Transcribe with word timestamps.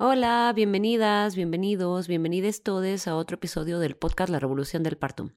Hola, 0.00 0.52
bienvenidas, 0.54 1.34
bienvenidos, 1.34 2.06
bienvenides 2.06 2.62
todos 2.62 3.08
a 3.08 3.16
otro 3.16 3.34
episodio 3.34 3.80
del 3.80 3.96
podcast 3.96 4.30
La 4.30 4.38
Revolución 4.38 4.84
del 4.84 4.96
Parto. 4.96 5.32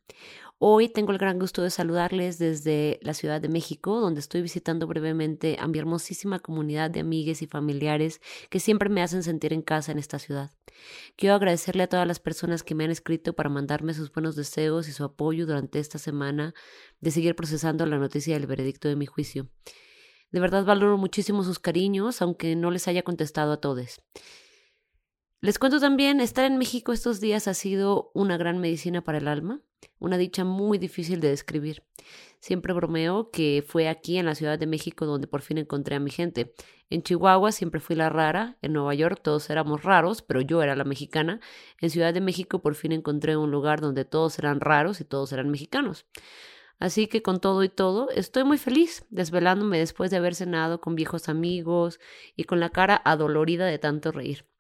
Hoy 0.60 0.88
tengo 0.88 1.12
el 1.12 1.18
gran 1.18 1.40
gusto 1.40 1.64
de 1.64 1.72
saludarles 1.72 2.38
desde 2.38 3.00
la 3.02 3.16
Ciudad 3.16 3.42
de 3.42 3.50
México, 3.50 4.00
donde 4.00 4.20
estoy 4.20 4.44
visitando 4.44 4.86
brevemente 4.86 5.58
a 5.60 5.68
mi 5.68 5.80
hermosísima 5.80 6.38
comunidad 6.38 6.92
de 6.92 7.00
amigues 7.00 7.42
y 7.42 7.48
familiares 7.48 8.22
que 8.52 8.60
siempre 8.60 8.88
me 8.90 9.02
hacen 9.02 9.24
sentir 9.24 9.52
en 9.52 9.64
casa 9.64 9.94
en 9.94 9.98
esta 9.98 10.20
ciudad. 10.20 10.52
Quiero 11.16 11.34
agradecerle 11.34 11.82
a 11.82 11.90
todas 11.90 12.08
las 12.08 12.20
personas 12.20 12.62
que 12.62 12.76
me 12.76 12.84
han 12.84 12.92
escrito 12.92 13.34
para 13.34 13.50
mandarme 13.50 13.96
sus 13.96 14.12
buenos 14.12 14.36
deseos 14.36 14.88
y 14.88 14.92
su 14.92 15.04
apoyo 15.04 15.48
durante 15.48 15.80
esta 15.80 15.98
semana 15.98 16.54
de 17.00 17.10
seguir 17.10 17.36
procesando 17.36 17.84
la 17.88 17.98
noticia 17.98 18.36
del 18.36 18.46
veredicto 18.46 18.88
de 18.90 18.96
mi 18.96 19.08
juicio. 19.08 19.50
De 20.32 20.40
verdad 20.40 20.66
valoro 20.66 21.00
muchísimo 21.00 21.44
sus 21.44 21.58
cariños, 21.58 22.22
aunque 22.22 22.56
no 22.56 22.70
les 22.70 22.88
haya 22.88 23.02
contestado 23.02 23.54
a 23.54 23.58
todos. 23.60 24.02
Les 25.44 25.58
cuento 25.58 25.80
también, 25.80 26.22
estar 26.22 26.46
en 26.46 26.60
México 26.60 26.94
estos 26.94 27.20
días 27.20 27.48
ha 27.48 27.56
sido 27.56 28.12
una 28.14 28.38
gran 28.38 28.60
medicina 28.60 29.04
para 29.04 29.18
el 29.18 29.28
alma, 29.28 29.60
una 29.98 30.20
dicha 30.20 30.46
muy 30.46 30.78
difícil 30.78 31.20
de 31.20 31.30
describir. 31.30 31.84
Siempre 32.40 32.74
bromeo 32.74 33.32
que 33.32 33.64
fue 33.68 33.90
aquí 33.90 34.20
en 34.20 34.28
la 34.28 34.36
Ciudad 34.36 34.60
de 34.60 34.68
México 34.68 35.08
donde 35.08 35.26
por 35.26 35.42
fin 35.42 35.58
encontré 35.58 35.96
a 35.96 36.00
mi 36.00 36.12
gente. 36.12 36.54
En 36.92 37.02
Chihuahua 37.02 37.52
siempre 37.52 37.80
fui 37.80 37.96
la 37.96 38.10
rara, 38.10 38.60
en 38.62 38.74
Nueva 38.74 38.94
York 38.94 39.20
todos 39.24 39.50
éramos 39.50 39.82
raros, 39.82 40.22
pero 40.22 40.42
yo 40.42 40.62
era 40.62 40.76
la 40.76 40.84
mexicana. 40.84 41.40
En 41.80 41.90
Ciudad 41.90 42.14
de 42.14 42.22
México 42.22 42.62
por 42.62 42.76
fin 42.76 42.92
encontré 42.92 43.36
un 43.36 43.50
lugar 43.50 43.82
donde 43.82 44.06
todos 44.06 44.38
eran 44.38 44.60
raros 44.60 45.02
y 45.02 45.06
todos 45.06 45.34
eran 45.34 45.50
mexicanos. 45.50 46.06
Así 46.78 47.08
que 47.08 47.24
con 47.24 47.40
todo 47.40 47.64
y 47.64 47.70
todo, 47.70 48.12
estoy 48.12 48.44
muy 48.44 48.60
feliz, 48.60 49.08
desvelándome 49.10 49.80
después 49.80 50.12
de 50.12 50.18
haber 50.18 50.36
cenado 50.36 50.82
con 50.82 50.94
viejos 50.94 51.30
amigos 51.30 52.00
y 52.36 52.44
con 52.44 52.60
la 52.60 52.70
cara 52.70 53.02
adolorida 53.04 53.66
de 53.66 53.80
tanto 53.80 54.12
reír. 54.12 54.51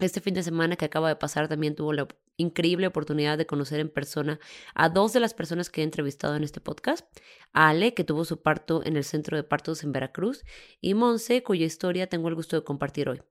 Este 0.00 0.20
fin 0.20 0.34
de 0.34 0.42
semana 0.42 0.74
que 0.74 0.84
acaba 0.84 1.08
de 1.08 1.14
pasar 1.14 1.46
también 1.46 1.76
tuvo 1.76 1.92
la 1.92 2.08
increíble 2.36 2.88
oportunidad 2.88 3.38
de 3.38 3.46
conocer 3.46 3.78
en 3.78 3.88
persona 3.88 4.40
a 4.74 4.88
dos 4.88 5.12
de 5.12 5.20
las 5.20 5.34
personas 5.34 5.70
que 5.70 5.82
he 5.82 5.84
entrevistado 5.84 6.34
en 6.34 6.42
este 6.42 6.60
podcast. 6.60 7.06
Ale, 7.52 7.94
que 7.94 8.02
tuvo 8.02 8.24
su 8.24 8.42
parto 8.42 8.84
en 8.84 8.96
el 8.96 9.04
centro 9.04 9.36
de 9.36 9.44
partos 9.44 9.84
en 9.84 9.92
Veracruz, 9.92 10.44
y 10.80 10.94
Monse, 10.94 11.44
cuya 11.44 11.64
historia 11.64 12.08
tengo 12.08 12.28
el 12.28 12.34
gusto 12.34 12.56
de 12.56 12.64
compartir 12.64 13.08
hoy. 13.08 13.22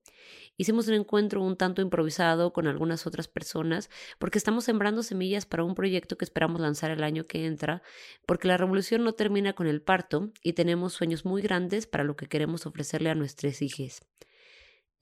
Hicimos 0.55 0.87
un 0.87 0.93
encuentro 0.93 1.41
un 1.41 1.57
tanto 1.57 1.81
improvisado 1.81 2.53
con 2.53 2.67
algunas 2.67 3.07
otras 3.07 3.27
personas 3.27 3.89
porque 4.17 4.37
estamos 4.37 4.63
sembrando 4.63 5.03
semillas 5.03 5.45
para 5.45 5.65
un 5.65 5.75
proyecto 5.75 6.17
que 6.17 6.23
esperamos 6.23 6.61
lanzar 6.61 6.91
el 6.91 7.03
año 7.03 7.25
que 7.25 7.45
entra, 7.45 7.81
porque 8.25 8.47
la 8.47 8.55
revolución 8.55 9.03
no 9.03 9.13
termina 9.13 9.51
con 9.51 9.67
el 9.67 9.81
parto 9.81 10.31
y 10.41 10.53
tenemos 10.53 10.93
sueños 10.93 11.25
muy 11.25 11.41
grandes 11.41 11.87
para 11.87 12.05
lo 12.05 12.15
que 12.15 12.27
queremos 12.27 12.65
ofrecerle 12.65 13.09
a 13.09 13.15
nuestros 13.15 13.61
hijos. 13.61 14.01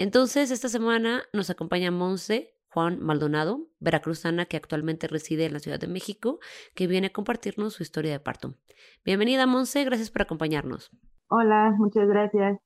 Entonces, 0.02 0.50
esta 0.50 0.68
semana 0.68 1.26
nos 1.32 1.52
acompaña 1.52 1.92
Monse 1.92 2.56
Juan 2.70 3.00
Maldonado, 3.04 3.68
veracruzana 3.80 4.48
que 4.48 4.58
actualmente 4.58 5.08
reside 5.08 5.46
en 5.46 5.54
la 5.54 5.60
Ciudad 5.60 5.80
de 5.80 5.86
México, 5.86 6.40
que 6.74 6.88
viene 6.88 7.08
a 7.08 7.14
compartirnos 7.14 7.76
su 7.76 7.84
historia 7.84 8.12
de 8.12 8.20
parto. 8.20 8.56
Bienvenida, 9.06 9.46
Monse, 9.46 9.84
gracias 9.84 10.10
por 10.10 10.24
acompañarnos. 10.24 10.90
Hola, 11.28 11.76
muchas 11.78 12.08
gracias. 12.08 12.60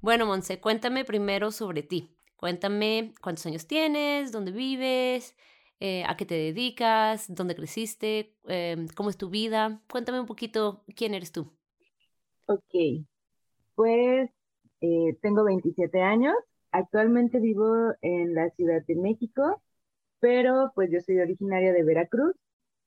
Bueno, 0.00 0.26
Monse, 0.26 0.60
cuéntame 0.60 1.04
primero 1.04 1.52
sobre 1.52 1.84
ti. 1.84 2.16
Cuéntame 2.34 3.14
cuántos 3.22 3.46
años 3.46 3.68
tienes, 3.68 4.32
dónde 4.32 4.50
vives, 4.50 5.36
eh, 5.78 6.02
a 6.08 6.16
qué 6.16 6.26
te 6.26 6.34
dedicas, 6.34 7.32
dónde 7.32 7.54
creciste, 7.54 8.34
em, 8.48 8.88
cómo 8.96 9.10
es 9.10 9.16
tu 9.16 9.30
vida. 9.30 9.80
Cuéntame 9.88 10.18
un 10.18 10.26
poquito 10.26 10.82
quién 10.96 11.14
eres 11.14 11.30
tú. 11.30 11.52
Ok, 12.46 13.06
pues 13.76 14.28
eh, 14.82 15.16
tengo 15.22 15.44
27 15.44 16.02
años, 16.02 16.34
actualmente 16.72 17.38
vivo 17.38 17.94
en 18.02 18.34
la 18.34 18.50
Ciudad 18.50 18.84
de 18.84 18.96
México, 18.96 19.62
pero 20.18 20.72
pues 20.74 20.90
yo 20.90 21.00
soy 21.00 21.20
originaria 21.20 21.72
de 21.72 21.84
Veracruz. 21.84 22.34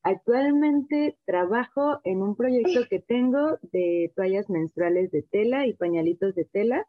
Actualmente 0.03 1.17
trabajo 1.25 2.01
en 2.03 2.21
un 2.21 2.35
proyecto 2.35 2.81
que 2.89 2.99
tengo 2.99 3.57
de 3.71 4.11
toallas 4.15 4.49
menstruales 4.49 5.09
de 5.11 5.23
tela 5.23 5.65
y 5.65 5.73
pañalitos 5.73 6.35
de 6.35 6.45
tela. 6.45 6.85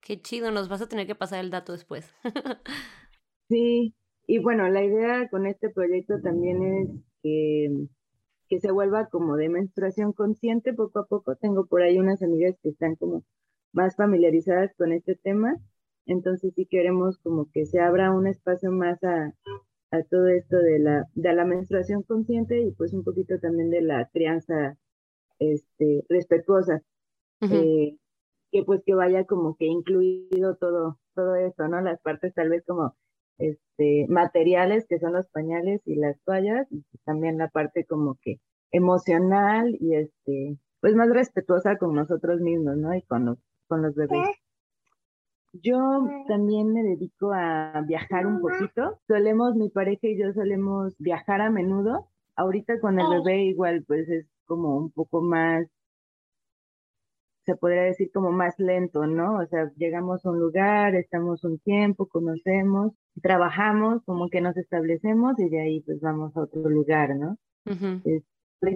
Qué 0.00 0.20
chido, 0.22 0.50
nos 0.50 0.68
vas 0.68 0.80
a 0.80 0.88
tener 0.88 1.06
que 1.06 1.14
pasar 1.14 1.40
el 1.40 1.50
dato 1.50 1.72
después. 1.72 2.14
sí, 3.48 3.92
y 4.26 4.38
bueno, 4.38 4.68
la 4.68 4.84
idea 4.84 5.28
con 5.28 5.46
este 5.46 5.68
proyecto 5.68 6.20
también 6.22 6.62
es 6.62 6.88
que, 7.22 7.86
que 8.48 8.60
se 8.60 8.70
vuelva 8.70 9.08
como 9.08 9.36
de 9.36 9.48
menstruación 9.48 10.12
consciente 10.12 10.72
poco 10.72 11.00
a 11.00 11.06
poco. 11.06 11.36
Tengo 11.36 11.66
por 11.66 11.82
ahí 11.82 11.98
unas 11.98 12.22
amigas 12.22 12.54
que 12.62 12.70
están 12.70 12.94
como 12.94 13.24
más 13.74 13.96
familiarizadas 13.96 14.74
con 14.76 14.92
este 14.92 15.16
tema. 15.16 15.56
Entonces 16.06 16.52
sí 16.54 16.66
queremos 16.66 17.18
como 17.18 17.50
que 17.52 17.66
se 17.66 17.80
abra 17.80 18.12
un 18.12 18.26
espacio 18.26 18.70
más 18.70 19.02
a, 19.04 19.34
a 19.90 20.02
todo 20.04 20.28
esto 20.28 20.56
de 20.56 20.78
la, 20.78 21.06
de 21.14 21.32
la 21.32 21.44
menstruación 21.44 22.02
consciente 22.02 22.60
y 22.60 22.72
pues 22.72 22.92
un 22.92 23.04
poquito 23.04 23.38
también 23.38 23.70
de 23.70 23.82
la 23.82 24.08
crianza 24.12 24.76
este, 25.38 26.04
respetuosa. 26.08 26.82
Eh, 27.40 27.98
que 28.50 28.62
pues 28.62 28.82
que 28.86 28.94
vaya 28.94 29.24
como 29.26 29.56
que 29.56 29.66
incluido 29.66 30.56
todo, 30.56 30.98
todo 31.14 31.34
esto, 31.34 31.68
¿no? 31.68 31.80
Las 31.82 32.00
partes 32.00 32.32
tal 32.32 32.48
vez 32.48 32.64
como 32.64 32.94
este, 33.36 34.06
materiales 34.08 34.86
que 34.88 34.98
son 34.98 35.12
los 35.12 35.26
pañales 35.28 35.82
y 35.84 35.96
las 35.96 36.18
toallas, 36.22 36.66
y 36.70 36.84
también 37.04 37.36
la 37.36 37.48
parte 37.48 37.84
como 37.84 38.16
que 38.22 38.40
emocional 38.70 39.76
y 39.80 39.94
este, 39.96 40.56
pues 40.80 40.94
más 40.94 41.10
respetuosa 41.10 41.76
con 41.76 41.94
nosotros 41.94 42.40
mismos, 42.40 42.76
¿no? 42.76 42.94
Y 42.94 43.02
con 43.02 43.26
los 43.26 43.38
con 43.66 43.82
los 43.82 43.94
bebés. 43.94 44.28
Yo 45.62 45.78
también 46.26 46.72
me 46.72 46.82
dedico 46.82 47.32
a 47.32 47.80
viajar 47.86 48.26
un 48.26 48.40
poquito. 48.40 48.98
Solemos, 49.06 49.54
mi 49.54 49.70
pareja 49.70 50.08
y 50.08 50.18
yo 50.18 50.32
solemos 50.32 50.94
viajar 50.98 51.40
a 51.40 51.50
menudo. 51.50 52.08
Ahorita 52.34 52.80
con 52.80 52.98
el 52.98 53.06
bebé 53.08 53.44
igual 53.44 53.84
pues 53.86 54.08
es 54.08 54.26
como 54.46 54.76
un 54.76 54.90
poco 54.90 55.22
más, 55.22 55.66
se 57.44 57.56
podría 57.56 57.82
decir 57.82 58.10
como 58.12 58.32
más 58.32 58.54
lento, 58.58 59.06
¿no? 59.06 59.38
O 59.38 59.46
sea, 59.46 59.70
llegamos 59.76 60.24
a 60.24 60.30
un 60.30 60.40
lugar, 60.40 60.94
estamos 60.94 61.44
un 61.44 61.58
tiempo, 61.58 62.06
conocemos, 62.06 62.92
trabajamos, 63.22 64.02
como 64.04 64.28
que 64.28 64.40
nos 64.40 64.56
establecemos 64.56 65.38
y 65.38 65.48
de 65.48 65.60
ahí 65.60 65.80
pues 65.82 66.00
vamos 66.00 66.36
a 66.36 66.42
otro 66.42 66.68
lugar, 66.68 67.16
¿no? 67.16 67.36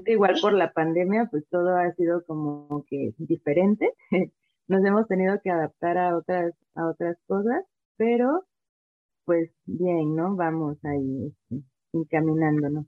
igual 0.07 0.35
por 0.43 0.53
la 0.53 0.73
pandemia 0.73 1.29
pues 1.31 1.47
todo 1.49 1.77
ha 1.77 1.91
sido 1.95 2.25
como 2.27 2.85
que 2.89 3.15
diferente. 3.19 3.93
nos 4.69 4.85
hemos 4.85 5.09
tenido 5.09 5.41
que 5.43 5.51
adaptar 5.51 5.99
a 5.99 6.17
otras, 6.17 6.55
a 6.75 6.87
otras 6.87 7.17
cosas, 7.27 7.65
pero 7.97 8.45
pues 9.25 9.51
bien, 9.67 10.15
¿no? 10.15 10.37
Vamos 10.37 10.79
ahí 10.85 11.27
este, 11.51 11.65
encaminándonos. 11.93 12.87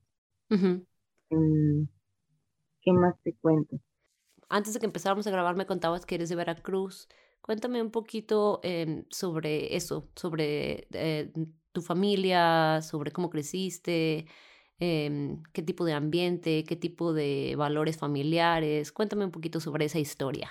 Mm, 0.48 1.84
¿Qué 2.82 2.92
más 2.92 3.14
te 3.22 3.34
cuento? 3.34 3.78
Antes 4.48 4.74
de 4.74 4.80
que 4.80 4.86
empezáramos 4.86 5.26
a 5.26 5.30
grabar 5.30 5.56
me 5.56 5.66
contabas 5.66 6.06
que 6.06 6.14
eres 6.16 6.28
de 6.28 6.36
Veracruz. 6.36 7.08
Cuéntame 7.41 7.82
un 7.82 7.91
poquito 7.91 8.60
em, 8.62 9.04
sobre 9.10 9.76
eso, 9.76 10.09
sobre 10.16 10.88
eh, 10.92 11.33
tu 11.72 11.83
familia, 11.83 12.80
sobre 12.83 13.12
cómo 13.12 13.30
creciste, 13.30 14.26
em, 14.78 15.42
qué 15.53 15.62
tipo 15.62 15.84
de 15.84 15.92
ambiente, 15.94 16.65
qué 16.65 16.76
tipo 16.76 17.12
de 17.12 17.54
valores 17.56 17.97
familiares. 17.98 18.92
Cuéntame 18.92 19.24
un 19.24 19.30
poquito 19.30 19.60
sobre 19.60 19.86
esa 19.86 19.98
historia. 19.98 20.50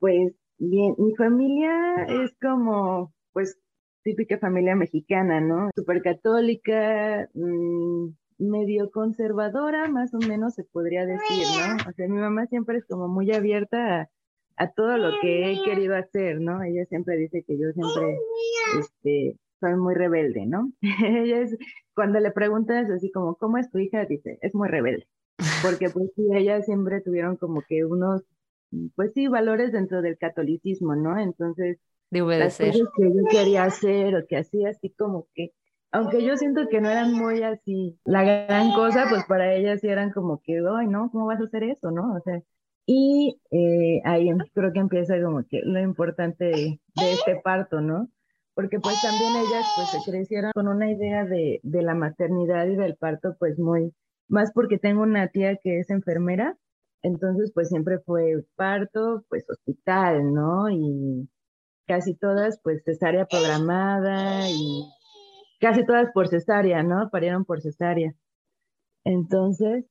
Pues 0.00 0.34
bien, 0.58 0.94
mi 0.98 1.14
familia 1.14 2.04
es 2.08 2.34
como, 2.40 3.12
pues, 3.32 3.58
típica 4.02 4.38
familia 4.38 4.74
mexicana, 4.74 5.40
¿no? 5.40 5.70
Súper 5.76 6.02
católica, 6.02 7.28
mm, 7.34 8.08
medio 8.38 8.90
conservadora, 8.90 9.88
más 9.88 10.14
o 10.14 10.18
menos 10.18 10.54
se 10.54 10.64
podría 10.64 11.04
decir, 11.04 11.44
¿no? 11.58 11.90
O 11.90 11.92
sea, 11.92 12.08
mi 12.08 12.18
mamá 12.18 12.46
siempre 12.46 12.78
es 12.78 12.86
como 12.86 13.08
muy 13.08 13.30
abierta 13.32 14.08
a, 14.56 14.70
todo 14.72 14.96
lo 14.96 15.20
que 15.20 15.52
he 15.52 15.62
querido 15.64 15.94
hacer, 15.94 16.40
¿no? 16.40 16.62
Ella 16.62 16.84
siempre 16.86 17.16
dice 17.16 17.44
que 17.46 17.58
yo 17.58 17.70
siempre, 17.72 18.18
este, 18.78 19.36
soy 19.60 19.76
muy 19.76 19.94
rebelde, 19.94 20.46
¿no? 20.46 20.72
ella 21.04 21.40
es, 21.40 21.56
cuando 21.94 22.20
le 22.20 22.30
preguntas 22.30 22.90
así 22.90 23.10
como, 23.12 23.36
¿cómo 23.36 23.58
es 23.58 23.70
tu 23.70 23.78
hija? 23.78 24.06
Dice, 24.06 24.38
es 24.40 24.54
muy 24.54 24.68
rebelde. 24.68 25.06
Porque 25.62 25.88
pues 25.88 26.10
sí, 26.16 26.26
ellas 26.34 26.66
siempre 26.66 27.00
tuvieron 27.00 27.36
como 27.36 27.62
que 27.66 27.84
unos 27.84 28.22
pues 28.94 29.12
sí, 29.14 29.28
valores 29.28 29.72
dentro 29.72 30.02
del 30.02 30.18
catolicismo, 30.18 30.94
¿no? 30.94 31.18
Entonces, 31.18 31.78
de 32.10 32.22
obedecer. 32.22 32.68
Las 32.68 32.78
cosas 32.78 32.92
que 32.96 33.04
yo 33.04 33.24
quería 33.30 33.64
hacer 33.64 34.16
o 34.16 34.26
que 34.26 34.36
hacía 34.36 34.70
así 34.70 34.90
como 34.90 35.26
que 35.34 35.52
aunque 35.92 36.24
yo 36.24 36.36
siento 36.36 36.68
que 36.68 36.80
no 36.80 36.88
eran 36.88 37.12
muy 37.12 37.42
así 37.42 37.98
la 38.04 38.22
gran 38.22 38.72
cosa, 38.72 39.06
pues 39.08 39.24
para 39.24 39.54
ellas 39.54 39.80
sí 39.80 39.88
eran 39.88 40.12
como 40.12 40.40
que, 40.40 40.58
ay, 40.58 40.86
no, 40.86 41.10
¿cómo 41.10 41.26
vas 41.26 41.40
a 41.40 41.44
hacer 41.44 41.64
eso, 41.64 41.90
no? 41.90 42.14
O 42.14 42.20
sea, 42.20 42.40
y 42.86 43.40
eh, 43.50 44.00
ahí 44.04 44.28
em, 44.28 44.38
creo 44.54 44.72
que 44.72 44.78
empieza 44.78 45.20
como 45.20 45.44
que 45.48 45.60
lo 45.64 45.80
importante 45.80 46.44
de, 46.44 46.80
este 46.96 47.40
parto, 47.42 47.80
¿no? 47.80 48.08
Porque 48.54 48.78
pues 48.78 49.00
también 49.02 49.32
ellas 49.32 49.66
pues 49.76 49.90
se 49.90 50.10
crecieron 50.10 50.52
con 50.54 50.68
una 50.68 50.90
idea 50.90 51.24
de, 51.24 51.60
de 51.62 51.82
la 51.82 51.94
maternidad 51.94 52.66
y 52.66 52.76
del 52.76 52.96
parto 52.96 53.36
pues 53.38 53.58
muy, 53.58 53.92
más 54.28 54.52
porque 54.52 54.78
tengo 54.78 55.02
una 55.02 55.28
tía 55.28 55.56
que 55.56 55.80
es 55.80 55.90
enfermera, 55.90 56.56
entonces 57.02 57.52
pues 57.54 57.68
siempre 57.68 57.98
fue 58.00 58.44
parto, 58.56 59.24
pues 59.28 59.48
hospital, 59.48 60.34
¿no? 60.34 60.70
Y 60.70 61.28
casi 61.86 62.14
todas 62.14 62.60
pues 62.62 62.82
cesárea 62.84 63.26
programada 63.26 64.48
y 64.50 64.84
casi 65.60 65.84
todas 65.86 66.10
por 66.12 66.28
cesárea, 66.28 66.82
¿no? 66.82 67.10
Parieron 67.10 67.44
por 67.44 67.60
cesárea. 67.62 68.14
Entonces, 69.04 69.86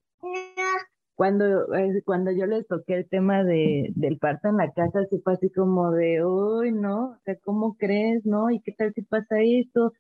cuando, 1.16 1.74
eh, 1.76 2.02
cuando 2.06 2.32
yo 2.32 2.46
les 2.46 2.68
toqué 2.68 2.96
el 2.96 3.10
tema 3.10 3.44
de, 3.44 3.92
del 3.96 4.18
parto 4.20 4.50
en 4.50 4.58
la 4.58 4.72
casa, 4.72 5.02
fue 5.24 5.34
así 5.34 5.50
como 5.52 5.92
de, 5.92 6.24
uy, 6.26 6.72
no, 6.72 7.12
o 7.12 7.18
sea, 7.26 7.36
¿cómo 7.44 7.76
crees, 7.78 8.26
no? 8.26 8.50
¿Y 8.52 8.62
qué 8.62 8.72
tal 8.72 8.94
si 8.94 9.02
pasa 9.02 9.42
esto? 9.42 9.94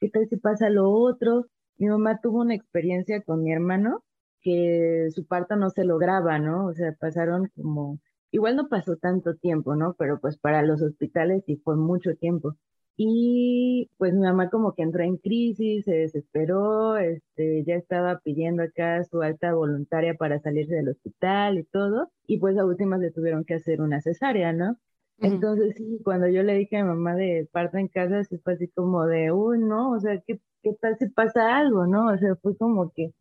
¿Qué 0.00 0.08
tal 0.10 0.26
si 0.28 0.36
pasa 0.36 0.70
lo 0.70 0.90
otro? 0.90 1.46
Mi 1.76 1.88
mamá 1.88 2.20
tuvo 2.20 2.40
una 2.40 2.54
experiencia 2.54 3.22
con 3.22 3.42
mi 3.42 3.52
hermano 3.52 4.02
que 4.44 5.08
su 5.14 5.26
parto 5.26 5.56
no 5.56 5.70
se 5.70 5.84
lograba, 5.84 6.38
¿no? 6.38 6.66
O 6.66 6.74
sea, 6.74 6.92
pasaron 6.92 7.50
como, 7.56 7.98
igual 8.30 8.56
no 8.56 8.68
pasó 8.68 8.96
tanto 8.96 9.34
tiempo, 9.36 9.74
¿no? 9.74 9.94
Pero 9.98 10.20
pues 10.20 10.38
para 10.38 10.62
los 10.62 10.82
hospitales 10.82 11.44
sí 11.46 11.56
fue 11.64 11.76
mucho 11.76 12.14
tiempo. 12.16 12.56
Y 12.96 13.90
pues 13.98 14.14
mi 14.14 14.20
mamá 14.20 14.50
como 14.50 14.74
que 14.74 14.82
entró 14.82 15.02
en 15.02 15.16
crisis, 15.16 15.84
se 15.84 15.94
desesperó, 15.94 16.96
este, 16.98 17.64
ya 17.64 17.74
estaba 17.74 18.20
pidiendo 18.20 18.62
acá 18.62 19.02
su 19.04 19.20
alta 19.22 19.52
voluntaria 19.54 20.14
para 20.14 20.38
salirse 20.40 20.76
del 20.76 20.90
hospital 20.90 21.58
y 21.58 21.64
todo, 21.64 22.10
y 22.26 22.38
pues 22.38 22.56
a 22.56 22.64
últimas 22.64 23.00
le 23.00 23.10
tuvieron 23.10 23.44
que 23.44 23.54
hacer 23.54 23.80
una 23.80 24.00
cesárea, 24.00 24.52
¿no? 24.52 24.78
Entonces 25.18 25.74
sí, 25.76 26.00
cuando 26.04 26.28
yo 26.28 26.42
le 26.42 26.54
dije 26.54 26.76
a 26.76 26.84
mi 26.84 26.90
mamá 26.90 27.14
de 27.14 27.48
parto 27.50 27.78
en 27.78 27.88
casa, 27.88 28.24
sí 28.24 28.38
fue 28.38 28.54
así 28.54 28.68
como 28.68 29.06
de, 29.06 29.32
uy, 29.32 29.58
no, 29.58 29.92
o 29.92 30.00
sea, 30.00 30.20
¿qué, 30.26 30.40
qué 30.62 30.74
tal 30.80 30.96
si 30.98 31.08
pasa 31.08 31.56
algo, 31.56 31.86
no? 31.86 32.12
O 32.12 32.18
sea, 32.18 32.36
fue 32.36 32.56
como 32.56 32.92
que 32.92 33.12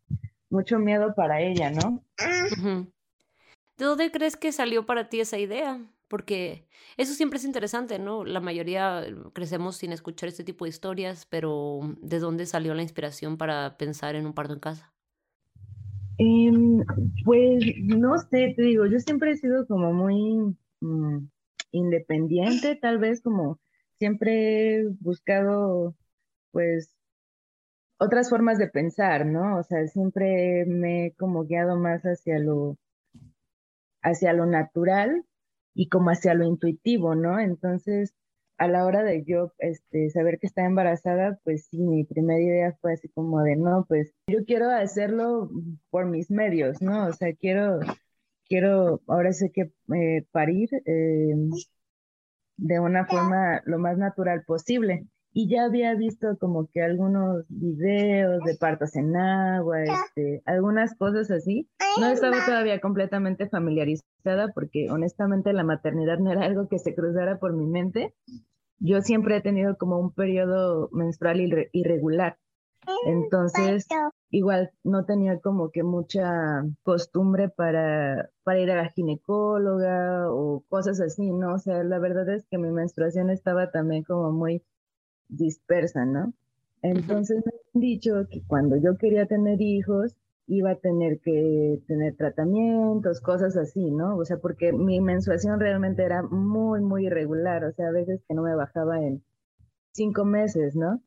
mucho 0.54 0.80
miedo 0.80 1.14
para 1.16 1.42
ella, 1.42 1.72
¿no? 1.72 2.04
¿De 3.78 3.86
dónde 3.86 4.12
crees 4.12 4.38
que 4.38 4.52
salió 4.52 4.86
para 4.86 5.10
ti 5.10 5.20
esa 5.20 5.38
idea? 5.38 5.82
porque 6.14 6.68
eso 6.96 7.16
siempre 7.16 7.38
es 7.38 7.44
interesante, 7.44 7.98
¿no? 7.98 8.24
La 8.24 8.40
mayoría 8.40 9.04
eh, 9.04 9.16
crecemos 9.34 9.78
sin 9.78 9.92
escuchar 9.92 10.30
este 10.30 10.44
tipo 10.44 10.64
de 10.64 10.70
historias, 10.70 11.26
pero 11.26 11.80
¿de 12.04 12.20
dónde 12.20 12.46
salió 12.46 12.76
la 12.76 12.84
inspiración 12.84 13.36
para 13.36 13.78
pensar 13.80 14.14
en 14.14 14.28
un 14.28 14.34
parto 14.34 14.54
en 14.54 14.60
casa? 14.60 14.94
Em, 16.20 16.86
pues 17.26 17.64
no 17.82 18.20
sé, 18.20 18.54
te 18.56 18.62
digo, 18.62 18.86
yo 18.86 19.00
siempre 19.00 19.32
he 19.32 19.38
sido 19.38 19.66
como 19.66 19.92
muy 19.92 20.56
mm, 20.82 21.18
independiente, 21.72 22.76
tal 22.76 23.00
vez 23.00 23.24
como 23.24 23.60
siempre 23.98 24.76
he 24.76 24.88
buscado 25.00 25.96
pues 26.52 26.93
otras 27.98 28.30
formas 28.30 28.58
de 28.58 28.68
pensar, 28.68 29.26
¿no? 29.26 29.58
O 29.58 29.64
sea, 29.64 29.88
siempre 29.88 30.66
me 30.66 31.08
he 31.08 31.14
como 31.16 31.46
guiado 31.46 31.78
más 31.78 32.04
hacia 32.04 32.40
lo 32.40 32.78
hacia 34.04 34.34
lo 34.34 34.46
natural 34.46 35.26
y 35.74 35.90
como 35.90 36.10
hacia 36.12 36.34
lo 36.34 36.46
intuitivo, 36.46 37.16
¿no? 37.16 37.40
Entonces, 37.40 38.14
a 38.58 38.68
la 38.68 38.86
hora 38.86 39.04
de 39.04 39.24
yo 39.26 39.54
este, 39.60 40.10
saber 40.10 40.40
que 40.40 40.48
estaba 40.48 40.68
embarazada, 40.68 41.40
pues 41.44 41.68
sí, 41.70 41.80
mi 41.80 42.04
primera 42.06 42.42
idea 42.42 42.78
fue 42.82 42.94
así 42.94 43.10
como 43.10 43.42
de, 43.44 43.56
no, 43.56 43.86
pues 43.88 44.14
yo 44.28 44.46
quiero 44.46 44.70
hacerlo 44.70 45.50
por 45.90 46.06
mis 46.08 46.30
medios, 46.32 46.82
¿no? 46.82 47.08
O 47.08 47.14
sea, 47.14 47.34
quiero, 47.36 47.80
quiero, 48.48 49.02
ahora 49.08 49.34
sé 49.34 49.52
que 49.52 49.72
eh, 49.96 50.26
parir 50.32 50.70
eh, 50.86 51.36
de 52.58 52.80
una 52.80 53.06
forma 53.06 53.62
lo 53.66 53.80
más 53.80 53.98
natural 53.98 54.44
posible 54.46 55.08
y 55.34 55.50
ya 55.50 55.66
había 55.66 55.96
visto 55.96 56.38
como 56.40 56.68
que 56.68 56.84
algunos 56.84 57.44
videos 57.50 58.44
de 58.44 58.56
partos 58.56 58.96
en 58.96 59.18
agua, 59.18 59.82
este, 59.82 60.44
algunas 60.46 60.96
cosas 60.96 61.32
así. 61.32 61.68
No 62.00 62.08
estaba 62.08 62.38
todavía 62.46 62.80
completamente 62.80 63.50
familiarizada 63.50 64.54
porque 64.54 64.92
honestamente 64.92 65.52
la 65.52 65.64
maternidad 65.64 66.20
no 66.20 66.32
era 66.32 66.46
algo 66.46 66.68
que 66.68 66.78
se 66.78 66.94
cruzara 66.94 67.40
por 67.40 67.54
mi 67.54 67.66
mente. 67.66 68.14
Yo 68.78 69.02
siempre 69.02 69.38
he 69.38 69.42
tenido 69.42 69.76
como 69.78 70.00
un 70.00 70.14
periodo 70.14 70.90
menstrual 70.92 71.42
irregular. 71.72 72.38
Entonces, 73.06 73.88
igual 74.30 74.72
no 74.84 75.06
tenía 75.06 75.40
como 75.40 75.72
que 75.72 75.84
mucha 75.84 76.64
costumbre 76.84 77.50
para, 77.50 78.30
para 78.44 78.60
ir 78.60 78.70
a 78.72 78.76
la 78.76 78.90
ginecóloga 78.90 80.30
o 80.32 80.64
cosas 80.70 81.00
así, 81.00 81.32
¿no? 81.32 81.56
O 81.56 81.60
sea, 81.60 81.84
la 81.84 81.98
verdad 81.98 82.30
es 82.30 82.46
que 82.52 82.58
mi 82.58 82.70
menstruación 82.72 83.30
estaba 83.30 83.72
también 83.72 84.04
como 84.04 84.32
muy 84.32 84.64
dispersa, 85.38 86.06
¿no? 86.06 86.34
Entonces 86.82 87.44
me 87.46 87.52
han 87.74 87.82
dicho 87.82 88.28
que 88.30 88.42
cuando 88.46 88.76
yo 88.78 88.98
quería 88.98 89.26
tener 89.26 89.62
hijos, 89.62 90.16
iba 90.48 90.72
a 90.72 90.76
tener 90.76 91.20
que 91.20 91.82
tener 91.88 92.16
tratamientos, 92.16 93.22
cosas 93.22 93.56
así, 93.56 93.92
¿no? 93.92 94.18
O 94.18 94.26
sea, 94.26 94.38
porque 94.38 94.74
mi 94.74 95.00
menstruación 95.00 95.60
realmente 95.60 96.04
era 96.04 96.22
muy, 96.24 96.82
muy 96.82 97.06
irregular, 97.08 97.64
o 97.64 97.72
sea, 97.72 97.88
a 97.88 97.92
veces 97.92 98.22
que 98.28 98.34
no 98.34 98.44
me 98.44 98.56
bajaba 98.56 99.02
en 99.02 99.24
cinco 99.94 100.26
meses, 100.26 100.76
¿no? 100.76 101.02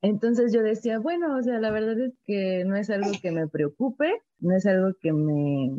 Entonces 0.00 0.52
yo 0.52 0.62
decía, 0.62 0.98
bueno, 0.98 1.36
o 1.36 1.42
sea, 1.42 1.60
la 1.60 1.70
verdad 1.70 1.98
es 2.00 2.14
que 2.24 2.64
no 2.64 2.74
es 2.74 2.90
algo 2.90 3.10
que 3.22 3.30
me 3.30 3.46
preocupe, 3.46 4.10
no 4.40 4.56
es 4.56 4.66
algo 4.66 4.94
que 5.00 5.12
me, 5.12 5.70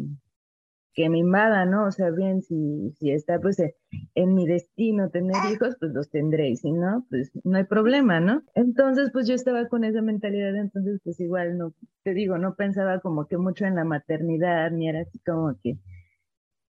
que 0.93 1.09
me 1.09 1.19
invada, 1.19 1.65
¿no? 1.65 1.87
O 1.87 1.91
sea, 1.91 2.11
bien, 2.11 2.41
si, 2.41 2.91
si 2.99 3.11
está 3.11 3.39
pues 3.39 3.59
eh, 3.59 3.75
en 4.15 4.35
mi 4.35 4.45
destino 4.45 5.09
tener 5.09 5.35
hijos, 5.51 5.75
pues 5.79 5.91
los 5.93 6.09
tendré, 6.09 6.49
y 6.49 6.55
si 6.55 6.71
no, 6.71 7.05
pues 7.09 7.31
no 7.43 7.57
hay 7.57 7.63
problema, 7.63 8.19
¿no? 8.19 8.43
Entonces, 8.53 9.09
pues 9.11 9.27
yo 9.27 9.33
estaba 9.33 9.67
con 9.67 9.83
esa 9.83 10.01
mentalidad, 10.01 10.55
entonces 10.55 10.99
pues 11.03 11.19
igual, 11.19 11.57
no, 11.57 11.73
te 12.03 12.13
digo, 12.13 12.37
no 12.37 12.55
pensaba 12.55 12.99
como 12.99 13.27
que 13.27 13.37
mucho 13.37 13.65
en 13.65 13.75
la 13.75 13.83
maternidad, 13.83 14.71
ni 14.71 14.87
era 14.87 15.01
así 15.01 15.19
como 15.19 15.57
que 15.61 15.77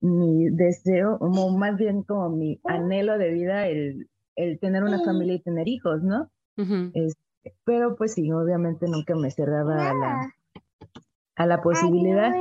mi 0.01 0.51
deseo, 0.51 1.17
o 1.21 1.57
más 1.57 1.77
bien 1.77 2.03
como 2.03 2.31
mi 2.31 2.61
anhelo 2.65 3.19
de 3.19 3.31
vida, 3.31 3.67
el, 3.67 4.09
el 4.37 4.59
tener 4.61 4.83
una 4.83 5.03
familia 5.03 5.35
y 5.35 5.43
tener 5.43 5.67
hijos, 5.67 6.03
¿no? 6.03 6.31
Este, 6.93 7.55
pero 7.65 7.97
pues 7.97 8.15
sí, 8.15 8.31
obviamente 8.31 8.87
nunca 8.87 9.15
me 9.17 9.31
cerraba 9.31 9.91
a 9.91 9.95
la, 9.95 10.35
a 11.37 11.47
la 11.47 11.63
posibilidad. 11.63 12.33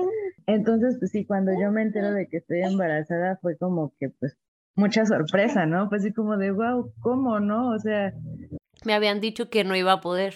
Entonces, 0.46 0.98
pues 1.00 1.12
sí, 1.12 1.26
cuando 1.26 1.52
yo 1.60 1.72
me 1.72 1.82
entero 1.82 2.12
de 2.12 2.28
que 2.28 2.38
estoy 2.38 2.62
embarazada 2.62 3.38
fue 3.42 3.58
como 3.58 3.94
que, 4.00 4.10
pues, 4.10 4.38
mucha 4.76 5.06
sorpresa, 5.06 5.66
¿no? 5.66 5.90
Pues 5.90 6.04
sí, 6.04 6.14
como 6.14 6.38
de, 6.38 6.52
wow, 6.52 6.92
¿cómo, 7.00 7.40
no? 7.40 7.70
O 7.72 7.80
sea... 7.80 8.14
Me 8.86 8.94
habían 8.94 9.22
dicho 9.22 9.50
que 9.50 9.64
no 9.64 9.76
iba 9.76 9.94
a 9.94 10.02
poder. 10.02 10.36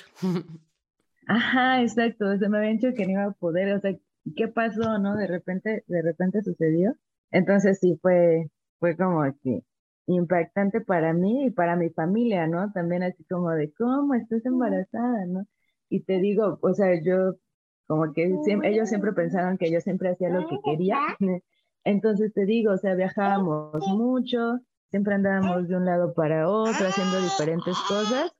Ajá, 1.28 1.82
exacto, 1.82 2.30
o 2.30 2.38
sea, 2.38 2.48
me 2.48 2.58
habían 2.58 2.78
dicho 2.78 2.94
que 2.96 3.06
no 3.06 3.12
iba 3.12 3.26
a 3.26 3.32
poder, 3.32 3.74
o 3.74 3.82
sea, 3.82 3.94
¿qué 4.36 4.48
pasó, 4.48 4.98
no? 4.98 5.16
De 5.18 5.28
repente, 5.28 5.84
de 5.88 6.02
repente 6.02 6.42
sucedió. 6.42 6.96
Entonces 7.32 7.80
sí, 7.80 8.00
fue, 8.02 8.50
fue 8.80 8.96
como 8.96 9.24
que 9.44 9.64
impactante 10.08 10.80
para 10.80 11.14
mí 11.14 11.48
y 11.48 11.50
para 11.50 11.76
mi 11.76 11.90
familia, 11.90 12.48
¿no? 12.48 12.72
También 12.72 13.04
así 13.04 13.26
como 13.26 13.52
de, 13.52 13.74
¿cómo 13.74 14.14
estás 14.14 14.46
embarazada, 14.46 15.26
no? 15.26 15.46
Y 15.90 16.02
te 16.04 16.20
digo, 16.20 16.60
o 16.62 16.74
sea, 16.74 17.02
yo 17.04 17.36
como 17.88 18.14
que 18.14 18.36
ellos 18.64 18.90
siempre 18.90 19.14
pensaron 19.14 19.58
que 19.58 19.72
yo 19.72 19.80
siempre 19.80 20.10
hacía 20.10 20.30
lo 20.30 20.48
que 20.48 20.60
quería. 20.64 21.00
Entonces 21.84 22.34
te 22.34 22.46
digo, 22.46 22.74
o 22.74 22.78
sea, 22.78 22.96
viajábamos 22.96 23.88
mucho, 23.88 24.60
siempre 24.92 25.16
andábamos 25.16 25.70
de 25.70 25.78
un 25.78 25.86
lado 25.86 26.14
para 26.14 26.50
otro 26.50 26.86
haciendo 26.86 27.22
diferentes 27.22 27.78
cosas. 27.88 28.34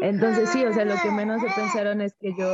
Entonces 0.00 0.48
sí, 0.48 0.64
o 0.64 0.72
sea, 0.72 0.86
lo 0.86 0.94
que 1.02 1.10
menos 1.10 1.42
se 1.42 1.48
pensaron 1.54 2.00
es 2.00 2.14
que 2.14 2.34
yo 2.36 2.48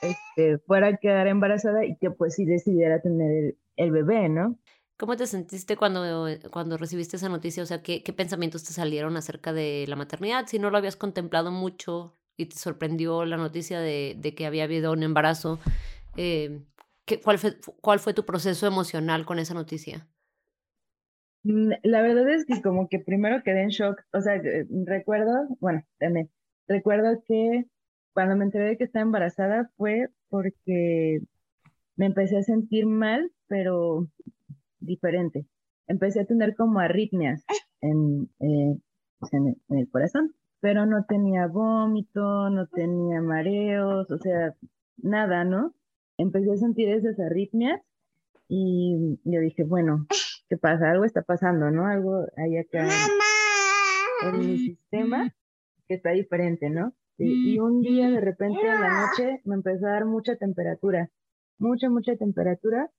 este, 0.00 0.58
fuera 0.58 0.88
a 0.88 0.96
quedar 0.96 1.26
embarazada 1.26 1.84
y 1.84 1.96
que 1.96 2.10
pues 2.10 2.34
sí 2.34 2.44
decidiera 2.44 3.00
tener 3.00 3.56
el, 3.76 3.90
bebé, 3.90 4.28
¿no? 4.28 4.56
¿Cómo 4.96 5.16
te 5.16 5.26
sentiste 5.26 5.76
cuando, 5.76 6.26
cuando 6.50 6.76
recibiste 6.78 7.16
esa 7.16 7.28
noticia? 7.28 7.62
O 7.62 7.66
sea, 7.66 7.82
¿qué, 7.82 8.02
¿qué 8.02 8.12
pensamientos 8.12 8.64
te 8.64 8.72
salieron 8.72 9.16
acerca 9.16 9.52
de 9.52 9.84
la 9.88 9.96
maternidad? 9.96 10.46
Si 10.46 10.58
no 10.58 10.70
lo 10.70 10.78
habías 10.78 10.96
contemplado 10.96 11.50
mucho 11.50 12.14
y 12.36 12.46
te 12.46 12.56
sorprendió 12.56 13.24
la 13.24 13.36
noticia 13.36 13.80
de, 13.80 14.34
que 14.36 14.46
había 14.46 14.64
habido 14.64 14.92
un 14.92 15.02
embarazo, 15.02 15.58
eh, 16.16 16.60
¿qué, 17.04 17.20
cuál, 17.20 17.38
fue, 17.38 17.56
¿cuál 17.80 17.98
fue 17.98 18.14
tu 18.14 18.24
proceso 18.24 18.66
emocional 18.66 19.24
con 19.24 19.38
esa 19.38 19.54
noticia? 19.54 20.06
Mm, 21.44 21.72
la 21.82 22.02
verdad 22.02 22.28
es 22.30 22.44
que 22.44 22.60
como 22.60 22.88
que 22.88 22.98
primero 22.98 23.42
quedé 23.42 23.62
en 23.62 23.68
shock, 23.68 24.02
o 24.12 24.20
sea, 24.20 24.36
eh, 24.36 24.66
recuerdo, 24.84 25.48
bueno, 25.60 25.82
también, 25.98 26.30
recuerdo 26.66 27.22
que 27.26 27.66
cuando 28.12 28.36
me 28.36 28.44
enteré 28.44 28.64
de 28.64 28.76
que 28.76 28.84
estaba 28.84 29.04
embarazada 29.04 29.70
fue 29.76 30.08
porque 30.28 31.20
me 31.96 32.06
empecé 32.06 32.38
a 32.38 32.42
sentir 32.42 32.86
mal, 32.86 33.30
pero 33.46 34.08
diferente. 34.80 35.46
Empecé 35.86 36.20
a 36.20 36.26
tener 36.26 36.56
como 36.56 36.80
arritmias 36.80 37.44
en, 37.80 38.30
eh, 38.40 38.78
pues, 39.18 39.32
en, 39.32 39.56
el 39.68 39.90
corazón. 39.90 40.34
Pero 40.60 40.86
no 40.86 41.04
tenía 41.04 41.46
vómito, 41.46 42.50
no 42.50 42.66
tenía 42.66 43.20
mareos, 43.20 44.10
o 44.10 44.18
sea, 44.18 44.54
nada, 44.96 45.44
¿no? 45.44 45.74
Empecé 46.18 46.52
a 46.52 46.56
sentir 46.56 46.88
esas 46.88 47.18
arritmias 47.20 47.80
y 48.48 49.18
yo 49.24 49.40
dije, 49.40 49.64
bueno, 49.64 50.06
¿qué 50.48 50.56
pasa? 50.56 50.90
Algo 50.90 51.04
está 51.04 51.22
pasando, 51.22 51.70
¿no? 51.70 51.86
Algo 51.86 52.26
hay 52.36 52.58
acá 52.58 52.88
en 54.22 54.38
mi 54.38 54.58
sistema 54.58 55.34
que 55.88 55.94
está 55.94 56.10
diferente, 56.10 56.70
¿no? 56.70 56.94
Y, 57.18 57.58
un 57.58 57.80
día 57.80 58.10
de 58.10 58.20
repente 58.20 58.60
en 58.60 58.80
la 58.80 59.06
noche 59.06 59.40
me 59.44 59.54
empezó 59.54 59.86
a 59.86 59.92
dar 59.92 60.04
mucha 60.04 60.36
temperatura, 60.36 61.10
mucha, 61.58 61.88
mucha 61.88 62.16
temperatura. 62.16 62.90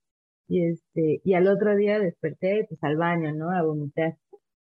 Y 0.47 0.65
este, 0.65 1.21
y 1.23 1.33
al 1.33 1.47
otro 1.47 1.75
día 1.75 1.99
desperté 1.99 2.65
pues 2.69 2.81
al 2.83 2.97
baño, 2.97 3.33
¿no? 3.33 3.51
A 3.51 3.61
vomitar. 3.61 4.17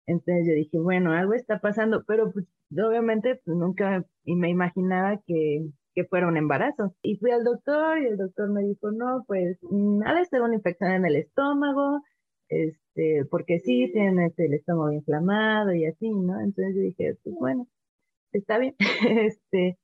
Entonces 0.06 0.46
yo 0.46 0.54
dije, 0.54 0.78
bueno, 0.78 1.12
algo 1.12 1.34
está 1.34 1.60
pasando, 1.60 2.04
pero 2.06 2.32
pues 2.32 2.46
obviamente 2.78 3.40
pues, 3.44 3.56
nunca 3.56 4.04
me 4.24 4.50
imaginaba 4.50 5.20
que, 5.26 5.66
que 5.94 6.04
fuera 6.04 6.28
un 6.28 6.36
embarazo. 6.36 6.94
Y 7.02 7.16
fui 7.16 7.30
al 7.30 7.44
doctor 7.44 7.98
y 7.98 8.06
el 8.06 8.16
doctor 8.16 8.50
me 8.50 8.62
dijo, 8.62 8.90
no, 8.92 9.24
pues 9.26 9.58
nada, 9.70 10.20
es 10.20 10.28
una 10.32 10.54
infección 10.54 10.92
en 10.92 11.06
el 11.06 11.16
estómago, 11.16 12.02
este, 12.48 13.24
porque 13.30 13.60
sí, 13.60 13.90
tienes 13.92 14.38
el 14.38 14.54
estómago 14.54 14.92
inflamado 14.92 15.72
y 15.74 15.86
así, 15.86 16.10
¿no? 16.10 16.40
Entonces 16.40 16.74
yo 16.76 16.82
dije, 16.82 17.16
pues 17.22 17.36
bueno, 17.38 17.68
está 18.32 18.58
bien. 18.58 18.76
este, 19.08 19.78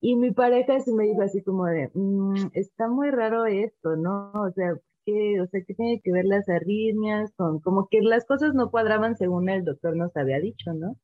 y 0.00 0.16
mi 0.16 0.32
pareja 0.32 0.80
sí 0.80 0.92
me 0.92 1.04
dijo 1.04 1.22
así 1.22 1.42
como 1.42 1.66
de, 1.66 1.90
mm, 1.94 2.50
está 2.54 2.88
muy 2.88 3.10
raro 3.10 3.46
esto, 3.46 3.96
¿no? 3.96 4.32
O 4.34 4.50
sea, 4.52 4.74
¿qué, 5.06 5.40
o 5.40 5.46
sea, 5.46 5.62
¿qué 5.66 5.74
tiene 5.74 6.00
que 6.02 6.12
ver 6.12 6.24
las 6.26 6.48
arritmias 6.48 7.32
con, 7.36 7.60
como 7.60 7.88
que 7.88 8.00
las 8.02 8.26
cosas 8.26 8.54
no 8.54 8.70
cuadraban 8.70 9.16
según 9.16 9.48
el 9.48 9.64
doctor 9.64 9.96
nos 9.96 10.16
había 10.16 10.40
dicho, 10.40 10.72
¿no? 10.74 10.96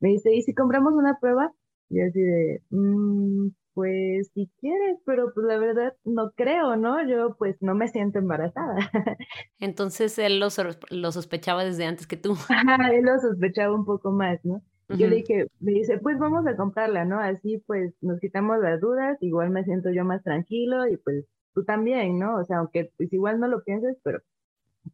Me 0.00 0.10
dice, 0.10 0.34
¿y 0.34 0.42
si 0.42 0.54
compramos 0.54 0.94
una 0.94 1.18
prueba? 1.18 1.52
Y 1.88 2.00
así 2.00 2.20
de, 2.20 2.62
mm, 2.70 3.48
pues 3.76 4.30
si 4.32 4.50
quieres, 4.58 4.98
pero 5.04 5.32
pues 5.34 5.46
la 5.46 5.58
verdad 5.58 5.94
no 6.04 6.32
creo, 6.32 6.76
¿no? 6.76 7.06
Yo 7.06 7.36
pues 7.36 7.56
no 7.60 7.74
me 7.74 7.88
siento 7.88 8.18
embarazada. 8.18 8.76
Entonces 9.60 10.18
él 10.18 10.40
lo, 10.40 10.48
lo 10.90 11.12
sospechaba 11.12 11.62
desde 11.64 11.84
antes 11.84 12.06
que 12.06 12.16
tú. 12.16 12.32
Ajá, 12.48 12.90
él 12.92 13.04
lo 13.04 13.18
sospechaba 13.18 13.74
un 13.74 13.84
poco 13.84 14.10
más, 14.12 14.42
¿no? 14.44 14.62
Yo 14.88 15.08
le 15.08 15.16
dije, 15.16 15.48
me 15.58 15.72
dice, 15.72 15.98
pues 15.98 16.16
vamos 16.18 16.46
a 16.46 16.56
comprarla, 16.56 17.04
¿no? 17.04 17.18
Así 17.18 17.62
pues 17.66 17.92
nos 18.00 18.20
quitamos 18.20 18.60
las 18.60 18.80
dudas, 18.80 19.18
igual 19.20 19.50
me 19.50 19.64
siento 19.64 19.90
yo 19.90 20.04
más 20.04 20.22
tranquilo 20.22 20.86
y 20.86 20.96
pues 20.96 21.26
tú 21.54 21.64
también, 21.64 22.18
¿no? 22.18 22.36
O 22.36 22.44
sea, 22.44 22.58
aunque 22.58 22.92
pues 22.96 23.12
igual 23.12 23.40
no 23.40 23.48
lo 23.48 23.64
pienses, 23.64 23.98
pero 24.02 24.20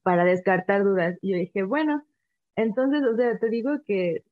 para 0.03 0.25
descartar 0.25 0.83
dudas. 0.83 1.19
Y 1.21 1.33
yo 1.33 1.37
dije, 1.37 1.63
bueno, 1.63 2.03
entonces, 2.57 3.03
o 3.05 3.15
sea, 3.17 3.39
te 3.39 3.49
digo 3.49 3.83
que 3.87 4.25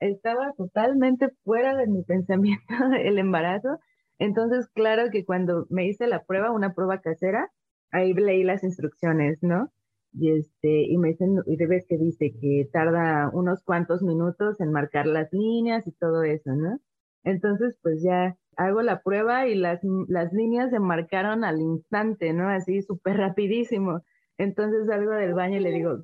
estaba 0.00 0.52
totalmente 0.56 1.28
fuera 1.44 1.76
de 1.76 1.86
mi 1.86 2.02
pensamiento 2.04 2.74
el 3.02 3.18
embarazo. 3.18 3.78
Entonces, 4.18 4.68
claro 4.74 5.10
que 5.10 5.24
cuando 5.24 5.66
me 5.70 5.86
hice 5.86 6.06
la 6.06 6.24
prueba, 6.24 6.50
una 6.50 6.74
prueba 6.74 7.00
casera, 7.00 7.50
ahí 7.90 8.14
leí 8.14 8.44
las 8.44 8.64
instrucciones, 8.64 9.38
¿no? 9.42 9.70
y 10.18 10.30
este 10.30 10.82
y 10.88 10.96
me 10.98 11.08
dicen 11.08 11.42
y 11.46 11.56
ves 11.66 11.86
que 11.88 11.98
dice 11.98 12.32
que 12.40 12.68
tarda 12.72 13.30
unos 13.32 13.62
cuantos 13.62 14.02
minutos 14.02 14.60
en 14.60 14.72
marcar 14.72 15.06
las 15.06 15.32
líneas 15.32 15.86
y 15.86 15.92
todo 15.92 16.22
eso, 16.22 16.54
¿no? 16.54 16.78
Entonces, 17.24 17.78
pues 17.82 18.02
ya 18.02 18.36
hago 18.56 18.82
la 18.82 19.02
prueba 19.02 19.46
y 19.48 19.54
las, 19.56 19.80
las 20.08 20.32
líneas 20.32 20.70
se 20.70 20.78
marcaron 20.80 21.44
al 21.44 21.60
instante, 21.60 22.32
¿no? 22.32 22.48
Así 22.48 22.82
súper 22.82 23.16
rapidísimo. 23.18 24.02
Entonces 24.38 24.86
salgo 24.86 25.12
del 25.12 25.34
baño 25.34 25.58
y 25.58 25.60
le 25.60 25.72
digo, 25.72 25.98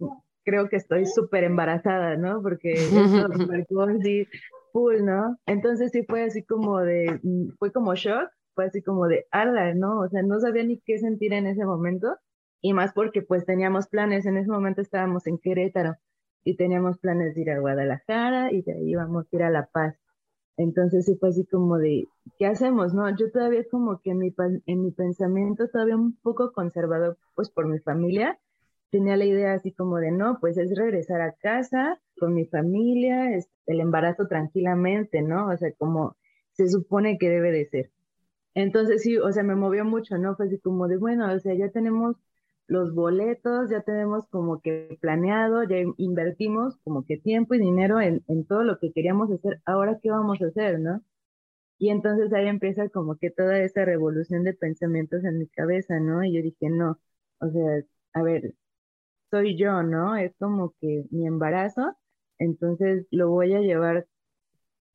creo 0.44 0.68
que 0.68 0.76
estoy 0.76 1.06
súper 1.06 1.44
embarazada, 1.44 2.16
¿no? 2.16 2.42
Porque 2.42 2.72
eso 2.72 3.28
marcó 3.48 3.82
así 3.82 4.26
full, 4.72 5.02
¿no? 5.04 5.36
Entonces 5.46 5.90
sí 5.92 6.04
fue 6.04 6.24
así 6.24 6.42
como 6.42 6.80
de, 6.80 7.20
fue 7.58 7.72
como 7.72 7.94
shock, 7.94 8.30
fue 8.54 8.66
así 8.66 8.82
como 8.82 9.06
de, 9.06 9.26
ala, 9.30 9.74
¿no? 9.74 10.00
O 10.00 10.08
sea, 10.08 10.22
no 10.22 10.40
sabía 10.40 10.64
ni 10.64 10.78
qué 10.80 10.98
sentir 10.98 11.32
en 11.32 11.46
ese 11.46 11.64
momento 11.64 12.16
y 12.60 12.72
más 12.74 12.92
porque 12.92 13.22
pues 13.22 13.44
teníamos 13.44 13.88
planes, 13.88 14.24
en 14.26 14.36
ese 14.36 14.50
momento 14.50 14.80
estábamos 14.80 15.26
en 15.26 15.38
Querétaro 15.38 15.96
y 16.44 16.56
teníamos 16.56 16.98
planes 16.98 17.34
de 17.34 17.42
ir 17.42 17.50
a 17.50 17.60
Guadalajara 17.60 18.52
y 18.52 18.62
de 18.62 18.72
ahí 18.72 18.90
íbamos 18.90 19.24
a 19.24 19.36
ir 19.36 19.42
a 19.42 19.50
La 19.50 19.66
Paz. 19.66 19.96
Entonces 20.56 21.06
sí 21.06 21.16
fue 21.18 21.30
así 21.30 21.46
como 21.46 21.78
de, 21.78 22.06
¿qué 22.38 22.46
hacemos? 22.46 22.94
No, 22.94 23.08
yo 23.16 23.30
todavía 23.30 23.64
como 23.70 24.00
que 24.00 24.10
en 24.10 24.18
mi, 24.18 24.34
en 24.66 24.82
mi 24.82 24.90
pensamiento 24.90 25.68
todavía 25.68 25.96
un 25.96 26.16
poco 26.22 26.52
conservador 26.52 27.18
pues 27.34 27.50
por 27.50 27.66
mi 27.66 27.78
familia, 27.78 28.38
tenía 28.92 29.16
la 29.16 29.24
idea 29.24 29.54
así 29.54 29.72
como 29.72 29.98
de, 29.98 30.12
no, 30.12 30.38
pues 30.40 30.58
es 30.58 30.76
regresar 30.76 31.22
a 31.22 31.32
casa 31.32 32.00
con 32.18 32.34
mi 32.34 32.46
familia, 32.46 33.34
es 33.34 33.48
el 33.66 33.80
embarazo 33.80 34.28
tranquilamente, 34.28 35.22
¿no? 35.22 35.48
O 35.48 35.56
sea, 35.56 35.72
como 35.72 36.16
se 36.52 36.68
supone 36.68 37.18
que 37.18 37.30
debe 37.30 37.52
de 37.52 37.66
ser. 37.66 37.90
Entonces 38.54 39.02
sí, 39.02 39.18
o 39.18 39.32
sea, 39.32 39.44
me 39.44 39.56
movió 39.56 39.84
mucho, 39.84 40.18
¿no? 40.18 40.36
Fue 40.36 40.46
así 40.46 40.58
como 40.60 40.88
de, 40.88 40.98
bueno, 40.98 41.32
o 41.32 41.38
sea, 41.40 41.54
ya 41.54 41.70
tenemos 41.70 42.16
los 42.68 42.94
boletos, 42.94 43.70
ya 43.70 43.82
tenemos 43.82 44.26
como 44.28 44.60
que 44.60 44.98
planeado, 45.00 45.64
ya 45.64 45.76
invertimos 45.98 46.76
como 46.84 47.04
que 47.06 47.18
tiempo 47.18 47.54
y 47.54 47.60
dinero 47.60 48.00
en, 48.00 48.22
todo 48.46 48.64
lo 48.64 48.78
que 48.78 48.92
queríamos 48.92 49.30
hacer, 49.30 49.60
ahora 49.66 49.98
qué 50.02 50.10
vamos 50.10 50.42
a 50.42 50.46
hacer, 50.48 50.80
¿no? 50.80 51.02
Y 51.78 51.90
entonces 51.90 52.32
ahí 52.32 52.48
empieza 52.48 52.88
como 52.90 53.16
que 53.16 53.30
toda 53.30 53.58
esa 53.60 53.84
revolución 53.84 54.44
de 54.44 54.54
pensamientos 54.54 55.24
en 55.24 55.38
mi 55.38 55.48
cabeza, 55.48 56.00
¿no? 56.00 56.24
Y 56.24 56.34
yo 56.34 56.42
dije, 56.42 56.70
no, 56.70 56.98
o 57.40 57.50
sea, 57.50 57.82
a 58.14 58.22
ver, 58.22 58.54
soy 59.32 59.58
yo, 59.58 59.82
¿no? 59.84 60.16
Es 60.16 60.34
como 60.38 60.74
que 60.82 61.06
mi 61.12 61.26
embarazo, 61.26 61.96
entonces 62.38 63.08
lo 63.12 63.30
voy 63.30 63.54
a 63.54 63.60
llevar 63.62 64.06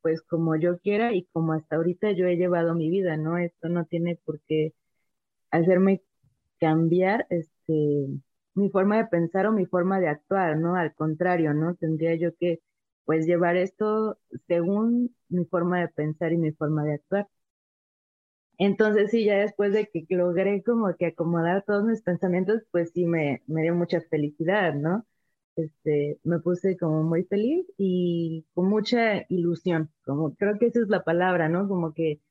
pues 0.01 0.21
como 0.21 0.55
yo 0.55 0.79
quiera 0.79 1.13
y 1.13 1.25
como 1.33 1.53
hasta 1.53 1.75
ahorita 1.77 2.11
yo 2.13 2.25
he 2.27 2.37
llevado 2.37 2.75
mi 2.75 2.89
vida, 2.89 3.17
¿no? 3.17 3.37
Esto 3.37 3.69
no 3.69 3.85
tiene 3.85 4.17
por 4.25 4.39
qué 4.47 4.73
hacerme 5.51 6.03
cambiar 6.59 7.27
este, 7.29 8.07
mi 8.55 8.69
forma 8.71 8.97
de 8.97 9.07
pensar 9.07 9.47
o 9.47 9.53
mi 9.53 9.65
forma 9.65 9.99
de 9.99 10.09
actuar, 10.09 10.57
¿no? 10.57 10.75
Al 10.75 10.93
contrario, 10.95 11.53
¿no? 11.53 11.75
Tendría 11.75 12.15
yo 12.15 12.35
que, 12.39 12.61
pues, 13.05 13.25
llevar 13.27 13.57
esto 13.57 14.19
según 14.47 15.15
mi 15.29 15.45
forma 15.45 15.81
de 15.81 15.89
pensar 15.89 16.33
y 16.33 16.37
mi 16.37 16.51
forma 16.53 16.83
de 16.85 16.95
actuar. 16.95 17.27
Entonces, 18.59 19.11
sí, 19.11 19.25
ya 19.25 19.37
después 19.37 19.71
de 19.73 19.87
que 19.87 20.05
logré 20.15 20.63
como 20.63 20.95
que 20.95 21.07
acomodar 21.07 21.63
todos 21.65 21.83
mis 21.85 22.01
pensamientos, 22.01 22.63
pues 22.71 22.91
sí, 22.93 23.05
me, 23.05 23.43
me 23.47 23.61
dio 23.63 23.75
mucha 23.75 24.01
felicidad, 24.01 24.73
¿no? 24.73 25.05
Este, 25.55 26.19
me 26.23 26.39
puse 26.39 26.77
como 26.77 27.03
muy 27.03 27.23
feliz 27.25 27.65
y 27.77 28.45
con 28.53 28.69
mucha 28.69 29.25
ilusión, 29.29 29.91
como 30.05 30.35
creo 30.35 30.57
que 30.59 30.67
esa 30.67 30.79
es 30.81 30.89
la 30.89 31.03
palabra, 31.03 31.49
¿no? 31.49 31.67
Como 31.67 31.93
que 31.93 32.21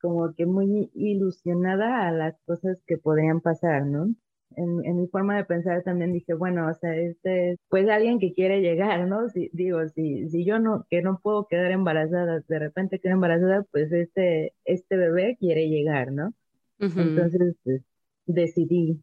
como 0.00 0.32
que 0.36 0.46
muy 0.46 0.92
ilusionada 0.94 2.06
a 2.06 2.12
las 2.12 2.38
cosas 2.46 2.80
que 2.86 2.96
podrían 2.96 3.40
pasar, 3.40 3.84
¿no? 3.86 4.14
En, 4.56 4.84
en, 4.84 4.96
mi 5.00 5.08
forma 5.08 5.36
de 5.36 5.44
pensar 5.44 5.82
también 5.82 6.12
dije, 6.12 6.34
bueno, 6.34 6.68
o 6.68 6.74
sea, 6.74 6.94
este 6.96 7.52
es 7.52 7.58
pues 7.68 7.88
alguien 7.88 8.18
que 8.18 8.32
quiere 8.32 8.60
llegar, 8.60 9.06
¿no? 9.06 9.28
Si, 9.28 9.50
digo, 9.52 9.86
si, 9.88 10.28
si 10.30 10.44
yo 10.44 10.58
no, 10.58 10.86
que 10.90 11.02
no 11.02 11.20
puedo 11.22 11.46
quedar 11.46 11.72
embarazada, 11.72 12.42
de 12.46 12.58
repente 12.58 12.98
quedo 13.00 13.14
embarazada, 13.14 13.64
pues 13.70 13.92
este, 13.92 14.54
este 14.64 14.96
bebé 14.96 15.36
quiere 15.38 15.68
llegar, 15.68 16.12
¿no? 16.12 16.34
Entonces, 16.78 17.56
pues, 17.64 17.82
decidí, 18.26 19.02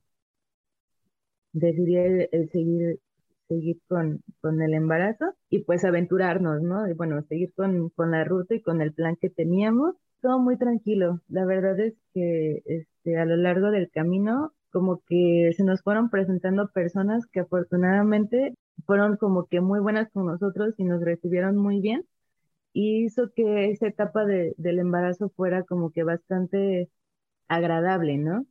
decidí 1.54 1.96
el, 1.98 2.50
seguir, 2.52 3.00
seguir 3.48 3.80
con, 3.88 4.22
con 4.42 4.62
el 4.62 4.74
embarazo 4.74 5.34
y 5.50 5.64
pues 5.64 5.84
aventurarnos, 5.84 6.62
¿no? 6.62 6.88
Y 6.88 6.94
bueno, 6.94 7.22
seguir 7.24 7.54
con, 7.56 7.90
con 7.90 8.12
la 8.12 8.24
ruta 8.24 8.56
y 8.56 8.62
con 8.62 8.82
el 8.82 8.94
plan 8.94 9.16
que 9.16 9.30
teníamos 9.30 9.96
todo 10.22 10.40
muy 10.40 10.58
tranquilo. 10.58 11.20
La 11.28 11.46
verdad 11.46 11.80
es 11.80 11.96
que 12.14 12.62
este, 12.66 13.18
a 13.18 13.26
lo 13.26 13.36
largo 13.36 13.72
del 13.72 13.90
camino, 13.90 14.54
como 14.72 15.02
que 15.08 15.52
se 15.58 15.64
nos 15.64 15.82
fueron 15.84 16.10
presentando 16.10 16.70
personas 16.72 17.26
que 17.28 17.42
afortunadamente 17.42 18.56
fueron 18.86 19.18
como 19.18 19.48
que 19.48 19.62
muy 19.62 19.80
buenas 19.80 20.10
con 20.12 20.28
nosotros 20.28 20.74
y 20.78 20.84
nos 20.86 21.02
recibieron 21.04 21.58
muy 21.58 21.82
bien. 21.82 22.06
Y 22.74 23.06
hizo 23.06 23.32
que 23.36 23.72
esa 23.72 23.88
etapa 23.88 24.26
de, 24.26 24.54
del 24.58 24.80
embarazo 24.80 25.30
fuera 25.36 25.64
como 25.64 25.92
que 25.92 26.04
bastante 26.04 26.90
agradable, 27.48 28.18
¿no? 28.18 28.46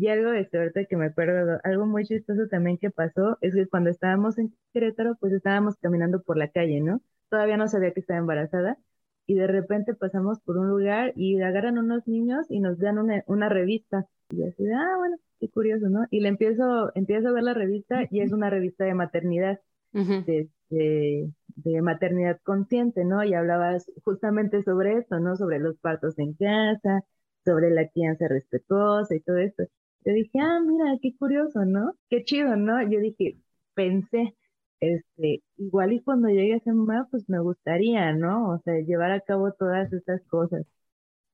Y 0.00 0.08
algo, 0.08 0.32
este, 0.32 0.58
ahorita 0.58 0.86
que 0.86 0.96
me 0.96 1.06
acuerdo, 1.06 1.60
algo 1.62 1.86
muy 1.86 2.06
chistoso 2.06 2.48
también 2.48 2.78
que 2.78 2.90
pasó 2.90 3.36
es 3.42 3.54
que 3.54 3.66
cuando 3.68 3.90
estábamos 3.90 4.38
en 4.38 4.54
Querétaro, 4.72 5.16
pues 5.20 5.32
estábamos 5.34 5.76
caminando 5.76 6.22
por 6.22 6.38
la 6.38 6.48
calle, 6.50 6.80
¿no? 6.80 7.02
Todavía 7.28 7.58
no 7.58 7.68
sabía 7.68 7.92
que 7.92 8.00
estaba 8.00 8.18
embarazada 8.18 8.78
y 9.26 9.34
de 9.34 9.46
repente 9.46 9.94
pasamos 9.94 10.40
por 10.40 10.56
un 10.58 10.68
lugar 10.68 11.12
y 11.16 11.40
agarran 11.42 11.78
unos 11.78 12.06
niños 12.08 12.46
y 12.50 12.60
nos 12.60 12.78
dan 12.78 12.98
una, 12.98 13.24
una 13.26 13.48
revista. 13.48 14.06
Y 14.30 14.42
así 14.44 14.64
ah, 14.72 14.96
bueno, 14.98 15.16
qué 15.40 15.48
curioso, 15.48 15.88
¿no? 15.88 16.06
Y 16.10 16.20
le 16.20 16.28
empiezo, 16.28 16.92
empiezo 16.94 17.28
a 17.28 17.32
ver 17.32 17.42
la 17.44 17.54
revista 17.54 18.06
y 18.10 18.20
es 18.20 18.32
una 18.32 18.50
revista 18.50 18.84
de 18.84 18.94
maternidad, 18.94 19.60
de, 19.92 20.48
de, 20.68 21.82
maternidad 21.82 22.40
consciente, 22.44 23.04
¿no? 23.04 23.24
Y 23.24 23.34
hablabas 23.34 23.90
justamente 24.04 24.62
sobre 24.62 24.98
eso, 24.98 25.18
¿no? 25.20 25.36
Sobre 25.36 25.58
los 25.58 25.76
partos 25.78 26.18
en 26.18 26.34
casa, 26.34 27.04
sobre 27.44 27.70
la 27.70 27.88
crianza 27.88 28.28
respetuosa 28.28 29.14
y 29.16 29.20
todo 29.20 29.38
esto. 29.38 29.64
Yo 30.04 30.12
dije, 30.12 30.38
ah, 30.40 30.60
mira, 30.64 30.98
qué 31.02 31.16
curioso, 31.16 31.64
¿no? 31.64 31.94
Qué 32.08 32.24
chido, 32.24 32.56
¿no? 32.56 32.82
Yo 32.88 33.00
dije, 33.00 33.38
pensé, 33.74 34.36
este, 34.80 35.42
igual 35.58 35.92
y 35.92 36.00
cuando 36.02 36.28
llegue 36.28 36.54
a 36.54 36.60
ser 36.60 36.74
mamá, 36.74 37.08
pues 37.10 37.28
me 37.28 37.40
gustaría, 37.40 38.12
¿no? 38.12 38.50
O 38.50 38.58
sea, 38.60 38.74
llevar 38.80 39.12
a 39.12 39.20
cabo 39.20 39.52
todas 39.52 39.92
estas 39.92 40.22
cosas. 40.28 40.66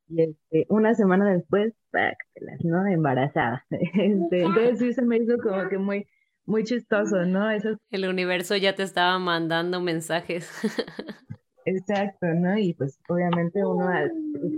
Y 0.08 0.22
este, 0.22 0.66
una 0.68 0.94
semana 0.94 1.32
después, 1.32 1.74
páctelas, 1.90 2.64
¿no? 2.64 2.86
Embarazada. 2.86 3.64
Este, 3.70 4.42
entonces 4.42 4.78
sí 4.78 4.92
se 4.92 5.02
me 5.02 5.16
hizo 5.18 5.36
como 5.38 5.68
que 5.68 5.78
muy, 5.78 6.06
muy 6.44 6.64
chistoso, 6.64 7.24
¿no? 7.24 7.50
Eso... 7.50 7.76
El 7.90 8.08
universo 8.08 8.56
ya 8.56 8.74
te 8.74 8.82
estaba 8.82 9.18
mandando 9.18 9.80
mensajes. 9.80 10.50
Exacto, 11.66 12.26
¿no? 12.28 12.56
Y 12.56 12.74
pues 12.74 13.00
obviamente 13.08 13.64
uno 13.66 13.86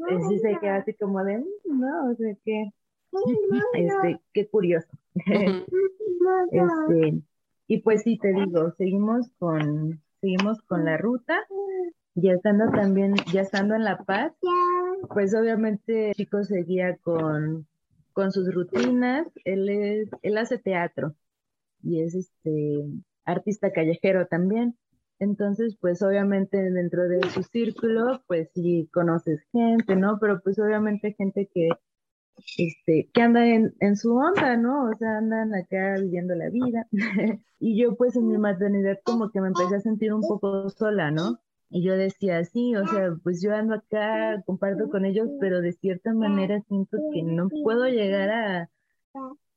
pues, 0.07 0.28
sí 0.28 0.38
se 0.40 0.59
queda 0.61 0.76
así 0.76 0.93
como 0.95 1.25
de, 1.25 1.38
mm, 1.38 1.81
no, 1.81 2.11
o 2.11 2.14
sea, 2.14 2.35
que, 2.45 2.71
este, 3.73 4.21
qué 4.35 4.49
curioso. 4.49 4.88
este, 6.50 7.23
y 7.67 7.81
pues 7.81 8.02
sí, 8.02 8.19
te 8.19 8.33
digo, 8.33 8.73
seguimos 8.76 9.31
con, 9.38 10.02
seguimos 10.21 10.61
con 10.62 10.85
la 10.85 10.99
ruta, 10.99 11.38
ya 12.20 12.32
estando 12.32 12.70
también, 12.70 13.14
ya 13.32 13.42
estando 13.42 13.75
en 13.75 13.84
La 13.84 13.98
Paz, 13.98 14.32
pues 15.08 15.34
obviamente 15.34 16.08
el 16.08 16.14
chico 16.14 16.42
seguía 16.42 16.96
con, 16.98 17.66
con 18.12 18.32
sus 18.32 18.52
rutinas, 18.52 19.26
él 19.44 19.68
es, 19.68 20.10
él 20.22 20.38
hace 20.38 20.58
teatro 20.58 21.14
y 21.82 22.00
es 22.02 22.14
este 22.14 22.84
artista 23.25 23.72
callejero 23.72 24.26
también. 24.26 24.76
Entonces, 25.20 25.76
pues 25.80 26.00
obviamente 26.02 26.56
dentro 26.70 27.08
de 27.08 27.20
su 27.30 27.42
círculo, 27.42 28.22
pues 28.26 28.50
sí 28.54 28.88
conoces 28.92 29.40
gente, 29.52 29.96
¿no? 29.96 30.18
Pero 30.20 30.40
pues 30.42 30.58
obviamente 30.60 31.14
gente 31.18 31.50
que, 31.52 31.68
este, 32.56 33.10
que 33.12 33.22
anda 33.22 33.46
en, 33.46 33.75
en 33.80 33.96
su 33.96 34.14
onda, 34.16 34.56
¿no? 34.56 34.88
O 34.88 34.94
sea, 34.94 35.18
andan 35.18 35.54
acá 35.54 35.94
viviendo 36.00 36.34
la 36.34 36.50
vida. 36.50 36.87
y 37.58 37.80
yo 37.80 37.96
pues 37.96 38.14
en 38.16 38.28
mi 38.28 38.38
maternidad 38.38 38.98
como 39.02 39.30
que 39.30 39.40
me 39.40 39.48
empecé 39.48 39.76
a 39.76 39.80
sentir 39.80 40.12
un 40.12 40.22
poco 40.22 40.68
sola, 40.70 41.10
¿no? 41.10 41.40
Y 41.70 41.84
yo 41.84 41.96
decía, 41.96 42.44
sí, 42.44 42.75
o 42.76 42.87
sea, 42.87 43.14
pues 43.22 43.42
yo 43.42 43.54
ando 43.54 43.75
acá, 43.75 44.42
comparto 44.46 44.88
con 44.88 45.04
ellos, 45.04 45.28
pero 45.40 45.60
de 45.60 45.72
cierta 45.72 46.14
manera 46.14 46.60
siento 46.68 46.98
que 47.12 47.22
no 47.22 47.48
puedo 47.62 47.87
llegar 47.88 48.30
a 48.30 48.70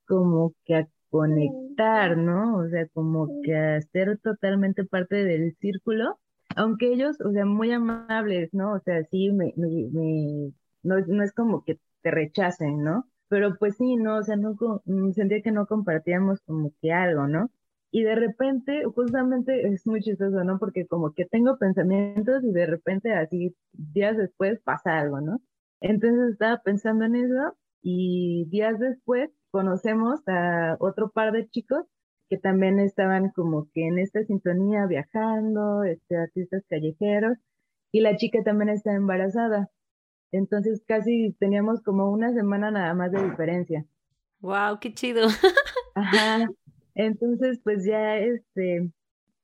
como 0.05 0.53
que 0.65 0.75
a 0.75 0.87
conectar, 1.09 2.17
¿no? 2.17 2.57
O 2.57 2.67
sea, 2.69 2.87
como 2.93 3.29
que 3.43 3.55
a 3.55 3.81
ser 3.81 4.17
totalmente 4.19 4.83
parte 4.85 5.23
del 5.23 5.55
círculo, 5.59 6.19
aunque 6.55 6.91
ellos, 6.93 7.19
o 7.21 7.31
sea, 7.31 7.45
muy 7.45 7.71
amables, 7.71 8.49
¿no? 8.53 8.73
O 8.73 8.79
sea, 8.79 9.03
sí, 9.05 9.31
me, 9.31 9.53
me, 9.57 10.51
no, 10.83 10.99
no 11.07 11.23
es 11.23 11.33
como 11.33 11.63
que 11.63 11.79
te 12.01 12.11
rechacen, 12.11 12.83
¿no? 12.83 13.07
Pero 13.29 13.57
pues 13.57 13.77
sí, 13.77 13.95
no, 13.95 14.17
o 14.17 14.23
sea, 14.23 14.35
no 14.35 14.55
mm, 14.85 15.11
sentía 15.13 15.41
que 15.41 15.51
no 15.51 15.65
compartíamos 15.67 16.41
como 16.41 16.73
que 16.81 16.91
algo, 16.91 17.27
¿no? 17.27 17.49
Y 17.91 18.03
de 18.03 18.15
repente, 18.15 18.83
justamente 18.85 19.67
es 19.67 19.85
muy 19.85 20.01
chistoso, 20.01 20.43
¿no? 20.43 20.59
Porque 20.59 20.87
como 20.87 21.13
que 21.13 21.25
tengo 21.25 21.57
pensamientos 21.57 22.43
y 22.43 22.51
de 22.51 22.65
repente 22.65 23.13
así 23.13 23.55
días 23.73 24.17
después 24.17 24.61
pasa 24.61 24.97
algo, 24.99 25.19
¿no? 25.19 25.41
Entonces 25.81 26.31
estaba 26.31 26.61
pensando 26.63 27.05
en 27.05 27.15
eso 27.15 27.57
y 27.81 28.45
días 28.49 28.79
después 28.79 29.29
conocemos 29.51 30.21
a 30.27 30.77
otro 30.79 31.11
par 31.11 31.33
de 31.33 31.49
chicos 31.49 31.85
que 32.29 32.37
también 32.37 32.79
estaban 32.79 33.31
como 33.31 33.67
que 33.73 33.85
en 33.87 33.99
esta 33.99 34.23
sintonía 34.23 34.85
viajando, 34.85 35.83
este, 35.83 36.15
artistas 36.15 36.63
callejeros, 36.69 37.37
y 37.91 37.99
la 37.99 38.15
chica 38.15 38.41
también 38.41 38.69
está 38.69 38.93
embarazada. 38.93 39.69
Entonces 40.31 40.81
casi 40.87 41.35
teníamos 41.39 41.81
como 41.81 42.09
una 42.09 42.33
semana 42.33 42.71
nada 42.71 42.93
más 42.93 43.11
de 43.11 43.21
diferencia. 43.21 43.85
Wow, 44.39 44.79
qué 44.79 44.93
chido. 44.93 45.27
Ajá. 45.95 46.47
Entonces, 47.01 47.59
pues 47.63 47.83
ya 47.83 48.17
este 48.19 48.91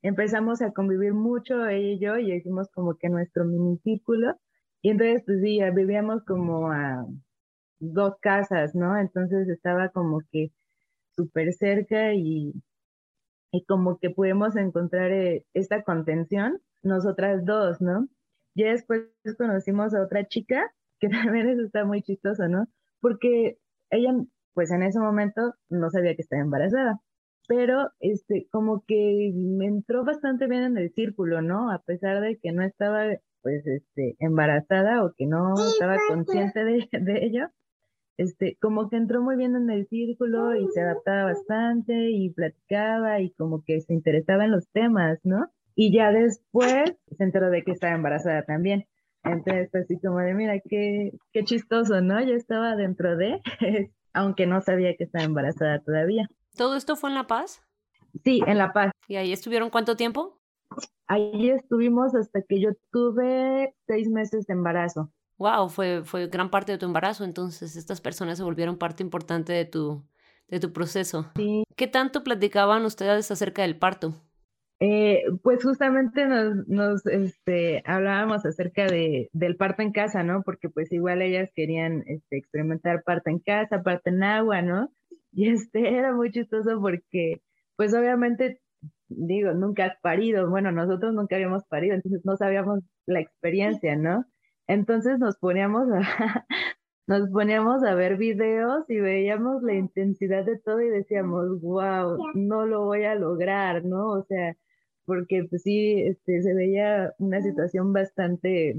empezamos 0.03 0.61
a 0.61 0.71
convivir 0.73 1.13
mucho 1.13 1.67
ella 1.67 1.89
y 1.89 1.99
yo 1.99 2.17
y 2.17 2.33
hicimos 2.33 2.69
como 2.69 2.97
que 2.97 3.09
nuestro 3.09 3.45
mini 3.45 3.79
círculo. 3.79 4.35
Y 4.83 4.91
entonces, 4.91 5.23
pues 5.25 5.41
sí, 5.41 5.59
vivíamos 5.75 6.23
como 6.23 6.71
a 6.71 7.05
dos 7.79 8.15
casas, 8.21 8.75
¿no? 8.75 8.97
Entonces 8.99 9.49
estaba 9.49 9.89
como 9.89 10.21
que 10.31 10.51
súper 11.15 11.53
cerca 11.53 12.13
y, 12.13 12.53
y 13.51 13.65
como 13.65 13.97
que 13.99 14.11
pudimos 14.11 14.55
encontrar 14.55 15.11
eh, 15.11 15.45
esta 15.53 15.83
contención, 15.83 16.61
nosotras 16.83 17.43
dos, 17.45 17.81
¿no? 17.81 18.07
Ya 18.55 18.71
después 18.71 19.03
conocimos 19.37 19.95
a 19.95 20.03
otra 20.03 20.27
chica, 20.27 20.71
que 20.99 21.09
también 21.09 21.49
eso 21.49 21.63
está 21.63 21.85
muy 21.85 22.03
chistoso, 22.03 22.47
¿no? 22.47 22.67
Porque 23.01 23.57
ella, 23.89 24.13
pues 24.53 24.71
en 24.71 24.83
ese 24.83 24.99
momento 24.99 25.55
no 25.69 25.89
sabía 25.89 26.15
que 26.15 26.21
estaba 26.21 26.43
embarazada, 26.43 27.01
pero 27.47 27.91
este, 27.99 28.47
como 28.51 28.83
que 28.85 29.31
me 29.33 29.65
entró 29.65 30.03
bastante 30.03 30.47
bien 30.47 30.63
en 30.63 30.77
el 30.77 30.93
círculo, 30.93 31.41
¿no? 31.41 31.71
A 31.71 31.81
pesar 31.81 32.21
de 32.21 32.37
que 32.37 32.51
no 32.51 32.63
estaba, 32.63 33.05
pues, 33.41 33.65
este, 33.65 34.15
embarazada 34.19 35.03
o 35.03 35.13
que 35.17 35.25
no 35.25 35.53
estaba 35.55 35.97
consciente 36.09 36.63
de, 36.63 36.87
de 36.91 37.25
ello, 37.25 37.49
este, 38.17 38.57
como 38.59 38.89
que 38.89 38.97
entró 38.97 39.21
muy 39.21 39.37
bien 39.37 39.55
en 39.55 39.69
el 39.69 39.87
círculo 39.87 40.55
y 40.55 40.67
se 40.69 40.81
adaptaba 40.81 41.25
bastante 41.25 42.09
y 42.11 42.31
platicaba 42.31 43.21
y 43.21 43.31
como 43.31 43.63
que 43.63 43.79
se 43.81 43.93
interesaba 43.93 44.45
en 44.45 44.51
los 44.51 44.67
temas, 44.69 45.19
¿no? 45.23 45.51
Y 45.75 45.95
ya 45.95 46.11
después 46.11 46.95
se 47.15 47.23
enteró 47.23 47.51
de 47.51 47.63
que 47.63 47.71
estaba 47.71 47.93
embarazada 47.93 48.43
también. 48.43 48.87
Entonces, 49.23 49.73
así 49.75 49.99
como 49.99 50.19
de, 50.19 50.33
mira, 50.33 50.59
qué, 50.59 51.11
qué 51.31 51.43
chistoso, 51.43 52.01
¿no? 52.01 52.19
Ya 52.21 52.33
estaba 52.33 52.75
dentro 52.75 53.15
de, 53.15 53.41
aunque 54.13 54.47
no 54.47 54.61
sabía 54.61 54.95
que 54.95 55.03
estaba 55.03 55.25
embarazada 55.25 55.79
todavía. 55.79 56.27
¿Todo 56.57 56.75
esto 56.75 56.95
fue 56.95 57.09
en 57.09 57.15
La 57.15 57.27
Paz? 57.27 57.61
Sí, 58.23 58.41
en 58.45 58.57
La 58.57 58.73
Paz. 58.73 58.91
¿Y 59.07 59.15
ahí 59.15 59.31
estuvieron 59.31 59.69
cuánto 59.69 59.95
tiempo? 59.95 60.41
Ahí 61.07 61.49
estuvimos 61.49 62.13
hasta 62.15 62.41
que 62.41 62.59
yo 62.59 62.71
tuve 62.91 63.73
seis 63.87 64.09
meses 64.09 64.45
de 64.47 64.53
embarazo 64.53 65.09
wow, 65.37 65.69
fue, 65.69 66.03
fue 66.03 66.27
gran 66.27 66.49
parte 66.49 66.71
de 66.71 66.77
tu 66.77 66.85
embarazo, 66.85 67.23
entonces 67.23 67.75
estas 67.75 68.01
personas 68.01 68.37
se 68.37 68.43
volvieron 68.43 68.77
parte 68.77 69.03
importante 69.03 69.53
de 69.53 69.65
tu, 69.65 70.03
de 70.47 70.59
tu 70.59 70.73
proceso. 70.73 71.31
Sí. 71.35 71.63
¿Qué 71.75 71.87
tanto 71.87 72.23
platicaban 72.23 72.85
ustedes 72.85 73.29
acerca 73.31 73.61
del 73.61 73.77
parto? 73.77 74.13
Eh, 74.79 75.23
pues 75.41 75.63
justamente 75.63 76.27
nos, 76.27 76.67
nos 76.67 77.05
este, 77.07 77.81
hablábamos 77.85 78.45
acerca 78.45 78.85
de, 78.85 79.27
del 79.33 79.55
parto 79.55 79.81
en 79.81 79.91
casa, 79.91 80.21
¿no? 80.21 80.43
Porque 80.43 80.69
pues 80.69 80.91
igual 80.91 81.23
ellas 81.23 81.49
querían 81.55 82.03
este, 82.05 82.37
experimentar 82.37 83.01
parto 83.03 83.31
en 83.31 83.39
casa, 83.39 83.81
parto 83.81 84.11
en 84.11 84.23
agua, 84.23 84.61
¿no? 84.61 84.91
Y 85.37 85.49
este 85.49 85.95
era 85.95 86.15
muy 86.15 86.31
chistoso 86.31 86.81
porque 86.81 87.43
pues 87.75 87.93
obviamente 87.93 88.59
digo, 89.07 89.53
nunca 89.53 89.85
has 89.85 89.99
parido, 90.01 90.49
bueno, 90.49 90.71
nosotros 90.71 91.13
nunca 91.13 91.35
habíamos 91.35 91.63
parido, 91.65 91.93
entonces 91.93 92.21
no 92.25 92.35
sabíamos 92.37 92.79
la 93.05 93.19
experiencia, 93.19 93.95
¿no? 93.95 94.25
Entonces 94.65 95.19
nos 95.19 95.37
poníamos 95.37 95.87
a, 95.91 95.99
nos 97.07 97.29
poníamos 97.29 97.83
a 97.83 97.93
ver 97.93 98.17
videos 98.17 98.89
y 98.89 98.99
veíamos 98.99 99.61
la 99.61 99.75
intensidad 99.75 100.43
de 100.43 100.57
todo 100.57 100.81
y 100.81 100.89
decíamos, 100.89 101.61
wow, 101.61 102.17
no 102.33 102.65
lo 102.65 102.85
voy 102.85 103.03
a 103.05 103.13
lograr, 103.13 103.85
¿no? 103.85 104.09
O 104.09 104.23
sea, 104.23 104.55
porque 105.05 105.45
pues 105.47 105.61
sí, 105.61 106.01
este, 106.01 106.41
se 106.41 106.55
veía 106.55 107.13
una 107.19 107.41
situación 107.43 107.93
bastante, 107.93 108.75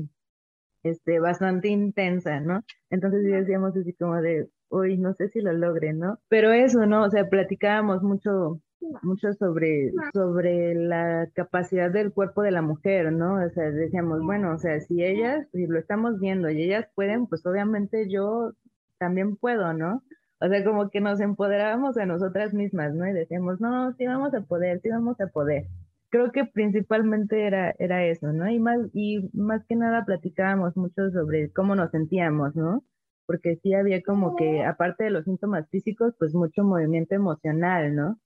este, 0.82 1.20
bastante 1.20 1.68
intensa, 1.68 2.40
¿no? 2.40 2.64
Entonces 2.90 3.22
decíamos 3.22 3.76
así 3.76 3.92
como 3.94 4.20
de, 4.20 4.48
uy, 4.70 4.98
no 4.98 5.14
sé 5.14 5.28
si 5.28 5.40
lo 5.40 5.52
logre, 5.52 5.92
¿no? 5.92 6.18
Pero 6.28 6.52
eso, 6.52 6.86
¿no? 6.86 7.04
O 7.04 7.10
sea, 7.10 7.28
platicábamos 7.28 8.02
mucho 8.02 8.60
mucho 9.02 9.32
sobre, 9.34 9.92
sobre 10.12 10.74
la 10.74 11.28
capacidad 11.34 11.90
del 11.90 12.12
cuerpo 12.12 12.42
de 12.42 12.50
la 12.50 12.62
mujer, 12.62 13.12
¿no? 13.12 13.34
O 13.44 13.50
sea, 13.50 13.70
decíamos, 13.70 14.22
bueno, 14.22 14.52
o 14.52 14.58
sea, 14.58 14.80
si 14.80 15.02
ellas, 15.02 15.46
si 15.52 15.66
lo 15.66 15.78
estamos 15.78 16.20
viendo 16.20 16.48
y 16.50 16.62
ellas 16.62 16.86
pueden, 16.94 17.26
pues 17.26 17.44
obviamente 17.46 18.08
yo 18.08 18.52
también 18.98 19.36
puedo, 19.36 19.72
¿no? 19.72 20.02
O 20.40 20.48
sea, 20.48 20.64
como 20.64 20.90
que 20.90 21.00
nos 21.00 21.20
empoderábamos 21.20 21.96
a 21.98 22.06
nosotras 22.06 22.54
mismas, 22.54 22.94
¿no? 22.94 23.08
Y 23.08 23.12
decíamos, 23.12 23.60
no, 23.60 23.92
sí 23.94 24.06
vamos 24.06 24.32
a 24.34 24.42
poder, 24.42 24.80
sí 24.80 24.88
vamos 24.88 25.20
a 25.20 25.26
poder. 25.26 25.66
Creo 26.10 26.30
que 26.32 26.44
principalmente 26.44 27.46
era, 27.46 27.74
era 27.78 28.04
eso, 28.04 28.32
¿no? 28.32 28.48
Y 28.48 28.58
más, 28.58 28.78
y 28.94 29.28
más 29.32 29.64
que 29.66 29.76
nada 29.76 30.04
platicábamos 30.04 30.76
mucho 30.76 31.10
sobre 31.10 31.50
cómo 31.52 31.74
nos 31.74 31.90
sentíamos, 31.90 32.54
¿no? 32.54 32.84
Porque 33.28 33.58
sí 33.62 33.74
había 33.74 34.02
como 34.02 34.36
que, 34.36 34.64
aparte 34.64 35.04
de 35.04 35.10
los 35.10 35.26
síntomas 35.26 35.68
físicos, 35.70 36.14
pues 36.18 36.34
mucho 36.34 36.64
movimiento 36.64 37.14
emocional, 37.14 37.94
¿no? 37.94 38.18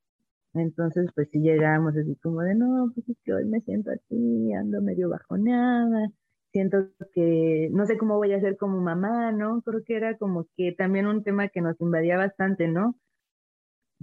Entonces, 0.55 1.11
pues 1.15 1.31
si 1.31 1.41
llegábamos 1.41 1.97
así 1.97 2.17
como 2.17 2.43
de, 2.43 2.55
no, 2.55 2.93
pues 2.95 3.09
es 3.09 3.19
que 3.25 3.35
hoy 3.35 3.45
me 3.47 3.61
siento 3.63 3.91
así, 3.91 4.53
ando 4.55 4.83
medio 4.83 5.09
bajonada, 5.11 6.09
siento 6.53 6.89
que 7.15 7.71
no 7.73 7.87
sé 7.87 7.99
cómo 7.99 8.17
voy 8.19 8.33
a 8.35 8.41
ser 8.41 8.57
como 8.57 8.81
mamá, 8.81 9.33
¿no? 9.33 9.63
Creo 9.63 9.83
que 9.85 9.97
era 9.97 10.17
como 10.19 10.47
que 10.57 10.73
también 10.73 11.07
un 11.09 11.25
tema 11.25 11.49
que 11.49 11.63
nos 11.63 11.81
invadía 11.81 12.17
bastante, 12.17 12.69
¿no? 12.69 12.97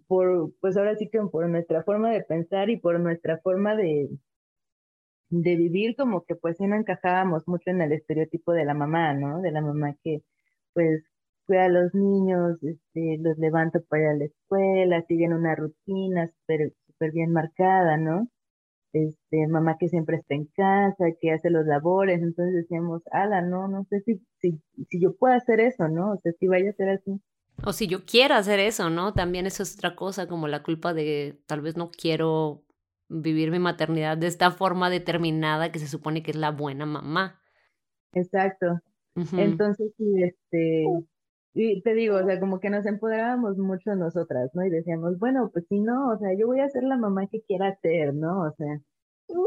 Por, 0.07 0.53
pues 0.59 0.75
ahora 0.77 0.95
sí 0.97 1.09
que 1.09 1.19
por 1.21 1.47
nuestra 1.49 1.83
forma 1.83 2.11
de 2.11 2.23
pensar 2.23 2.69
y 2.69 2.77
por 2.77 2.99
nuestra 2.99 3.37
forma 3.39 3.75
de, 3.75 4.09
de 5.29 5.55
vivir, 5.55 5.95
como 5.95 6.25
que 6.25 6.35
pues 6.35 6.57
sí 6.57 6.67
no 6.67 6.75
encajábamos 6.75 7.47
mucho 7.47 7.69
en 7.69 7.81
el 7.81 7.93
estereotipo 7.93 8.53
de 8.53 8.65
la 8.65 8.73
mamá, 8.73 9.13
¿no? 9.13 9.41
De 9.41 9.51
la 9.51 9.61
mamá 9.61 9.95
que 10.03 10.23
pues 10.79 11.03
cuida 11.45 11.65
a 11.65 11.69
los 11.69 11.93
niños, 11.93 12.57
este, 12.63 13.17
los 13.19 13.37
levanto 13.37 13.79
para 13.89 14.13
la 14.13 14.25
escuela, 14.25 15.03
siguen 15.07 15.33
una 15.33 15.55
rutina 15.55 16.27
súper 16.27 16.73
super 16.87 17.11
bien 17.11 17.31
marcada, 17.31 17.97
¿no? 17.97 18.27
este, 18.93 19.47
mamá 19.47 19.77
que 19.79 19.87
siempre 19.87 20.17
está 20.17 20.35
en 20.35 20.45
casa, 20.45 21.05
que 21.21 21.31
hace 21.31 21.49
los 21.49 21.65
labores, 21.65 22.21
entonces 22.21 22.55
decíamos, 22.55 23.01
ala, 23.11 23.41
no, 23.41 23.67
no 23.67 23.85
sé 23.89 24.01
si, 24.01 24.21
si, 24.39 24.61
si 24.89 25.01
yo 25.01 25.15
puedo 25.15 25.33
hacer 25.35 25.59
eso, 25.59 25.87
¿no? 25.87 26.13
O 26.13 26.19
sea, 26.21 26.31
si 26.39 26.47
vaya 26.47 26.71
a 26.71 26.73
ser 26.73 26.89
así. 26.89 27.21
O 27.65 27.73
si 27.73 27.87
yo 27.87 28.05
quiero 28.05 28.35
hacer 28.35 28.59
eso, 28.59 28.89
¿no? 28.89 29.13
También 29.13 29.45
eso 29.45 29.63
es 29.63 29.75
otra 29.75 29.95
cosa, 29.95 30.27
como 30.27 30.47
la 30.47 30.63
culpa 30.63 30.93
de 30.93 31.41
tal 31.45 31.61
vez 31.61 31.77
no 31.77 31.91
quiero 31.91 32.63
vivir 33.09 33.51
mi 33.51 33.59
maternidad 33.59 34.17
de 34.17 34.27
esta 34.27 34.51
forma 34.51 34.89
determinada 34.89 35.71
que 35.71 35.79
se 35.79 35.87
supone 35.87 36.23
que 36.23 36.31
es 36.31 36.37
la 36.37 36.51
buena 36.51 36.85
mamá. 36.85 37.41
Exacto. 38.13 38.79
Entonces, 39.15 39.91
sí, 39.97 40.23
este, 40.23 40.85
y 41.53 41.81
te 41.81 41.93
digo, 41.93 42.15
o 42.15 42.25
sea, 42.25 42.39
como 42.39 42.59
que 42.59 42.69
nos 42.69 42.85
empoderábamos 42.85 43.57
mucho 43.57 43.95
nosotras, 43.95 44.51
¿no? 44.53 44.65
Y 44.65 44.69
decíamos, 44.69 45.17
bueno, 45.19 45.49
pues 45.51 45.65
si 45.67 45.79
no, 45.79 46.09
o 46.09 46.17
sea, 46.17 46.33
yo 46.37 46.47
voy 46.47 46.59
a 46.59 46.69
ser 46.69 46.83
la 46.83 46.97
mamá 46.97 47.27
que 47.27 47.41
quiera 47.41 47.75
ser, 47.81 48.13
¿no? 48.13 48.43
O 48.43 48.51
sea, 48.51 48.79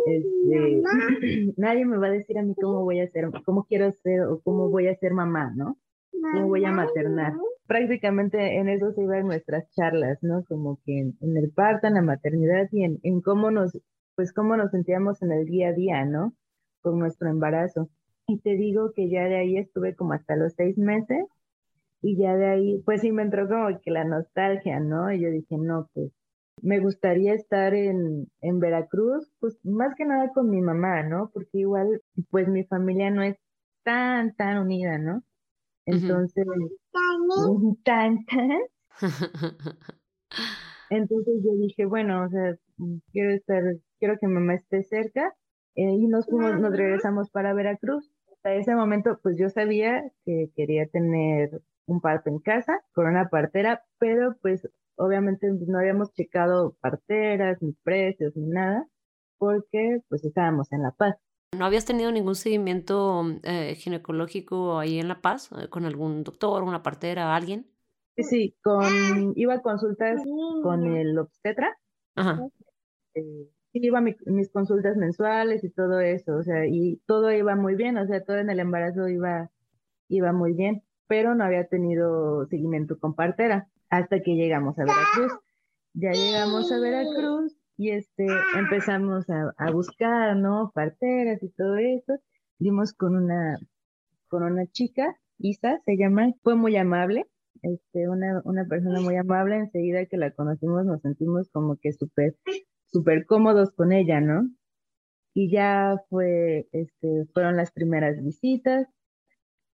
este, 0.07 0.83
nadie 1.57 1.85
me 1.85 1.99
va 1.99 2.09
a 2.09 2.13
decir 2.13 2.39
a 2.39 2.43
mí 2.43 2.55
cómo 2.61 2.83
voy 2.83 3.01
a 3.01 3.09
ser, 3.09 3.31
cómo 3.45 3.65
quiero 3.65 3.91
ser 3.93 4.23
o 4.23 4.41
cómo 4.43 4.69
voy 4.69 4.89
a 4.89 4.97
ser 4.97 5.13
mamá, 5.13 5.53
¿no? 5.57 5.79
¿Cómo 6.11 6.49
voy 6.49 6.65
a 6.65 6.73
maternar? 6.73 7.33
Prácticamente 7.67 8.59
en 8.59 8.69
eso 8.69 8.93
se 8.93 9.03
iban 9.03 9.27
nuestras 9.27 9.71
charlas, 9.71 10.19
¿no? 10.23 10.45
Como 10.45 10.79
que 10.85 10.99
en, 10.99 11.37
el 11.37 11.51
parto, 11.51 11.87
en 11.87 11.95
la 11.95 12.03
maternidad 12.03 12.69
y 12.71 12.85
en, 12.85 12.99
en 13.03 13.21
cómo 13.21 13.51
nos, 13.51 13.79
pues 14.15 14.33
cómo 14.33 14.57
nos 14.57 14.71
sentíamos 14.71 15.23
en 15.23 15.33
el 15.33 15.47
día 15.47 15.69
a 15.69 15.73
día, 15.73 16.05
¿no? 16.05 16.35
Con 16.81 16.99
nuestro 16.99 17.29
embarazo. 17.29 17.89
Y 18.33 18.39
te 18.39 18.57
digo 18.57 18.93
que 18.95 19.11
ya 19.11 19.25
de 19.25 19.37
ahí 19.37 19.59
estuve 19.59 19.95
como 19.95 20.15
hasta 20.15 20.37
los 20.37 20.55
seis 20.55 20.79
meses 20.79 21.27
y 22.01 22.17
ya 22.17 22.35
de 22.35 22.47
ahí, 22.47 22.83
pues 22.87 23.03
sí 23.03 23.13
me 23.13 23.23
entró 23.23 23.47
como 23.47 23.79
que 23.81 23.91
la 23.91 24.05
nostalgia, 24.05 24.81
¿no? 24.81 25.13
Y 25.13 25.21
yo 25.21 25.31
dije, 25.31 25.59
no, 25.59 25.91
pues 25.93 26.11
me 26.63 26.81
gustaría 26.81 27.35
estar 27.35 27.75
en, 27.75 28.27
en 28.41 28.59
Veracruz, 28.59 29.31
pues 29.39 29.59
más 29.65 29.95
que 29.97 30.07
nada 30.07 30.33
con 30.33 30.49
mi 30.49 30.63
mamá, 30.63 31.03
¿no? 31.03 31.31
Porque 31.35 31.59
igual, 31.59 32.01
pues 32.31 32.49
mi 32.49 32.65
familia 32.65 33.11
no 33.11 33.23
es 33.23 33.37
tan, 33.83 34.35
tan 34.35 34.59
unida, 34.59 34.97
¿no? 34.97 35.23
Entonces, 35.85 36.47
tan, 37.85 38.25
tan. 38.25 38.61
Entonces 40.89 41.35
yo 41.45 41.53
dije, 41.61 41.85
bueno, 41.85 42.25
o 42.25 42.29
sea, 42.31 42.57
quiero 43.13 43.33
estar, 43.33 43.63
quiero 43.99 44.19
que 44.19 44.27
mamá 44.27 44.55
esté 44.55 44.83
cerca 44.85 45.35
eh, 45.75 45.91
y 45.91 46.07
nos 46.07 46.27
fuimos, 46.27 46.61
nos 46.61 46.77
regresamos 46.77 47.31
para 47.31 47.55
Veracruz. 47.55 48.12
Hasta 48.43 48.55
ese 48.55 48.75
momento, 48.75 49.21
pues 49.23 49.39
yo 49.39 49.49
sabía 49.51 50.03
que 50.25 50.51
quería 50.57 50.89
tener 50.89 51.63
un 51.87 52.01
parto 52.01 52.29
en 52.29 52.41
casa 52.41 52.83
con 52.93 53.07
una 53.07 53.29
partera, 53.29 53.85
pero 53.99 54.37
pues 54.43 54.69
obviamente 54.97 55.47
no 55.69 55.79
habíamos 55.79 56.13
checado 56.13 56.77
parteras, 56.81 57.63
ni 57.63 57.71
precios, 57.85 58.35
ni 58.35 58.49
nada, 58.49 58.89
porque 59.39 60.01
pues 60.09 60.25
estábamos 60.25 60.73
en 60.73 60.83
La 60.83 60.91
Paz. 60.91 61.15
¿No 61.57 61.65
habías 61.65 61.85
tenido 61.85 62.11
ningún 62.11 62.35
seguimiento 62.35 63.23
eh, 63.45 63.77
ginecológico 63.77 64.81
ahí 64.81 64.99
en 64.99 65.07
La 65.07 65.21
Paz, 65.21 65.49
eh, 65.53 65.69
con 65.69 65.85
algún 65.85 66.25
doctor, 66.25 66.65
una 66.65 66.83
partera, 66.83 67.37
alguien? 67.37 67.71
Sí, 68.17 68.25
sí, 68.25 68.57
con, 68.61 69.35
iba 69.37 69.55
a 69.55 69.63
consultas 69.63 70.21
con 70.65 70.97
el 70.97 71.17
obstetra. 71.17 71.79
Ajá. 72.17 72.41
Eh, 73.15 73.49
iba 73.73 73.99
a 73.99 74.03
mis 74.03 74.51
consultas 74.51 74.97
mensuales 74.97 75.65
y 75.65 75.71
todo 75.71 76.01
eso, 76.01 76.37
o 76.37 76.43
sea, 76.43 76.67
y 76.67 77.01
todo 77.07 77.33
iba 77.33 77.57
muy 77.57 77.75
bien, 77.75 77.97
o 77.99 78.07
sea, 78.07 78.23
todo 78.25 78.39
en 78.39 78.51
el 78.51 78.61
embarazo 78.61 79.09
iba, 79.09 79.51
iba 80.09 80.33
muy 80.33 80.53
bien 80.53 80.83
pero 81.13 81.35
no 81.35 81.45
había 81.45 81.67
tenido 81.67 82.47
seguimiento 82.47 82.99
con 82.99 83.15
partera 83.15 83.69
hasta 83.91 84.21
que 84.21 84.35
llegamos 84.35 84.79
a 84.79 84.85
Veracruz. 84.85 85.41
Ya 85.93 86.13
llegamos 86.13 86.73
a 86.73 86.81
Veracruz 86.81 87.55
y 87.77 87.91
este 87.91 88.27
empezamos 88.59 89.27
a, 89.29 89.71
buscar, 89.73 90.39
¿no? 90.39 90.73
Parteras 90.75 91.43
y 91.43 91.51
todo 91.51 91.77
eso. 91.77 92.15
Dimos 92.59 92.95
con 92.95 93.15
una, 93.15 93.59
con 94.29 94.43
una 94.43 94.67
chica, 94.69 95.15
Isa 95.37 95.83
se 95.85 95.99
llama, 95.99 96.33
fue 96.43 96.55
muy 96.55 96.79
amable, 96.79 97.27
este, 97.61 98.09
una, 98.09 98.41
una 98.47 98.65
persona 98.65 99.03
muy 99.03 99.17
amable, 99.17 99.57
enseguida 99.57 100.07
que 100.07 100.17
la 100.17 100.31
conocimos 100.31 100.87
nos 100.87 101.03
sentimos 101.03 101.51
como 101.51 101.77
que 101.77 101.93
súper, 101.93 102.37
súper 102.93 103.27
cómodos 103.27 103.71
con 103.73 103.93
ella, 103.93 104.21
¿no? 104.21 104.49
Y 105.35 105.51
ya 105.51 105.97
fue, 106.11 106.69
este, 106.73 107.27
fueron 107.33 107.57
las 107.57 107.73
primeras 107.73 108.23
visitas, 108.23 108.87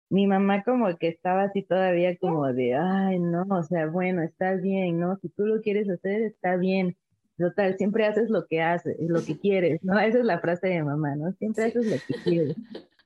mi 0.09 0.27
mamá 0.27 0.63
como 0.63 0.97
que 0.99 1.09
estaba 1.09 1.45
así 1.45 1.63
todavía 1.63 2.17
como 2.19 2.53
de, 2.53 2.75
ay, 2.75 3.19
no, 3.19 3.45
o 3.51 3.63
sea, 3.63 3.87
bueno, 3.87 4.23
está 4.23 4.55
bien, 4.55 5.01
¿no? 5.01 5.17
Si 5.17 5.29
tú 5.31 5.47
lo 5.47 5.61
quieres 5.63 5.89
hacer, 5.91 6.23
está 6.23 6.57
bien. 6.57 6.97
Total, 7.39 7.77
siempre 7.77 8.07
haces 8.07 8.31
lo 8.31 8.47
que 8.47 8.63
haces, 8.63 8.97
lo 9.01 9.23
que 9.23 9.39
quieres, 9.39 9.83
¿no? 9.83 9.99
Esa 9.99 10.19
es 10.19 10.25
la 10.25 10.41
frase 10.41 10.69
de 10.69 10.83
mamá, 10.83 11.17
¿no? 11.17 11.33
Siempre 11.33 11.65
haces 11.65 11.87
lo 11.87 11.97
que 12.07 12.23
quieres. 12.23 12.57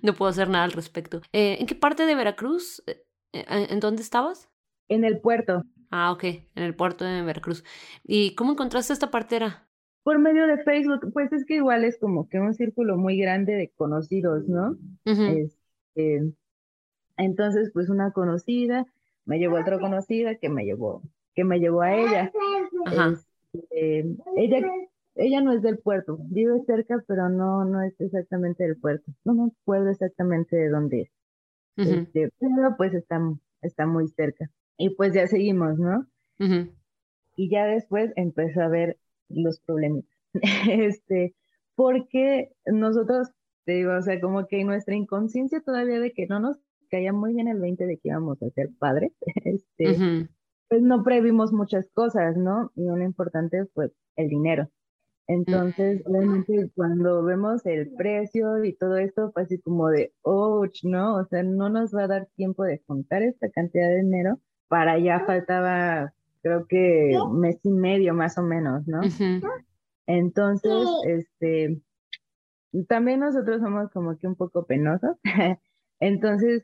No 0.00 0.14
puedo 0.14 0.30
hacer 0.30 0.48
nada 0.48 0.64
al 0.64 0.72
respecto. 0.72 1.20
Eh, 1.34 1.58
¿En 1.60 1.66
qué 1.66 1.74
parte 1.74 2.06
de 2.06 2.14
Veracruz? 2.14 2.82
Eh, 2.86 3.04
eh, 3.34 3.66
¿En 3.68 3.78
dónde 3.80 4.00
estabas? 4.00 4.48
En 4.88 5.04
el 5.04 5.20
puerto. 5.20 5.64
Ah, 5.90 6.12
ok, 6.12 6.24
en 6.24 6.62
el 6.62 6.74
puerto 6.74 7.04
de 7.04 7.22
Veracruz. 7.22 7.64
¿Y 8.04 8.34
cómo 8.36 8.52
encontraste 8.52 8.92
esta 8.92 9.10
partera? 9.10 9.66
Por 10.04 10.18
medio 10.18 10.46
de 10.46 10.62
Facebook, 10.62 11.12
pues 11.12 11.32
es 11.32 11.44
que 11.44 11.56
igual 11.56 11.84
es 11.84 11.98
como 11.98 12.28
que 12.28 12.38
un 12.38 12.54
círculo 12.54 12.96
muy 12.96 13.18
grande 13.18 13.54
de 13.54 13.70
conocidos, 13.70 14.48
¿no? 14.48 14.76
Este, 15.04 16.32
entonces, 17.16 17.70
pues 17.72 17.90
una 17.90 18.12
conocida 18.12 18.86
me 19.24 19.38
llevó 19.38 19.58
a 19.58 19.62
otra 19.62 19.78
conocida 19.78 20.36
que 20.36 20.48
me 20.48 20.64
llevó, 20.64 21.02
que 21.34 21.44
me 21.44 21.58
llevó 21.58 21.82
a 21.82 21.94
ella. 21.94 22.32
Este, 23.52 24.06
ella, 24.36 24.66
ella 25.16 25.40
no 25.42 25.52
es 25.52 25.60
del 25.60 25.78
puerto, 25.78 26.18
vive 26.22 26.62
cerca, 26.66 27.02
pero 27.06 27.28
no, 27.28 27.64
no 27.64 27.82
es 27.82 28.00
exactamente 28.00 28.64
del 28.64 28.76
puerto. 28.76 29.12
No 29.24 29.34
me 29.34 29.50
acuerdo 29.50 29.90
exactamente 29.90 30.56
de 30.56 30.68
dónde 30.68 31.00
es. 31.02 31.10
Este, 31.76 32.30
pero 32.38 32.76
pues 32.76 32.94
está, 32.94 33.20
está 33.60 33.86
muy 33.86 34.08
cerca. 34.08 34.50
Y 34.80 34.88
pues 34.96 35.12
ya 35.12 35.26
seguimos, 35.26 35.78
¿no? 35.78 36.06
Y 37.36 37.50
ya 37.50 37.66
después 37.66 38.12
empezó 38.16 38.62
a 38.62 38.68
ver 38.68 38.98
los 39.28 39.60
problemas. 39.60 40.04
este, 40.70 41.34
porque 41.74 42.50
nosotros, 42.64 43.28
te 43.66 43.72
digo, 43.72 43.94
o 43.94 44.00
sea, 44.00 44.18
como 44.22 44.46
que 44.46 44.64
nuestra 44.64 44.94
inconsciencia 44.94 45.60
todavía 45.60 46.00
de 46.00 46.12
que 46.12 46.26
no 46.26 46.40
nos 46.40 46.56
caía 46.90 47.12
muy 47.12 47.34
bien 47.34 47.46
el 47.48 47.60
20 47.60 47.84
de 47.84 47.98
que 47.98 48.08
íbamos 48.08 48.42
a 48.42 48.48
ser 48.50 48.70
padres, 48.78 49.12
este, 49.44 50.28
pues 50.68 50.82
no 50.82 51.02
previmos 51.04 51.52
muchas 51.52 51.90
cosas, 51.92 52.38
¿no? 52.38 52.72
Y 52.74 52.84
una 52.84 53.04
importante 53.04 53.66
fue 53.74 53.92
el 54.16 54.28
dinero. 54.28 54.70
Entonces, 55.26 56.02
obviamente, 56.06 56.70
cuando 56.74 57.22
vemos 57.22 57.64
el 57.66 57.92
precio 57.92 58.64
y 58.64 58.72
todo 58.72 58.96
esto, 58.96 59.30
fue 59.32 59.42
así 59.42 59.60
como 59.60 59.88
de, 59.88 60.14
oh, 60.22 60.64
¿no? 60.84 61.16
O 61.16 61.24
sea, 61.26 61.42
no 61.42 61.68
nos 61.68 61.94
va 61.94 62.04
a 62.04 62.08
dar 62.08 62.28
tiempo 62.34 62.64
de 62.64 62.82
juntar 62.86 63.22
esta 63.22 63.50
cantidad 63.50 63.88
de 63.88 64.02
dinero. 64.02 64.40
Para 64.70 64.92
allá 64.92 65.24
faltaba, 65.26 66.12
creo 66.42 66.68
que 66.68 67.18
mes 67.32 67.58
y 67.64 67.70
medio 67.70 68.14
más 68.14 68.38
o 68.38 68.42
menos, 68.42 68.86
¿no? 68.86 69.00
Entonces, 70.06 70.86
este, 71.08 71.82
también 72.86 73.18
nosotros 73.18 73.60
somos 73.60 73.90
como 73.90 74.16
que 74.16 74.28
un 74.28 74.36
poco 74.36 74.66
penosos. 74.66 75.16
Entonces, 75.98 76.62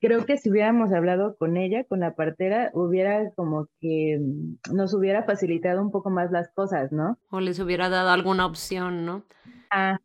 creo 0.00 0.26
que 0.26 0.36
si 0.36 0.48
hubiéramos 0.48 0.92
hablado 0.92 1.36
con 1.38 1.56
ella, 1.56 1.82
con 1.82 1.98
la 1.98 2.14
partera, 2.14 2.70
hubiera 2.72 3.32
como 3.32 3.66
que 3.80 4.20
nos 4.72 4.94
hubiera 4.94 5.24
facilitado 5.24 5.82
un 5.82 5.90
poco 5.90 6.10
más 6.10 6.30
las 6.30 6.52
cosas, 6.52 6.92
¿no? 6.92 7.18
O 7.30 7.40
les 7.40 7.58
hubiera 7.58 7.88
dado 7.88 8.10
alguna 8.10 8.46
opción, 8.46 9.04
¿no? 9.04 9.24
Ah, 9.72 9.98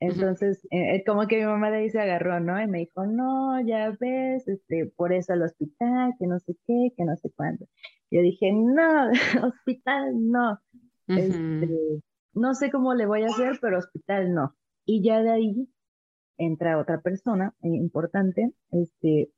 entonces, 0.00 0.66
eh, 0.70 1.04
como 1.04 1.26
que 1.26 1.36
mi 1.36 1.44
mamá 1.44 1.70
de 1.70 1.78
ahí 1.78 1.90
se 1.90 2.00
agarró, 2.00 2.40
¿no? 2.40 2.60
Y 2.60 2.66
me 2.66 2.78
dijo, 2.78 3.06
no, 3.06 3.60
ya 3.60 3.94
ves, 4.00 4.48
este, 4.48 4.86
por 4.96 5.12
eso 5.12 5.34
al 5.34 5.42
hospital, 5.42 6.14
que 6.18 6.26
no 6.26 6.38
sé 6.38 6.56
qué, 6.66 6.92
que 6.96 7.04
no 7.04 7.14
sé 7.16 7.30
cuándo. 7.36 7.66
Yo 8.10 8.22
dije, 8.22 8.50
no, 8.52 9.10
hospital 9.46 10.14
no. 10.30 10.58
Este, 11.06 12.02
no 12.32 12.54
sé 12.54 12.70
cómo 12.70 12.94
le 12.94 13.06
voy 13.06 13.24
a 13.24 13.26
hacer, 13.26 13.58
pero 13.60 13.78
hospital 13.78 14.32
no. 14.32 14.56
Y 14.86 15.02
ya 15.02 15.22
de 15.22 15.30
ahí 15.30 15.68
entra 16.38 16.78
otra 16.78 17.02
persona 17.02 17.54
eh, 17.62 17.68
importante. 17.68 18.52
Este, 18.72 19.30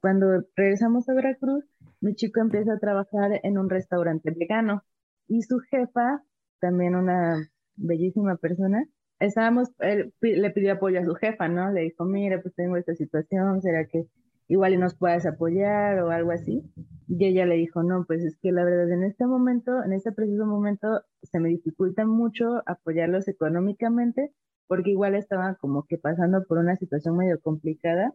cuando 0.00 0.44
regresamos 0.54 1.08
a 1.08 1.14
Veracruz, 1.14 1.64
mi 2.00 2.14
chico 2.14 2.40
empieza 2.40 2.74
a 2.74 2.78
trabajar 2.78 3.40
en 3.42 3.58
un 3.58 3.68
restaurante 3.68 4.30
vegano 4.30 4.84
y 5.26 5.42
su 5.42 5.58
jefa, 5.58 6.22
también 6.60 6.94
una 6.94 7.50
bellísima 7.74 8.36
persona, 8.36 8.86
estábamos, 9.20 9.70
él 9.78 10.12
le 10.20 10.50
pidió 10.50 10.72
apoyo 10.72 11.00
a 11.00 11.04
su 11.04 11.14
jefa, 11.14 11.48
¿no? 11.48 11.70
Le 11.72 11.82
dijo, 11.82 12.04
mira, 12.04 12.40
pues 12.42 12.54
tengo 12.54 12.76
esta 12.76 12.94
situación, 12.94 13.62
¿será 13.62 13.86
que 13.86 14.06
igual 14.48 14.74
y 14.74 14.78
nos 14.78 14.96
puedes 14.96 15.26
apoyar 15.26 16.00
o 16.00 16.10
algo 16.10 16.32
así? 16.32 16.62
Y 17.06 17.24
ella 17.24 17.46
le 17.46 17.56
dijo, 17.56 17.82
no, 17.82 18.04
pues 18.06 18.24
es 18.24 18.36
que 18.38 18.50
la 18.50 18.64
verdad 18.64 18.90
en 18.90 19.04
este 19.04 19.26
momento, 19.26 19.84
en 19.84 19.92
este 19.92 20.12
preciso 20.12 20.46
momento, 20.46 21.02
se 21.22 21.38
me 21.38 21.50
dificulta 21.50 22.04
mucho 22.06 22.62
apoyarlos 22.66 23.28
económicamente 23.28 24.32
porque 24.66 24.90
igual 24.90 25.14
estaba 25.14 25.56
como 25.56 25.84
que 25.84 25.98
pasando 25.98 26.44
por 26.44 26.58
una 26.58 26.76
situación 26.76 27.16
medio 27.16 27.40
complicada 27.40 28.14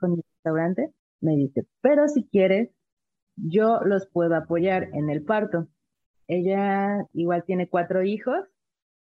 con 0.00 0.12
mi 0.12 0.22
restaurante, 0.34 0.92
me 1.20 1.36
dice, 1.36 1.66
pero 1.80 2.08
si 2.08 2.24
quieres, 2.24 2.70
yo 3.36 3.80
los 3.84 4.08
puedo 4.08 4.34
apoyar 4.34 4.88
en 4.92 5.08
el 5.08 5.22
parto. 5.22 5.68
Ella 6.26 7.06
igual 7.12 7.44
tiene 7.44 7.68
cuatro 7.68 8.02
hijos 8.02 8.51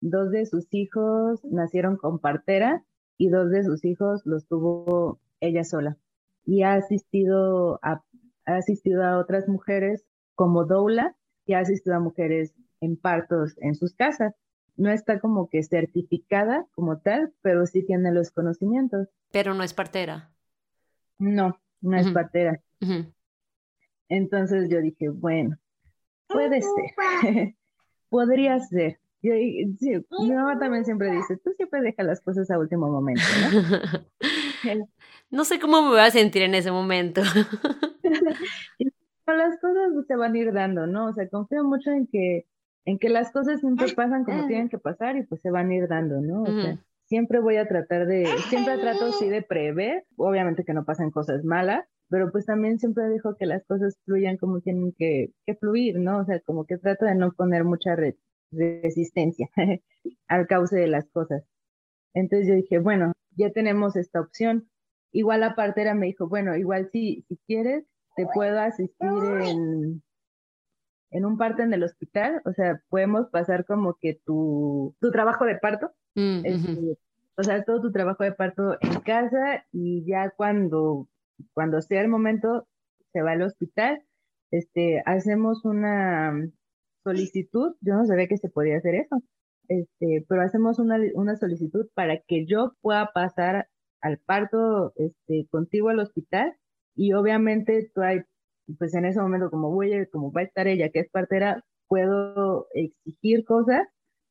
dos 0.00 0.30
de 0.30 0.46
sus 0.46 0.66
hijos 0.72 1.44
nacieron 1.44 1.96
con 1.96 2.18
partera 2.18 2.84
y 3.16 3.28
dos 3.28 3.50
de 3.50 3.64
sus 3.64 3.84
hijos 3.84 4.22
los 4.24 4.46
tuvo 4.46 5.20
ella 5.40 5.64
sola. 5.64 5.96
Y 6.44 6.62
ha 6.62 6.74
asistido 6.74 7.78
a, 7.82 8.02
ha 8.46 8.56
asistido 8.56 9.04
a 9.04 9.18
otras 9.18 9.48
mujeres 9.48 10.06
como 10.34 10.64
doula 10.64 11.16
y 11.44 11.54
ha 11.54 11.60
asistido 11.60 11.96
a 11.96 12.00
mujeres 12.00 12.54
en 12.80 12.96
partos 12.96 13.56
en 13.60 13.74
sus 13.74 13.94
casas. 13.94 14.34
No 14.76 14.90
está 14.90 15.20
como 15.20 15.48
que 15.48 15.62
certificada 15.62 16.66
como 16.74 16.98
tal, 16.98 17.34
pero 17.42 17.66
sí 17.66 17.84
tiene 17.84 18.12
los 18.12 18.30
conocimientos. 18.30 19.08
Pero 19.30 19.52
no 19.52 19.62
es 19.62 19.74
partera. 19.74 20.30
No, 21.18 21.60
no 21.82 21.98
es 21.98 22.10
partera. 22.10 22.62
Entonces 24.08 24.70
yo 24.70 24.80
dije, 24.80 25.10
bueno, 25.10 25.58
puede 26.26 26.62
ser, 26.62 27.54
podría 28.08 28.58
ser. 28.60 28.99
Yo, 29.22 29.32
sí, 29.78 29.92
mi 30.20 30.32
mamá 30.32 30.58
también 30.58 30.84
siempre 30.84 31.10
dice, 31.10 31.36
tú 31.36 31.52
siempre 31.56 31.82
dejas 31.82 32.06
las 32.06 32.20
cosas 32.22 32.50
a 32.50 32.58
último 32.58 32.88
momento, 32.88 33.22
¿no? 33.52 34.08
no 35.30 35.44
sé 35.44 35.60
cómo 35.60 35.82
me 35.82 35.88
voy 35.88 36.00
a 36.00 36.10
sentir 36.10 36.42
en 36.42 36.54
ese 36.54 36.70
momento. 36.70 37.20
las 39.36 39.58
cosas 39.60 39.92
se 40.06 40.16
van 40.16 40.34
a 40.34 40.38
ir 40.38 40.52
dando, 40.52 40.86
¿no? 40.86 41.06
O 41.06 41.12
sea, 41.12 41.28
confío 41.28 41.64
mucho 41.64 41.90
en 41.90 42.06
que, 42.06 42.46
en 42.84 42.98
que 42.98 43.08
las 43.08 43.30
cosas 43.32 43.60
siempre 43.60 43.92
pasan 43.94 44.24
como 44.24 44.46
tienen 44.46 44.68
que 44.68 44.78
pasar 44.78 45.16
y 45.16 45.24
pues 45.24 45.40
se 45.40 45.50
van 45.50 45.70
a 45.70 45.74
ir 45.74 45.88
dando, 45.88 46.20
¿no? 46.20 46.42
O 46.42 46.62
sea, 46.62 46.78
siempre 47.06 47.40
voy 47.40 47.56
a 47.56 47.66
tratar 47.66 48.06
de, 48.06 48.26
siempre 48.48 48.78
trato 48.78 49.12
sí 49.12 49.28
de 49.28 49.42
prever, 49.42 50.04
obviamente 50.16 50.64
que 50.64 50.74
no 50.74 50.84
pasen 50.84 51.10
cosas 51.10 51.44
malas, 51.44 51.84
pero 52.08 52.32
pues 52.32 52.46
también 52.46 52.78
siempre 52.78 53.04
dejo 53.04 53.36
que 53.36 53.46
las 53.46 53.64
cosas 53.66 53.98
fluyan 54.04 54.36
como 54.36 54.60
tienen 54.60 54.92
que, 54.96 55.30
que 55.46 55.54
fluir, 55.54 55.98
¿no? 55.98 56.18
O 56.18 56.24
sea, 56.24 56.40
como 56.40 56.64
que 56.64 56.78
trato 56.78 57.04
de 57.04 57.14
no 57.14 57.32
poner 57.32 57.64
mucha 57.64 57.94
resistencia 58.52 59.48
al 60.28 60.46
cauce 60.46 60.76
de 60.76 60.88
las 60.88 61.08
cosas. 61.10 61.44
Entonces 62.14 62.48
yo 62.48 62.54
dije, 62.54 62.78
bueno, 62.78 63.12
ya 63.36 63.50
tenemos 63.50 63.96
esta 63.96 64.20
opción. 64.20 64.68
Igual 65.12 65.40
la 65.40 65.54
partera 65.54 65.94
me 65.94 66.06
dijo, 66.06 66.28
bueno, 66.28 66.56
igual 66.56 66.88
si, 66.92 67.24
si 67.28 67.36
quieres, 67.46 67.84
te 68.16 68.26
puedo 68.34 68.58
asistir 68.60 69.08
en, 69.42 70.02
en 71.10 71.24
un 71.24 71.36
parto 71.36 71.62
en 71.62 71.72
el 71.72 71.82
hospital, 71.82 72.42
o 72.44 72.52
sea, 72.52 72.82
podemos 72.88 73.28
pasar 73.28 73.64
como 73.64 73.94
que 73.94 74.20
tu, 74.24 74.94
tu 75.00 75.10
trabajo 75.10 75.44
de 75.44 75.56
parto, 75.56 75.92
mm, 76.14 76.40
este, 76.44 76.98
o 77.36 77.42
sea, 77.42 77.64
todo 77.64 77.80
tu 77.80 77.92
trabajo 77.92 78.24
de 78.24 78.32
parto 78.32 78.76
en 78.80 79.00
casa 79.00 79.64
y 79.72 80.04
ya 80.04 80.30
cuando, 80.30 81.08
cuando 81.54 81.80
sea 81.80 82.00
el 82.02 82.08
momento, 82.08 82.66
se 83.12 83.22
va 83.22 83.32
al 83.32 83.42
hospital, 83.42 84.02
este, 84.50 85.02
hacemos 85.06 85.64
una 85.64 86.48
solicitud, 87.02 87.74
yo 87.80 87.94
no 87.94 88.04
sabía 88.06 88.28
que 88.28 88.38
se 88.38 88.48
podía 88.48 88.76
hacer 88.76 88.94
eso, 88.94 89.22
este, 89.68 90.24
pero 90.28 90.42
hacemos 90.42 90.78
una, 90.78 90.98
una 91.14 91.36
solicitud 91.36 91.88
para 91.94 92.20
que 92.20 92.46
yo 92.46 92.74
pueda 92.80 93.10
pasar 93.12 93.68
al 94.00 94.18
parto 94.18 94.92
este, 94.96 95.46
contigo 95.50 95.90
al 95.90 96.00
hospital 96.00 96.56
y 96.96 97.12
obviamente 97.12 97.90
tú 97.94 98.02
hay, 98.02 98.22
pues 98.78 98.94
en 98.94 99.04
ese 99.04 99.20
momento 99.20 99.50
como 99.50 99.70
voy 99.70 99.92
a, 99.94 100.06
como 100.06 100.32
va 100.32 100.42
a 100.42 100.44
estar 100.44 100.66
ella 100.66 100.90
que 100.90 101.00
es 101.00 101.10
partera, 101.10 101.64
puedo 101.88 102.68
exigir 102.74 103.44
cosas 103.44 103.86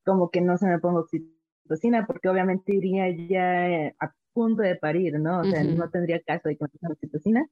como 0.06 0.30
que 0.30 0.42
no 0.42 0.58
se 0.58 0.68
me 0.68 0.80
ponga 0.80 1.02
oxitocina 1.02 2.06
porque 2.06 2.30
obviamente 2.30 2.76
iría 2.76 3.10
ya 3.10 3.94
a 4.00 4.14
punto 4.34 4.62
de 4.64 4.76
parir, 4.76 5.20
¿no? 5.20 5.42
O 5.42 5.44
sea, 5.44 5.64
no 5.64 5.90
tendría 5.90 6.22
caso 6.22 6.50
de 6.50 6.58
que 6.58 6.64
me 6.64 6.70
pongan 6.70 6.94
oxitocina. 6.94 7.48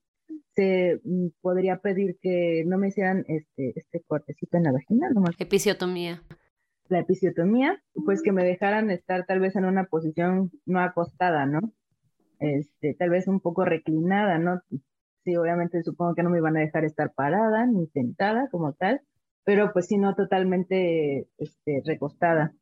Se 0.55 0.99
mm, 1.03 1.27
podría 1.41 1.77
pedir 1.77 2.17
que 2.21 2.63
no 2.65 2.77
me 2.77 2.89
hicieran 2.89 3.25
este, 3.27 3.73
este 3.75 4.01
cortecito 4.07 4.57
en 4.57 4.63
la 4.63 4.71
vagina, 4.71 5.09
¿no? 5.13 5.23
Episiotomía 5.37 6.23
la 6.89 6.99
episiotomía, 6.99 7.81
pues 8.05 8.21
que 8.21 8.31
me 8.31 8.43
dejaran 8.43 8.89
estar 8.91 9.25
tal 9.25 9.39
vez 9.39 9.55
en 9.55 9.65
una 9.65 9.85
posición 9.85 10.51
no 10.65 10.79
acostada, 10.79 11.45
¿no? 11.45 11.59
Este, 12.39 12.93
tal 12.93 13.09
vez 13.09 13.27
un 13.27 13.39
poco 13.39 13.65
reclinada, 13.65 14.37
¿no? 14.37 14.61
Sí, 15.23 15.35
obviamente 15.35 15.83
supongo 15.83 16.15
que 16.15 16.23
no 16.23 16.29
me 16.29 16.37
iban 16.37 16.55
a 16.57 16.61
dejar 16.61 16.85
estar 16.85 17.13
parada 17.13 17.65
ni 17.65 17.87
sentada 17.87 18.49
como 18.49 18.73
tal, 18.73 19.01
pero 19.43 19.73
pues 19.73 19.87
sí, 19.87 19.97
no 19.97 20.15
totalmente 20.15 21.27
este, 21.37 21.81
recostada. 21.85 22.53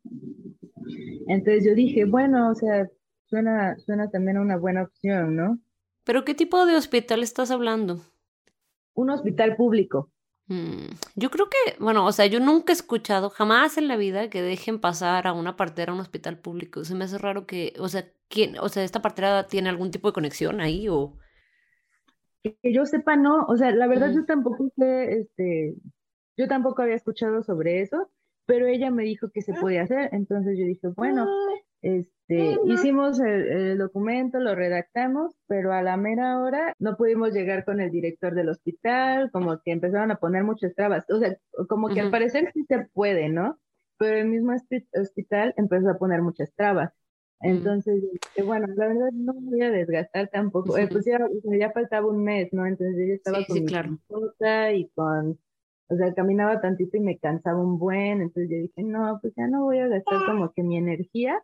Entonces 1.27 1.65
yo 1.65 1.75
dije, 1.75 2.05
bueno, 2.05 2.49
o 2.49 2.55
sea, 2.55 2.87
suena, 3.25 3.77
suena 3.77 4.09
también 4.09 4.37
una 4.37 4.57
buena 4.57 4.83
opción, 4.83 5.35
¿no? 5.35 5.59
¿Pero 6.05 6.23
qué 6.23 6.33
tipo 6.33 6.65
de 6.65 6.77
hospital 6.77 7.23
estás 7.23 7.51
hablando? 7.51 7.99
Un 8.93 9.09
hospital 9.09 9.57
público. 9.57 10.09
Mm, 10.47 10.93
yo 11.15 11.31
creo 11.31 11.47
que, 11.49 11.75
bueno, 11.79 12.05
o 12.05 12.11
sea, 12.11 12.27
yo 12.27 12.39
nunca 12.39 12.71
he 12.71 12.75
escuchado 12.75 13.29
jamás 13.29 13.77
en 13.77 13.87
la 13.87 13.97
vida 13.97 14.29
que 14.29 14.41
dejen 14.41 14.79
pasar 14.79 15.27
a 15.27 15.33
una 15.33 15.57
partera 15.57 15.91
a 15.91 15.95
un 15.95 16.01
hospital 16.01 16.37
público. 16.37 16.85
Se 16.85 16.95
me 16.95 17.05
hace 17.05 17.17
raro 17.17 17.45
que, 17.45 17.73
o 17.79 17.89
sea, 17.89 18.07
¿quién, 18.29 18.57
o 18.59 18.69
sea, 18.69 18.83
esta 18.83 19.01
partera 19.01 19.47
tiene 19.47 19.69
algún 19.69 19.91
tipo 19.91 20.07
de 20.07 20.13
conexión 20.13 20.61
ahí 20.61 20.87
o 20.87 21.17
que 22.43 22.73
yo 22.73 22.85
sepa 22.85 23.15
no, 23.15 23.45
o 23.47 23.57
sea, 23.57 23.71
la 23.71 23.87
verdad 23.87 24.11
yo 24.13 24.25
tampoco 24.25 24.69
sé, 24.77 25.19
este, 25.19 25.75
yo 26.37 26.47
tampoco 26.47 26.83
había 26.83 26.95
escuchado 26.95 27.41
sobre 27.41 27.81
eso, 27.81 28.11
pero 28.45 28.67
ella 28.67 28.91
me 28.91 29.03
dijo 29.03 29.29
que 29.33 29.41
se 29.41 29.53
podía 29.53 29.83
hacer, 29.83 30.09
entonces 30.11 30.57
yo 30.57 30.65
dije, 30.65 30.87
bueno, 30.95 31.27
este, 31.85 32.57
hicimos 32.65 33.19
el, 33.19 33.77
documento, 33.77 34.39
lo 34.39 34.55
redactamos, 34.55 35.35
pero 35.45 35.71
a 35.71 35.83
la 35.83 35.97
mera 35.97 36.39
hora 36.39 36.73
no 36.79 36.97
pudimos 36.97 37.31
llegar 37.31 37.63
con 37.63 37.79
el 37.79 37.91
director 37.91 38.33
del 38.33 38.49
hospital, 38.49 39.29
como 39.31 39.61
que 39.61 39.71
empezaron 39.71 40.09
a 40.09 40.15
poner 40.15 40.43
muchas 40.43 40.73
trabas, 40.73 41.05
o 41.11 41.19
sea, 41.19 41.37
como 41.69 41.89
que 41.89 42.01
al 42.01 42.09
parecer 42.09 42.49
sí 42.55 42.65
se 42.67 42.87
puede, 42.91 43.29
¿no? 43.29 43.59
Pero 43.99 44.17
el 44.17 44.27
mismo 44.29 44.53
hospital 44.99 45.53
empezó 45.57 45.91
a 45.91 45.99
poner 45.99 46.23
muchas 46.23 46.51
trabas. 46.55 46.91
Entonces, 47.41 48.03
bueno, 48.43 48.65
la 48.75 48.87
verdad 48.87 49.11
no 49.13 49.33
me 49.35 49.49
voy 49.51 49.61
a 49.61 49.69
desgastar 49.69 50.29
tampoco. 50.29 50.79
Eh, 50.79 50.87
pues 50.91 51.05
ya, 51.05 51.19
ya, 51.59 51.71
faltaba 51.71 52.07
un 52.07 52.23
mes, 52.23 52.51
¿no? 52.51 52.65
Entonces 52.65 52.95
yo 52.97 53.13
estaba 53.13 53.45
con 53.45 53.59
mi 53.59 53.65
claro. 53.67 53.99
y 54.73 54.89
con, 54.95 55.37
o 55.89 55.95
sea, 55.95 56.15
caminaba 56.15 56.61
tantito 56.61 56.97
y 56.97 57.01
me 57.01 57.19
cansaba 57.19 57.61
un 57.61 57.77
buen, 57.77 58.23
entonces 58.23 58.49
yo 58.49 58.57
dije, 58.57 58.81
no, 58.81 59.19
pues 59.21 59.35
ya 59.37 59.45
no 59.47 59.65
voy 59.65 59.77
a 59.77 59.87
gastar 59.87 60.25
como 60.25 60.51
que 60.51 60.63
mi 60.63 60.77
energía 60.77 61.43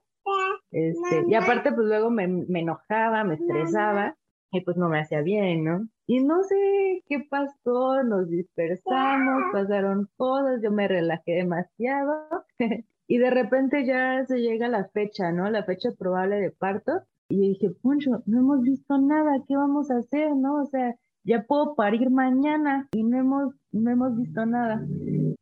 este, 0.72 1.26
y 1.28 1.36
aparte, 1.36 1.72
pues 1.72 1.88
luego 1.88 2.10
me, 2.10 2.28
me 2.28 2.62
enojaba, 2.62 3.24
me 3.24 3.36
estresaba 3.36 4.16
y 4.52 4.62
pues 4.62 4.78
no 4.78 4.90
me 4.90 5.00
hacía 5.00 5.22
bien, 5.22 5.64
¿no? 5.64 5.88
Y 6.08 6.24
no 6.24 6.44
sé 6.44 7.04
qué 7.08 7.26
pasó, 7.30 8.04
nos 8.04 8.30
dispersamos, 8.30 9.44
pasaron 9.54 10.10
cosas, 10.18 10.62
yo 10.62 10.72
me 10.72 10.88
relajé 10.88 11.34
demasiado 11.34 12.28
y 13.08 13.18
de 13.18 13.30
repente 13.30 13.86
ya 13.86 14.26
se 14.26 14.40
llega 14.40 14.68
la 14.68 14.90
fecha, 14.90 15.32
¿no? 15.32 15.50
La 15.50 15.64
fecha 15.64 15.90
probable 15.98 16.38
de 16.42 16.52
parto 16.52 16.92
y 17.30 17.40
dije, 17.50 17.70
Puncho, 17.82 18.24
no 18.26 18.40
hemos 18.40 18.62
visto 18.62 18.98
nada, 18.98 19.42
¿qué 19.48 19.56
vamos 19.56 19.90
a 19.90 19.98
hacer, 19.98 20.36
no? 20.36 20.62
O 20.62 20.66
sea, 20.66 20.96
ya 21.24 21.44
puedo 21.44 21.76
parir 21.76 22.10
mañana 22.10 22.88
y 22.94 23.04
no 23.04 23.18
hemos, 23.20 23.56
no 23.72 23.92
hemos 23.92 24.18
visto 24.18 24.46
nada. 24.46 24.86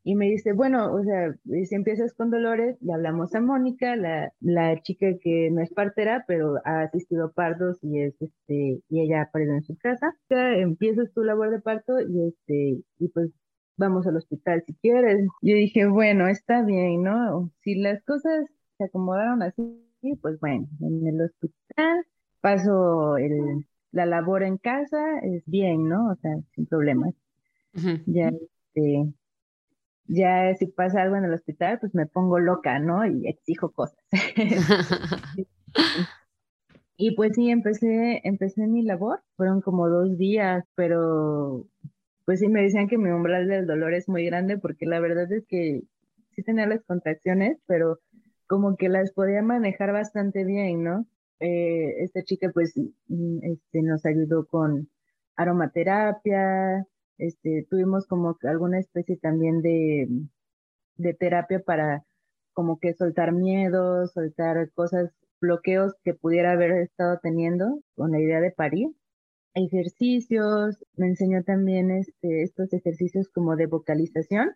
Y 0.04 0.15
me 0.15 0.26
dice, 0.28 0.54
bueno, 0.54 0.94
o 0.94 1.04
sea, 1.04 1.36
si 1.65 1.76
empiezas 1.76 2.13
con 2.13 2.32
dolores, 2.32 2.78
le 2.82 2.94
hablamos 2.94 3.34
a 3.36 3.42
Mónica, 3.42 3.96
la, 3.96 4.32
la 4.39 4.82
chica 4.82 5.08
que 5.22 5.50
no 5.52 5.62
es 5.62 5.72
partera, 5.72 6.26
pero 6.28 6.56
ha 6.65 6.82
asistido 6.82 7.26
a 7.26 7.32
partos 7.32 7.78
y 7.82 8.00
es 8.00 8.22
este, 8.22 8.82
y 8.89 9.02
ella 9.02 9.24
ha 9.24 9.32
parido 9.32 9.54
en 9.54 9.63
su 9.63 9.78
casa. 9.78 10.13
Empiezas 10.30 11.12
tu 11.13 11.24
labor 11.24 11.52
de 11.52 11.62
parto 11.62 12.00
y 12.00 12.28
este, 12.28 12.82
y 13.00 13.08
pues 13.10 13.32
vamos 13.78 14.06
al 14.08 14.18
hospital 14.18 14.63
si 14.65 14.74
quieres. 14.76 15.28
Yo 15.42 15.56
dije, 15.56 15.88
bueno, 15.88 16.28
está 16.28 16.63
bien, 16.63 17.04
¿no? 17.04 17.52
Si 17.63 17.76
las 17.76 18.04
cosas 18.04 18.46
se 18.78 18.84
acomodaron 18.86 19.42
así, 19.42 19.63
pues 20.22 20.39
bueno, 20.39 20.68
en 20.82 21.08
el 21.08 21.22
hospital 21.22 22.06
paso 22.42 23.18
el, 23.18 23.65
la 23.91 24.06
labor 24.06 24.43
en 24.43 24.58
casa 24.58 25.19
es 25.19 25.43
bien, 25.45 25.88
¿no? 25.88 26.12
O 26.12 26.15
sea, 26.15 26.32
sin 26.54 26.65
problemas. 26.65 27.13
Ya, 28.06 28.30
este, 28.30 29.13
ya 30.06 30.56
si 30.56 30.67
pasa 30.67 31.02
algo 31.02 31.15
en 31.15 31.25
el 31.25 31.34
hospital, 31.34 31.80
pues 31.80 31.93
me 31.93 32.06
pongo 32.08 32.39
loca, 32.39 32.80
¿no? 32.80 33.06
Y 33.06 33.28
exijo 33.28 33.71
cosas. 33.71 33.99
y 36.97 37.15
pues 37.15 37.34
sí, 37.36 37.49
empecé, 37.49 38.21
empecé 38.23 38.67
mi 38.67 38.84
labor. 38.84 39.21
Fueron 39.38 39.62
como 39.62 39.88
dos 39.88 40.17
días, 40.17 40.65
pero 40.75 41.65
pues 42.25 42.39
sí 42.39 42.47
me 42.47 42.62
decían 42.62 42.88
que 42.88 42.97
mi 42.97 43.10
umbral 43.10 43.47
del 43.47 43.65
dolor 43.65 43.93
es 43.93 44.10
muy 44.10 44.25
grande 44.25 44.58
porque 44.58 44.86
la 44.86 44.99
verdad 44.99 45.32
es 45.32 45.45
que 45.47 45.82
sí 46.36 46.43
tenía 46.43 46.67
las 46.67 46.84
contracciones, 46.84 47.58
pero 47.65 47.99
como 48.47 48.78
que 48.78 48.89
las 48.89 49.12
podía 49.13 49.41
manejar 49.41 49.93
bastante 49.93 50.43
bien, 50.43 50.84
¿no? 50.84 51.06
Eh, 51.39 52.04
esta 52.04 52.23
chica 52.23 52.52
pues 52.54 52.73
mm, 53.08 53.39
este, 53.43 53.82
nos 53.82 54.06
ayudó 54.06 54.45
con 54.47 54.89
aromaterapia, 55.36 56.86
este, 57.17 57.67
tuvimos 57.69 58.08
como 58.08 58.38
alguna 58.43 58.80
especie 58.80 59.17
también 59.17 59.62
de, 59.62 60.08
de 60.97 61.13
terapia 61.13 61.60
para 61.62 62.06
como 62.54 62.80
que 62.80 62.93
soltar 62.93 63.32
miedos, 63.32 64.13
soltar 64.13 64.71
cosas, 64.73 65.12
bloqueos 65.41 65.93
que 66.04 66.13
pudiera 66.13 66.52
haber 66.52 66.71
estado 66.71 67.19
teniendo 67.21 67.82
con 67.95 68.12
la 68.12 68.19
idea 68.19 68.41
de 68.41 68.52
parir. 68.52 68.89
Ejercicios, 69.54 70.78
me 70.95 71.08
enseñó 71.08 71.43
también 71.43 71.91
este, 71.91 72.43
estos 72.43 72.73
ejercicios 72.73 73.30
como 73.30 73.56
de 73.56 73.67
vocalización 73.67 74.56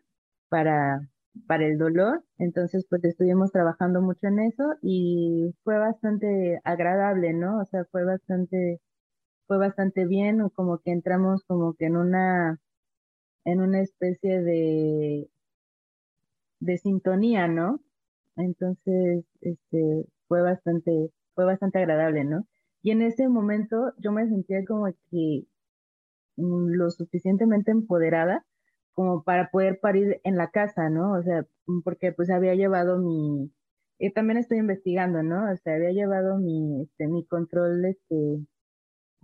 para 0.49 1.09
para 1.47 1.65
el 1.65 1.77
dolor. 1.77 2.23
Entonces, 2.37 2.85
pues 2.89 3.03
estuvimos 3.03 3.51
trabajando 3.51 4.01
mucho 4.01 4.27
en 4.27 4.39
eso 4.39 4.63
y 4.81 5.53
fue 5.63 5.77
bastante 5.77 6.59
agradable, 6.63 7.33
¿no? 7.33 7.59
O 7.61 7.65
sea, 7.65 7.85
fue 7.91 8.05
bastante, 8.05 8.81
fue 9.47 9.57
bastante 9.57 10.05
bien, 10.05 10.49
como 10.49 10.79
que 10.79 10.91
entramos 10.91 11.43
como 11.45 11.73
que 11.75 11.85
en 11.87 11.97
una, 11.97 12.59
en 13.45 13.61
una 13.61 13.81
especie 13.81 14.41
de, 14.41 15.29
de 16.59 16.77
sintonía, 16.77 17.47
¿no? 17.47 17.79
Entonces, 18.37 19.25
este, 19.41 20.05
fue 20.27 20.41
bastante, 20.41 21.11
fue 21.35 21.45
bastante 21.45 21.79
agradable, 21.79 22.23
¿no? 22.25 22.47
Y 22.81 22.91
en 22.91 23.01
ese 23.01 23.27
momento 23.29 23.93
yo 23.99 24.11
me 24.11 24.27
sentía 24.27 24.65
como 24.65 24.87
que 25.11 25.45
mm, 26.37 26.71
lo 26.73 26.91
suficientemente 26.91 27.71
empoderada 27.71 28.45
como 28.93 29.23
para 29.23 29.49
poder 29.51 29.79
parir 29.79 30.21
en 30.23 30.38
la 30.38 30.51
casa, 30.51 30.89
¿no? 30.89 31.13
O 31.13 31.23
sea, 31.23 31.45
mm, 31.67 31.82
porque 31.84 32.12
pues 32.12 32.29
había 32.29 32.56
llevado 32.56 32.99
mi, 32.99 33.51
y 33.99 34.12
también 34.12 34.38
estoy 34.38 34.60
investigando, 34.60 35.23
¿no? 35.23 35.51
O 35.51 35.58
sea, 35.58 35.75
había 35.75 35.91
llevado 35.91 36.38
mi, 36.38 36.84
este, 36.84 37.08
mi 37.08 37.25
control, 37.25 37.86
este, 37.86 38.45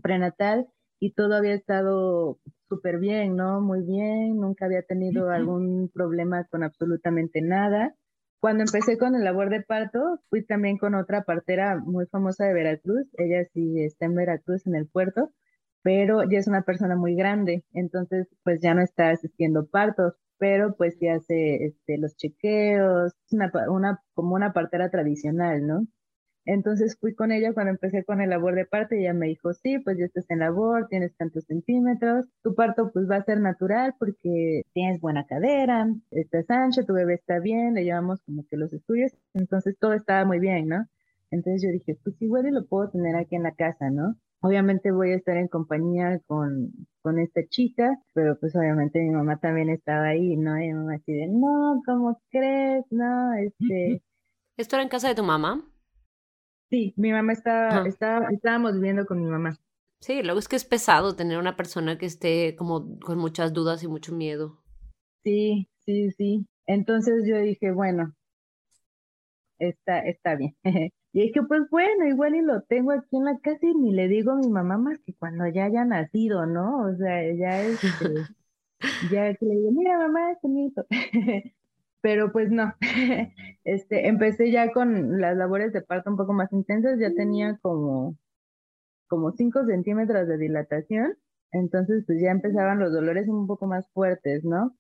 prenatal 0.01 0.67
y 0.99 1.13
todo 1.13 1.36
había 1.36 1.53
estado 1.53 2.39
súper 2.67 2.99
bien, 2.99 3.36
¿no? 3.36 3.62
Muy 3.62 3.82
bien, 3.84 4.38
nunca 4.38 4.65
había 4.65 4.84
tenido 4.84 5.29
algún 5.29 5.89
problema 5.93 6.45
con 6.45 6.63
absolutamente 6.63 7.41
nada. 7.41 7.95
Cuando 8.39 8.63
empecé 8.63 8.97
con 8.97 9.15
el 9.15 9.23
labor 9.23 9.49
de 9.49 9.62
parto, 9.62 10.19
fui 10.29 10.45
también 10.45 10.77
con 10.77 10.95
otra 10.95 11.23
partera 11.23 11.77
muy 11.77 12.05
famosa 12.08 12.45
de 12.45 12.53
Veracruz. 12.53 13.08
Ella 13.17 13.43
sí 13.53 13.84
está 13.84 14.05
en 14.05 14.15
Veracruz, 14.15 14.65
en 14.65 14.75
el 14.75 14.88
puerto, 14.88 15.32
pero 15.81 16.23
ya 16.29 16.39
es 16.39 16.47
una 16.47 16.63
persona 16.63 16.95
muy 16.95 17.15
grande, 17.15 17.63
entonces 17.73 18.27
pues 18.43 18.61
ya 18.61 18.73
no 18.73 18.81
está 18.81 19.11
asistiendo 19.11 19.67
partos, 19.67 20.15
pero 20.37 20.75
pues 20.75 20.97
sí 20.99 21.07
hace 21.07 21.65
este, 21.65 21.97
los 21.97 22.15
chequeos, 22.15 23.13
una, 23.31 23.51
una, 23.69 24.01
como 24.13 24.35
una 24.35 24.53
partera 24.53 24.89
tradicional, 24.89 25.65
¿no? 25.67 25.87
Entonces 26.45 26.97
fui 26.99 27.13
con 27.13 27.31
ella 27.31 27.53
cuando 27.53 27.71
empecé 27.71 28.03
con 28.03 28.21
el 28.21 28.31
labor 28.31 28.55
de 28.55 28.65
parto 28.65 28.95
y 28.95 29.01
ella 29.01 29.13
me 29.13 29.27
dijo, 29.27 29.53
sí, 29.53 29.77
pues 29.79 29.99
ya 29.99 30.05
estás 30.05 30.25
en 30.29 30.39
labor, 30.39 30.87
tienes 30.89 31.15
tantos 31.15 31.45
centímetros, 31.45 32.25
tu 32.41 32.55
parto 32.55 32.91
pues 32.91 33.09
va 33.09 33.17
a 33.17 33.23
ser 33.23 33.39
natural 33.39 33.93
porque 33.99 34.63
tienes 34.73 34.99
buena 34.99 35.27
cadera, 35.27 35.87
estás 36.11 36.49
ancha, 36.49 36.85
tu 36.85 36.93
bebé 36.93 37.15
está 37.15 37.39
bien, 37.39 37.75
le 37.75 37.83
llevamos 37.83 38.21
como 38.23 38.45
que 38.47 38.57
los 38.57 38.73
estudios, 38.73 39.11
entonces 39.35 39.77
todo 39.77 39.93
estaba 39.93 40.25
muy 40.25 40.39
bien, 40.39 40.69
¿no? 40.69 40.87
Entonces 41.29 41.61
yo 41.61 41.69
dije, 41.71 41.99
pues 42.03 42.19
igual 42.21 42.47
y 42.47 42.51
lo 42.51 42.65
puedo 42.65 42.89
tener 42.89 43.15
aquí 43.15 43.35
en 43.35 43.43
la 43.43 43.53
casa, 43.53 43.91
¿no? 43.91 44.15
Obviamente 44.41 44.91
voy 44.91 45.12
a 45.12 45.15
estar 45.15 45.36
en 45.36 45.49
compañía 45.49 46.19
con, 46.25 46.71
con 47.02 47.19
esta 47.19 47.45
chica, 47.47 47.97
pero 48.13 48.39
pues 48.39 48.56
obviamente 48.56 48.99
mi 49.02 49.10
mamá 49.10 49.38
también 49.39 49.69
estaba 49.69 50.08
ahí, 50.08 50.38
¿no? 50.38 50.58
Y 50.58 50.67
mi 50.67 50.73
mamá 50.73 50.95
así 50.95 51.12
de, 51.12 51.28
no, 51.28 51.82
¿cómo 51.86 52.21
crees? 52.30 52.86
No, 52.89 53.34
este... 53.34 54.02
¿Esto 54.56 54.75
era 54.75 54.84
en 54.84 54.89
casa 54.89 55.10
de 55.10 55.15
tu 55.15 55.23
mamá? 55.23 55.62
Sí, 56.69 56.93
mi 56.97 57.12
mamá 57.12 57.34
está, 57.34 57.86
está, 57.88 58.28
estábamos 58.32 58.73
viviendo 58.73 59.06
con 59.06 59.23
mi 59.23 59.30
mamá. 59.30 59.58
Sí, 60.02 60.23
luego 60.23 60.39
es 60.39 60.47
que 60.47 60.56
es 60.56 60.63
pesado 60.63 61.15
tener 61.15 61.38
una 61.38 61.58
persona 61.58 61.97
que 61.97 62.06
esté 62.06 62.56
como 62.56 62.99
con 62.99 63.17
muchas 63.17 63.52
dudas 63.54 63.84
y 63.84 63.88
mucho 63.88 64.13
miedo. 64.15 64.62
Sí, 65.23 65.67
sí, 65.86 66.12
sí. 66.12 66.47
Entonces 66.65 67.25
yo 67.28 67.38
dije, 67.39 67.71
bueno, 67.71 68.13
está, 69.58 69.99
está 69.99 70.36
bien. 70.36 70.56
y 71.11 71.21
dije, 71.23 71.41
pues 71.43 71.69
bueno, 71.71 72.05
igual 72.07 72.35
y 72.35 72.41
lo 72.41 72.61
tengo 72.61 72.91
aquí 72.91 73.17
en 73.17 73.25
la 73.25 73.39
casa 73.39 73.65
y 73.65 73.73
ni 73.73 73.91
le 73.91 74.07
digo 74.07 74.31
a 74.31 74.35
mi 74.35 74.49
mamá 74.49 74.77
más 74.77 74.99
que 74.99 75.13
cuando 75.15 75.47
ya 75.47 75.65
haya 75.65 75.83
nacido, 75.85 76.45
¿no? 76.45 76.83
O 76.83 76.95
sea, 76.95 77.23
ya 77.33 77.61
es, 77.63 77.83
este, 77.83 78.13
ya 79.11 79.33
que 79.33 79.45
le 79.45 79.55
digo, 79.55 79.71
mira 79.71 79.97
mamá, 79.97 80.31
es 80.31 80.37
mi 80.43 80.67
hijo. 80.67 80.85
pero 82.01 82.31
pues 82.31 82.51
no, 82.51 82.73
este, 83.63 84.07
empecé 84.07 84.51
ya 84.51 84.71
con 84.71 85.19
las 85.19 85.35
labores 85.37 85.73
de 85.73 85.81
parto 85.81 86.11
un 86.11 86.17
poco 86.17 86.33
más 86.33 86.51
intensas, 86.53 86.99
ya 86.99 87.13
tenía 87.13 87.57
como, 87.61 88.17
como 89.07 89.31
5 89.31 89.65
centímetros 89.65 90.27
de 90.27 90.37
dilatación, 90.37 91.17
entonces 91.51 92.03
pues 92.05 92.21
ya 92.21 92.31
empezaban 92.31 92.79
los 92.79 92.93
dolores 92.93 93.27
un 93.27 93.47
poco 93.47 93.67
más 93.67 93.89
fuertes, 93.93 94.43
¿no? 94.45 94.75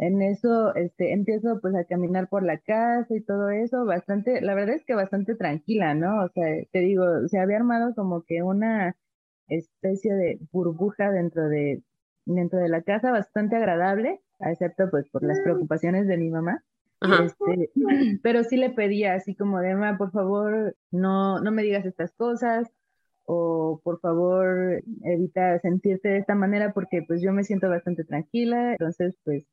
En 0.00 0.22
eso, 0.22 0.74
este, 0.74 1.12
empiezo 1.12 1.60
pues 1.60 1.74
a 1.74 1.84
caminar 1.84 2.28
por 2.28 2.44
la 2.44 2.58
casa 2.58 3.14
y 3.14 3.20
todo 3.20 3.50
eso, 3.50 3.84
bastante, 3.84 4.40
la 4.40 4.54
verdad 4.54 4.76
es 4.76 4.84
que 4.84 4.94
bastante 4.94 5.34
tranquila, 5.34 5.94
¿no? 5.94 6.24
O 6.24 6.28
sea, 6.28 6.44
te 6.70 6.80
digo, 6.80 7.04
se 7.28 7.38
había 7.38 7.56
armado 7.56 7.94
como 7.94 8.22
que 8.22 8.42
una 8.42 8.96
especie 9.48 10.14
de 10.14 10.38
burbuja 10.52 11.10
dentro 11.10 11.48
de, 11.48 11.82
dentro 12.26 12.60
de 12.60 12.68
la 12.68 12.82
casa, 12.82 13.10
bastante 13.10 13.56
agradable, 13.56 14.20
excepto 14.40 14.88
pues 14.90 15.08
por 15.08 15.24
las 15.24 15.40
preocupaciones 15.40 16.06
de 16.06 16.16
mi 16.16 16.30
mamá. 16.30 16.62
Este, 17.00 17.70
pero 18.22 18.44
sí 18.44 18.56
le 18.56 18.70
pedía 18.70 19.14
así 19.14 19.34
como 19.34 19.58
de, 19.60 19.74
mamá, 19.74 19.98
por 19.98 20.12
favor, 20.12 20.76
no, 20.92 21.40
no 21.40 21.50
me 21.50 21.62
digas 21.62 21.84
estas 21.86 22.12
cosas 22.12 22.68
o 23.24 23.80
por 23.84 24.00
favor 24.00 24.82
evita 25.04 25.58
sentirte 25.58 26.08
de 26.08 26.18
esta 26.18 26.34
manera 26.34 26.72
porque 26.72 27.02
pues 27.06 27.20
yo 27.20 27.32
me 27.32 27.44
siento 27.44 27.68
bastante 27.68 28.04
tranquila, 28.04 28.72
entonces 28.72 29.16
pues 29.22 29.44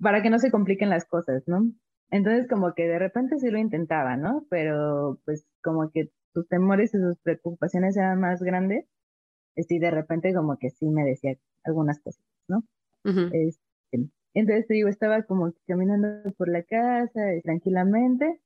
para 0.00 0.22
que 0.22 0.30
no 0.30 0.38
se 0.38 0.50
compliquen 0.50 0.90
las 0.90 1.04
cosas, 1.04 1.42
¿no? 1.46 1.70
Entonces 2.10 2.48
como 2.48 2.74
que 2.74 2.86
de 2.86 2.98
repente 2.98 3.38
sí 3.38 3.50
lo 3.50 3.58
intentaba, 3.58 4.16
¿no? 4.16 4.46
Pero 4.50 5.20
pues 5.24 5.46
como 5.62 5.90
que 5.90 6.10
sus 6.32 6.48
temores 6.48 6.94
y 6.94 6.98
sus 6.98 7.18
preocupaciones 7.18 7.96
eran 7.96 8.20
más 8.20 8.42
grandes, 8.42 8.86
y 9.56 9.78
de 9.78 9.90
repente 9.90 10.32
como 10.34 10.56
que 10.56 10.70
sí 10.70 10.88
me 10.88 11.04
decía 11.04 11.36
algunas 11.64 11.98
cosas, 12.00 12.24
¿no? 12.48 12.64
Este, 13.32 14.08
entonces 14.34 14.66
te 14.66 14.74
digo, 14.74 14.88
estaba 14.88 15.22
como 15.22 15.52
caminando 15.66 16.30
por 16.36 16.48
la 16.48 16.62
casa 16.62 17.32
eh, 17.32 17.40
tranquilamente 17.42 18.40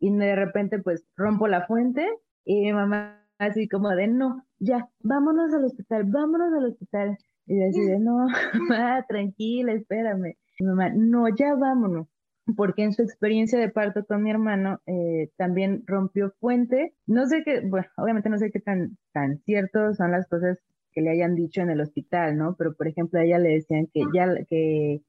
y 0.00 0.14
de 0.14 0.34
repente 0.34 0.78
pues 0.78 1.04
rompo 1.16 1.48
la 1.48 1.66
fuente 1.66 2.08
y 2.44 2.62
mi 2.62 2.72
mamá 2.72 3.26
así 3.38 3.68
como 3.68 3.90
de 3.90 4.08
no, 4.08 4.44
ya, 4.58 4.88
vámonos 5.00 5.52
al 5.52 5.64
hospital, 5.64 6.04
vámonos 6.04 6.52
al 6.54 6.66
hospital. 6.66 7.18
Y 7.46 7.60
yo 7.60 7.68
así 7.68 7.80
de 7.84 7.98
no, 7.98 8.26
mamá, 8.68 9.04
tranquila, 9.08 9.72
espérame. 9.72 10.36
Mi 10.58 10.66
mamá, 10.66 10.90
no, 10.90 11.28
ya 11.34 11.54
vámonos. 11.54 12.08
Porque 12.56 12.84
en 12.84 12.92
su 12.92 13.02
experiencia 13.02 13.58
de 13.58 13.70
parto 13.70 14.04
con 14.06 14.22
mi 14.22 14.30
hermano 14.30 14.80
eh, 14.86 15.30
también 15.36 15.82
rompió 15.86 16.32
fuente. 16.40 16.94
No 17.06 17.26
sé 17.26 17.42
qué, 17.44 17.60
bueno, 17.60 17.86
obviamente 17.96 18.30
no 18.30 18.38
sé 18.38 18.50
qué 18.52 18.60
tan, 18.60 18.96
tan 19.12 19.38
cierto 19.40 19.94
son 19.94 20.12
las 20.12 20.28
cosas 20.28 20.58
que 20.92 21.02
le 21.02 21.10
hayan 21.10 21.34
dicho 21.34 21.60
en 21.60 21.70
el 21.70 21.80
hospital, 21.80 22.38
¿no? 22.38 22.54
Pero, 22.56 22.74
por 22.74 22.88
ejemplo, 22.88 23.18
a 23.18 23.24
ella 23.24 23.38
le 23.38 23.50
decían 23.50 23.88
que 23.92 24.02
ya, 24.14 24.28
que, 24.48 25.02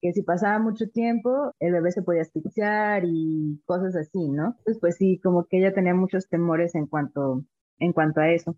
que 0.00 0.12
si 0.12 0.22
pasaba 0.22 0.58
mucho 0.58 0.88
tiempo, 0.88 1.54
el 1.60 1.72
bebé 1.72 1.92
se 1.92 2.02
podía 2.02 2.22
asfixiar 2.22 3.04
y 3.04 3.62
cosas 3.66 3.94
así, 3.96 4.28
¿no? 4.30 4.56
Entonces, 4.58 4.78
pues 4.80 4.96
sí, 4.96 5.20
como 5.22 5.44
que 5.46 5.58
ella 5.58 5.74
tenía 5.74 5.94
muchos 5.94 6.28
temores 6.28 6.74
en 6.74 6.86
cuanto, 6.86 7.44
en 7.78 7.92
cuanto 7.92 8.20
a 8.20 8.30
eso. 8.32 8.56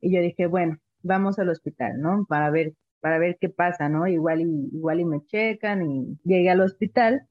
Y 0.00 0.14
yo 0.14 0.20
dije, 0.20 0.46
bueno, 0.46 0.78
vamos 1.02 1.38
al 1.38 1.48
hospital, 1.48 2.00
¿no? 2.00 2.26
Para 2.28 2.50
ver, 2.50 2.74
para 3.06 3.20
ver 3.20 3.38
qué 3.40 3.48
pasa, 3.48 3.88
¿no? 3.88 4.08
Igual 4.08 4.40
y, 4.40 4.68
igual 4.72 4.98
y 4.98 5.04
me 5.04 5.24
checan 5.26 5.88
y 5.88 6.18
llegué 6.24 6.50
al 6.50 6.60
hospital 6.60 7.28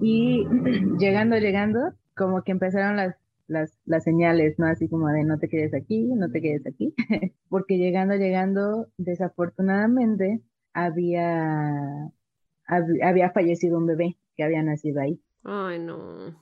y 0.00 0.44
llegando, 0.98 1.36
llegando, 1.36 1.92
como 2.16 2.42
que 2.42 2.50
empezaron 2.50 2.96
las 2.96 3.14
las, 3.46 3.78
las 3.84 4.02
señales, 4.02 4.58
¿no? 4.58 4.66
Así 4.66 4.88
como 4.88 5.06
de 5.10 5.22
no 5.22 5.38
te 5.38 5.48
quedes 5.48 5.74
aquí, 5.74 6.02
no 6.02 6.28
te 6.28 6.40
quedes 6.40 6.66
aquí, 6.66 6.92
porque 7.48 7.78
llegando, 7.78 8.16
llegando, 8.16 8.88
desafortunadamente 8.96 10.40
había, 10.72 12.10
había 12.66 13.30
fallecido 13.30 13.78
un 13.78 13.86
bebé 13.86 14.16
que 14.36 14.42
había 14.42 14.64
nacido 14.64 15.02
ahí. 15.02 15.20
Ay, 15.44 15.78
no. 15.78 16.34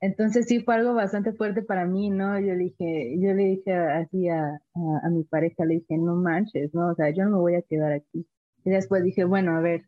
Entonces 0.00 0.46
sí 0.46 0.60
fue 0.60 0.74
algo 0.74 0.94
bastante 0.94 1.32
fuerte 1.32 1.62
para 1.62 1.86
mí, 1.86 2.10
¿no? 2.10 2.38
Yo 2.38 2.54
le 2.54 2.64
dije, 2.64 3.18
yo 3.18 3.32
le 3.32 3.44
dije 3.44 3.74
así 3.74 4.28
a, 4.28 4.60
a, 5.02 5.10
mi 5.10 5.24
pareja, 5.24 5.64
le 5.64 5.76
dije, 5.76 5.96
no 5.98 6.16
manches, 6.16 6.74
¿no? 6.74 6.90
O 6.90 6.94
sea, 6.94 7.10
yo 7.10 7.24
no 7.24 7.30
me 7.32 7.38
voy 7.38 7.54
a 7.54 7.62
quedar 7.62 7.92
aquí. 7.92 8.26
Y 8.64 8.70
después 8.70 9.02
dije, 9.02 9.24
bueno, 9.24 9.56
a 9.56 9.60
ver, 9.60 9.86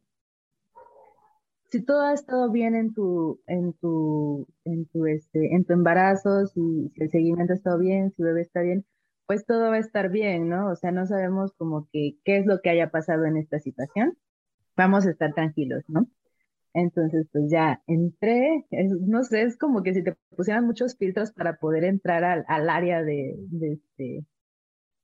si 1.70 1.84
todo 1.84 2.02
ha 2.02 2.14
estado 2.14 2.50
bien 2.50 2.74
en 2.74 2.94
tu, 2.94 3.40
en 3.46 3.74
tu, 3.74 4.46
en 4.64 4.86
tu, 4.86 5.06
este, 5.06 5.54
en 5.54 5.64
tu 5.64 5.74
embarazo, 5.74 6.46
si, 6.46 6.92
el 6.96 7.10
seguimiento 7.10 7.52
ha 7.52 7.56
estado 7.56 7.78
bien, 7.78 8.12
si 8.12 8.22
el 8.22 8.28
bebé 8.28 8.42
está 8.42 8.62
bien, 8.62 8.86
pues 9.26 9.44
todo 9.44 9.68
va 9.70 9.76
a 9.76 9.78
estar 9.78 10.10
bien, 10.10 10.48
¿no? 10.48 10.70
O 10.70 10.76
sea, 10.76 10.90
no 10.92 11.06
sabemos 11.06 11.52
como 11.58 11.88
que 11.92 12.16
qué 12.24 12.38
es 12.38 12.46
lo 12.46 12.60
que 12.62 12.70
haya 12.70 12.90
pasado 12.90 13.26
en 13.26 13.36
esta 13.36 13.58
situación. 13.58 14.16
Vamos 14.76 15.06
a 15.06 15.10
estar 15.10 15.34
tranquilos, 15.34 15.84
¿no? 15.88 16.08
Entonces, 16.78 17.26
pues 17.32 17.50
ya 17.50 17.82
entré, 17.88 18.64
no 19.00 19.24
sé, 19.24 19.42
es 19.42 19.58
como 19.58 19.82
que 19.82 19.94
si 19.94 20.04
te 20.04 20.14
pusieran 20.36 20.64
muchos 20.64 20.96
filtros 20.96 21.32
para 21.32 21.56
poder 21.58 21.84
entrar 21.84 22.22
al, 22.24 22.44
al 22.46 22.70
área 22.70 23.02
de, 23.02 23.34
de, 23.50 23.72
este, 23.72 24.26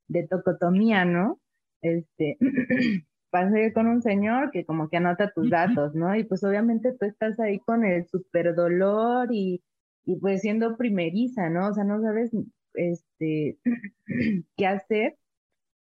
de 0.09 0.29
tocotomía, 0.29 1.05
¿no? 1.05 1.41
Este, 1.83 2.39
pasé 3.31 3.73
con 3.73 3.89
un 3.89 4.03
señor 4.03 4.53
que 4.53 4.65
como 4.65 4.89
que 4.89 4.99
anota 4.99 5.33
tus 5.35 5.51
datos, 5.51 5.95
¿no? 5.95 6.15
Y 6.17 6.25
pues 6.25 6.45
obviamente 6.45 6.93
tú 6.93 7.07
estás 7.07 7.41
ahí 7.41 7.59
con 7.59 7.85
el 7.85 8.07
super 8.07 8.55
dolor 8.55 9.29
y, 9.33 9.63
y 10.05 10.17
pues 10.21 10.43
siendo 10.43 10.77
primeriza, 10.77 11.51
¿no? 11.51 11.69
O 11.71 11.75
sea, 11.75 11.83
no 11.85 12.01
sabes 12.01 12.31
este, 12.75 13.59
qué 14.57 14.67
hacer. 14.67 15.17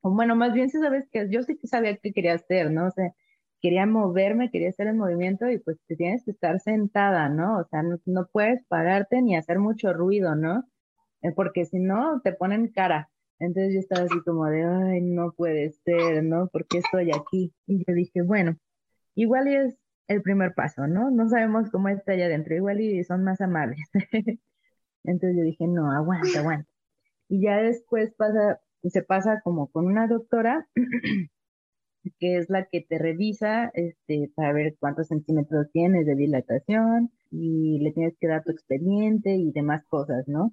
O 0.03 0.11
bueno, 0.11 0.37
más 0.37 0.53
bien 0.55 0.71
si 0.71 0.79
sabes 0.79 1.09
que 1.11 1.29
yo 1.31 1.43
sí 1.43 1.57
que 1.57 1.69
sabía 1.69 1.97
qué 1.99 2.13
quería 2.13 2.35
hacer, 2.35 2.71
¿no? 2.73 2.87
O 2.87 2.91
sea, 2.91 3.13
quería 3.61 3.87
moverme, 3.87 4.51
quería 4.51 4.71
hacer 4.71 4.89
el 4.89 4.97
movimiento 4.97 5.51
y 5.51 5.59
pues 5.59 5.79
te 5.87 5.97
tienes 5.97 6.25
que 6.25 6.31
estar 6.33 6.61
sentada, 6.61 7.29
¿no? 7.29 7.59
O 7.59 7.65
sea, 7.65 7.83
no, 7.83 7.99
no 8.07 8.29
puedes 8.33 8.65
pararte 8.67 9.23
ni 9.23 9.37
hacer 9.37 9.59
mucho 9.59 9.93
ruido, 9.93 10.35
¿no? 10.37 10.65
Eh, 11.23 11.33
porque 11.33 11.65
si 11.65 11.79
no, 11.79 12.21
te 12.23 12.33
ponen 12.33 12.69
cara. 12.69 13.11
Entonces 13.41 13.75
yo 13.75 13.81
estaba 13.81 14.07
así 14.07 14.21
como 14.25 14.47
de, 14.47 14.65
ay, 14.65 15.01
no 15.03 15.33
puede 15.33 15.71
ser, 15.85 16.25
¿no? 16.25 16.49
¿Por 16.49 16.67
qué 16.67 16.79
estoy 16.79 17.11
aquí? 17.13 17.53
Y 17.67 17.85
yo 17.87 17.95
dije, 17.95 18.23
bueno, 18.23 18.57
igual 19.15 19.49
es 19.49 19.77
el 20.09 20.23
primer 20.23 20.55
paso, 20.55 20.87
¿no? 20.87 21.11
No 21.11 21.29
sabemos 21.29 21.71
cómo 21.71 21.89
está 21.89 22.13
allá 22.13 22.27
adentro, 22.27 22.57
igual 22.57 22.81
y 22.81 23.05
son 23.05 23.25
más 23.25 23.41
amables. 23.41 23.81
Entonces 25.05 25.37
yo 25.37 25.45
dije, 25.45 25.67
no, 25.67 25.93
aguanta, 25.93 26.41
aguanta. 26.41 26.69
Y 27.29 27.43
ya 27.43 27.59
después 27.59 28.13
pasa, 28.15 28.61
se 28.85 29.03
pasa 29.03 29.41
como 29.43 29.69
con 29.69 29.87
una 29.87 30.07
doctora 30.09 30.69
que 32.19 32.39
es 32.39 32.51
la 32.51 32.67
que 32.67 32.81
te 32.81 32.99
revisa 32.99 33.71
este, 33.75 34.31
para 34.35 34.53
ver 34.53 34.77
cuántos 34.79 35.09
centímetros 35.09 35.71
tienes 35.73 36.07
de 36.07 36.15
dilatación 36.15 37.11
y 37.31 37.79
le 37.81 37.93
tienes 37.93 38.17
que 38.19 38.29
dar 38.29 38.45
tu 38.45 38.53
expediente 38.53 39.35
y 39.35 39.53
demás 39.53 39.85
cosas, 39.87 40.27
¿no? 40.29 40.53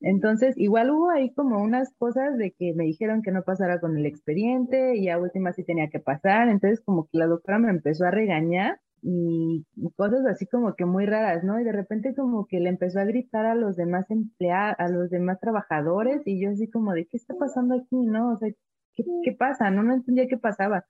Entonces, 0.00 0.56
igual 0.56 0.90
hubo 0.90 1.10
ahí 1.10 1.32
como 1.34 1.60
unas 1.60 1.92
cosas 1.98 2.38
de 2.38 2.52
que 2.52 2.72
me 2.74 2.84
dijeron 2.84 3.22
que 3.22 3.32
no 3.32 3.42
pasara 3.42 3.80
con 3.80 3.96
el 3.96 4.06
expediente 4.06 4.96
y 4.96 5.08
a 5.08 5.18
última 5.18 5.52
sí 5.52 5.64
tenía 5.64 5.88
que 5.90 5.98
pasar, 5.98 6.48
entonces 6.48 6.80
como 6.84 7.08
que 7.08 7.18
la 7.18 7.26
doctora 7.26 7.58
me 7.58 7.70
empezó 7.70 8.04
a 8.04 8.12
regañar 8.12 8.80
y 9.02 9.64
cosas 9.96 10.26
así 10.26 10.46
como 10.46 10.74
que 10.74 10.84
muy 10.84 11.06
raras, 11.06 11.44
¿no? 11.44 11.60
Y 11.60 11.64
de 11.64 11.72
repente 11.72 12.14
como 12.14 12.46
que 12.46 12.60
le 12.60 12.68
empezó 12.68 13.00
a 13.00 13.04
gritar 13.04 13.46
a 13.46 13.54
los 13.54 13.76
demás 13.76 14.10
empleados, 14.10 14.76
a 14.78 14.88
los 14.88 15.10
demás 15.10 15.40
trabajadores 15.40 16.22
y 16.26 16.40
yo 16.40 16.50
así 16.50 16.68
como 16.70 16.92
de, 16.92 17.06
¿qué 17.06 17.16
está 17.16 17.34
pasando 17.34 17.74
aquí, 17.74 17.96
no? 18.06 18.34
O 18.34 18.38
sea, 18.38 18.50
¿qué, 18.98 19.04
qué 19.24 19.32
pasa? 19.32 19.70
No, 19.70 19.82
no 19.82 19.94
entendía 19.94 20.26
qué 20.28 20.36
pasaba. 20.36 20.84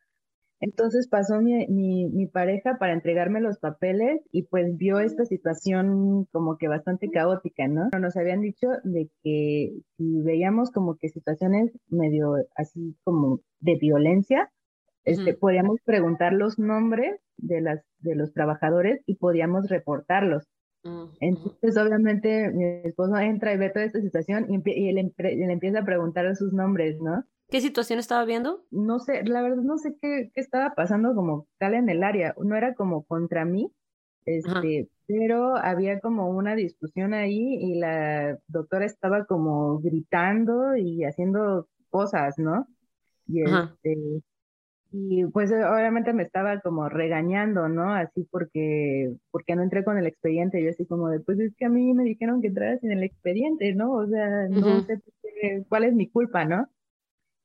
Entonces 0.61 1.07
pasó 1.07 1.41
mi, 1.41 1.67
mi, 1.69 2.09
mi, 2.09 2.27
pareja 2.27 2.79
para 2.79 2.93
entregarme 2.93 3.41
los 3.41 3.59
papeles 3.59 4.21
y 4.33 4.43
pues 4.43 4.77
vio 4.77 4.99
esta 4.99 5.25
situación 5.25 6.25
como 6.33 6.57
que 6.59 6.67
bastante 6.67 7.11
caótica, 7.11 7.69
¿no? 7.69 7.89
Nos 8.01 8.17
habían 8.17 8.41
dicho 8.41 8.67
de 8.83 9.09
que 9.23 9.73
si 9.97 10.21
veíamos 10.23 10.73
como 10.73 10.97
que 10.97 11.11
situaciones 11.11 11.71
medio 11.87 12.35
así 12.57 12.97
como 13.05 13.41
de 13.61 13.77
violencia, 13.77 14.51
este, 15.05 15.33
podíamos 15.35 15.81
preguntar 15.85 16.33
los 16.33 16.59
nombres 16.59 17.21
de, 17.37 17.61
las, 17.61 17.81
de 18.01 18.17
los 18.17 18.33
trabajadores 18.33 19.01
y 19.07 19.15
podíamos 19.15 19.69
reportarlos. 19.69 20.45
Entonces, 21.21 21.77
obviamente, 21.77 22.51
mi 22.51 22.65
esposo 22.85 23.17
entra 23.19 23.53
y 23.53 23.59
ve 23.59 23.71
toda 23.71 23.85
esta 23.85 24.01
situación 24.01 24.47
y, 24.49 24.63
y 24.71 24.89
él, 24.89 25.13
él, 25.19 25.51
empieza 25.51 25.81
a 25.81 25.85
preguntar 25.85 26.35
sus 26.35 26.53
nombres, 26.53 26.99
¿no? 27.01 27.25
¿Qué 27.51 27.61
situación 27.61 27.99
estaba 27.99 28.25
viendo? 28.25 28.65
No 28.71 28.99
sé, 28.99 29.25
la 29.25 29.41
verdad 29.41 29.63
no 29.63 29.79
sé 29.79 29.97
qué, 30.01 30.31
qué 30.35 30.41
estaba 30.41 30.75
pasando 30.75 31.15
como 31.15 31.47
tal 31.59 31.75
en 31.75 31.89
el 31.89 32.03
área. 32.03 32.35
No 32.43 32.57
era 32.57 32.75
como 32.75 33.05
contra 33.05 33.47
mí, 33.47 33.73
este, 34.27 34.89
pero 35.07 35.57
había 35.57 36.01
como 36.01 36.29
una 36.29 36.55
discusión 36.55 37.15
ahí 37.15 37.57
y 37.59 37.79
la 37.79 38.39
doctora 38.49 38.85
estaba 38.85 39.25
como 39.25 39.79
gritando 39.79 40.77
y 40.77 41.05
haciendo 41.05 41.67
cosas, 41.89 42.39
¿no? 42.39 42.67
Y 43.27 43.43
este, 43.43 44.23
y 44.91 45.25
pues 45.27 45.51
obviamente 45.51 46.13
me 46.13 46.23
estaba 46.23 46.61
como 46.61 46.89
regañando, 46.91 47.69
¿no? 47.69 47.95
Así 47.95 48.27
porque, 48.31 49.15
porque 49.31 49.57
no 49.57 49.63
entré 49.63 49.85
con 49.85 49.97
el 49.97 50.07
expediente, 50.07 50.63
yo 50.63 50.71
así 50.71 50.85
como 50.87 51.09
de, 51.09 51.21
pues 51.21 51.39
es 51.41 51.55
que 51.57 51.65
a 51.65 51.71
mí 51.71 51.95
me 51.95 52.05
dijeron 52.05 52.43
que 52.43 52.49
entrara 52.49 52.79
sin 52.79 52.93
el 52.93 53.03
expediente, 53.03 53.75
¿no? 53.75 53.93
O 53.93 54.07
sea, 54.07 54.49
no 54.49 54.83
sé 54.83 55.01
cuál 55.69 55.85
es 55.85 55.95
mi 55.95 56.09
culpa, 56.09 56.45
¿no? 56.45 56.69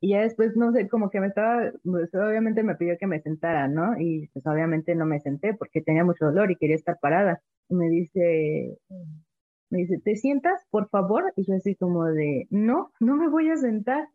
Y 0.04 0.10
ya 0.10 0.22
después, 0.22 0.58
no 0.58 0.74
sé, 0.74 0.90
como 0.90 1.10
que 1.10 1.22
me 1.22 1.28
estaba, 1.28 1.72
pues 1.86 2.14
obviamente 2.14 2.62
me 2.62 2.76
pidió 2.76 2.98
que 2.98 3.08
me 3.08 3.22
sentara, 3.22 3.70
¿no? 3.70 3.98
Y 3.98 4.28
pues 4.34 4.46
obviamente 4.46 4.96
no 4.96 5.06
me 5.06 5.22
senté 5.22 5.54
porque 5.54 5.82
tenía 5.82 6.04
mucho 6.04 6.26
dolor 6.26 6.52
y 6.52 6.58
quería 6.58 6.76
estar 6.76 7.00
parada. 7.00 7.42
Y 7.70 7.76
me 7.76 7.88
dice, 7.88 8.78
me 9.70 9.80
dice, 9.80 10.00
¿te 10.04 10.18
sientas, 10.18 10.62
por 10.72 10.90
favor? 10.90 11.32
Y 11.38 11.46
yo 11.46 11.56
así 11.56 11.76
como 11.78 12.04
de, 12.04 12.48
no, 12.50 12.92
no 13.00 13.16
me 13.16 13.30
voy 13.30 13.50
a 13.50 13.56
sentar, 13.56 14.10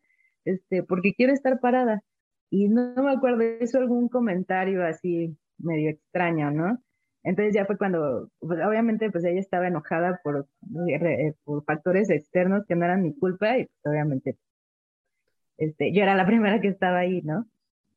este, 0.44 0.82
porque 0.82 1.14
quiero 1.14 1.32
estar 1.32 1.58
parada. 1.58 2.02
Y 2.50 2.68
no, 2.68 2.92
me 3.02 3.12
acuerdo, 3.12 3.42
hizo 3.58 3.78
algún 3.78 4.10
comentario 4.10 4.84
así 4.84 5.38
medio 5.56 5.88
extraño, 5.88 6.50
¿no? 6.50 6.82
Entonces 7.22 7.54
ya 7.54 7.64
fue 7.64 7.78
cuando, 7.78 8.30
pues 8.40 8.60
obviamente 8.62 9.10
pues 9.10 9.24
ella 9.24 9.40
estaba 9.40 9.68
enojada 9.68 10.20
por, 10.22 10.48
eh, 10.90 11.32
por 11.44 11.64
factores 11.64 12.10
externos 12.10 12.66
que 12.66 12.76
no 12.76 12.84
eran 12.84 13.02
mi 13.02 13.14
culpa 13.18 13.56
y 13.56 13.64
pues 13.64 13.86
obviamente 13.86 14.36
este, 15.58 15.92
yo 15.92 16.02
era 16.02 16.16
la 16.16 16.26
primera 16.26 16.60
que 16.60 16.68
estaba 16.68 16.98
ahí, 16.98 17.22
¿no? 17.22 17.46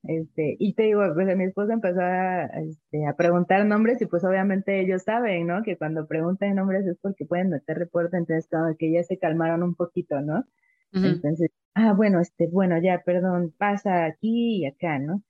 Este, 0.04 0.56
y 0.58 0.74
te 0.74 0.84
digo, 0.84 1.04
pues 1.14 1.38
mi 1.38 1.44
esposa 1.44 1.74
empezó 1.74 2.02
a, 2.02 2.46
este, 2.46 3.06
a 3.06 3.16
preguntar 3.16 3.66
nombres 3.66 4.02
y 4.02 4.08
pues 4.08 4.24
obviamente 4.24 4.82
ellos 4.82 5.04
saben, 5.04 5.46
¿no? 5.46 5.62
Que 5.62 5.78
cuando 5.78 6.08
preguntan 6.08 6.56
nombres 6.56 6.88
es 6.88 6.98
porque 7.00 7.26
pueden 7.26 7.52
meter 7.52 7.78
reporte, 7.78 8.18
entonces 8.18 8.48
como 8.50 8.76
que 8.78 8.92
ya 8.92 9.04
se 9.04 9.20
calmaron 9.20 9.62
un 9.62 9.76
poquito, 9.76 10.20
¿no? 10.22 10.44
Entonces, 10.94 11.52
ah, 11.74 11.94
bueno, 11.94 12.20
este, 12.20 12.48
bueno, 12.48 12.78
ya, 12.82 13.02
perdón, 13.06 13.54
pasa 13.58 14.06
aquí 14.06 14.58
y 14.58 14.66
acá, 14.66 15.00
¿no? 15.00 15.24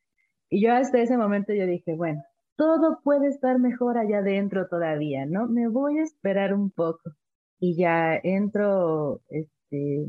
Y 0.49 0.61
yo 0.61 0.73
hasta 0.73 0.99
ese 0.99 1.17
momento 1.17 1.53
yo 1.53 1.67
dije, 1.67 1.93
bueno, 1.95 2.23
todo 2.55 2.99
puede 3.03 3.27
estar 3.27 3.59
mejor 3.59 3.97
allá 3.97 4.19
adentro 4.19 4.67
todavía, 4.67 5.25
¿no? 5.25 5.47
Me 5.47 5.67
voy 5.67 5.99
a 5.99 6.03
esperar 6.03 6.53
un 6.53 6.71
poco. 6.71 7.11
Y 7.59 7.75
ya 7.77 8.15
entro, 8.23 9.21
este, 9.29 10.07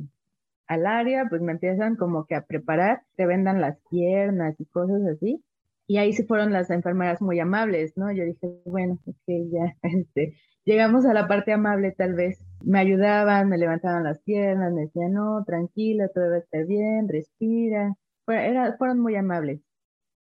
al 0.66 0.86
área, 0.86 1.26
pues 1.28 1.42
me 1.42 1.52
empiezan 1.52 1.96
como 1.96 2.26
que 2.26 2.34
a 2.34 2.46
preparar, 2.46 3.02
te 3.16 3.26
vendan 3.26 3.60
las 3.60 3.78
piernas 3.90 4.54
y 4.58 4.66
cosas 4.66 5.02
así. 5.06 5.42
Y 5.86 5.98
ahí 5.98 6.12
se 6.12 6.24
fueron 6.24 6.52
las 6.52 6.70
enfermeras 6.70 7.20
muy 7.20 7.40
amables, 7.40 7.96
¿no? 7.96 8.12
Yo 8.12 8.24
dije, 8.24 8.48
bueno, 8.64 8.98
ok, 9.06 9.16
ya, 9.50 9.76
este, 9.82 10.36
llegamos 10.64 11.04
a 11.06 11.14
la 11.14 11.28
parte 11.28 11.52
amable 11.52 11.92
tal 11.92 12.14
vez. 12.14 12.44
Me 12.64 12.78
ayudaban, 12.78 13.48
me 13.48 13.58
levantaban 13.58 14.04
las 14.04 14.20
piernas, 14.22 14.72
me 14.72 14.82
decían, 14.82 15.12
no, 15.12 15.44
tranquila, 15.44 16.08
todo 16.08 16.30
va 16.30 16.36
a 16.36 16.38
estar 16.38 16.66
bien, 16.66 17.08
respira. 17.08 17.96
Era, 18.28 18.76
fueron 18.78 19.00
muy 19.00 19.16
amables. 19.16 19.60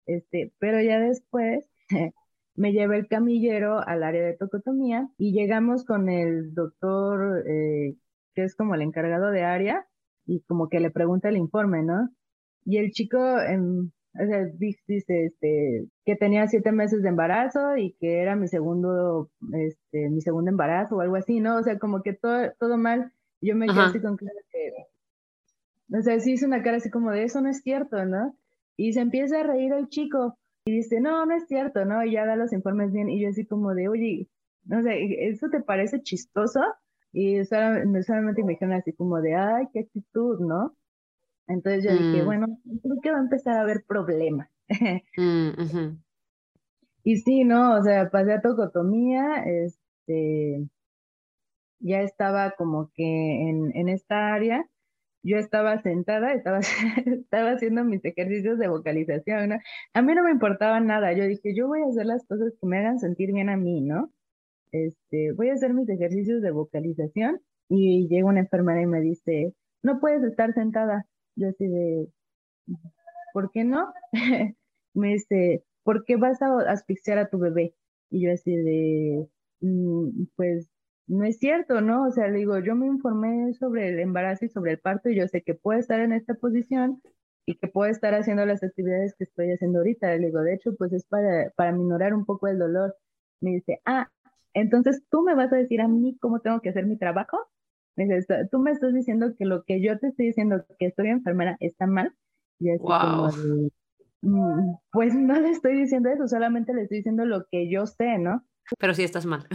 Este, 0.07 0.53
pero 0.59 0.81
ya 0.83 1.01
después 1.01 1.65
me 2.55 2.73
llevé 2.73 2.99
el 2.99 3.09
camillero 3.09 3.87
al 3.87 4.03
área 4.03 4.25
de 4.25 4.37
tocotomía 4.37 5.09
y 5.19 5.33
llegamos 5.33 5.85
con 5.85 6.09
el 6.09 6.55
doctor, 6.55 7.45
eh, 7.47 7.97
que 8.35 8.45
es 8.45 8.55
como 8.57 8.75
el 8.75 8.83
encargado 8.83 9.31
de 9.31 9.45
área, 9.45 9.87
y 10.29 10.41
como 10.43 10.69
que 10.69 10.79
le 10.79 10.91
pregunta 10.91 11.29
el 11.31 11.37
informe, 11.37 11.83
¿no? 11.83 12.11
Y 12.65 12.77
el 12.77 12.93
chico 12.93 13.19
o 13.19 14.27
sea, 14.27 14.45
dice 14.55 15.07
este, 15.07 15.87
que 16.05 16.17
tenía 16.17 16.47
siete 16.49 16.73
meses 16.73 17.03
de 17.03 17.09
embarazo 17.09 17.77
y 17.77 17.93
que 18.01 18.21
era 18.21 18.37
mi 18.37 18.49
segundo, 18.49 19.31
este, 19.53 20.09
mi 20.11 20.21
segundo 20.21 20.51
embarazo 20.51 20.97
o 20.97 21.01
algo 21.01 21.17
así, 21.17 21.41
¿no? 21.41 21.57
O 21.57 21.63
sea, 21.63 21.79
como 21.79 22.03
que 22.03 22.15
todo, 22.15 22.53
todo 22.59 22.79
mal. 22.79 23.13
Yo 23.41 23.55
me 23.55 23.67
quedé 23.67 23.81
así 23.81 24.01
con 24.01 24.17
que, 24.17 24.27
o 25.97 26.03
sea, 26.03 26.19
sí 26.19 26.33
hizo 26.33 26.47
una 26.47 26.63
cara 26.63 26.79
así 26.79 26.91
como 26.91 27.13
de 27.13 27.25
eso 27.25 27.41
no 27.41 27.49
es 27.49 27.63
cierto, 27.63 28.05
¿no? 28.05 28.37
Y 28.77 28.93
se 28.93 29.01
empieza 29.01 29.41
a 29.41 29.45
reír 29.45 29.73
el 29.73 29.89
chico 29.89 30.37
y 30.65 30.73
dice, 30.73 31.01
no, 31.01 31.25
no 31.25 31.37
es 31.37 31.47
cierto, 31.47 31.85
¿no? 31.85 32.05
Y 32.05 32.13
ya 32.13 32.27
da 32.27 32.37
los 32.37 32.53
informes 32.53 32.93
bien 32.93 33.09
y 33.09 33.23
yo 33.23 33.29
así 33.29 33.47
como 33.47 33.75
de, 33.75 33.89
oye, 33.89 34.29
no 34.65 34.83
sé, 34.83 35.29
¿eso 35.29 35.49
te 35.49 35.61
parece 35.61 36.03
chistoso? 36.03 36.61
Y 37.21 37.45
solamente, 37.47 38.45
me 38.45 38.53
dijeron 38.53 38.75
así 38.75 38.93
como 38.93 39.21
de, 39.21 39.35
ay, 39.35 39.67
qué 39.73 39.81
actitud, 39.81 40.39
¿no? 40.39 40.77
Entonces 41.49 41.83
yo 41.83 41.91
dije, 41.91 42.23
mm. 42.23 42.25
bueno, 42.25 42.47
creo 42.81 43.01
que 43.03 43.11
va 43.11 43.19
a 43.19 43.23
empezar 43.23 43.57
a 43.57 43.63
haber 43.63 43.85
problemas. 43.87 44.49
Mm, 45.17 45.99
y 47.03 47.17
sí, 47.17 47.43
¿no? 47.43 47.75
O 47.75 47.83
sea, 47.83 48.09
pasé 48.11 48.35
a 48.35 48.41
tocotomía, 48.41 49.43
este, 49.45 50.69
ya 51.81 52.03
estaba 52.03 52.53
como 52.53 52.93
que 52.95 53.03
en, 53.49 53.75
en 53.75 53.89
esta 53.89 54.33
área, 54.33 54.65
yo 55.25 55.39
estaba 55.39 55.83
sentada, 55.83 56.35
estaba, 56.35 56.61
estaba 57.07 57.51
haciendo 57.51 57.83
mis 57.83 58.05
ejercicios 58.05 58.61
de 58.61 58.69
vocalización, 58.69 59.49
¿no? 59.49 59.59
A 59.95 60.03
mí 60.03 60.15
no 60.15 60.23
me 60.23 60.31
importaba 60.31 60.79
nada, 60.79 61.13
yo 61.15 61.25
dije, 61.25 61.53
yo 61.57 61.67
voy 61.67 61.83
a 61.83 61.87
hacer 61.87 62.07
las 62.07 62.25
cosas 62.27 62.53
que 62.61 62.67
me 62.69 62.79
hagan 62.79 63.01
sentir 63.01 63.33
bien 63.33 63.49
a 63.49 63.57
mí, 63.57 63.81
¿no? 63.81 64.13
Este, 64.73 65.33
voy 65.33 65.51
a 65.51 65.55
hacer 65.55 65.75
mis 65.75 65.89
ejercicios 65.89 66.43
de 66.43 66.51
vocalización 66.51 67.41
y 67.69 68.09
llega 68.09 68.29
una 68.29 68.41
enfermera 68.41 68.83
y 68.83 68.87
me 68.87 69.01
dice, 69.01 69.55
no 69.83 70.01
puedes 70.01 70.23
estar 70.23 70.53
sentada. 70.55 71.07
Yo 71.37 71.49
así 71.49 71.67
de, 71.67 72.09
¿por 73.33 73.51
qué 73.53 73.65
no? 73.65 73.93
me 74.95 75.09
dice, 75.15 75.65
¿por 75.83 76.05
qué 76.05 76.17
vas 76.17 76.41
a 76.43 76.59
asfixiar 76.71 77.19
a 77.19 77.29
tu 77.29 77.39
bebé? 77.39 77.75
Y 78.11 78.23
yo 78.23 78.33
así 78.33 78.55
de, 78.55 79.27
mm, 79.61 80.25
pues 80.37 80.69
no 81.07 81.25
es 81.25 81.39
cierto, 81.39 81.81
¿no? 81.81 82.07
O 82.07 82.11
sea, 82.11 82.29
le 82.29 82.39
digo, 82.39 82.59
yo 82.59 82.75
me 82.75 82.87
informé 82.87 83.55
sobre 83.55 83.89
el 83.89 83.99
embarazo 83.99 84.45
y 84.45 84.49
sobre 84.49 84.73
el 84.73 84.79
parto 84.79 85.09
y 85.09 85.17
yo 85.17 85.27
sé 85.29 85.43
que 85.43 85.55
puedo 85.55 85.79
estar 85.79 86.01
en 86.01 86.13
esta 86.13 86.35
posición 86.35 87.03
y 87.47 87.57
que 87.57 87.69
puedo 87.69 87.91
estar 87.91 88.15
haciendo 88.15 88.45
las 88.45 88.63
actividades 88.63 89.15
que 89.17 89.25
estoy 89.25 89.51
haciendo 89.53 89.79
ahorita. 89.79 90.15
Le 90.17 90.27
digo, 90.27 90.41
de 90.43 90.55
hecho, 90.55 90.75
pues 90.77 90.93
es 90.93 91.05
para, 91.07 91.51
para 91.57 91.73
minorar 91.73 92.15
un 92.15 92.27
poco 92.27 92.47
el 92.49 92.59
dolor. 92.59 92.95
Me 93.41 93.53
dice, 93.53 93.81
ah, 93.87 94.11
entonces, 94.61 95.03
¿tú 95.11 95.23
me 95.23 95.35
vas 95.35 95.53
a 95.53 95.57
decir 95.57 95.81
a 95.81 95.89
mí 95.89 96.17
cómo 96.21 96.41
tengo 96.41 96.61
que 96.61 96.71
hacer 96.71 96.87
mi 96.87 96.99
trabajo? 96.99 97.39
Tú 98.51 98.59
me 98.61 98.71
estás 98.71 98.95
diciendo 98.95 99.35
que 99.37 99.45
lo 99.45 99.65
que 99.65 99.83
yo 99.83 99.99
te 99.99 100.09
estoy 100.09 100.27
diciendo, 100.27 100.65
que 100.79 100.87
estoy 100.87 101.09
enfermera, 101.09 101.57
está 101.61 101.87
mal. 101.87 102.15
Y 102.61 102.71
así 102.71 102.85
como 102.85 103.31
Mm, 104.23 104.75
pues 104.91 105.15
no 105.15 105.39
le 105.41 105.51
estoy 105.51 105.77
diciendo 105.79 106.09
eso, 106.11 106.27
solamente 106.27 106.75
le 106.75 106.83
estoy 106.83 106.99
diciendo 106.99 107.25
lo 107.25 107.47
que 107.51 107.71
yo 107.71 107.87
sé, 107.87 108.19
¿no? 108.19 108.45
Pero 108.79 108.95
sí 108.95 109.05
estás 109.05 109.27
mal. 109.27 109.47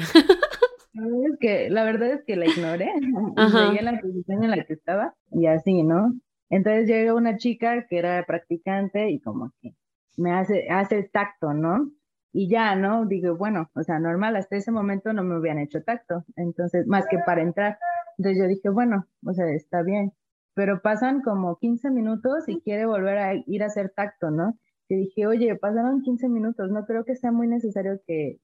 La 0.93 1.05
verdad 1.05 1.25
es 1.31 1.39
que, 1.39 1.69
la 1.69 1.83
verdad 1.83 2.11
es 2.11 2.23
que 2.23 2.35
la 2.35 2.45
ignoré, 2.45 2.91
seguí 3.51 3.77
en 3.79 3.85
la 3.85 3.99
posición 3.99 4.43
en 4.43 4.51
la 4.51 4.63
que 4.63 4.73
estaba 4.73 5.15
y 5.31 5.47
así, 5.47 5.83
¿no? 5.83 6.13
Entonces 6.49 6.87
llega 6.87 7.15
una 7.15 7.37
chica 7.37 7.87
que 7.87 7.97
era 7.97 8.23
practicante 8.25 9.09
y 9.09 9.19
como 9.19 9.51
que 9.59 9.75
me 10.17 10.31
hace, 10.31 10.67
hace 10.69 10.99
el 10.99 11.11
tacto, 11.11 11.53
¿no? 11.53 11.91
Y 12.33 12.49
ya, 12.49 12.75
¿no? 12.75 13.05
Digo, 13.05 13.37
bueno, 13.37 13.69
o 13.75 13.83
sea, 13.83 13.99
normal, 13.99 14.35
hasta 14.35 14.55
ese 14.55 14.71
momento 14.71 15.13
no 15.13 15.23
me 15.23 15.35
habían 15.35 15.59
hecho 15.59 15.83
tacto, 15.83 16.25
entonces, 16.35 16.87
más 16.87 17.05
que 17.07 17.19
para 17.19 17.43
entrar. 17.43 17.77
Entonces 18.17 18.41
yo 18.41 18.47
dije, 18.47 18.69
bueno, 18.69 19.07
o 19.23 19.33
sea, 19.33 19.47
está 19.53 19.83
bien. 19.83 20.13
Pero 20.55 20.81
pasan 20.81 21.21
como 21.21 21.57
15 21.57 21.91
minutos 21.91 22.45
y 22.47 22.59
quiere 22.61 22.85
volver 22.85 23.17
a 23.19 23.33
ir 23.35 23.63
a 23.63 23.67
hacer 23.67 23.91
tacto, 23.95 24.31
¿no? 24.31 24.57
Y 24.89 24.95
dije, 24.95 25.27
oye, 25.27 25.55
pasaron 25.55 26.01
15 26.01 26.27
minutos, 26.27 26.71
no 26.71 26.85
creo 26.85 27.05
que 27.05 27.15
sea 27.15 27.31
muy 27.31 27.47
necesario 27.47 28.01
que, 28.07 28.39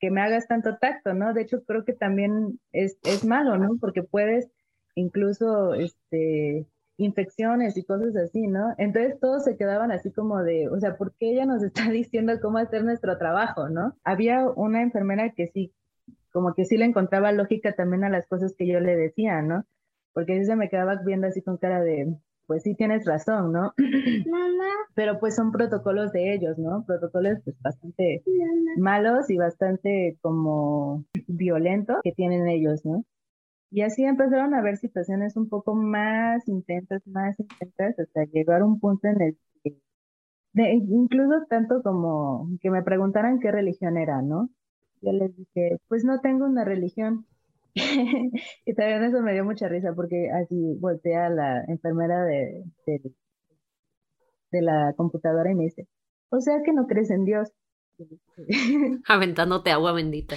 que 0.00 0.10
me 0.10 0.22
hagas 0.22 0.48
tanto 0.48 0.78
tacto, 0.78 1.14
¿no? 1.14 1.34
De 1.34 1.42
hecho, 1.42 1.62
creo 1.64 1.84
que 1.84 1.92
también 1.92 2.58
es, 2.72 2.98
es 3.04 3.24
malo, 3.24 3.58
¿no? 3.58 3.76
Porque 3.80 4.02
puedes 4.02 4.50
incluso, 4.94 5.74
este, 5.74 6.66
infecciones 6.98 7.76
y 7.76 7.84
cosas 7.84 8.16
así, 8.16 8.46
¿no? 8.46 8.74
Entonces 8.78 9.18
todos 9.20 9.44
se 9.44 9.56
quedaban 9.56 9.92
así 9.92 10.10
como 10.12 10.42
de, 10.42 10.68
o 10.68 10.78
sea, 10.80 10.96
¿por 10.96 11.12
qué 11.14 11.32
ella 11.32 11.46
nos 11.46 11.62
está 11.62 11.82
diciendo 11.90 12.32
cómo 12.40 12.58
hacer 12.58 12.84
nuestro 12.84 13.18
trabajo, 13.18 13.68
¿no? 13.68 13.96
Había 14.04 14.48
una 14.48 14.82
enfermera 14.82 15.32
que 15.32 15.48
sí, 15.48 15.72
como 16.32 16.54
que 16.54 16.64
sí 16.64 16.76
le 16.76 16.84
encontraba 16.84 17.32
lógica 17.32 17.72
también 17.72 18.04
a 18.04 18.10
las 18.10 18.26
cosas 18.26 18.54
que 18.56 18.66
yo 18.66 18.80
le 18.80 18.96
decía, 18.96 19.42
¿no? 19.42 19.64
Porque 20.12 20.38
ella 20.38 20.56
me 20.56 20.68
quedaba 20.68 20.96
viendo 21.04 21.26
así 21.26 21.42
con 21.42 21.58
cara 21.58 21.82
de, 21.82 22.16
pues 22.46 22.62
sí 22.62 22.74
tienes 22.74 23.04
razón, 23.04 23.52
¿no? 23.52 23.74
Mamá. 24.30 24.70
Pero 24.94 25.18
pues 25.18 25.34
son 25.34 25.52
protocolos 25.52 26.12
de 26.12 26.34
ellos, 26.34 26.56
¿no? 26.58 26.84
Protocolos 26.86 27.38
pues 27.44 27.60
bastante 27.60 28.22
malos 28.78 29.28
y 29.28 29.36
bastante 29.36 30.16
como 30.22 31.04
violentos 31.26 31.98
que 32.02 32.12
tienen 32.12 32.48
ellos, 32.48 32.84
¿no? 32.84 33.04
Y 33.76 33.82
así 33.82 34.04
empezaron 34.04 34.54
a 34.54 34.60
haber 34.60 34.78
situaciones 34.78 35.36
un 35.36 35.50
poco 35.50 35.74
más 35.74 36.48
intensas, 36.48 37.06
más 37.06 37.38
intensas, 37.38 37.98
hasta 37.98 38.24
llegar 38.24 38.62
a 38.62 38.64
un 38.64 38.80
punto 38.80 39.06
en 39.06 39.20
el 39.20 39.38
que, 39.62 39.76
incluso 40.88 41.44
tanto 41.50 41.82
como 41.82 42.48
que 42.62 42.70
me 42.70 42.82
preguntaran 42.82 43.38
qué 43.38 43.52
religión 43.52 43.98
era, 43.98 44.22
¿no? 44.22 44.48
Yo 45.02 45.12
les 45.12 45.36
dije, 45.36 45.78
pues 45.88 46.04
no 46.04 46.22
tengo 46.22 46.46
una 46.46 46.64
religión. 46.64 47.26
y 47.74 48.74
también 48.74 49.04
eso 49.04 49.20
me 49.20 49.34
dio 49.34 49.44
mucha 49.44 49.68
risa 49.68 49.92
porque 49.94 50.30
así 50.30 50.78
volteé 50.80 51.16
a 51.16 51.28
la 51.28 51.62
enfermera 51.68 52.24
de, 52.24 52.64
de, 52.86 53.12
de 54.52 54.62
la 54.62 54.94
computadora 54.96 55.52
y 55.52 55.54
me 55.54 55.64
dice, 55.64 55.86
o 56.30 56.40
sea 56.40 56.62
que 56.64 56.72
no 56.72 56.86
crees 56.86 57.10
en 57.10 57.26
Dios. 57.26 57.52
Aventándote 59.06 59.70
agua 59.70 59.92
bendita 59.92 60.36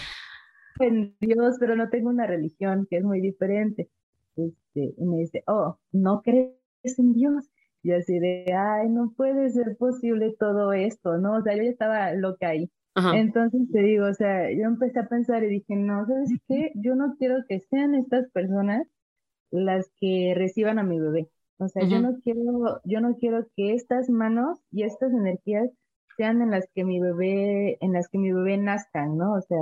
en 0.79 1.15
Dios, 1.19 1.57
pero 1.59 1.75
no 1.75 1.89
tengo 1.89 2.09
una 2.09 2.27
religión, 2.27 2.87
que 2.89 2.97
es 2.97 3.03
muy 3.03 3.21
diferente. 3.21 3.89
Este, 4.35 4.93
y 4.97 5.05
me 5.05 5.17
dice, 5.17 5.43
oh, 5.47 5.77
¿no 5.91 6.21
crees 6.21 6.53
en 6.97 7.13
Dios? 7.13 7.49
Y 7.83 7.91
así 7.91 8.19
de, 8.19 8.53
ay, 8.53 8.89
no 8.89 9.13
puede 9.15 9.49
ser 9.49 9.77
posible 9.77 10.35
todo 10.37 10.73
esto, 10.73 11.17
¿no? 11.17 11.37
O 11.37 11.41
sea, 11.41 11.55
yo 11.55 11.63
ya 11.63 11.69
estaba 11.69 12.13
loca 12.13 12.49
ahí. 12.49 12.69
Entonces 13.13 13.61
te 13.71 13.81
digo, 13.81 14.07
o 14.07 14.13
sea, 14.13 14.51
yo 14.51 14.63
empecé 14.65 14.99
a 14.99 15.07
pensar 15.07 15.43
y 15.43 15.47
dije, 15.47 15.75
no, 15.75 16.05
¿sabes 16.05 16.31
qué? 16.49 16.71
Yo 16.75 16.95
no 16.95 17.15
quiero 17.17 17.45
que 17.47 17.61
sean 17.61 17.95
estas 17.95 18.29
personas 18.31 18.85
las 19.51 19.89
que 20.01 20.33
reciban 20.35 20.79
a 20.79 20.83
mi 20.83 20.99
bebé. 20.99 21.29
O 21.59 21.67
sea, 21.67 21.85
yo 21.85 22.01
no 22.01 22.19
quiero, 22.21 22.81
yo 22.83 23.01
no 23.01 23.15
quiero 23.15 23.47
que 23.55 23.73
estas 23.73 24.09
manos 24.09 24.59
y 24.71 24.83
estas 24.83 25.13
energías 25.13 25.69
sean 26.17 26.41
en 26.41 26.51
las 26.51 26.67
que 26.73 26.83
mi 26.83 26.99
bebé, 26.99 27.77
en 27.81 27.93
las 27.93 28.09
que 28.09 28.17
mi 28.17 28.31
bebé 28.31 28.57
nazca, 28.57 29.05
¿no? 29.05 29.33
O 29.33 29.41
sea, 29.41 29.59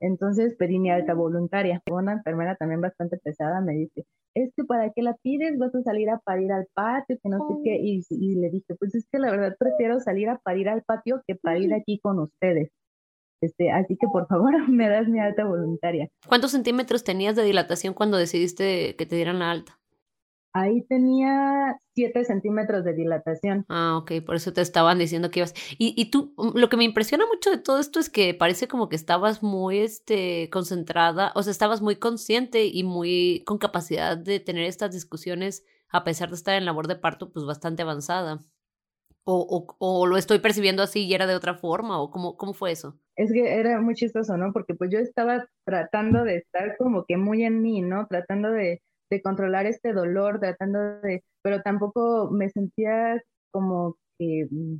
entonces 0.00 0.56
pedí 0.58 0.78
mi 0.78 0.90
alta 0.90 1.14
voluntaria. 1.14 1.82
Una 1.90 2.12
enfermera 2.12 2.56
también 2.56 2.80
bastante 2.80 3.18
pesada 3.18 3.60
me 3.60 3.74
dice, 3.74 4.04
es 4.34 4.52
que 4.56 4.64
para 4.64 4.90
qué 4.92 5.02
la 5.02 5.16
pides, 5.22 5.58
vas 5.58 5.74
a 5.74 5.82
salir 5.82 6.10
a 6.10 6.18
parir 6.18 6.52
al 6.52 6.66
patio, 6.74 7.18
que 7.22 7.28
no 7.28 7.38
sé 7.48 7.54
qué. 7.64 7.76
Y, 7.80 8.02
y 8.10 8.36
le 8.36 8.50
dije, 8.50 8.74
pues 8.78 8.94
es 8.94 9.06
que 9.10 9.18
la 9.18 9.30
verdad 9.30 9.56
prefiero 9.58 10.00
salir 10.00 10.28
a 10.28 10.38
parir 10.38 10.68
al 10.68 10.82
patio 10.82 11.22
que 11.26 11.34
parir 11.34 11.74
aquí 11.74 12.00
con 12.00 12.18
ustedes. 12.18 12.70
Este, 13.42 13.70
así 13.70 13.96
que 13.96 14.06
por 14.12 14.26
favor 14.26 14.52
me 14.68 14.88
das 14.88 15.08
mi 15.08 15.18
alta 15.18 15.44
voluntaria. 15.44 16.08
¿Cuántos 16.26 16.52
centímetros 16.52 17.04
tenías 17.04 17.36
de 17.36 17.44
dilatación 17.44 17.94
cuando 17.94 18.18
decidiste 18.18 18.96
que 18.96 19.06
te 19.06 19.16
dieran 19.16 19.38
la 19.38 19.50
alta? 19.50 19.79
Ahí 20.52 20.82
tenía 20.82 21.78
7 21.94 22.24
centímetros 22.24 22.84
de 22.84 22.94
dilatación. 22.94 23.64
Ah, 23.68 23.98
ok, 23.98 24.24
por 24.26 24.34
eso 24.34 24.52
te 24.52 24.60
estaban 24.60 24.98
diciendo 24.98 25.30
que 25.30 25.40
ibas. 25.40 25.54
Y, 25.78 25.94
y 25.96 26.10
tú, 26.10 26.34
mm, 26.36 26.58
lo 26.58 26.68
que 26.68 26.76
me 26.76 26.84
impresiona 26.84 27.24
mucho 27.26 27.50
de 27.50 27.58
todo 27.58 27.78
esto 27.78 28.00
es 28.00 28.10
que 28.10 28.34
parece 28.34 28.66
como 28.66 28.88
que 28.88 28.96
estabas 28.96 29.42
muy 29.42 29.78
este, 29.78 30.50
concentrada, 30.50 31.32
o 31.36 31.42
sea, 31.42 31.52
estabas 31.52 31.82
muy 31.82 31.96
consciente 31.96 32.66
y 32.66 32.82
muy 32.82 33.44
con 33.46 33.58
capacidad 33.58 34.16
de 34.16 34.40
tener 34.40 34.64
estas 34.64 34.92
discusiones, 34.92 35.64
a 35.88 36.02
pesar 36.02 36.30
de 36.30 36.36
estar 36.36 36.56
en 36.56 36.64
labor 36.64 36.88
de 36.88 36.96
parto, 36.96 37.32
pues 37.32 37.46
bastante 37.46 37.82
avanzada. 37.82 38.40
O, 39.22 39.46
o, 39.48 39.76
o 39.78 40.06
lo 40.06 40.16
estoy 40.16 40.40
percibiendo 40.40 40.82
así 40.82 41.04
y 41.04 41.14
era 41.14 41.26
de 41.26 41.36
otra 41.36 41.54
forma, 41.54 42.00
o 42.00 42.10
cómo, 42.10 42.36
cómo 42.36 42.54
fue 42.54 42.72
eso? 42.72 42.98
Es 43.14 43.32
que 43.32 43.54
era 43.54 43.80
muy 43.80 43.94
chistoso, 43.94 44.36
¿no? 44.36 44.52
Porque 44.52 44.74
pues 44.74 44.90
yo 44.90 44.98
estaba 44.98 45.46
tratando 45.64 46.24
de 46.24 46.38
estar 46.38 46.76
como 46.78 47.04
que 47.04 47.18
muy 47.18 47.44
en 47.44 47.62
mí, 47.62 47.82
¿no? 47.82 48.06
Tratando 48.08 48.50
de 48.50 48.82
de 49.10 49.22
controlar 49.22 49.66
este 49.66 49.92
dolor, 49.92 50.40
tratando 50.40 50.78
de, 51.00 51.24
pero 51.42 51.62
tampoco 51.62 52.30
me 52.30 52.48
sentía 52.50 53.22
como 53.50 53.96
que, 54.18 54.46
mm, 54.50 54.76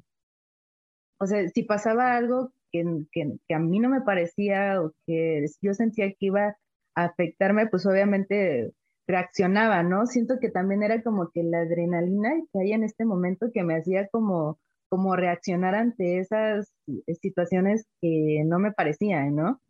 o 1.19 1.27
sea, 1.27 1.49
si 1.49 1.65
pasaba 1.65 2.17
algo 2.17 2.53
que, 2.73 2.85
que, 3.13 3.55
a 3.55 3.59
mí 3.59 3.79
no 3.81 3.89
me 3.89 4.01
parecía 4.03 4.81
o 4.81 4.93
que 5.07 5.45
yo 5.61 5.75
sentía 5.75 6.09
que 6.11 6.27
iba 6.27 6.57
a 6.95 7.05
afectarme, 7.05 7.67
pues 7.67 7.87
obviamente 7.87 8.73
reaccionaba, 9.07 9.83
¿no? 9.83 10.07
Siento 10.07 10.39
que 10.41 10.51
también 10.51 10.83
era 10.83 11.03
como 11.03 11.31
que 11.31 11.43
la 11.43 11.61
adrenalina 11.61 12.33
que 12.53 12.61
hay 12.61 12.73
en 12.73 12.85
este 12.85 13.05
momento 13.05 13.51
que 13.53 13.65
me 13.65 13.77
hacía 13.77 14.09
como, 14.09 14.59
como 14.89 15.17
reaccionar 15.17 15.75
ante 15.75 16.19
esas 16.21 16.73
situaciones 17.21 17.87
que 18.01 18.43
no 18.47 18.59
me 18.59 18.73
parecían, 18.73 19.35
¿no? 19.35 19.61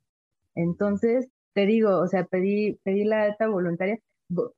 Entonces, 0.54 1.28
te 1.54 1.66
digo, 1.66 1.98
o 1.98 2.06
sea, 2.06 2.24
pedí, 2.24 2.78
pedí 2.84 3.04
la 3.04 3.24
alta 3.24 3.48
voluntaria, 3.48 3.98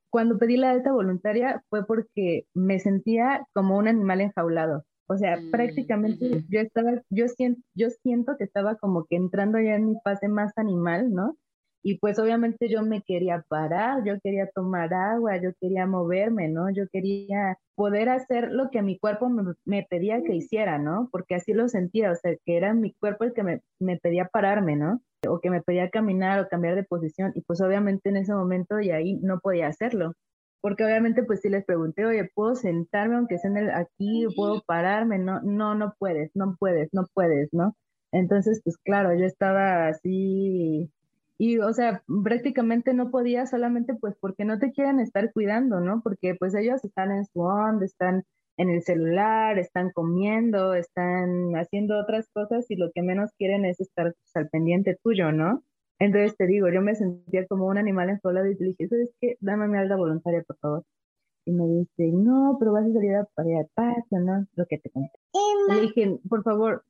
cuando 0.09 0.37
pedí 0.37 0.57
la 0.57 0.71
alta 0.71 0.91
voluntaria 0.91 1.63
fue 1.69 1.85
porque 1.85 2.45
me 2.53 2.79
sentía 2.79 3.45
como 3.53 3.77
un 3.77 3.87
animal 3.87 4.21
enjaulado. 4.21 4.85
O 5.07 5.17
sea, 5.17 5.37
mm, 5.37 5.51
prácticamente 5.51 6.45
yo 6.49 6.59
estaba, 6.59 7.01
yo 7.09 7.27
siento, 7.27 7.61
yo 7.75 7.89
siento 7.89 8.35
que 8.37 8.45
estaba 8.45 8.75
como 8.75 9.05
que 9.05 9.15
entrando 9.15 9.59
ya 9.59 9.75
en 9.75 9.87
mi 9.87 9.95
fase 10.03 10.27
más 10.27 10.57
animal, 10.57 11.11
¿no? 11.11 11.37
Y 11.85 11.97
pues 11.99 12.17
obviamente 12.17 12.69
yo 12.69 12.81
me 12.81 13.01
quería 13.01 13.43
parar, 13.49 14.05
yo 14.05 14.17
quería 14.23 14.49
tomar 14.55 14.93
agua, 14.93 15.35
yo 15.35 15.51
quería 15.59 15.85
moverme, 15.85 16.47
¿no? 16.47 16.71
Yo 16.71 16.87
quería 16.89 17.57
poder 17.75 18.07
hacer 18.07 18.51
lo 18.53 18.69
que 18.71 18.81
mi 18.81 18.97
cuerpo 18.97 19.29
me, 19.65 19.83
pedía 19.89 20.23
que 20.23 20.33
hiciera, 20.33 20.79
¿no? 20.79 21.09
Porque 21.11 21.35
así 21.35 21.51
lo 21.53 21.67
sentía, 21.67 22.11
o 22.11 22.15
sea, 22.15 22.35
que 22.45 22.55
era 22.55 22.73
mi 22.73 22.93
cuerpo 22.93 23.25
el 23.25 23.33
que 23.33 23.43
me, 23.43 23.61
me 23.79 23.97
pedía 23.97 24.29
pararme, 24.31 24.77
¿no? 24.77 25.01
O 25.27 25.41
que 25.41 25.49
me 25.49 25.61
pedía 25.61 25.89
caminar 25.89 26.39
o 26.39 26.47
cambiar 26.47 26.75
de 26.75 26.83
posición. 26.85 27.33
Y 27.35 27.41
pues 27.41 27.59
obviamente 27.61 28.09
en 28.09 28.17
ese 28.17 28.33
momento 28.33 28.79
y 28.79 28.91
ahí 28.91 29.15
no 29.21 29.39
podía 29.41 29.67
hacerlo. 29.67 30.13
Porque 30.61 30.85
obviamente 30.85 31.23
pues 31.23 31.41
sí 31.41 31.49
les 31.49 31.65
pregunté, 31.65 32.05
oye, 32.05 32.29
¿puedo 32.33 32.55
sentarme 32.55 33.15
aunque 33.17 33.37
sea 33.39 33.51
en 33.51 33.57
el, 33.57 33.69
aquí? 33.71 34.25
¿Puedo 34.37 34.61
pararme? 34.65 35.19
No, 35.19 35.41
no, 35.41 35.75
no 35.75 35.93
puedes, 35.99 36.31
no 36.33 36.55
puedes, 36.57 36.89
no 36.93 37.05
puedes, 37.13 37.49
¿no? 37.53 37.75
Entonces, 38.13 38.61
pues 38.63 38.77
claro, 38.77 39.13
yo 39.17 39.25
estaba 39.25 39.87
así 39.87 40.89
y 41.37 41.59
o 41.59 41.73
sea, 41.73 42.03
prácticamente 42.23 42.93
no 42.93 43.11
podía 43.11 43.45
solamente 43.45 43.95
pues 43.95 44.15
porque 44.19 44.45
no 44.45 44.59
te 44.59 44.71
quieren 44.71 44.99
estar 44.99 45.31
cuidando, 45.33 45.79
¿no? 45.79 46.01
Porque 46.03 46.35
pues 46.35 46.55
ellos 46.55 46.83
están 46.85 47.11
en 47.11 47.25
su 47.25 47.41
onda, 47.41 47.85
están 47.85 48.23
en 48.57 48.69
el 48.69 48.83
celular, 48.83 49.57
están 49.59 49.91
comiendo, 49.91 50.73
están 50.75 51.53
haciendo 51.55 51.99
otras 51.99 52.27
cosas 52.33 52.69
y 52.69 52.75
lo 52.75 52.91
que 52.93 53.01
menos 53.01 53.31
quieren 53.37 53.65
es 53.65 53.79
estar 53.79 54.13
pues, 54.13 54.35
al 54.35 54.49
pendiente 54.49 54.97
tuyo, 55.03 55.31
¿no? 55.31 55.63
Entonces 55.99 56.35
te 56.37 56.47
digo, 56.47 56.69
yo 56.69 56.81
me 56.81 56.95
sentía 56.95 57.47
como 57.47 57.67
un 57.67 57.77
animal 57.77 58.09
en 58.09 58.19
y 58.51 58.55
te 58.57 58.63
dije, 58.65 58.87
¿sabes 58.87 59.13
qué? 59.21 59.37
Dame 59.39 59.67
mi 59.67 59.77
alta 59.77 59.95
voluntaria, 59.95 60.43
por 60.43 60.57
favor. 60.57 60.83
Y 61.45 61.51
me 61.51 61.65
dice, 61.65 62.11
no, 62.13 62.55
pero 62.59 62.71
vas 62.71 62.85
a 62.85 62.93
salir 62.93 63.15
a 63.15 63.25
parir 63.35 63.67
paso, 63.73 64.19
¿no? 64.19 64.45
Lo 64.55 64.65
que 64.65 64.77
te 64.77 64.89
conté. 64.89 65.11
Le 65.69 65.81
dije, 65.81 66.19
por 66.29 66.43
favor, 66.43 66.85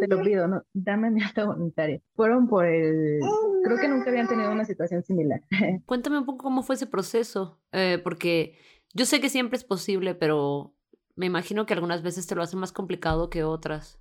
te 0.00 0.06
lo 0.08 0.22
pido, 0.22 0.48
no, 0.48 0.62
dame 0.72 1.10
mi 1.10 1.22
alta 1.22 1.44
voluntaria. 1.44 2.00
Fueron 2.14 2.48
por 2.48 2.66
el, 2.66 3.20
creo 3.64 3.78
que 3.78 3.88
nunca 3.88 4.10
habían 4.10 4.28
tenido 4.28 4.50
una 4.50 4.64
situación 4.64 5.02
similar. 5.02 5.42
Cuéntame 5.86 6.18
un 6.18 6.26
poco 6.26 6.44
cómo 6.44 6.62
fue 6.62 6.76
ese 6.76 6.86
proceso, 6.86 7.60
eh, 7.72 8.00
porque 8.02 8.56
yo 8.94 9.04
sé 9.04 9.20
que 9.20 9.28
siempre 9.28 9.56
es 9.56 9.64
posible, 9.64 10.14
pero 10.14 10.74
me 11.16 11.26
imagino 11.26 11.66
que 11.66 11.74
algunas 11.74 12.02
veces 12.02 12.26
te 12.26 12.34
lo 12.34 12.42
hacen 12.42 12.60
más 12.60 12.72
complicado 12.72 13.30
que 13.30 13.44
otras. 13.44 13.98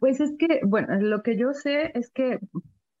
Pues 0.00 0.20
es 0.20 0.32
que, 0.38 0.60
bueno, 0.66 1.00
lo 1.00 1.22
que 1.22 1.36
yo 1.38 1.52
sé 1.52 1.92
es 1.94 2.10
que 2.10 2.38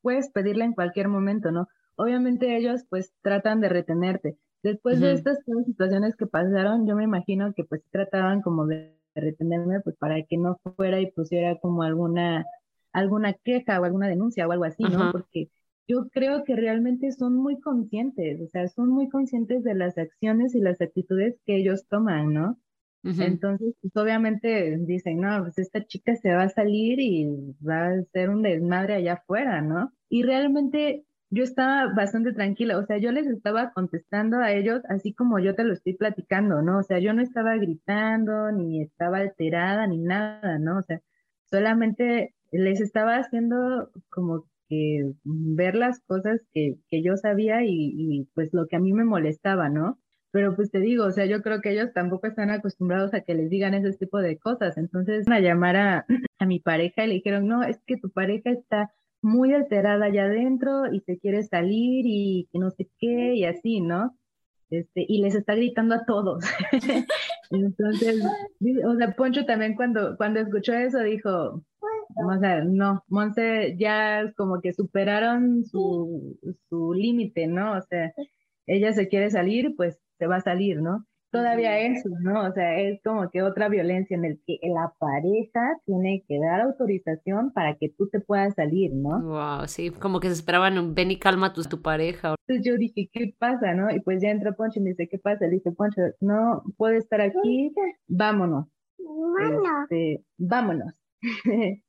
puedes 0.02 0.30
pedirla 0.30 0.64
en 0.64 0.72
cualquier 0.72 1.08
momento, 1.08 1.50
¿no? 1.50 1.68
Obviamente 1.96 2.56
ellos 2.56 2.84
pues 2.88 3.12
tratan 3.22 3.60
de 3.60 3.68
retenerte. 3.68 4.38
Después 4.62 5.00
de 5.00 5.12
estas 5.12 5.38
situaciones 5.66 6.16
que 6.16 6.26
pasaron, 6.26 6.86
yo 6.86 6.96
me 6.96 7.04
imagino 7.04 7.52
que 7.54 7.64
pues 7.64 7.82
trataban 7.90 8.42
como 8.42 8.66
de 8.66 8.96
retenerme, 9.14 9.80
pues 9.80 9.96
para 9.96 10.22
que 10.24 10.36
no 10.36 10.58
fuera 10.76 11.00
y 11.00 11.10
pusiera 11.10 11.56
como 11.58 11.82
alguna, 11.82 12.44
alguna 12.92 13.34
queja 13.34 13.80
o 13.80 13.84
alguna 13.84 14.08
denuncia 14.08 14.46
o 14.46 14.52
algo 14.52 14.64
así, 14.64 14.82
¿no? 14.82 15.12
Porque 15.12 15.50
yo 15.86 16.08
creo 16.10 16.44
que 16.44 16.54
realmente 16.56 17.12
son 17.12 17.34
muy 17.36 17.60
conscientes, 17.60 18.40
o 18.40 18.48
sea, 18.48 18.68
son 18.68 18.90
muy 18.90 19.08
conscientes 19.08 19.64
de 19.64 19.74
las 19.74 19.96
acciones 19.98 20.54
y 20.54 20.60
las 20.60 20.80
actitudes 20.80 21.36
que 21.46 21.56
ellos 21.56 21.86
toman, 21.88 22.32
¿no? 22.34 22.58
Entonces, 23.04 23.74
pues 23.80 23.96
obviamente 23.96 24.76
dicen, 24.80 25.20
no, 25.20 25.42
pues 25.42 25.58
esta 25.58 25.84
chica 25.86 26.14
se 26.16 26.34
va 26.34 26.42
a 26.42 26.48
salir 26.50 27.00
y 27.00 27.26
va 27.66 27.88
a 27.88 28.02
ser 28.12 28.28
un 28.28 28.42
desmadre 28.42 28.94
allá 28.94 29.14
afuera, 29.14 29.62
¿no? 29.62 29.92
Y 30.10 30.24
realmente 30.24 31.04
yo 31.30 31.44
estaba 31.44 31.92
bastante 31.94 32.32
tranquila, 32.32 32.78
o 32.78 32.86
sea, 32.86 32.98
yo 32.98 33.12
les 33.12 33.26
estaba 33.26 33.72
contestando 33.72 34.38
a 34.38 34.52
ellos 34.52 34.82
así 34.88 35.12
como 35.12 35.38
yo 35.38 35.54
te 35.54 35.64
lo 35.64 35.74
estoy 35.74 35.94
platicando, 35.94 36.62
¿no? 36.62 36.78
O 36.78 36.82
sea, 36.82 36.98
yo 36.98 37.12
no 37.12 37.22
estaba 37.22 37.56
gritando, 37.56 38.50
ni 38.52 38.82
estaba 38.82 39.18
alterada, 39.18 39.86
ni 39.86 39.98
nada, 39.98 40.58
¿no? 40.58 40.78
O 40.78 40.82
sea, 40.82 41.00
solamente 41.50 42.34
les 42.50 42.80
estaba 42.80 43.16
haciendo 43.16 43.90
como 44.08 44.46
que 44.68 45.12
ver 45.24 45.74
las 45.74 46.00
cosas 46.00 46.40
que, 46.52 46.76
que 46.88 47.02
yo 47.02 47.16
sabía 47.16 47.62
y, 47.64 47.92
y 47.96 48.24
pues 48.34 48.52
lo 48.52 48.66
que 48.66 48.76
a 48.76 48.80
mí 48.80 48.92
me 48.92 49.04
molestaba, 49.04 49.68
¿no? 49.68 49.98
Pero 50.30 50.54
pues 50.54 50.70
te 50.70 50.80
digo, 50.80 51.04
o 51.04 51.10
sea, 51.10 51.24
yo 51.26 51.42
creo 51.42 51.60
que 51.60 51.72
ellos 51.72 51.92
tampoco 51.94 52.26
están 52.26 52.50
acostumbrados 52.50 53.14
a 53.14 53.22
que 53.22 53.34
les 53.34 53.48
digan 53.48 53.74
ese 53.74 53.96
tipo 53.96 54.18
de 54.18 54.38
cosas. 54.38 54.76
Entonces, 54.76 55.26
a 55.28 55.40
llamar 55.40 55.76
a, 55.76 56.06
a 56.38 56.46
mi 56.46 56.60
pareja 56.60 57.04
y 57.04 57.08
le 57.08 57.14
dijeron, 57.14 57.46
no, 57.46 57.62
es 57.62 57.80
que 57.86 57.96
tu 57.96 58.10
pareja 58.10 58.50
está 58.50 58.92
muy 59.22 59.52
alterada 59.54 60.06
allá 60.06 60.24
adentro 60.24 60.92
y 60.92 61.00
se 61.00 61.18
quiere 61.18 61.42
salir 61.42 62.04
y 62.06 62.48
que 62.52 62.58
no 62.58 62.70
sé 62.70 62.88
qué 62.98 63.34
y 63.34 63.44
así, 63.44 63.80
¿no? 63.80 64.16
Este, 64.70 65.06
y 65.08 65.22
les 65.22 65.34
está 65.34 65.54
gritando 65.54 65.94
a 65.94 66.04
todos. 66.04 66.44
Entonces, 67.50 68.22
o 68.84 68.96
sea, 68.96 69.14
Poncho 69.16 69.46
también 69.46 69.74
cuando, 69.74 70.16
cuando 70.16 70.40
escuchó 70.40 70.74
eso 70.74 71.00
dijo, 71.00 71.62
o 72.14 72.38
sea, 72.40 72.62
no, 72.64 73.02
Monse 73.08 73.76
ya 73.78 74.32
como 74.36 74.60
que 74.60 74.72
superaron 74.72 75.64
su, 75.64 76.38
su 76.68 76.92
límite, 76.92 77.46
¿no? 77.46 77.78
O 77.78 77.82
sea, 77.82 78.12
ella 78.66 78.92
se 78.92 79.08
quiere 79.08 79.30
salir, 79.30 79.74
pues 79.76 79.98
se 80.18 80.26
va 80.26 80.36
a 80.36 80.40
salir, 80.42 80.82
¿no? 80.82 81.06
Todavía 81.30 81.78
eso, 81.80 82.08
¿no? 82.20 82.48
O 82.48 82.52
sea, 82.52 82.78
es 82.80 83.00
como 83.02 83.30
que 83.30 83.42
otra 83.42 83.68
violencia 83.68 84.16
en 84.16 84.24
el 84.24 84.40
que 84.46 84.58
la 84.62 84.92
pareja 84.98 85.78
tiene 85.84 86.24
que 86.26 86.38
dar 86.38 86.60
autorización 86.60 87.52
para 87.52 87.76
que 87.76 87.90
tú 87.90 88.08
te 88.08 88.20
puedas 88.20 88.54
salir, 88.54 88.92
¿no? 88.94 89.20
Wow, 89.22 89.66
sí, 89.66 89.90
como 89.90 90.20
que 90.20 90.28
se 90.28 90.34
esperaban, 90.34 90.94
ven 90.94 91.10
y 91.10 91.18
calma 91.18 91.52
tu, 91.52 91.62
tu 91.62 91.82
pareja. 91.82 92.34
Entonces 92.46 92.66
yo 92.66 92.76
dije, 92.78 93.08
¿qué 93.12 93.34
pasa, 93.38 93.74
no? 93.74 93.90
Y 93.94 94.00
pues 94.00 94.22
ya 94.22 94.30
entra 94.30 94.52
Poncho 94.52 94.80
y 94.80 94.82
me 94.82 94.90
dice, 94.90 95.08
¿qué 95.08 95.18
pasa? 95.18 95.46
Le 95.46 95.56
dije, 95.56 95.72
Poncho, 95.72 96.02
no 96.20 96.62
puede 96.76 96.98
estar 96.98 97.20
aquí, 97.20 97.72
vámonos. 98.06 98.66
Este, 99.82 100.24
vámonos. 100.38 100.92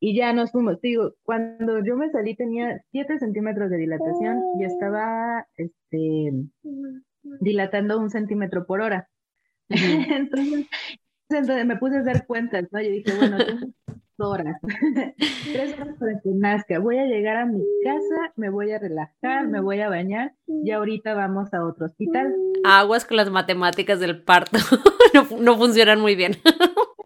y 0.00 0.16
ya 0.16 0.32
nos 0.32 0.52
fuimos. 0.52 0.80
Digo, 0.80 1.12
cuando 1.22 1.84
yo 1.84 1.96
me 1.96 2.10
salí 2.10 2.34
tenía 2.36 2.82
7 2.92 3.18
centímetros 3.18 3.70
de 3.70 3.78
dilatación 3.78 4.42
y 4.58 4.64
estaba, 4.64 5.46
este, 5.56 6.32
dilatando 7.40 7.98
un 7.98 8.10
centímetro 8.10 8.66
por 8.66 8.80
hora. 8.80 9.08
entonces, 9.68 10.66
entonces, 11.28 11.66
me 11.66 11.76
puse 11.76 11.96
a 11.96 12.00
hacer 12.00 12.24
cuentas, 12.26 12.66
¿no? 12.70 12.80
Yo 12.80 12.90
dije, 12.90 13.12
bueno, 13.16 13.36
tengo 13.36 14.30
horas, 14.30 14.56
tres 15.52 15.78
horas 15.78 15.96
para 15.98 16.20
que 16.20 16.30
nazca. 16.30 16.78
Voy 16.78 16.98
a 16.98 17.06
llegar 17.06 17.36
a 17.36 17.46
mi 17.46 17.62
casa, 17.82 18.32
me 18.36 18.48
voy 18.48 18.70
a 18.70 18.78
relajar, 18.78 19.48
me 19.48 19.60
voy 19.60 19.80
a 19.80 19.88
bañar 19.88 20.34
y 20.46 20.70
ahorita 20.70 21.14
vamos 21.14 21.52
a 21.52 21.64
otro 21.64 21.86
hospital. 21.86 22.34
Aguas 22.64 23.04
con 23.04 23.16
las 23.16 23.30
matemáticas 23.30 23.98
del 23.98 24.22
parto, 24.22 24.58
no, 25.14 25.26
no 25.40 25.56
funcionan 25.56 26.00
muy 26.00 26.14
bien. 26.14 26.36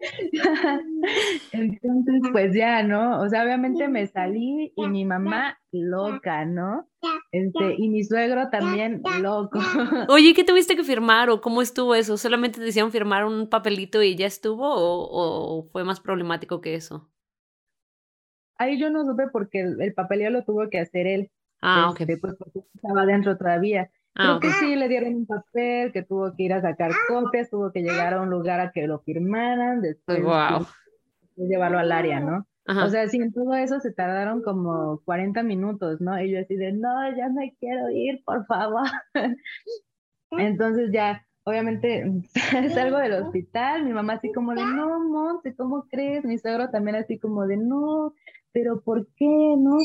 Entonces, 1.51 2.21
pues 2.31 2.53
ya, 2.53 2.83
¿no? 2.83 3.21
O 3.21 3.29
sea, 3.29 3.43
obviamente 3.43 3.87
me 3.87 4.07
salí 4.07 4.73
y 4.75 4.87
mi 4.87 5.05
mamá 5.05 5.59
loca, 5.71 6.45
¿no? 6.45 6.87
Este, 7.31 7.75
y 7.77 7.89
mi 7.89 8.03
suegro 8.03 8.49
también 8.49 9.01
loco. 9.21 9.59
Oye, 10.09 10.33
¿qué 10.33 10.43
tuviste 10.43 10.75
que 10.75 10.83
firmar 10.83 11.29
o 11.29 11.41
cómo 11.41 11.61
estuvo 11.61 11.95
eso? 11.95 12.17
¿Solamente 12.17 12.59
te 12.59 12.67
hicieron 12.67 12.91
firmar 12.91 13.25
un 13.25 13.47
papelito 13.47 14.01
y 14.01 14.15
ya 14.15 14.25
estuvo 14.25 14.65
o, 14.67 15.69
fue 15.71 15.83
más 15.83 15.99
problemático 15.99 16.61
que 16.61 16.75
eso? 16.75 17.09
Ahí 18.57 18.79
yo 18.79 18.89
no 18.89 19.05
supe 19.05 19.27
porque 19.31 19.61
el, 19.61 19.93
papelito 19.93 20.29
lo 20.29 20.43
tuvo 20.43 20.69
que 20.69 20.79
hacer 20.79 21.07
él. 21.07 21.31
Ah, 21.61 21.89
ok. 21.89 22.01
Este, 22.01 22.17
pues 22.17 22.35
porque 22.37 22.59
estaba 22.73 23.05
dentro 23.05 23.37
todavía. 23.37 23.91
Ah, 24.15 24.37
Creo 24.39 24.51
que 24.51 24.59
sí, 24.59 24.75
le 24.75 24.89
dieron 24.89 25.15
un 25.15 25.25
papel, 25.25 25.91
que 25.93 26.03
tuvo 26.03 26.35
que 26.35 26.43
ir 26.43 26.53
a 26.53 26.61
sacar 26.61 26.91
copias, 27.07 27.49
tuvo 27.49 27.71
que 27.71 27.81
llegar 27.81 28.13
a 28.13 28.21
un 28.21 28.29
lugar 28.29 28.59
a 28.59 28.71
que 28.71 28.85
lo 28.85 28.99
firmaran, 28.99 29.81
después, 29.81 30.21
wow. 30.21 30.65
llevarlo 31.37 31.79
al 31.79 31.91
área, 31.91 32.19
¿no? 32.19 32.45
O 32.67 32.89
sea, 32.89 33.07
sí, 33.09 33.17
en 33.17 33.33
todo 33.33 33.55
eso 33.55 33.79
se 33.79 33.91
tardaron 33.91 34.41
como 34.43 35.01
40 35.03 35.43
minutos, 35.43 35.99
¿no? 35.99 36.21
Y 36.21 36.31
yo 36.31 36.39
así 36.39 36.55
de, 36.55 36.71
no, 36.71 36.89
ya 37.15 37.29
me 37.29 37.55
quiero 37.59 37.89
ir, 37.89 38.23
por 38.23 38.45
favor. 38.45 38.87
Entonces 40.31 40.91
ya, 40.93 41.25
obviamente, 41.43 42.05
salgo 42.73 42.97
del 42.97 43.13
hospital, 43.13 43.83
mi 43.83 43.93
mamá 43.93 44.13
así 44.13 44.31
como 44.31 44.53
de, 44.53 44.63
no, 44.63 44.99
Monte, 44.99 45.55
¿cómo 45.55 45.87
crees? 45.89 46.23
Mi 46.23 46.37
suegro 46.37 46.69
también 46.69 46.95
así 46.95 47.17
como 47.17 47.47
de, 47.47 47.57
no, 47.57 48.13
pero 48.53 48.81
¿por 48.81 49.07
qué, 49.15 49.25
no? 49.57 49.77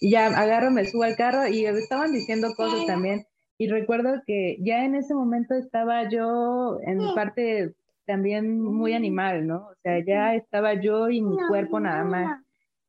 Y 0.00 0.10
ya 0.10 0.26
agarro, 0.26 0.70
me 0.70 0.84
subo 0.86 1.04
al 1.04 1.16
carro 1.16 1.46
y 1.46 1.66
estaban 1.66 2.12
diciendo 2.12 2.48
cosas 2.56 2.84
también 2.86 3.26
y 3.58 3.66
recuerdo 3.66 4.22
que 4.24 4.56
ya 4.60 4.84
en 4.84 4.94
ese 4.94 5.14
momento 5.14 5.54
estaba 5.54 6.08
yo 6.08 6.78
en 6.82 6.98
mi 6.98 7.12
parte 7.14 7.74
también 8.06 8.60
muy 8.62 8.92
animal, 8.94 9.46
¿no? 9.48 9.66
O 9.66 9.74
sea, 9.82 10.02
ya 10.04 10.36
estaba 10.36 10.74
yo 10.74 11.10
y 11.10 11.20
mi 11.20 11.36
cuerpo 11.48 11.80
nada 11.80 12.04
más. 12.04 12.40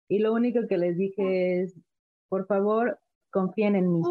Y 0.08 0.20
lo 0.20 0.32
único 0.32 0.68
que 0.68 0.78
les 0.78 0.96
dije 0.96 1.62
es, 1.62 1.76
por 2.30 2.46
favor, 2.46 3.00
confíen 3.32 3.76
en 3.76 3.92
mí. 3.92 4.02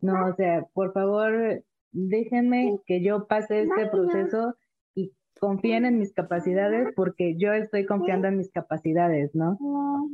No, 0.00 0.26
o 0.26 0.34
sea, 0.34 0.64
por 0.72 0.94
favor, 0.94 1.62
déjenme 1.92 2.80
que 2.86 3.02
yo 3.02 3.26
pase 3.26 3.62
este 3.62 3.86
proceso 3.86 4.54
y 4.94 5.12
confíen 5.38 5.84
en 5.84 5.98
mis 5.98 6.14
capacidades 6.14 6.88
porque 6.96 7.36
yo 7.36 7.52
estoy 7.52 7.84
confiando 7.84 8.28
en 8.28 8.38
mis 8.38 8.50
capacidades, 8.50 9.34
¿no? 9.34 9.58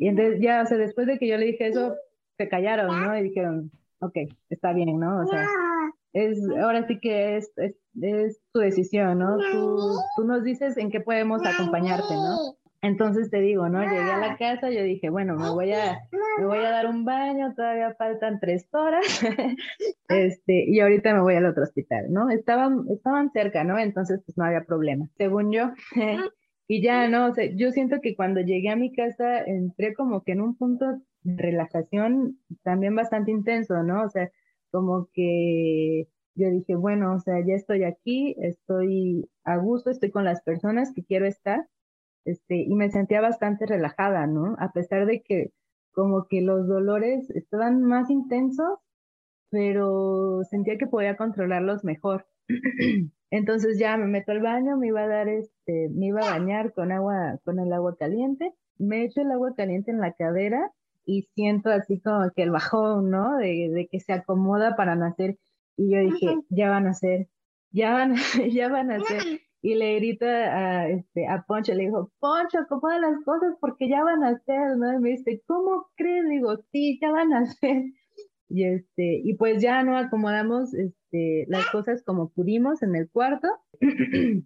Y 0.00 0.08
entonces 0.08 0.40
ya, 0.40 0.62
o 0.62 0.66
sea, 0.66 0.76
después 0.76 1.06
de 1.06 1.18
que 1.18 1.28
yo 1.28 1.36
le 1.36 1.46
dije 1.46 1.68
eso, 1.68 1.94
se 2.36 2.48
callaron, 2.48 3.00
¿no? 3.00 3.16
Y 3.16 3.22
dijeron, 3.22 3.70
ok, 4.00 4.16
está 4.50 4.72
bien, 4.72 4.98
¿no? 4.98 5.22
O 5.22 5.26
sea, 5.26 5.46
es, 6.12 6.38
ahora 6.60 6.86
sí 6.86 6.98
que 7.00 7.36
es, 7.36 7.52
es, 7.56 8.40
tu 8.52 8.60
decisión, 8.60 9.18
¿no? 9.18 9.36
Tú, 9.52 9.98
tú, 10.16 10.24
nos 10.24 10.44
dices 10.44 10.76
en 10.76 10.90
qué 10.90 11.00
podemos 11.00 11.44
acompañarte, 11.44 12.14
¿no? 12.14 12.56
Entonces 12.84 13.30
te 13.30 13.40
digo, 13.40 13.66
¿no? 13.70 13.80
Llegué 13.80 14.12
a 14.12 14.18
la 14.18 14.36
casa, 14.36 14.70
yo 14.70 14.82
dije, 14.82 15.08
bueno, 15.08 15.36
me 15.36 15.48
voy 15.48 15.72
a, 15.72 16.02
me 16.38 16.44
voy 16.44 16.58
a 16.58 16.70
dar 16.70 16.86
un 16.86 17.06
baño, 17.06 17.54
todavía 17.56 17.94
faltan 17.94 18.40
tres 18.40 18.68
horas, 18.72 19.06
este, 20.08 20.66
y 20.68 20.80
ahorita 20.80 21.14
me 21.14 21.22
voy 21.22 21.34
al 21.34 21.46
otro 21.46 21.62
hospital, 21.62 22.12
¿no? 22.12 22.28
Estaban, 22.28 22.84
estaban 22.90 23.32
cerca, 23.32 23.64
¿no? 23.64 23.78
Entonces, 23.78 24.20
pues 24.26 24.36
no 24.36 24.44
había 24.44 24.64
problema, 24.64 25.08
según 25.16 25.50
yo. 25.50 25.72
y 26.68 26.82
ya, 26.82 27.08
¿no? 27.08 27.28
O 27.28 27.34
sea, 27.34 27.46
yo 27.54 27.72
siento 27.72 28.02
que 28.02 28.14
cuando 28.14 28.42
llegué 28.42 28.68
a 28.68 28.76
mi 28.76 28.92
casa 28.92 29.38
entré 29.38 29.94
como 29.94 30.22
que 30.22 30.32
en 30.32 30.42
un 30.42 30.54
punto 30.54 31.00
relajación 31.24 32.38
también 32.62 32.94
bastante 32.94 33.30
intenso, 33.30 33.82
¿no? 33.82 34.02
O 34.04 34.08
sea, 34.10 34.30
como 34.70 35.08
que 35.12 36.08
yo 36.34 36.50
dije, 36.50 36.74
bueno, 36.74 37.14
o 37.14 37.20
sea, 37.20 37.44
ya 37.46 37.54
estoy 37.54 37.84
aquí, 37.84 38.34
estoy 38.38 39.30
a 39.44 39.56
gusto, 39.56 39.90
estoy 39.90 40.10
con 40.10 40.24
las 40.24 40.42
personas 40.42 40.92
que 40.94 41.04
quiero 41.04 41.26
estar, 41.26 41.68
este, 42.24 42.56
y 42.56 42.74
me 42.74 42.90
sentía 42.90 43.20
bastante 43.20 43.66
relajada, 43.66 44.26
¿no? 44.26 44.56
A 44.58 44.72
pesar 44.72 45.06
de 45.06 45.22
que 45.22 45.52
como 45.92 46.26
que 46.28 46.40
los 46.40 46.66
dolores 46.66 47.30
estaban 47.30 47.82
más 47.82 48.10
intensos, 48.10 48.78
pero 49.50 50.42
sentía 50.50 50.78
que 50.78 50.88
podía 50.88 51.16
controlarlos 51.16 51.84
mejor. 51.84 52.26
Entonces 53.30 53.78
ya 53.78 53.96
me 53.96 54.06
meto 54.06 54.32
al 54.32 54.40
baño, 54.40 54.76
me 54.76 54.88
iba 54.88 55.02
a 55.04 55.08
dar 55.08 55.28
este, 55.28 55.88
me 55.90 56.06
iba 56.06 56.20
a 56.20 56.38
bañar 56.38 56.72
con 56.72 56.92
agua, 56.92 57.38
con 57.44 57.58
el 57.60 57.72
agua 57.72 57.96
caliente, 57.96 58.52
me 58.78 59.04
echo 59.04 59.20
el 59.20 59.30
agua 59.30 59.54
caliente 59.56 59.90
en 59.92 60.00
la 60.00 60.12
cadera 60.12 60.72
y 61.06 61.28
siento 61.34 61.70
así 61.70 62.00
como 62.00 62.30
que 62.34 62.42
el 62.42 62.50
bajón, 62.50 63.10
¿no? 63.10 63.36
De, 63.36 63.88
que 63.90 64.00
se 64.00 64.12
acomoda 64.12 64.76
para 64.76 64.96
nacer. 64.96 65.38
Y 65.76 65.90
yo 65.90 65.98
dije, 66.00 66.36
ya 66.50 66.70
van 66.70 66.86
a 66.86 66.94
ser, 66.94 67.28
ya 67.70 67.92
van, 67.92 68.14
ya 68.52 68.68
van 68.68 68.90
a 68.90 69.00
ser. 69.00 69.40
Y 69.60 69.74
le 69.76 69.96
grito 69.96 70.26
a, 70.26 70.88
este, 70.88 71.26
a 71.26 71.42
Poncho, 71.46 71.72
le 71.72 71.84
digo, 71.84 72.10
Poncho, 72.20 72.58
acomoda 72.58 72.98
las 72.98 73.24
cosas 73.24 73.54
porque 73.60 73.88
ya 73.88 74.04
van 74.04 74.22
a 74.22 74.38
ser, 74.40 74.76
¿no? 74.76 74.92
Y 74.92 74.98
me 74.98 75.10
dice, 75.10 75.42
¿cómo 75.46 75.86
crees? 75.96 76.28
Digo, 76.28 76.56
sí, 76.70 76.98
ya 77.00 77.10
van 77.10 77.32
a 77.32 77.46
ser. 77.46 77.84
Y, 78.48 78.64
este, 78.64 79.20
y 79.24 79.34
pues 79.34 79.62
ya 79.62 79.82
no 79.82 79.96
acomodamos 79.96 80.74
este, 80.74 81.46
las 81.48 81.66
cosas 81.70 82.02
como 82.04 82.28
pudimos 82.28 82.82
en 82.82 82.94
el 82.94 83.10
cuarto. 83.10 83.48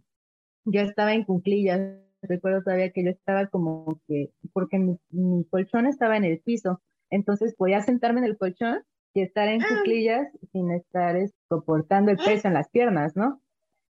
ya 0.65 0.83
estaba 0.83 1.15
en 1.15 1.25
cunclillas 1.25 2.08
recuerdo 2.23 2.63
todavía 2.63 2.91
que 2.91 3.05
yo 3.05 3.11
estaba 3.11 3.47
como 3.47 4.01
que, 4.07 4.31
porque 4.53 4.79
mi, 4.79 5.45
colchón 5.51 5.87
estaba 5.87 6.17
en 6.17 6.25
el 6.25 6.41
piso, 6.41 6.81
entonces 7.11 7.55
podía 7.55 7.81
sentarme 7.81 8.21
en 8.21 8.27
el 8.27 8.39
colchón 8.39 8.83
y 9.15 9.23
estar 9.23 9.49
en 9.49 9.61
cuclillas 9.61 10.29
sin 10.53 10.71
estar 10.71 11.17
soportando 11.49 12.11
el 12.11 12.19
peso 12.19 12.49
en 12.49 12.55
las 12.55 12.69
piernas, 12.69 13.17
¿no? 13.17 13.41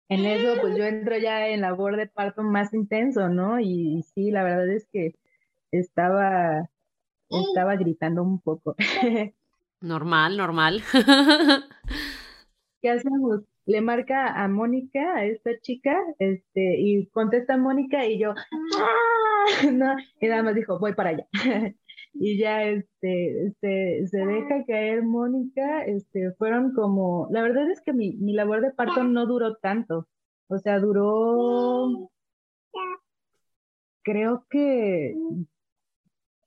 en 0.09 0.25
eso 0.25 0.61
pues 0.61 0.77
yo 0.77 0.85
entro 0.85 1.19
ya 1.19 1.49
en 1.49 1.61
labor 1.61 1.97
de 1.97 2.07
parto 2.07 2.43
más 2.43 2.73
intenso, 2.73 3.29
¿no? 3.29 3.59
Y, 3.61 4.05
sí, 4.15 4.31
la 4.31 4.45
verdad 4.45 4.69
es 4.69 4.87
que 4.93 5.15
estaba, 5.73 6.69
estaba 7.29 7.77
gritando 7.77 8.23
un 8.23 8.41
poco. 8.41 8.77
Normal, 9.81 10.37
normal. 10.39 10.83
¿Qué 12.83 12.91
hacemos? 12.91 13.43
Le 13.67 13.81
marca 13.81 14.43
a 14.43 14.49
Mónica, 14.49 15.17
a 15.17 15.25
esta 15.25 15.59
chica, 15.61 15.99
este, 16.19 16.81
y 16.81 17.07
contesta 17.09 17.57
Mónica 17.57 18.07
y 18.07 18.19
yo, 18.19 18.33
¡Ah! 18.33 19.37
no, 19.73 19.97
y 20.21 20.27
nada 20.27 20.43
más 20.43 20.55
dijo, 20.55 20.79
voy 20.79 20.95
para 20.95 21.11
allá. 21.11 21.27
y 22.15 22.39
ya 22.39 22.63
este, 22.65 23.47
este, 23.47 24.07
se 24.07 24.19
deja 24.25 24.65
caer 24.67 25.03
Mónica, 25.03 25.85
este, 25.85 26.33
fueron 26.33 26.73
como, 26.75 27.29
la 27.31 27.43
verdad 27.43 27.71
es 27.71 27.81
que 27.81 27.93
mi, 27.93 28.17
mi 28.17 28.33
labor 28.33 28.61
de 28.61 28.73
parto 28.73 29.05
no 29.05 29.27
duró 29.27 29.57
tanto, 29.57 30.09
o 30.49 30.59
sea, 30.59 30.79
duró, 30.79 32.11
creo 34.03 34.47
que, 34.49 35.17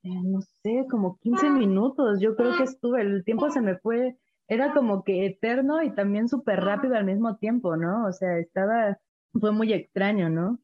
no 0.02 0.40
sé, 0.62 0.86
como 0.90 1.18
15 1.18 1.50
minutos, 1.50 2.20
yo 2.20 2.34
creo 2.34 2.56
que 2.56 2.64
estuve, 2.64 3.02
el 3.02 3.24
tiempo 3.24 3.50
se 3.50 3.60
me 3.60 3.76
fue, 3.76 4.16
era 4.50 4.74
como 4.74 5.04
que 5.04 5.26
eterno 5.26 5.80
y 5.80 5.94
también 5.94 6.28
súper 6.28 6.60
rápido 6.60 6.96
al 6.96 7.04
mismo 7.04 7.36
tiempo, 7.36 7.76
¿no? 7.76 8.04
O 8.04 8.12
sea, 8.12 8.36
estaba, 8.38 8.98
fue 9.32 9.52
muy 9.52 9.72
extraño, 9.72 10.28
¿no? 10.28 10.58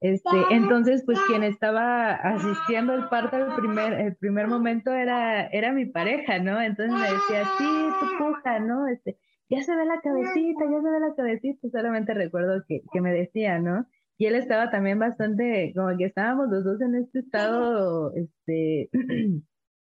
Este, 0.00 0.30
entonces, 0.50 1.02
pues 1.04 1.18
quien 1.26 1.42
estaba 1.42 2.12
asistiendo 2.12 2.92
al 2.92 3.08
parto 3.08 3.36
el 3.36 3.52
primer, 3.56 3.94
el 3.94 4.16
primer 4.16 4.46
momento 4.46 4.92
era, 4.92 5.48
era 5.48 5.72
mi 5.72 5.86
pareja, 5.86 6.38
¿no? 6.38 6.62
Entonces 6.62 6.94
me 6.94 7.10
decía, 7.10 7.44
sí, 7.58 7.88
tu 7.98 8.24
puja, 8.24 8.60
¿no? 8.60 8.86
Este, 8.86 9.18
ya 9.50 9.60
se 9.60 9.74
ve 9.74 9.84
la 9.86 10.00
cabecita, 10.00 10.64
ya 10.64 10.80
se 10.80 10.90
ve 10.90 11.00
la 11.00 11.14
cabecita, 11.16 11.68
solamente 11.68 12.14
recuerdo 12.14 12.62
que, 12.68 12.82
que 12.92 13.00
me 13.00 13.12
decía, 13.12 13.58
¿no? 13.58 13.88
Y 14.18 14.26
él 14.26 14.36
estaba 14.36 14.70
también 14.70 15.00
bastante, 15.00 15.72
como 15.74 15.96
que 15.98 16.04
estábamos 16.04 16.48
los 16.48 16.62
dos 16.62 16.80
en 16.80 16.94
este 16.94 17.18
estado, 17.18 18.14
este, 18.14 18.88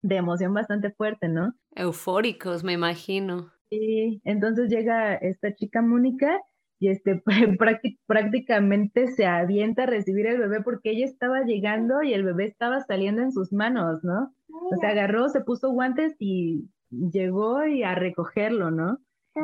de 0.03 0.17
emoción 0.17 0.55
bastante 0.55 0.93
fuerte, 0.93 1.29
¿no? 1.29 1.55
Eufóricos, 1.77 2.65
me 2.65 2.73
imagino. 2.73 3.53
Sí, 3.71 4.21
entonces 4.25 4.71
llega 4.71 5.15
esta 5.15 5.55
chica 5.55 5.83
Mónica 5.83 6.41
y 6.79 6.89
este 6.89 7.23
prácticamente 8.07 9.09
se 9.09 9.27
avienta 9.27 9.85
a 9.85 9.87
recibir 9.87 10.27
el 10.27 10.39
bebé 10.39 10.63
porque 10.63 10.91
ella 10.91 11.05
estaba 11.05 11.43
llegando 11.45 12.03
y 12.03 12.13
el 12.13 12.25
bebé 12.25 12.47
estaba 12.47 12.81
saliendo 12.81 13.23
en 13.23 13.33
sus 13.33 13.53
manos, 13.53 14.03
¿no? 14.03 14.35
O 14.49 14.77
sea, 14.81 14.91
agarró, 14.91 15.29
se 15.29 15.43
puso 15.43 15.71
guantes 15.71 16.17
y 16.19 16.69
llegó 16.91 17.65
y 17.67 17.83
a 17.83 17.95
recogerlo, 17.95 18.71
¿no? 18.71 18.99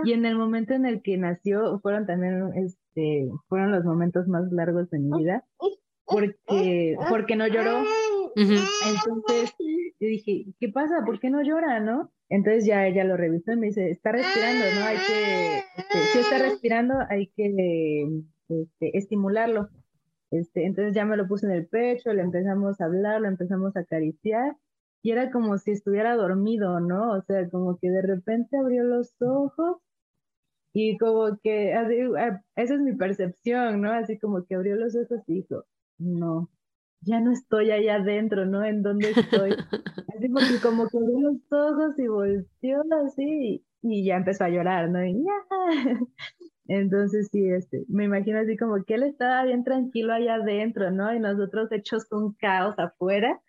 Y 0.05 0.13
en 0.13 0.25
el 0.25 0.37
momento 0.37 0.73
en 0.73 0.87
el 0.87 1.03
que 1.03 1.19
nació 1.19 1.79
fueron 1.81 2.07
también, 2.07 2.51
este, 2.57 3.29
fueron 3.49 3.73
los 3.73 3.85
momentos 3.85 4.27
más 4.27 4.51
largos 4.51 4.89
de 4.89 4.99
mi 4.99 5.19
vida 5.19 5.45
porque, 6.13 6.97
porque 7.09 7.37
no 7.37 7.47
lloró. 7.47 7.85
Entonces 8.35 9.55
yo 9.59 10.09
dije, 10.09 10.47
¿qué 10.59 10.69
pasa? 10.69 11.05
¿Por 11.05 11.21
qué 11.21 11.31
no 11.31 11.43
llora, 11.43 11.81
no? 11.81 12.11
Entonces 12.33 12.65
ya 12.65 12.87
ella 12.87 13.05
lo 13.05 13.19
revisó 13.19 13.53
y 13.53 13.57
me 13.57 13.67
dice, 13.67 13.91
está 13.91 14.11
respirando, 14.11 14.65
¿no? 14.75 14.87
Hay 14.87 14.97
que, 15.07 15.59
este, 15.77 15.99
si 16.13 16.19
está 16.21 16.39
respirando, 16.39 16.95
hay 17.11 17.27
que 17.27 18.23
este, 18.49 18.97
estimularlo. 18.97 19.69
Este, 20.31 20.65
entonces 20.65 20.95
ya 20.95 21.05
me 21.05 21.19
lo 21.19 21.29
puse 21.29 21.45
en 21.45 21.53
el 21.53 21.67
pecho, 21.67 22.11
le 22.15 22.23
empezamos 22.23 22.81
a 22.81 22.87
hablar, 22.87 23.21
lo 23.21 23.29
empezamos 23.29 23.77
a 23.77 23.81
acariciar 23.81 24.57
y 25.03 25.11
era 25.11 25.31
como 25.31 25.59
si 25.59 25.73
estuviera 25.73 26.17
dormido, 26.17 26.81
¿no? 26.81 27.13
O 27.13 27.21
sea, 27.21 27.47
como 27.51 27.77
que 27.77 27.91
de 27.91 28.01
repente 28.01 28.57
abrió 28.57 28.83
los 28.83 29.15
ojos 29.21 29.83
y 30.73 30.97
como 30.97 31.39
que, 31.43 31.75
así, 31.75 31.97
ah, 32.19 32.43
esa 32.57 32.75
es 32.77 32.81
mi 32.81 32.95
percepción, 32.97 33.83
¿no? 33.83 33.93
Así 33.93 34.19
como 34.19 34.43
que 34.47 34.55
abrió 34.55 34.77
los 34.77 34.97
ojos 34.97 35.21
y 35.27 35.35
dijo, 35.35 35.67
no, 35.99 36.49
ya 37.05 37.21
no 37.21 37.33
estoy 37.33 37.71
allá 37.71 37.97
adentro, 37.97 38.47
¿no? 38.47 38.65
¿En 38.65 38.83
dónde 38.83 39.11
estoy? 39.11 39.51
Así 40.17 40.29
porque 40.29 40.61
como 40.63 40.89
que 40.89 40.99
abrió 40.99 41.19
los 41.21 41.53
ojos 41.53 41.99
y 41.99 42.07
volteó 42.07 42.83
así 43.05 43.65
y 43.83 44.05
ya 44.05 44.17
empezó 44.17 44.45
a 44.45 44.51
llorar, 44.51 44.89
¿no? 44.91 45.05
Y 45.05 45.25
ya. 45.25 45.33
Entonces 46.69 47.29
sí, 47.33 47.49
este, 47.51 47.85
me 47.89 48.05
imagino 48.05 48.39
así 48.39 48.57
como 48.57 48.85
que 48.85 48.95
él 48.95 49.03
estaba 49.03 49.45
bien 49.45 49.65
tranquilo 49.65 50.13
allá 50.13 50.35
adentro, 50.37 50.91
¿no? 50.93 51.13
Y 51.13 51.19
nosotros 51.19 51.73
hechos 51.73 52.05
con 52.05 52.35
caos 52.35 52.79
afuera 52.79 53.41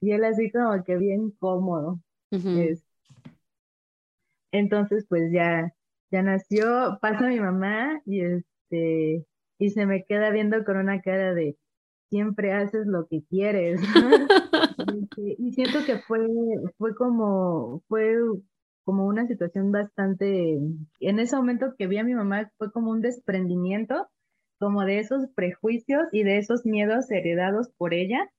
y 0.00 0.12
él 0.12 0.24
así 0.24 0.50
como 0.50 0.84
que 0.84 0.96
bien 0.96 1.30
cómodo. 1.30 2.00
Entonces 4.52 5.06
pues 5.08 5.32
ya, 5.32 5.72
ya 6.10 6.22
nació, 6.22 6.98
pasa 7.00 7.26
mi 7.28 7.40
mamá 7.40 8.02
y 8.04 8.20
este, 8.20 9.26
y 9.58 9.70
se 9.70 9.86
me 9.86 10.04
queda 10.04 10.30
viendo 10.30 10.62
con 10.64 10.76
una 10.76 11.00
cara 11.00 11.32
de, 11.32 11.56
siempre 12.10 12.52
haces 12.52 12.86
lo 12.86 13.06
que 13.06 13.22
quieres. 13.28 13.80
y 15.16 15.52
siento 15.52 15.78
que 15.84 15.98
fue, 15.98 16.26
fue 16.76 16.94
como, 16.94 17.82
fue 17.88 18.16
como 18.84 19.06
una 19.06 19.26
situación 19.26 19.70
bastante, 19.70 20.58
en 21.00 21.18
ese 21.18 21.36
momento 21.36 21.74
que 21.76 21.86
vi 21.86 21.98
a 21.98 22.04
mi 22.04 22.14
mamá 22.14 22.50
fue 22.56 22.72
como 22.72 22.90
un 22.90 23.02
desprendimiento, 23.02 24.08
como 24.58 24.84
de 24.84 24.98
esos 24.98 25.28
prejuicios 25.34 26.02
y 26.10 26.22
de 26.22 26.38
esos 26.38 26.64
miedos 26.64 27.10
heredados 27.10 27.68
por 27.76 27.94
ella. 27.94 28.30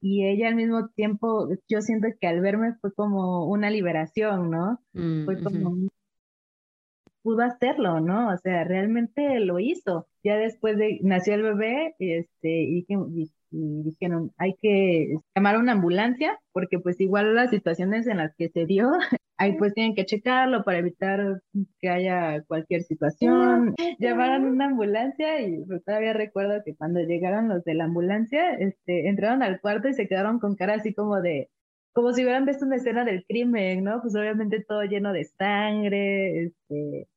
Y 0.00 0.24
ella 0.24 0.46
al 0.46 0.54
mismo 0.54 0.88
tiempo, 0.90 1.48
yo 1.68 1.80
siento 1.80 2.06
que 2.20 2.28
al 2.28 2.40
verme 2.40 2.74
fue 2.80 2.94
como 2.94 3.46
una 3.46 3.68
liberación, 3.70 4.50
¿no? 4.50 4.80
Mm, 4.92 5.24
fue 5.24 5.42
como, 5.42 5.88
pudo 7.28 7.42
hacerlo, 7.42 8.00
¿no? 8.00 8.32
O 8.32 8.38
sea, 8.38 8.64
realmente 8.64 9.38
lo 9.40 9.60
hizo. 9.60 10.08
Ya 10.24 10.38
después 10.38 10.78
de, 10.78 10.98
nació 11.02 11.34
el 11.34 11.42
bebé, 11.42 11.94
este, 11.98 12.62
y, 12.62 12.86
y, 12.88 13.30
dijeron, 13.50 14.32
hay 14.38 14.54
que 14.62 15.18
llamar 15.36 15.56
a 15.56 15.58
una 15.58 15.72
ambulancia, 15.72 16.40
porque 16.52 16.78
pues 16.78 16.98
igual 17.02 17.34
las 17.34 17.50
situaciones 17.50 18.06
en 18.06 18.16
las 18.16 18.34
que 18.34 18.48
se 18.48 18.64
dio, 18.64 18.90
ahí 19.36 19.58
pues 19.58 19.74
tienen 19.74 19.94
que 19.94 20.06
checarlo 20.06 20.64
para 20.64 20.78
evitar 20.78 21.42
que 21.80 21.88
haya 21.90 22.42
cualquier 22.44 22.82
situación. 22.84 23.74
Llamaron 23.98 24.46
una 24.46 24.68
ambulancia 24.68 25.42
y 25.42 25.62
pues, 25.66 25.84
todavía 25.84 26.14
recuerdo 26.14 26.62
que 26.64 26.76
cuando 26.76 27.00
llegaron 27.00 27.50
los 27.50 27.62
de 27.64 27.74
la 27.74 27.84
ambulancia, 27.84 28.54
este, 28.54 29.06
entraron 29.06 29.42
al 29.42 29.60
cuarto 29.60 29.88
y 29.88 29.92
se 29.92 30.08
quedaron 30.08 30.38
con 30.38 30.56
cara 30.56 30.76
así 30.76 30.94
como 30.94 31.20
de, 31.20 31.50
como 31.92 32.12
si 32.14 32.22
hubieran 32.22 32.46
visto 32.46 32.64
una 32.64 32.76
escena 32.76 33.04
del 33.04 33.26
crimen, 33.26 33.84
¿no? 33.84 34.00
Pues 34.00 34.14
obviamente 34.16 34.64
todo 34.66 34.82
lleno 34.84 35.12
de 35.12 35.24
sangre, 35.24 36.44
este, 36.44 37.08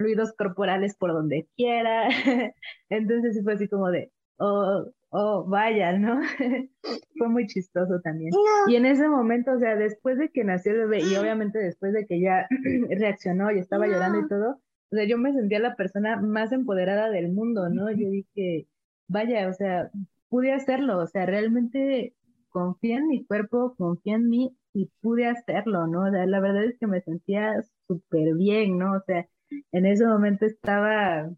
fluidos 0.00 0.32
corporales 0.32 0.96
por 0.96 1.12
donde 1.12 1.46
quiera. 1.56 2.08
Entonces 2.88 3.38
fue 3.44 3.52
así 3.52 3.68
como 3.68 3.90
de, 3.90 4.10
oh, 4.38 4.86
oh, 5.10 5.44
vaya, 5.46 5.92
¿no? 5.92 6.22
fue 7.18 7.28
muy 7.28 7.46
chistoso 7.46 8.00
también. 8.02 8.32
Y 8.66 8.76
en 8.76 8.86
ese 8.86 9.06
momento, 9.08 9.52
o 9.52 9.58
sea, 9.58 9.76
después 9.76 10.16
de 10.16 10.30
que 10.30 10.42
nació 10.42 10.72
el 10.72 10.88
bebé 10.88 11.00
y 11.00 11.16
obviamente 11.16 11.58
después 11.58 11.92
de 11.92 12.06
que 12.06 12.18
ya 12.18 12.48
reaccionó 12.98 13.52
y 13.52 13.58
estaba 13.58 13.86
llorando 13.86 14.20
y 14.20 14.28
todo, 14.28 14.52
o 14.90 14.96
sea, 14.96 15.04
yo 15.04 15.18
me 15.18 15.34
sentía 15.34 15.58
la 15.58 15.76
persona 15.76 16.16
más 16.16 16.50
empoderada 16.50 17.10
del 17.10 17.30
mundo, 17.30 17.68
¿no? 17.68 17.90
Yo 17.90 18.08
dije, 18.08 18.66
vaya, 19.06 19.48
o 19.48 19.52
sea, 19.52 19.90
pude 20.30 20.54
hacerlo, 20.54 20.98
o 20.98 21.06
sea, 21.06 21.26
realmente 21.26 22.14
confié 22.48 22.94
en 22.94 23.08
mi 23.08 23.26
cuerpo, 23.26 23.74
confié 23.76 24.14
en 24.14 24.30
mí 24.30 24.56
y 24.72 24.90
pude 25.02 25.26
hacerlo, 25.26 25.86
¿no? 25.86 26.06
O 26.06 26.10
sea, 26.10 26.24
la 26.24 26.40
verdad 26.40 26.64
es 26.64 26.78
que 26.78 26.86
me 26.86 27.02
sentía 27.02 27.52
súper 27.86 28.34
bien, 28.34 28.78
¿no? 28.78 28.94
O 28.94 29.00
sea, 29.06 29.28
en 29.72 29.86
ese 29.86 30.06
momento 30.06 30.46
estaba 30.46 31.30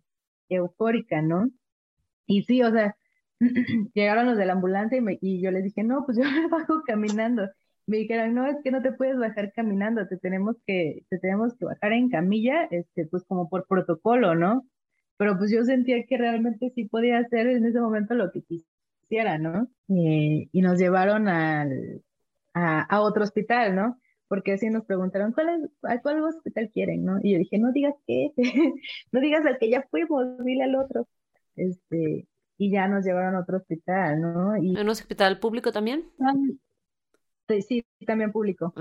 eufórica, 0.48 1.22
¿no? 1.22 1.50
Y 2.26 2.42
sí, 2.44 2.62
o 2.62 2.70
sea, 2.70 2.96
llegaron 3.94 4.26
los 4.26 4.36
de 4.36 4.46
la 4.46 4.54
ambulancia 4.54 4.98
y, 4.98 5.18
y 5.20 5.42
yo 5.42 5.50
les 5.50 5.64
dije, 5.64 5.82
no, 5.82 6.04
pues 6.04 6.18
yo 6.22 6.24
me 6.24 6.48
bajo 6.48 6.82
caminando. 6.86 7.48
Me 7.86 7.98
dijeron, 7.98 8.34
no, 8.34 8.46
es 8.46 8.56
que 8.62 8.70
no 8.70 8.80
te 8.80 8.92
puedes 8.92 9.18
bajar 9.18 9.52
caminando, 9.52 10.06
te 10.06 10.16
tenemos 10.16 10.56
que, 10.66 11.04
te 11.10 11.18
tenemos 11.18 11.54
que 11.56 11.64
bajar 11.64 11.92
en 11.92 12.10
camilla, 12.10 12.64
este, 12.70 13.06
pues 13.06 13.24
como 13.24 13.48
por 13.48 13.66
protocolo, 13.66 14.34
¿no? 14.34 14.64
Pero 15.16 15.36
pues 15.36 15.50
yo 15.50 15.64
sentía 15.64 16.04
que 16.06 16.16
realmente 16.16 16.70
sí 16.74 16.84
podía 16.84 17.18
hacer 17.18 17.48
en 17.48 17.66
ese 17.66 17.80
momento 17.80 18.14
lo 18.14 18.30
que 18.30 18.42
quisiera, 18.42 19.38
¿no? 19.38 19.68
Eh, 19.88 20.48
y 20.52 20.62
nos 20.62 20.78
llevaron 20.78 21.28
al, 21.28 22.02
a 22.54 23.00
otro 23.00 23.24
hospital, 23.24 23.74
¿no? 23.74 23.98
Porque 24.33 24.53
así 24.53 24.70
nos 24.70 24.87
preguntaron, 24.87 25.33
¿cuál 25.33 25.51
es, 25.51 25.70
¿a 25.83 26.01
cuál 26.01 26.22
hospital 26.22 26.70
quieren? 26.72 27.05
¿no? 27.05 27.18
Y 27.22 27.33
yo 27.33 27.39
dije, 27.39 27.59
no 27.59 27.70
digas 27.70 27.95
qué, 28.07 28.33
no 29.12 29.20
digas 29.20 29.45
al 29.45 29.59
que 29.59 29.68
ya 29.68 29.87
fuimos, 29.91 30.24
dile 30.43 30.64
al 30.64 30.74
otro. 30.74 31.07
Este, 31.55 32.26
y 32.57 32.70
ya 32.70 32.89
nos 32.89 33.05
llevaron 33.05 33.35
a 33.35 33.41
otro 33.41 33.59
hospital, 33.59 34.22
¿no? 34.22 34.57
Y, 34.57 34.70
¿En 34.70 34.85
un 34.85 34.89
hospital 34.89 35.39
público 35.39 35.70
también? 35.70 36.11
sí, 37.68 37.85
también 38.07 38.33
público. 38.33 38.72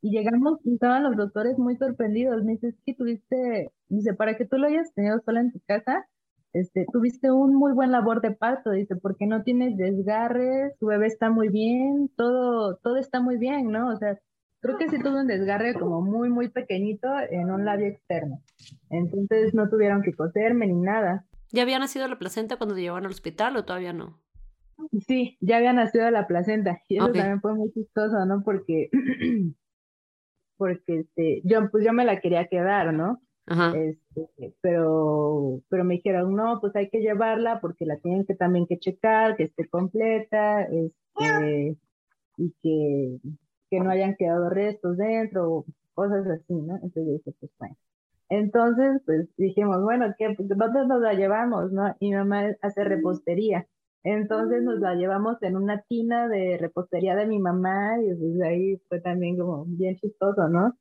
Y 0.00 0.12
llegamos 0.12 0.60
y 0.64 0.72
estaban 0.72 1.02
los 1.02 1.14
doctores 1.14 1.58
muy 1.58 1.76
sorprendidos. 1.76 2.42
Me 2.42 2.52
dice, 2.52 2.74
que 2.86 2.94
tuviste, 2.94 3.72
dice, 3.88 4.14
para 4.14 4.38
que 4.38 4.46
tú 4.46 4.56
lo 4.56 4.66
hayas 4.66 4.94
tenido 4.94 5.20
sola 5.26 5.40
en 5.40 5.52
tu 5.52 5.60
casa, 5.66 6.08
este, 6.54 6.86
tuviste 6.90 7.30
un 7.30 7.54
muy 7.54 7.74
buen 7.74 7.92
labor 7.92 8.22
de 8.22 8.30
parto, 8.30 8.70
dice, 8.70 8.96
porque 8.96 9.26
no 9.26 9.42
tienes 9.42 9.76
desgarres, 9.76 10.72
tu 10.78 10.86
bebé 10.86 11.06
está 11.06 11.28
muy 11.28 11.50
bien, 11.50 12.10
todo, 12.16 12.76
todo 12.76 12.96
está 12.96 13.20
muy 13.20 13.36
bien, 13.36 13.70
¿no? 13.70 13.92
O 13.92 13.96
sea, 13.98 14.18
creo 14.60 14.78
que 14.78 14.88
sí 14.88 14.98
tuvo 15.02 15.20
un 15.20 15.26
desgarre 15.26 15.74
como 15.74 16.00
muy, 16.02 16.28
muy 16.28 16.48
pequeñito 16.48 17.08
en 17.30 17.50
un 17.50 17.64
labio 17.64 17.86
externo. 17.86 18.42
Entonces 18.90 19.54
no 19.54 19.68
tuvieron 19.68 20.02
que 20.02 20.12
coserme 20.12 20.66
ni 20.66 20.80
nada. 20.80 21.24
¿Ya 21.52 21.62
había 21.62 21.78
nacido 21.78 22.08
la 22.08 22.18
placenta 22.18 22.56
cuando 22.56 22.74
te 22.74 22.82
llevaron 22.82 23.06
al 23.06 23.12
hospital 23.12 23.56
o 23.56 23.64
todavía 23.64 23.92
no? 23.92 24.20
Sí, 25.06 25.38
ya 25.40 25.56
había 25.56 25.72
nacido 25.72 26.10
la 26.10 26.26
placenta 26.26 26.82
y 26.88 26.96
eso 26.98 27.06
también 27.06 27.40
fue 27.40 27.54
muy 27.54 27.72
chistoso, 27.72 28.24
¿no? 28.26 28.42
Porque, 28.44 28.90
porque 30.56 31.00
este, 31.00 31.40
yo, 31.44 31.70
pues 31.70 31.84
yo 31.84 31.92
me 31.92 32.04
la 32.04 32.20
quería 32.20 32.46
quedar, 32.46 32.92
¿no? 32.92 33.20
Este, 33.48 34.54
pero, 34.60 35.62
pero 35.68 35.84
me 35.84 35.94
dijeron, 35.94 36.34
no, 36.34 36.58
pues 36.60 36.74
hay 36.74 36.90
que 36.90 36.98
llevarla 36.98 37.60
porque 37.60 37.86
la 37.86 37.96
tienen 37.98 38.26
que 38.26 38.34
también 38.34 38.66
que 38.66 38.78
checar, 38.78 39.36
que 39.36 39.44
esté 39.44 39.68
completa, 39.68 40.62
este, 40.64 41.76
y 42.38 42.54
que, 42.60 43.18
que 43.70 43.80
no 43.80 43.90
hayan 43.90 44.16
quedado 44.16 44.50
restos 44.50 44.96
dentro, 44.96 45.64
cosas 45.94 46.26
así, 46.26 46.54
¿no? 46.54 46.74
Entonces 46.76 47.06
yo 47.06 47.12
dije, 47.12 47.32
pues 47.40 47.52
bueno. 47.58 47.76
Entonces, 48.28 49.02
pues 49.06 49.28
dijimos, 49.36 49.82
bueno, 49.82 50.14
¿qué, 50.18 50.34
¿dónde 50.38 50.86
nos 50.86 51.00
la 51.00 51.14
llevamos, 51.14 51.72
no? 51.72 51.94
Y 52.00 52.10
mi 52.10 52.16
mamá 52.16 52.56
hace 52.62 52.84
repostería. 52.84 53.66
Entonces 54.02 54.62
nos 54.62 54.78
la 54.80 54.94
llevamos 54.94 55.42
en 55.42 55.56
una 55.56 55.82
tina 55.82 56.28
de 56.28 56.58
repostería 56.58 57.16
de 57.16 57.26
mi 57.26 57.38
mamá 57.40 58.00
y 58.02 58.14
pues 58.14 58.40
ahí 58.42 58.76
fue 58.88 59.00
también 59.00 59.36
como 59.38 59.64
bien 59.66 59.96
chistoso, 59.96 60.48
¿no? 60.48 60.76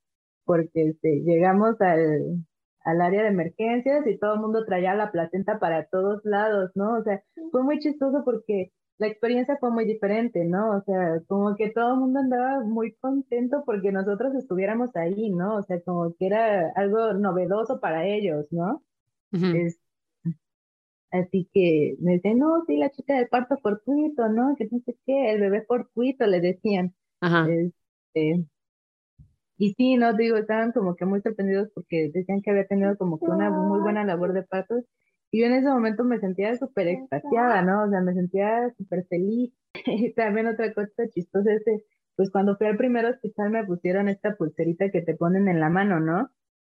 Porque 0.45 0.89
este, 0.89 1.21
llegamos 1.23 1.79
al, 1.81 2.45
al 2.83 3.01
área 3.01 3.23
de 3.23 3.29
emergencias 3.29 4.05
y 4.07 4.17
todo 4.19 4.35
el 4.35 4.41
mundo 4.41 4.63
traía 4.65 4.93
la 4.93 5.11
placenta 5.11 5.59
para 5.59 5.85
todos 5.87 6.23
lados, 6.23 6.71
¿no? 6.75 6.99
O 6.99 7.03
sea, 7.03 7.23
fue 7.51 7.63
muy 7.63 7.79
chistoso 7.79 8.23
porque 8.23 8.71
la 8.97 9.07
experiencia 9.07 9.57
fue 9.59 9.71
muy 9.71 9.85
diferente, 9.85 10.45
¿no? 10.45 10.77
O 10.77 10.81
sea, 10.83 11.21
como 11.27 11.55
que 11.55 11.69
todo 11.69 11.93
el 11.93 11.99
mundo 11.99 12.19
andaba 12.19 12.61
muy 12.63 12.93
contento 12.93 13.63
porque 13.65 13.91
nosotros 13.91 14.33
estuviéramos 14.35 14.95
ahí, 14.95 15.29
¿no? 15.31 15.57
O 15.57 15.63
sea, 15.63 15.81
como 15.81 16.15
que 16.15 16.27
era 16.27 16.71
algo 16.75 17.13
novedoso 17.13 17.79
para 17.79 18.07
ellos, 18.07 18.47
¿no? 18.51 18.83
así 21.11 21.49
que 21.53 21.95
me 21.99 22.13
decían, 22.13 22.39
no, 22.39 22.63
sí, 22.65 22.77
la 22.77 22.89
chica 22.89 23.15
del 23.15 23.27
parto 23.27 23.57
fortuito, 23.57 24.27
¿no? 24.29 24.55
Que 24.57 24.67
no 24.71 24.79
sé 24.85 24.97
qué, 25.05 25.31
el 25.31 25.41
bebé 25.41 25.63
fortuito, 25.63 26.25
le 26.25 26.39
decían. 26.41 26.93
Ajá. 27.21 27.47
Este, 27.49 28.45
y 29.57 29.73
sí, 29.73 29.95
no 29.97 30.13
digo, 30.13 30.37
estaban 30.37 30.71
como 30.71 30.95
que 30.95 31.05
muy 31.05 31.21
sorprendidos 31.21 31.69
porque 31.73 32.11
decían 32.13 32.41
que 32.41 32.51
había 32.51 32.67
tenido 32.67 32.97
como 32.97 33.19
que 33.19 33.25
una 33.25 33.49
muy 33.49 33.79
buena 33.79 34.03
labor 34.03 34.33
de 34.33 34.43
partos. 34.43 34.83
Y 35.35 35.41
yo 35.41 35.47
en 35.47 35.53
ese 35.55 35.67
momento 35.67 36.05
me 36.05 36.17
sentía 36.21 36.55
súper 36.55 36.87
extasiada, 36.87 37.61
¿no? 37.61 37.83
O 37.83 37.89
sea, 37.89 37.99
me 37.99 38.13
sentía 38.13 38.69
súper 38.77 39.05
feliz. 39.09 39.51
Y 39.85 40.13
también 40.15 40.47
otra 40.47 40.73
cosa 40.73 41.09
chistosa 41.09 41.51
es 41.51 41.61
que, 41.65 41.79
pues 42.15 42.31
cuando 42.31 42.55
fui 42.55 42.67
al 42.67 42.77
primer 42.77 43.05
hospital 43.05 43.49
me 43.49 43.65
pusieron 43.65 44.07
esta 44.07 44.37
pulserita 44.37 44.89
que 44.91 45.01
te 45.01 45.13
ponen 45.13 45.49
en 45.49 45.59
la 45.59 45.69
mano, 45.69 45.99
¿no? 45.99 46.29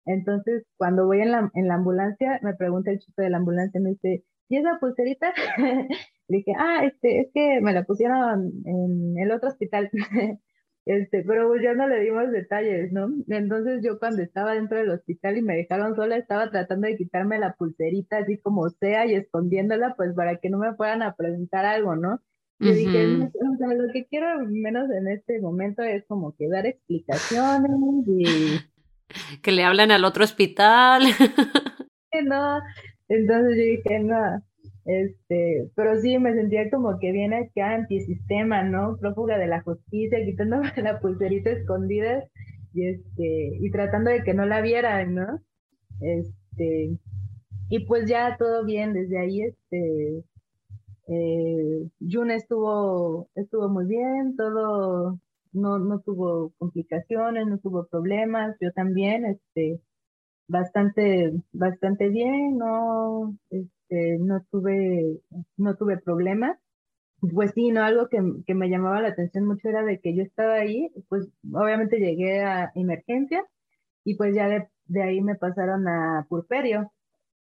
Entonces, 0.07 0.65
cuando 0.77 1.07
voy 1.07 1.23
en 1.23 1.33
la, 1.33 1.51
en 1.55 1.67
la 1.67 1.75
ambulancia, 1.75 2.39
me 2.45 2.55
pregunta 2.55 2.93
el 2.93 3.01
chico 3.01 3.21
de 3.21 3.31
la 3.31 3.39
ambulancia, 3.39 3.81
me 3.81 3.91
dice, 3.91 4.23
¿y 4.49 4.59
esa 4.59 4.79
pulserita? 4.79 5.35
Le 6.29 6.37
dije, 6.37 6.53
ah, 6.57 6.85
este, 6.85 7.19
es 7.19 7.31
que 7.35 7.61
me 7.61 7.73
la 7.73 7.83
pusieron 7.83 8.53
en 8.65 9.19
el 9.19 9.33
otro 9.33 9.49
hospital. 9.49 9.91
Este, 10.85 11.23
pero 11.23 11.47
pues 11.49 11.63
ya 11.63 11.75
no 11.75 11.87
le 11.87 12.01
dimos 12.01 12.31
detalles, 12.33 12.93
¿no? 12.93 13.09
Entonces 13.29 13.83
yo 13.85 14.01
cuando 14.01 14.23
estaba 14.23 14.55
dentro 14.55 14.79
del 14.79 14.91
hospital 14.91 15.37
y 15.37 15.43
me 15.43 15.55
dejaron 15.55 15.95
sola, 15.95 16.17
estaba 16.17 16.51
tratando 16.51 16.89
de 16.89 16.97
quitarme 16.97 17.39
la 17.39 17.55
pulserita 17.55 18.19
así 18.19 18.39
como 18.39 18.69
sea 18.69 19.07
y 19.07 19.15
escondiéndola, 19.15 19.95
pues 19.97 20.13
para 20.15 20.39
que 20.39 20.51
no 20.51 20.59
me 20.59 20.75
fueran 20.75 21.03
a 21.03 21.15
preguntar 21.15 21.65
algo, 21.67 21.95
¿no? 21.95 22.21
Yo 22.59 22.73
dije, 22.73 23.07
o 23.17 23.57
sea, 23.59 23.75
lo 23.75 23.93
que 23.93 24.07
quiero 24.07 24.39
menos 24.47 24.89
en 24.91 25.09
este 25.09 25.41
momento 25.41 25.83
es 25.83 26.05
como 26.07 26.37
que 26.37 26.49
dar 26.49 26.65
explicaciones 26.65 27.73
y... 28.07 29.41
Que 29.43 29.51
le 29.51 29.65
hablen 29.65 29.91
al 29.91 30.05
otro 30.05 30.23
hospital. 30.23 31.03
no, 32.25 32.61
entonces 33.09 33.57
yo 33.57 33.63
dije, 33.63 33.99
no, 33.99 34.43
este, 34.85 35.71
pero 35.75 36.01
sí 36.01 36.19
me 36.19 36.35
sentía 36.35 36.71
como 36.71 36.99
que 36.99 37.13
viene 37.13 37.37
acá 37.37 37.75
antisistema, 37.75 38.63
¿no? 38.63 38.97
Prófuga 38.99 39.39
de 39.39 39.47
la 39.47 39.63
justicia, 39.63 40.25
quitándome 40.25 40.71
la 40.83 41.01
pulserita 41.01 41.51
escondida 41.51 42.25
y 42.75 42.89
este, 42.89 43.59
y 43.61 43.71
tratando 43.71 44.11
de 44.11 44.23
que 44.23 44.35
no 44.35 44.47
la 44.47 44.61
vieran, 44.61 45.15
¿no? 45.15 45.41
Este, 46.01 46.99
y 47.69 47.87
pues 47.87 48.09
ya 48.09 48.37
todo 48.39 48.65
bien, 48.65 48.93
desde 48.93 49.19
ahí 49.19 49.43
este 49.43 50.25
eh, 51.09 51.89
Jun 52.01 52.31
estuvo, 52.31 53.29
estuvo 53.35 53.69
muy 53.69 53.87
bien, 53.87 54.37
todo 54.37 55.19
no, 55.53 55.79
no 55.79 56.01
tuvo 56.01 56.53
complicaciones, 56.59 57.47
no 57.47 57.59
tuvo 57.59 57.87
problemas, 57.87 58.57
yo 58.61 58.73
también, 58.73 59.27
este, 59.27 59.81
bastante, 60.49 61.33
bastante 61.53 62.09
bien, 62.09 62.59
no, 62.59 63.37
no 64.21 64.43
tuve, 64.51 65.21
no 65.57 65.77
tuve 65.77 65.99
problemas. 65.99 66.59
Pues 67.21 67.53
sí, 67.55 67.71
no, 67.71 67.85
algo 67.85 68.09
que, 68.09 68.19
que, 68.47 68.55
me 68.55 68.69
llamaba 68.69 69.01
la 69.01 69.09
atención 69.09 69.47
mucho 69.47 69.69
era 69.69 69.85
de 69.85 70.01
que 70.01 70.17
yo 70.17 70.23
estaba 70.25 70.55
ahí, 70.55 70.91
pues 71.09 71.29
obviamente 71.53 71.99
llegué 71.99 72.41
a 72.43 72.73
emergencia 72.75 73.45
y 74.05 74.17
pues 74.17 74.35
ya 74.35 74.49
de, 74.49 74.69
de 74.87 75.03
ahí 75.03 75.21
me 75.21 75.37
pasaron 75.37 75.87
a 75.89 76.27
purperio. 76.29 76.93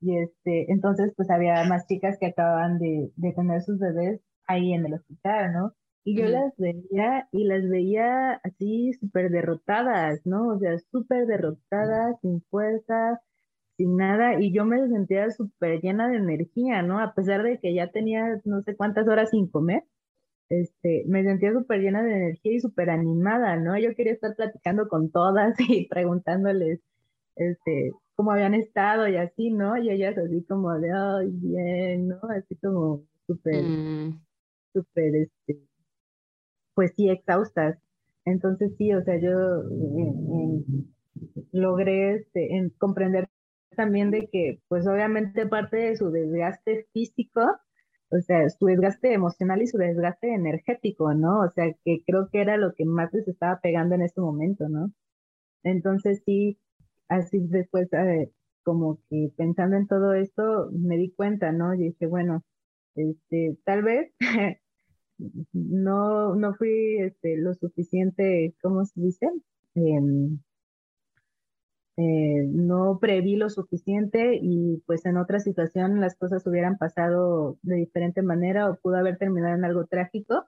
Y 0.01 0.17
este, 0.17 0.71
entonces 0.71 1.13
pues 1.15 1.29
había 1.31 1.63
más 1.65 1.87
chicas 1.87 2.17
que 2.19 2.27
acababan 2.27 2.79
de, 2.79 3.11
de 3.15 3.33
tener 3.33 3.61
sus 3.63 3.79
bebés 3.79 4.21
ahí 4.47 4.73
en 4.73 4.85
el 4.85 4.95
hospital, 4.95 5.53
¿no? 5.53 5.73
Y 6.03 6.17
yo 6.17 6.25
las 6.25 6.55
veía 6.57 7.27
y 7.31 7.43
las 7.43 7.67
veía 7.69 8.33
así 8.43 8.93
súper 8.93 9.29
derrotadas, 9.29 10.19
¿no? 10.25 10.47
O 10.47 10.59
sea, 10.59 10.77
súper 10.91 11.27
derrotadas, 11.27 12.19
sin 12.21 12.41
fuerza, 12.49 13.21
sin 13.81 13.97
nada. 13.97 14.39
Y 14.39 14.53
yo 14.53 14.65
me 14.65 14.87
sentía 14.89 15.29
súper 15.31 15.81
llena 15.81 16.07
de 16.07 16.17
energía, 16.17 16.83
¿no? 16.83 16.99
A 16.99 17.13
pesar 17.15 17.41
de 17.43 17.59
que 17.59 17.73
ya 17.73 17.91
tenía 17.91 18.39
no 18.45 18.61
sé 18.61 18.75
cuántas 18.75 19.07
horas 19.07 19.31
sin 19.31 19.47
comer, 19.47 19.83
este, 20.49 21.03
me 21.07 21.23
sentía 21.23 21.53
súper 21.53 21.81
llena 21.81 22.03
de 22.03 22.13
energía 22.13 22.53
y 22.53 22.59
súper 22.59 22.91
animada, 22.91 23.55
¿no? 23.57 23.77
Yo 23.79 23.95
quería 23.95 24.13
estar 24.13 24.35
platicando 24.35 24.87
con 24.87 25.11
todas 25.11 25.55
y 25.69 25.87
preguntándoles, 25.87 26.79
este, 27.35 27.91
cómo 28.15 28.31
habían 28.31 28.53
estado 28.53 29.07
y 29.07 29.17
así, 29.17 29.51
¿no? 29.51 29.77
Y 29.77 29.89
ellas 29.89 30.17
así 30.17 30.43
como 30.43 30.71
de, 30.79 30.91
ay, 30.91 31.29
bien, 31.31 32.09
¿no? 32.09 32.19
Así 32.29 32.55
como 32.57 33.03
súper, 33.25 33.63
mm. 33.63 34.21
súper, 34.73 35.15
este, 35.15 35.59
pues 36.75 36.93
sí, 36.95 37.09
exhaustas. 37.09 37.79
Entonces 38.25 38.73
sí, 38.77 38.93
o 38.93 39.03
sea, 39.03 39.17
yo 39.19 39.31
eh, 39.31 40.13
eh, 40.35 40.83
logré 41.51 42.15
este, 42.15 42.71
comprender 42.77 43.27
también 43.81 44.11
de 44.11 44.27
que, 44.31 44.59
pues 44.67 44.85
obviamente 44.87 45.47
parte 45.47 45.77
de 45.77 45.95
su 45.95 46.11
desgaste 46.11 46.87
físico, 46.93 47.41
o 48.11 48.19
sea, 48.21 48.47
su 48.49 48.67
desgaste 48.67 49.11
emocional 49.11 49.59
y 49.63 49.67
su 49.67 49.79
desgaste 49.79 50.35
energético, 50.35 51.15
¿no? 51.15 51.39
O 51.41 51.49
sea, 51.49 51.73
que 51.83 52.03
creo 52.05 52.29
que 52.29 52.41
era 52.41 52.57
lo 52.57 52.75
que 52.75 52.85
más 52.85 53.11
les 53.11 53.27
estaba 53.27 53.59
pegando 53.59 53.95
en 53.95 54.03
este 54.03 54.21
momento, 54.21 54.69
¿no? 54.69 54.93
Entonces 55.63 56.21
sí, 56.27 56.59
así 57.07 57.39
después, 57.49 57.91
eh, 57.93 58.31
como 58.63 58.99
que 59.09 59.31
pensando 59.35 59.77
en 59.77 59.87
todo 59.87 60.13
esto, 60.13 60.69
me 60.73 60.97
di 60.97 61.11
cuenta, 61.11 61.51
¿no? 61.51 61.73
Y 61.73 61.79
dije, 61.79 62.05
bueno, 62.05 62.43
este, 62.95 63.57
tal 63.65 63.81
vez 63.83 64.13
no, 65.53 66.35
no 66.35 66.53
fui 66.55 66.97
este, 66.99 67.37
lo 67.37 67.55
suficiente, 67.55 68.55
¿cómo 68.61 68.85
se 68.85 69.01
dice? 69.01 69.27
Em, 69.75 70.39
eh, 71.97 72.45
no 72.47 72.99
preví 72.99 73.35
lo 73.35 73.49
suficiente 73.49 74.39
y 74.41 74.81
pues 74.85 75.05
en 75.05 75.17
otra 75.17 75.39
situación 75.39 75.99
las 76.01 76.15
cosas 76.15 76.45
hubieran 76.47 76.77
pasado 76.77 77.57
de 77.63 77.75
diferente 77.75 78.21
manera 78.21 78.69
o 78.69 78.75
pudo 78.75 78.95
haber 78.97 79.17
terminado 79.17 79.55
en 79.55 79.65
algo 79.65 79.85
trágico, 79.85 80.45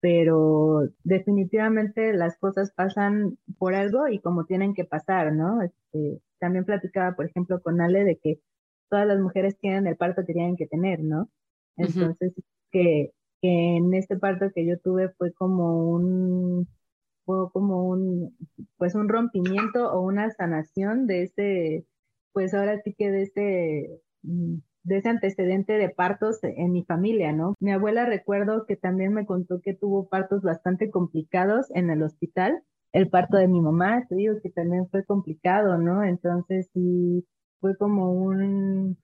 pero 0.00 0.88
definitivamente 1.04 2.12
las 2.12 2.38
cosas 2.38 2.72
pasan 2.72 3.38
por 3.58 3.74
algo 3.74 4.08
y 4.08 4.20
como 4.20 4.44
tienen 4.46 4.74
que 4.74 4.84
pasar, 4.84 5.32
¿no? 5.32 5.62
Este, 5.62 6.20
también 6.38 6.64
platicaba, 6.64 7.16
por 7.16 7.26
ejemplo, 7.26 7.60
con 7.62 7.80
Ale 7.80 8.04
de 8.04 8.18
que 8.18 8.40
todas 8.90 9.06
las 9.06 9.20
mujeres 9.20 9.58
tienen 9.58 9.86
el 9.86 9.96
parto 9.96 10.24
que 10.24 10.32
tienen 10.34 10.56
que 10.56 10.66
tener, 10.66 11.00
¿no? 11.00 11.28
Entonces, 11.76 12.32
que 12.70 13.12
que 13.40 13.76
en 13.76 13.94
este 13.94 14.16
parto 14.18 14.50
que 14.54 14.66
yo 14.66 14.78
tuve 14.78 15.10
fue 15.10 15.32
como 15.32 15.90
un 15.90 16.68
fue 17.28 17.50
como 17.52 17.84
un 17.84 18.34
pues 18.78 18.94
un 18.94 19.10
rompimiento 19.10 19.92
o 19.92 20.00
una 20.00 20.30
sanación 20.30 21.06
de 21.06 21.24
ese 21.24 21.86
pues 22.32 22.54
ahora 22.54 22.80
sí 22.82 22.94
que 22.94 23.10
de 23.10 23.22
ese 23.24 24.00
mm, 24.22 24.56
de 24.84 24.96
ese 24.96 25.10
antecedente 25.10 25.74
de 25.74 25.90
partos 25.90 26.38
en 26.42 26.72
mi 26.72 26.84
familia, 26.84 27.32
¿no? 27.32 27.54
Mi 27.60 27.72
abuela 27.72 28.06
recuerdo 28.06 28.64
que 28.64 28.76
también 28.76 29.12
me 29.12 29.26
contó 29.26 29.60
que 29.60 29.74
tuvo 29.74 30.08
partos 30.08 30.40
bastante 30.40 30.90
complicados 30.90 31.66
en 31.74 31.90
el 31.90 32.02
hospital. 32.02 32.62
El 32.92 33.10
parto 33.10 33.36
de 33.36 33.48
mi 33.48 33.60
mamá, 33.60 34.06
te 34.08 34.14
digo 34.14 34.36
que 34.42 34.48
también 34.48 34.88
fue 34.88 35.04
complicado, 35.04 35.76
¿no? 35.76 36.02
Entonces 36.04 36.70
sí 36.72 37.26
fue 37.60 37.76
como 37.76 38.12
un 38.12 38.96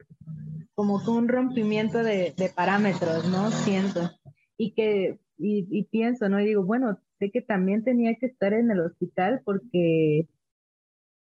como 0.74 1.02
un 1.06 1.28
rompimiento 1.28 2.02
de, 2.02 2.32
de 2.34 2.48
parámetros, 2.48 3.28
¿no? 3.28 3.50
Siento 3.50 4.00
y 4.56 4.72
que, 4.74 5.18
y, 5.38 5.84
pienso, 5.84 6.28
¿no? 6.28 6.40
Y 6.40 6.46
digo, 6.46 6.64
bueno, 6.64 6.98
sé 7.18 7.30
que 7.30 7.42
también 7.42 7.84
tenía 7.84 8.14
que 8.16 8.26
estar 8.26 8.52
en 8.52 8.70
el 8.70 8.80
hospital 8.80 9.42
porque, 9.44 10.28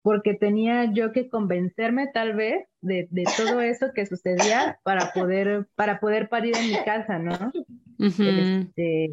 porque 0.01 0.34
tenía 0.34 0.91
yo 0.93 1.12
que 1.12 1.30
convencerme 1.30 2.07
tal 2.14 2.36
vez 2.36 2.66
de, 2.82 3.07
de, 3.12 3.24
todo 3.38 3.62
eso 3.62 3.88
que 3.93 4.05
sucedía 4.05 4.80
para 4.84 5.12
poder, 5.14 5.68
para 5.76 5.99
poder 5.99 6.30
parir 6.30 6.55
en 6.55 6.68
mi 6.68 6.86
casa, 6.86 7.20
¿no? 7.20 7.51
este, 7.99 9.09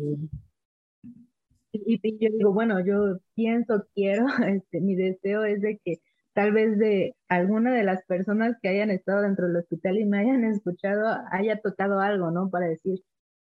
y, 1.72 2.00
y, 2.02 2.18
yo 2.18 2.30
digo, 2.36 2.52
bueno, 2.52 2.80
yo 2.84 3.18
pienso, 3.34 3.86
quiero, 3.94 4.26
este, 4.48 4.80
mi 4.80 4.94
deseo 4.94 5.44
es 5.44 5.60
de 5.60 5.78
que 5.84 6.00
tal 6.38 6.52
vez 6.52 6.78
de 6.78 7.16
alguna 7.28 7.72
de 7.74 7.82
las 7.82 8.04
personas 8.04 8.56
que 8.62 8.68
hayan 8.68 8.90
estado 8.90 9.22
dentro 9.22 9.48
del 9.48 9.56
hospital 9.56 9.98
y 9.98 10.04
me 10.04 10.20
hayan 10.20 10.44
escuchado 10.44 11.18
haya 11.32 11.60
tocado 11.60 12.00
algo, 12.00 12.30
¿no? 12.30 12.48
Para 12.48 12.68
decir, 12.68 13.00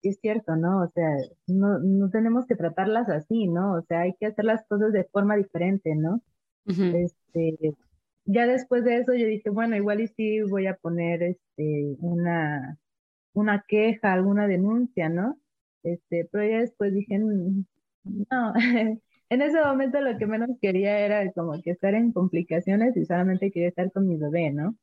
es 0.08 0.18
cierto, 0.20 0.56
¿no? 0.56 0.82
O 0.82 0.88
sea, 0.94 1.08
no, 1.46 1.78
no 1.80 2.10
tenemos 2.10 2.46
que 2.46 2.56
tratarlas 2.56 3.08
así, 3.08 3.46
¿no? 3.48 3.74
O 3.74 3.82
sea, 3.82 4.00
hay 4.02 4.14
que 4.14 4.26
hacer 4.26 4.44
las 4.44 4.64
cosas 4.66 4.92
de 4.92 5.04
forma 5.04 5.36
diferente, 5.36 5.94
¿no? 5.94 6.22
Este, 6.90 7.76
ya 8.24 8.46
después 8.46 8.84
de 8.84 8.98
eso 8.98 9.14
yo 9.14 9.26
dije, 9.26 9.50
bueno, 9.50 9.76
igual 9.76 10.00
y 10.00 10.08
sí 10.08 10.42
voy 10.42 10.66
a 10.66 10.76
poner 10.76 11.22
este, 11.22 11.96
una, 12.00 12.78
una 13.34 13.64
queja, 13.68 14.12
alguna 14.12 14.46
denuncia, 14.48 15.08
¿no? 15.08 15.38
Este, 15.82 16.28
pero 16.32 16.44
ya 16.48 16.60
después 16.60 16.92
dije, 16.94 17.18
mm, 17.18 17.64
no, 18.30 18.54
en 19.30 19.42
ese 19.42 19.60
momento 19.64 20.00
lo 20.00 20.18
que 20.18 20.26
menos 20.26 20.50
quería 20.60 20.98
era 21.00 21.32
como 21.32 21.60
que 21.62 21.70
estar 21.72 21.94
en 21.94 22.12
complicaciones 22.12 22.96
y 22.96 23.04
solamente 23.06 23.50
quería 23.50 23.68
estar 23.70 23.92
con 23.92 24.08
mi 24.08 24.16
bebé, 24.16 24.50
¿no? 24.52 24.76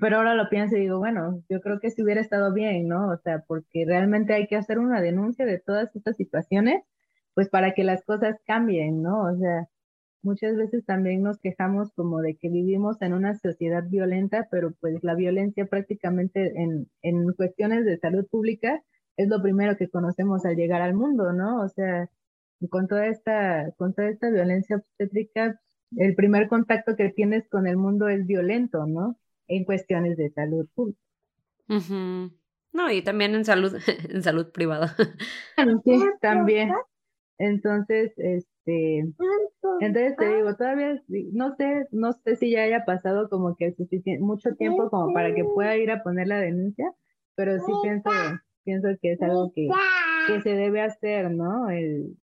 Pero 0.00 0.16
ahora 0.18 0.34
lo 0.34 0.48
pienso 0.50 0.76
y 0.76 0.80
digo, 0.80 0.98
bueno, 0.98 1.42
yo 1.48 1.60
creo 1.60 1.80
que 1.80 1.90
si 1.90 2.02
hubiera 2.02 2.20
estado 2.20 2.52
bien, 2.52 2.88
¿no? 2.88 3.08
O 3.10 3.16
sea, 3.18 3.44
porque 3.46 3.84
realmente 3.86 4.34
hay 4.34 4.46
que 4.46 4.56
hacer 4.56 4.78
una 4.78 5.00
denuncia 5.00 5.46
de 5.46 5.58
todas 5.58 5.94
estas 5.96 6.16
situaciones, 6.16 6.82
pues 7.34 7.48
para 7.48 7.72
que 7.74 7.84
las 7.84 8.04
cosas 8.04 8.36
cambien, 8.46 9.02
¿no? 9.02 9.22
O 9.24 9.36
sea, 9.36 9.68
muchas 10.22 10.56
veces 10.56 10.84
también 10.84 11.22
nos 11.22 11.38
quejamos 11.40 11.92
como 11.94 12.20
de 12.20 12.36
que 12.36 12.48
vivimos 12.50 13.00
en 13.02 13.14
una 13.14 13.34
sociedad 13.38 13.84
violenta, 13.88 14.48
pero 14.50 14.72
pues 14.80 15.02
la 15.02 15.14
violencia 15.14 15.66
prácticamente 15.66 16.52
en, 16.62 16.90
en 17.02 17.32
cuestiones 17.34 17.84
de 17.86 17.98
salud 17.98 18.26
pública 18.30 18.82
es 19.16 19.28
lo 19.28 19.42
primero 19.42 19.76
que 19.76 19.88
conocemos 19.88 20.44
al 20.44 20.56
llegar 20.56 20.82
al 20.82 20.94
mundo, 20.94 21.32
¿no? 21.32 21.62
O 21.62 21.68
sea, 21.68 22.10
con 22.70 22.88
toda 22.88 23.06
esta, 23.06 23.72
con 23.78 23.94
toda 23.94 24.08
esta 24.08 24.30
violencia 24.30 24.76
obstétrica, 24.76 25.60
el 25.96 26.14
primer 26.14 26.48
contacto 26.48 26.96
que 26.96 27.10
tienes 27.10 27.48
con 27.48 27.66
el 27.66 27.76
mundo 27.76 28.08
es 28.08 28.26
violento, 28.26 28.86
¿no? 28.86 29.16
En 29.48 29.64
cuestiones 29.64 30.16
de 30.16 30.30
salud 30.30 30.68
pública. 30.74 31.00
No, 32.76 32.92
y 32.92 33.02
también 33.02 33.34
en 33.34 33.44
salud, 33.44 33.74
en 34.10 34.22
salud 34.22 34.50
privada. 34.52 34.94
Sí, 35.84 36.04
también. 36.20 36.72
Entonces, 37.38 38.12
este, 38.16 38.98
entonces 39.80 40.16
te 40.16 40.36
digo, 40.36 40.56
todavía 40.56 41.02
no 41.32 41.54
sé, 41.56 41.86
no 41.90 42.12
sé 42.12 42.36
si 42.36 42.50
ya 42.50 42.62
haya 42.62 42.84
pasado 42.84 43.28
como 43.28 43.56
que 43.56 43.72
suficiente, 43.72 44.22
mucho 44.22 44.54
tiempo 44.56 44.88
como 44.90 45.12
para 45.12 45.34
que 45.34 45.44
pueda 45.44 45.76
ir 45.76 45.90
a 45.90 46.02
poner 46.02 46.28
la 46.28 46.38
denuncia, 46.38 46.92
pero 47.34 47.58
sí 47.60 47.72
pienso, 47.82 48.10
pienso 48.64 48.88
que 49.02 49.12
es 49.12 49.22
algo 49.22 49.52
que, 49.54 49.68
que 50.26 50.40
se 50.40 50.50
debe 50.50 50.80
hacer, 50.80 51.30
¿no? 51.30 51.68
El, 51.68 52.16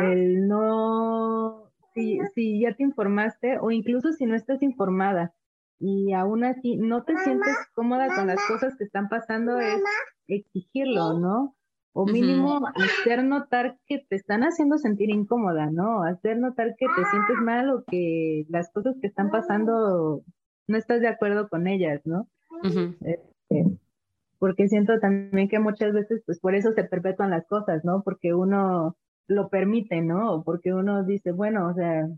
el 0.00 0.46
no, 0.46 1.72
si, 1.92 2.20
si 2.34 2.60
ya 2.60 2.74
te 2.74 2.84
informaste 2.84 3.58
o 3.60 3.72
incluso 3.72 4.12
si 4.12 4.26
no 4.26 4.36
estás 4.36 4.62
informada 4.62 5.34
y 5.78 6.12
aún 6.12 6.44
así 6.44 6.76
no 6.76 7.04
te 7.04 7.16
sientes 7.18 7.56
cómoda 7.74 8.14
con 8.14 8.26
las 8.26 8.38
cosas 8.46 8.74
que 8.76 8.84
están 8.84 9.08
pasando, 9.08 9.58
es 9.58 9.82
exigirlo, 10.28 11.18
¿no? 11.18 11.54
O 11.92 12.06
mínimo 12.06 12.60
hacer 12.74 13.22
notar 13.22 13.78
que 13.86 14.04
te 14.08 14.16
están 14.16 14.42
haciendo 14.42 14.78
sentir 14.78 15.10
incómoda, 15.10 15.70
¿no? 15.70 16.02
Hacer 16.02 16.38
notar 16.38 16.74
que 16.76 16.86
te 16.86 17.04
sientes 17.10 17.36
mal 17.40 17.70
o 17.70 17.84
que 17.84 18.46
las 18.48 18.72
cosas 18.72 18.96
que 19.00 19.06
están 19.06 19.30
pasando 19.30 20.22
no 20.66 20.76
estás 20.76 21.00
de 21.00 21.08
acuerdo 21.08 21.48
con 21.48 21.66
ellas, 21.68 22.00
¿no? 22.04 22.26
Este, 22.64 23.78
porque 24.38 24.68
siento 24.68 24.98
también 24.98 25.48
que 25.48 25.58
muchas 25.58 25.92
veces, 25.92 26.22
pues 26.26 26.40
por 26.40 26.54
eso 26.54 26.72
se 26.72 26.84
perpetúan 26.84 27.30
las 27.30 27.46
cosas, 27.46 27.84
¿no? 27.84 28.02
Porque 28.02 28.34
uno 28.34 28.96
lo 29.28 29.48
permite, 29.48 30.00
¿no? 30.00 30.42
Porque 30.44 30.72
uno 30.72 31.04
dice, 31.04 31.32
bueno, 31.32 31.68
o 31.68 31.74
sea, 31.74 32.08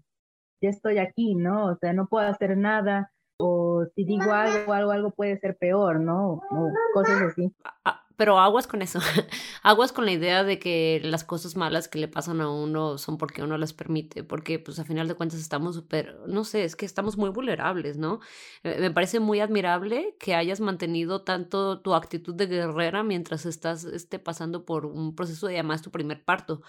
ya 0.61 0.71
estoy 0.71 0.99
aquí, 0.99 1.35
¿no? 1.35 1.67
O 1.67 1.77
sea, 1.77 1.93
no 1.93 2.07
puedo 2.07 2.27
hacer 2.27 2.57
nada, 2.57 3.13
o 3.39 3.85
si 3.95 4.05
digo 4.05 4.33
algo, 4.33 4.73
algo, 4.73 4.91
algo 4.93 5.11
puede 5.11 5.39
ser 5.39 5.57
peor, 5.57 6.01
¿no? 6.01 6.43
O 6.51 6.71
cosas 6.95 7.23
así. 7.23 7.53
Ah, 7.85 8.07
pero 8.17 8.39
aguas 8.39 8.67
con 8.67 8.81
eso, 8.81 8.99
aguas 9.63 9.93
con 9.93 10.07
la 10.07 10.13
idea 10.13 10.43
de 10.43 10.59
que 10.59 11.01
las 11.05 11.23
cosas 11.23 11.55
malas 11.55 11.87
que 11.87 11.99
le 11.99 12.09
pasan 12.09 12.41
a 12.41 12.51
uno 12.51 12.97
son 12.97 13.19
porque 13.19 13.43
uno 13.43 13.59
las 13.59 13.75
permite, 13.75 14.25
porque 14.25 14.59
pues 14.59 14.79
a 14.79 14.85
final 14.85 15.07
de 15.07 15.15
cuentas 15.15 15.39
estamos 15.39 15.75
súper, 15.75 16.19
no 16.27 16.45
sé, 16.45 16.65
es 16.65 16.77
que 16.77 16.87
estamos 16.87 17.19
muy 17.19 17.29
vulnerables, 17.29 17.99
¿no? 17.99 18.21
Eh, 18.63 18.79
me 18.81 18.91
parece 18.91 19.21
muy 19.21 19.41
admirable 19.41 20.17
que 20.19 20.35
hayas 20.35 20.61
mantenido 20.61 21.23
tanto 21.23 21.81
tu 21.83 21.95
actitud 21.95 22.35
de 22.35 22.47
guerrera 22.47 23.03
mientras 23.03 23.45
estás 23.45 23.85
este, 23.85 24.19
pasando 24.19 24.65
por 24.65 24.87
un 24.87 25.15
proceso 25.15 25.47
de 25.47 25.57
además 25.57 25.83
tu 25.83 25.91
primer 25.91 26.25
parto, 26.25 26.63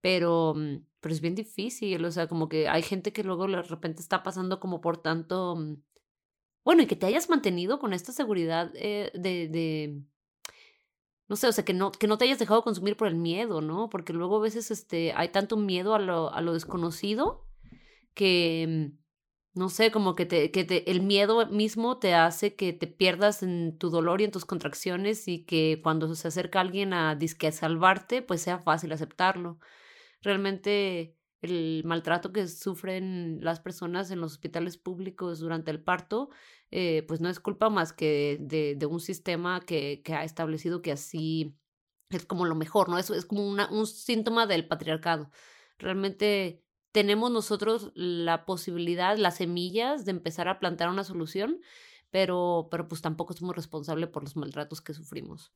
pero, 0.00 0.54
mm, 0.54 0.76
pero 1.00 1.12
es 1.14 1.20
bien 1.20 1.34
difícil, 1.34 2.04
o 2.04 2.12
sea, 2.12 2.28
como 2.28 2.48
que 2.48 2.68
hay 2.68 2.82
gente 2.82 3.12
que 3.12 3.24
luego 3.24 3.48
de 3.48 3.62
repente 3.62 4.00
está 4.00 4.22
pasando 4.22 4.60
como 4.60 4.80
por 4.80 4.98
tanto, 4.98 5.56
mm, 5.56 5.76
bueno, 6.64 6.82
y 6.82 6.86
que 6.86 6.96
te 6.96 7.06
hayas 7.06 7.28
mantenido 7.28 7.78
con 7.78 7.92
esta 7.92 8.12
seguridad 8.12 8.72
eh, 8.74 9.10
de, 9.14 9.48
de 9.48 10.02
no 11.28 11.36
sé, 11.36 11.46
o 11.46 11.52
sea, 11.52 11.64
que 11.64 11.72
no, 11.74 11.92
que 11.92 12.06
no 12.06 12.18
te 12.18 12.24
hayas 12.26 12.38
dejado 12.38 12.62
consumir 12.62 12.96
por 12.96 13.08
el 13.08 13.14
miedo, 13.14 13.60
¿no? 13.60 13.88
Porque 13.88 14.12
luego 14.12 14.36
a 14.36 14.42
veces 14.42 14.70
este, 14.70 15.12
hay 15.14 15.28
tanto 15.28 15.56
miedo 15.56 15.94
a 15.94 15.98
lo, 15.98 16.32
a 16.32 16.40
lo 16.40 16.52
desconocido 16.52 17.46
que, 18.14 18.90
mm, 18.92 19.58
no 19.58 19.68
sé, 19.68 19.90
como 19.90 20.14
que, 20.16 20.26
te, 20.26 20.50
que 20.50 20.64
te, 20.64 20.90
el 20.90 21.02
miedo 21.02 21.46
mismo 21.48 21.98
te 21.98 22.14
hace 22.14 22.56
que 22.56 22.72
te 22.72 22.86
pierdas 22.86 23.42
en 23.42 23.78
tu 23.78 23.90
dolor 23.90 24.20
y 24.20 24.24
en 24.24 24.32
tus 24.32 24.44
contracciones 24.44 25.28
y 25.28 25.44
que 25.44 25.80
cuando 25.82 26.14
se 26.14 26.28
acerca 26.28 26.60
alguien 26.60 26.92
a 26.92 27.14
disque 27.14 27.46
a 27.48 27.52
salvarte, 27.52 28.22
pues 28.22 28.42
sea 28.42 28.58
fácil 28.58 28.92
aceptarlo. 28.92 29.58
Realmente 30.22 31.16
el 31.44 31.82
maltrato 31.84 32.32
que 32.32 32.46
sufren 32.48 33.38
las 33.42 33.60
personas 33.60 34.10
en 34.10 34.20
los 34.20 34.32
hospitales 34.32 34.76
públicos 34.76 35.38
durante 35.38 35.70
el 35.70 35.80
parto 35.80 36.30
eh, 36.70 37.04
pues 37.06 37.20
no 37.20 37.28
es 37.28 37.38
culpa 37.38 37.70
más 37.70 37.92
que 37.92 38.38
de, 38.40 38.74
de 38.74 38.86
un 38.86 38.98
sistema 38.98 39.60
que, 39.60 40.02
que, 40.02 40.14
ha 40.14 40.24
establecido 40.24 40.82
que 40.82 40.92
así 40.92 41.56
es 42.10 42.26
como 42.26 42.46
lo 42.46 42.54
mejor, 42.54 42.88
¿no? 42.88 42.98
Eso 42.98 43.14
es 43.14 43.24
como 43.26 43.48
una, 43.48 43.70
un 43.70 43.86
síntoma 43.86 44.46
del 44.46 44.66
patriarcado. 44.66 45.30
Realmente 45.78 46.62
tenemos 46.92 47.30
nosotros 47.30 47.92
la 47.94 48.44
posibilidad, 48.44 49.16
las 49.18 49.36
semillas 49.36 50.04
de 50.04 50.12
empezar 50.12 50.48
a 50.48 50.58
plantar 50.58 50.88
una 50.88 51.04
solución, 51.04 51.60
pero, 52.10 52.68
pero 52.70 52.88
pues 52.88 53.02
tampoco 53.02 53.34
somos 53.34 53.54
responsables 53.54 54.08
por 54.08 54.22
los 54.22 54.36
maltratos 54.36 54.80
que 54.80 54.94
sufrimos. 54.94 55.52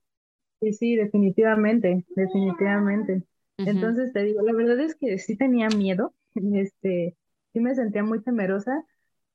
Sí, 0.60 0.72
sí, 0.72 0.96
definitivamente, 0.96 2.04
definitivamente. 2.14 3.24
Entonces 3.58 4.12
te 4.12 4.22
digo, 4.24 4.42
la 4.42 4.52
verdad 4.52 4.80
es 4.80 4.94
que 4.94 5.18
sí 5.18 5.36
tenía 5.36 5.68
miedo, 5.68 6.14
este, 6.34 7.16
sí 7.52 7.60
me 7.60 7.74
sentía 7.74 8.02
muy 8.02 8.22
temerosa, 8.22 8.84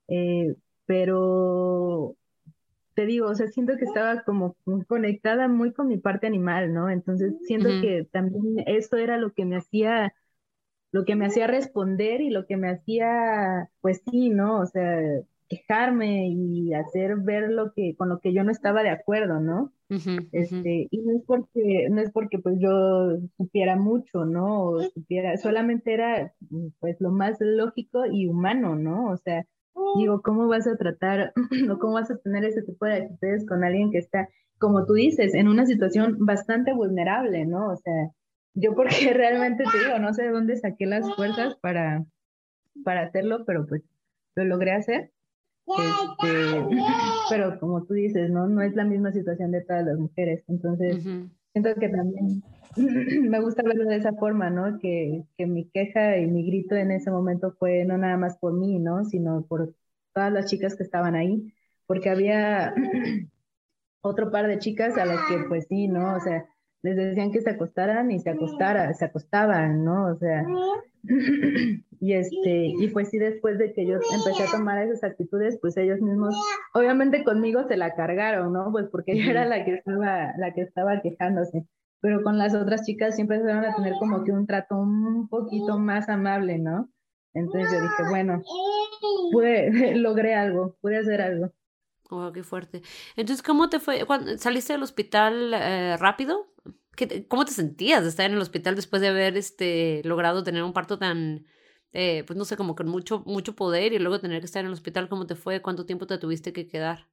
eh, 0.07 0.55
pero 0.85 2.15
te 2.95 3.05
digo, 3.05 3.27
o 3.29 3.35
sea, 3.35 3.47
siento 3.47 3.77
que 3.77 3.85
estaba 3.85 4.23
como 4.23 4.55
conectada 4.87 5.47
muy 5.47 5.73
con 5.73 5.87
mi 5.87 5.97
parte 5.97 6.27
animal, 6.27 6.73
¿no? 6.73 6.89
Entonces 6.89 7.33
siento 7.47 7.69
que 7.79 8.07
también 8.11 8.63
eso 8.67 8.97
era 8.97 9.17
lo 9.17 9.33
que 9.33 9.45
me 9.45 9.57
hacía, 9.57 10.13
lo 10.91 11.05
que 11.05 11.15
me 11.15 11.25
hacía 11.27 11.47
responder 11.47 12.21
y 12.21 12.29
lo 12.29 12.45
que 12.47 12.57
me 12.57 12.69
hacía, 12.69 13.69
pues 13.81 14.01
sí, 14.09 14.29
¿no? 14.29 14.59
O 14.61 14.65
sea, 14.67 15.01
quejarme 15.55 16.27
y 16.29 16.73
hacer 16.73 17.17
ver 17.17 17.49
lo 17.49 17.73
que, 17.73 17.95
con 17.95 18.09
lo 18.09 18.19
que 18.19 18.33
yo 18.33 18.43
no 18.43 18.51
estaba 18.51 18.83
de 18.83 18.89
acuerdo, 18.89 19.39
¿no? 19.39 19.71
este, 20.31 20.87
y 20.89 21.01
no 21.01 21.15
es 21.15 21.23
porque, 21.27 21.87
no 21.91 22.01
es 22.01 22.11
porque 22.11 22.39
pues 22.39 22.57
yo 22.59 23.17
supiera 23.37 23.75
mucho, 23.75 24.25
¿no? 24.25 24.69
O 24.69 24.81
supiera, 24.81 25.37
solamente 25.37 25.93
era 25.93 26.33
pues 26.79 26.99
lo 26.99 27.11
más 27.11 27.37
lógico 27.39 28.05
y 28.11 28.27
humano, 28.27 28.75
¿no? 28.75 29.11
O 29.11 29.17
sea, 29.17 29.45
Digo, 29.97 30.21
¿cómo 30.21 30.47
vas 30.47 30.67
a 30.67 30.77
tratar 30.77 31.33
o 31.71 31.79
cómo 31.79 31.93
vas 31.93 32.11
a 32.11 32.17
tener 32.17 32.43
ese 32.45 32.61
tipo 32.61 32.85
de 32.85 32.95
actitudes 32.95 33.45
con 33.45 33.63
alguien 33.63 33.91
que 33.91 33.97
está, 33.97 34.29
como 34.59 34.85
tú 34.85 34.93
dices, 34.93 35.33
en 35.33 35.47
una 35.47 35.65
situación 35.65 36.17
bastante 36.19 36.73
vulnerable, 36.73 37.45
¿no? 37.45 37.71
O 37.71 37.77
sea, 37.77 38.11
yo 38.53 38.75
porque 38.75 38.89
realmente 39.13 39.63
te 39.63 39.79
digo, 39.79 39.99
no 39.99 40.13
sé 40.13 40.23
de 40.23 40.31
dónde 40.31 40.57
saqué 40.57 40.85
las 40.85 41.13
fuerzas 41.15 41.55
para, 41.61 42.05
para 42.83 43.03
hacerlo, 43.03 43.45
pero 43.45 43.65
pues 43.65 43.83
lo 44.35 44.45
logré 44.45 44.71
hacer. 44.73 45.11
Este, 45.65 46.65
pero 47.29 47.59
como 47.59 47.83
tú 47.85 47.93
dices, 47.93 48.29
¿no? 48.29 48.47
No 48.47 48.61
es 48.61 48.75
la 48.75 48.83
misma 48.83 49.11
situación 49.11 49.51
de 49.51 49.61
todas 49.61 49.85
las 49.85 49.97
mujeres. 49.97 50.43
Entonces, 50.47 51.03
siento 51.51 51.75
que 51.79 51.89
también 51.89 52.43
me 53.29 53.39
gusta 53.39 53.63
verlo 53.63 53.85
de 53.85 53.97
esa 53.97 54.13
forma, 54.13 54.49
¿no? 54.49 54.79
Que, 54.79 55.23
que 55.37 55.45
mi 55.45 55.69
queja 55.69 56.17
y 56.17 56.27
mi 56.27 56.45
grito 56.45 56.75
en 56.75 56.91
ese 56.91 57.11
momento 57.11 57.55
fue 57.57 57.85
no 57.85 57.97
nada 57.97 58.17
más 58.17 58.37
por 58.37 58.53
mí, 58.53 58.79
¿no? 58.79 59.05
Sino 59.05 59.45
por 59.45 59.73
todas 60.13 60.31
las 60.31 60.49
chicas 60.49 60.75
que 60.75 60.83
estaban 60.83 61.15
ahí, 61.15 61.53
porque 61.85 62.09
había 62.09 62.73
otro 64.01 64.31
par 64.31 64.47
de 64.47 64.59
chicas 64.59 64.97
a 64.97 65.05
las 65.05 65.19
que 65.27 65.45
pues 65.47 65.67
sí, 65.67 65.87
¿no? 65.87 66.15
O 66.15 66.19
sea, 66.19 66.45
les 66.83 66.97
decían 66.97 67.31
que 67.31 67.41
se 67.41 67.49
acostaran 67.49 68.11
y 68.11 68.19
se 68.19 68.29
acostara, 68.29 68.93
se 68.93 69.05
acostaban, 69.05 69.85
¿no? 69.85 70.07
O 70.07 70.15
sea, 70.17 70.45
y 71.99 72.13
este, 72.13 72.73
y 72.77 72.87
pues 72.89 73.09
sí, 73.09 73.17
después 73.17 73.57
de 73.57 73.73
que 73.73 73.87
yo 73.87 73.95
empecé 74.13 74.43
a 74.43 74.51
tomar 74.51 74.83
esas 74.83 75.03
actitudes, 75.03 75.57
pues 75.61 75.77
ellos 75.77 76.01
mismos, 76.01 76.35
obviamente 76.73 77.23
conmigo 77.23 77.63
se 77.69 77.77
la 77.77 77.95
cargaron, 77.95 78.51
¿no? 78.51 78.69
Pues 78.71 78.87
porque 78.91 79.17
yo 79.17 79.31
era 79.31 79.45
la 79.45 79.63
que 79.63 79.75
estaba, 79.75 80.33
la 80.37 80.53
que 80.53 80.61
estaba 80.61 81.01
quejándose, 81.01 81.65
pero 82.01 82.21
con 82.21 82.37
las 82.37 82.53
otras 82.53 82.85
chicas 82.85 83.15
siempre 83.15 83.39
se 83.39 83.45
van 83.45 83.63
a 83.63 83.75
tener 83.75 83.93
como 83.97 84.25
que 84.25 84.33
un 84.33 84.45
trato 84.45 84.75
un 84.75 85.29
poquito 85.29 85.79
más 85.79 86.09
amable, 86.09 86.59
¿no? 86.59 86.89
Entonces 87.33 87.71
yo 87.71 87.81
dije, 87.81 88.03
bueno, 88.09 88.41
pude, 89.31 89.95
logré 89.95 90.35
algo, 90.35 90.75
pude 90.81 90.97
hacer 90.97 91.21
algo. 91.21 91.53
Oh, 92.15 92.31
qué 92.31 92.43
fuerte. 92.43 92.83
Entonces, 93.15 93.41
¿cómo 93.41 93.69
te 93.69 93.79
fue? 93.79 94.05
Cuando 94.05 94.37
¿Saliste 94.37 94.73
del 94.73 94.83
hospital 94.83 95.51
eh, 95.55 95.97
rápido? 95.97 96.53
¿Cómo 97.27 97.43
te 97.43 97.51
sentías 97.51 98.03
de 98.03 98.09
estar 98.09 98.27
en 98.27 98.33
el 98.33 98.41
hospital 98.41 98.75
después 98.75 99.01
de 99.01 99.07
haber 99.07 99.35
este, 99.35 100.03
logrado 100.05 100.43
tener 100.43 100.61
un 100.61 100.73
parto 100.73 100.99
tan, 100.99 101.47
eh, 101.91 102.23
pues 102.27 102.37
no 102.37 102.45
sé, 102.45 102.55
como 102.55 102.75
con 102.75 102.87
mucho, 102.87 103.23
mucho 103.25 103.55
poder 103.55 103.93
y 103.93 103.99
luego 103.99 104.19
tener 104.19 104.41
que 104.41 104.45
estar 104.45 104.59
en 104.59 104.67
el 104.67 104.73
hospital? 104.73 105.09
¿Cómo 105.09 105.25
te 105.25 105.33
fue? 105.33 105.63
¿Cuánto 105.63 105.87
tiempo 105.87 106.05
te 106.05 106.19
tuviste 106.19 106.53
que 106.53 106.67
quedar? 106.67 107.07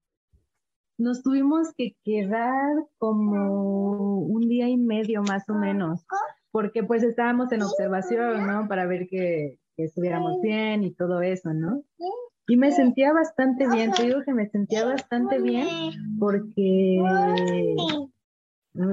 Nos 0.99 1.23
tuvimos 1.23 1.73
que 1.79 1.97
quedar 2.05 2.75
como 2.99 4.19
un 4.19 4.49
día 4.51 4.69
y 4.69 4.77
medio 4.77 5.23
más 5.23 5.49
o 5.49 5.55
menos, 5.55 6.05
porque 6.51 6.83
pues 6.83 7.03
estábamos 7.03 7.51
en 7.53 7.63
observación, 7.63 8.47
¿no? 8.47 8.69
Para 8.69 8.85
ver 8.85 9.09
que, 9.09 9.59
que 9.79 9.85
estuviéramos 9.85 10.43
bien 10.43 10.85
y 10.85 10.93
todo 10.93 11.23
eso, 11.23 11.55
¿no? 11.55 11.85
Y 12.51 12.57
me 12.57 12.73
sentía 12.73 13.13
bastante 13.13 13.69
bien, 13.69 13.93
te 13.93 14.07
digo 14.07 14.23
que 14.25 14.35
me 14.35 14.49
sentía 14.49 14.85
bastante 14.85 15.41
bien 15.41 15.69
porque 16.19 17.01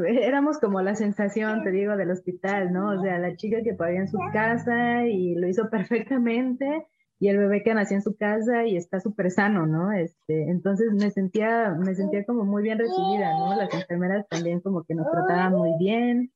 éramos 0.07 0.59
como 0.59 0.79
la 0.83 0.93
sensación, 0.93 1.63
te 1.63 1.71
digo, 1.71 1.97
del 1.97 2.11
hospital, 2.11 2.71
¿no? 2.71 2.91
O 2.91 3.01
sea, 3.01 3.17
la 3.17 3.35
chica 3.35 3.63
que 3.63 3.73
paría 3.73 4.01
en 4.01 4.09
su 4.09 4.19
casa 4.31 5.07
y 5.07 5.33
lo 5.33 5.47
hizo 5.47 5.71
perfectamente 5.71 6.85
y 7.19 7.29
el 7.29 7.39
bebé 7.39 7.63
que 7.63 7.73
nació 7.73 7.97
en 7.97 8.03
su 8.03 8.15
casa 8.15 8.67
y 8.67 8.77
está 8.77 8.99
súper 8.99 9.31
sano, 9.31 9.65
¿no? 9.65 9.91
Este, 9.91 10.51
entonces 10.51 10.93
me 10.93 11.09
sentía, 11.09 11.75
me 11.83 11.95
sentía 11.95 12.25
como 12.25 12.45
muy 12.45 12.61
bien 12.61 12.77
recibida, 12.77 13.31
¿no? 13.39 13.55
Las 13.55 13.73
enfermeras 13.73 14.27
también 14.29 14.61
como 14.61 14.83
que 14.83 14.93
nos 14.93 15.09
trataban 15.09 15.53
muy 15.53 15.71
bien 15.79 16.31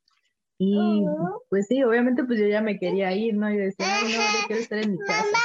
y 0.58 1.06
pues 1.50 1.68
sí, 1.68 1.84
obviamente 1.84 2.24
pues 2.24 2.40
yo 2.40 2.48
ya 2.48 2.62
me 2.62 2.80
quería 2.80 3.12
ir, 3.14 3.36
¿no? 3.36 3.48
Y 3.52 3.58
decía, 3.58 3.86
Ay, 3.88 4.06
no, 4.06 4.10
yo 4.10 4.48
quiero 4.48 4.62
estar 4.64 4.80
en 4.80 4.92
mi 4.94 4.98
casa. 4.98 5.38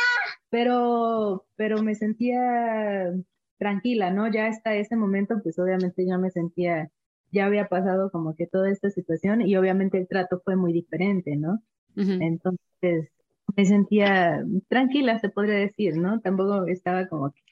Pero, 0.57 1.45
pero 1.57 1.83
me 1.83 1.95
sentía 1.95 3.13
tranquila, 3.59 4.11
¿no? 4.11 4.33
Ya 4.33 4.47
hasta 4.47 4.75
ese 4.75 4.97
momento 4.97 5.35
pues 5.43 5.59
obviamente 5.59 6.07
ya 6.07 6.17
me 6.17 6.31
sentía 6.31 6.91
ya 7.31 7.45
había 7.45 7.69
pasado 7.69 8.11
como 8.11 8.35
que 8.35 8.47
toda 8.47 8.71
esta 8.71 8.89
situación 8.89 9.43
y 9.43 9.55
obviamente 9.57 9.99
el 9.99 10.09
trato 10.09 10.41
fue 10.43 10.57
muy 10.57 10.73
diferente, 10.73 11.37
¿no? 11.37 11.61
Entonces 11.95 13.11
me 13.55 13.67
sentía 13.67 14.43
tranquila, 14.69 15.19
se 15.19 15.29
podría 15.29 15.57
decir, 15.57 15.99
¿no? 15.99 16.23
Tampoco 16.23 16.67
estaba 16.69 17.07
como 17.07 17.33
que 17.33 17.43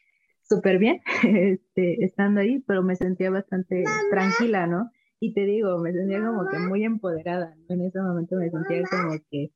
súper 0.41 0.79
bien 0.79 1.03
este, 1.25 2.03
estando 2.07 2.41
ahí, 2.41 2.61
pero 2.67 2.83
me 2.83 2.97
sentía 2.97 3.29
bastante 3.29 3.85
tranquila, 4.11 4.67
¿no? 4.67 4.91
Y 5.21 5.35
te 5.35 5.45
digo, 5.45 5.77
me 5.77 5.93
sentía 5.93 6.25
como 6.25 6.49
que 6.49 6.59
muy 6.59 6.85
empoderada, 6.85 7.55
¿no? 7.55 7.75
En 7.75 7.83
ese 7.83 8.01
momento 8.01 8.37
me 8.37 8.49
sentía 8.49 8.83
como 8.91 9.19
que, 9.31 9.51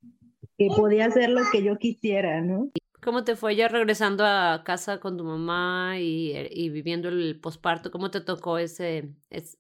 que 0.59 0.69
podía 0.77 1.07
hacer 1.07 1.31
lo 1.31 1.41
que 1.51 1.63
yo 1.63 1.79
quisiera, 1.79 2.43
¿no? 2.43 2.71
¿Cómo 3.01 3.25
te 3.25 3.37
fue 3.37 3.57
ya 3.57 3.69
regresando 3.69 4.25
a 4.27 4.63
casa 4.65 5.01
con 5.01 5.17
tu 5.17 5.25
mamá 5.25 5.99
y, 5.99 6.33
eh, 6.33 6.49
y 6.51 6.71
viviendo 6.71 7.09
el 7.09 7.39
posparto? 7.41 7.91
¿Cómo 7.91 8.11
te 8.11 8.21
tocó 8.21 8.59
ese, 8.59 9.15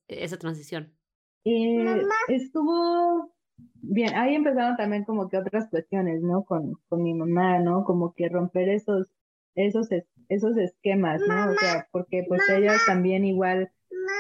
esa 0.09 0.39
transición? 0.39 0.95
Eh, 1.45 2.03
estuvo 2.28 3.32
bien, 3.74 4.14
ahí 4.14 4.34
empezaron 4.34 4.76
también 4.76 5.05
como 5.05 5.28
que 5.28 5.39
otras 5.39 5.68
cuestiones, 5.70 6.20
¿no? 6.22 6.45
Con, 6.45 6.74
con 6.89 7.03
mi 7.03 7.14
mamá, 7.14 7.59
¿no? 7.61 7.84
Como 7.84 8.12
que 8.14 8.28
romper 8.28 8.68
esos, 8.68 9.09
esos, 9.55 9.89
esos 10.28 10.57
esquemas, 10.59 11.20
¿no? 11.26 11.51
O 11.51 11.55
sea, 11.55 11.89
porque 11.91 12.24
pues 12.28 12.43
ella 12.51 12.74
también 12.86 13.24
igual 13.24 13.70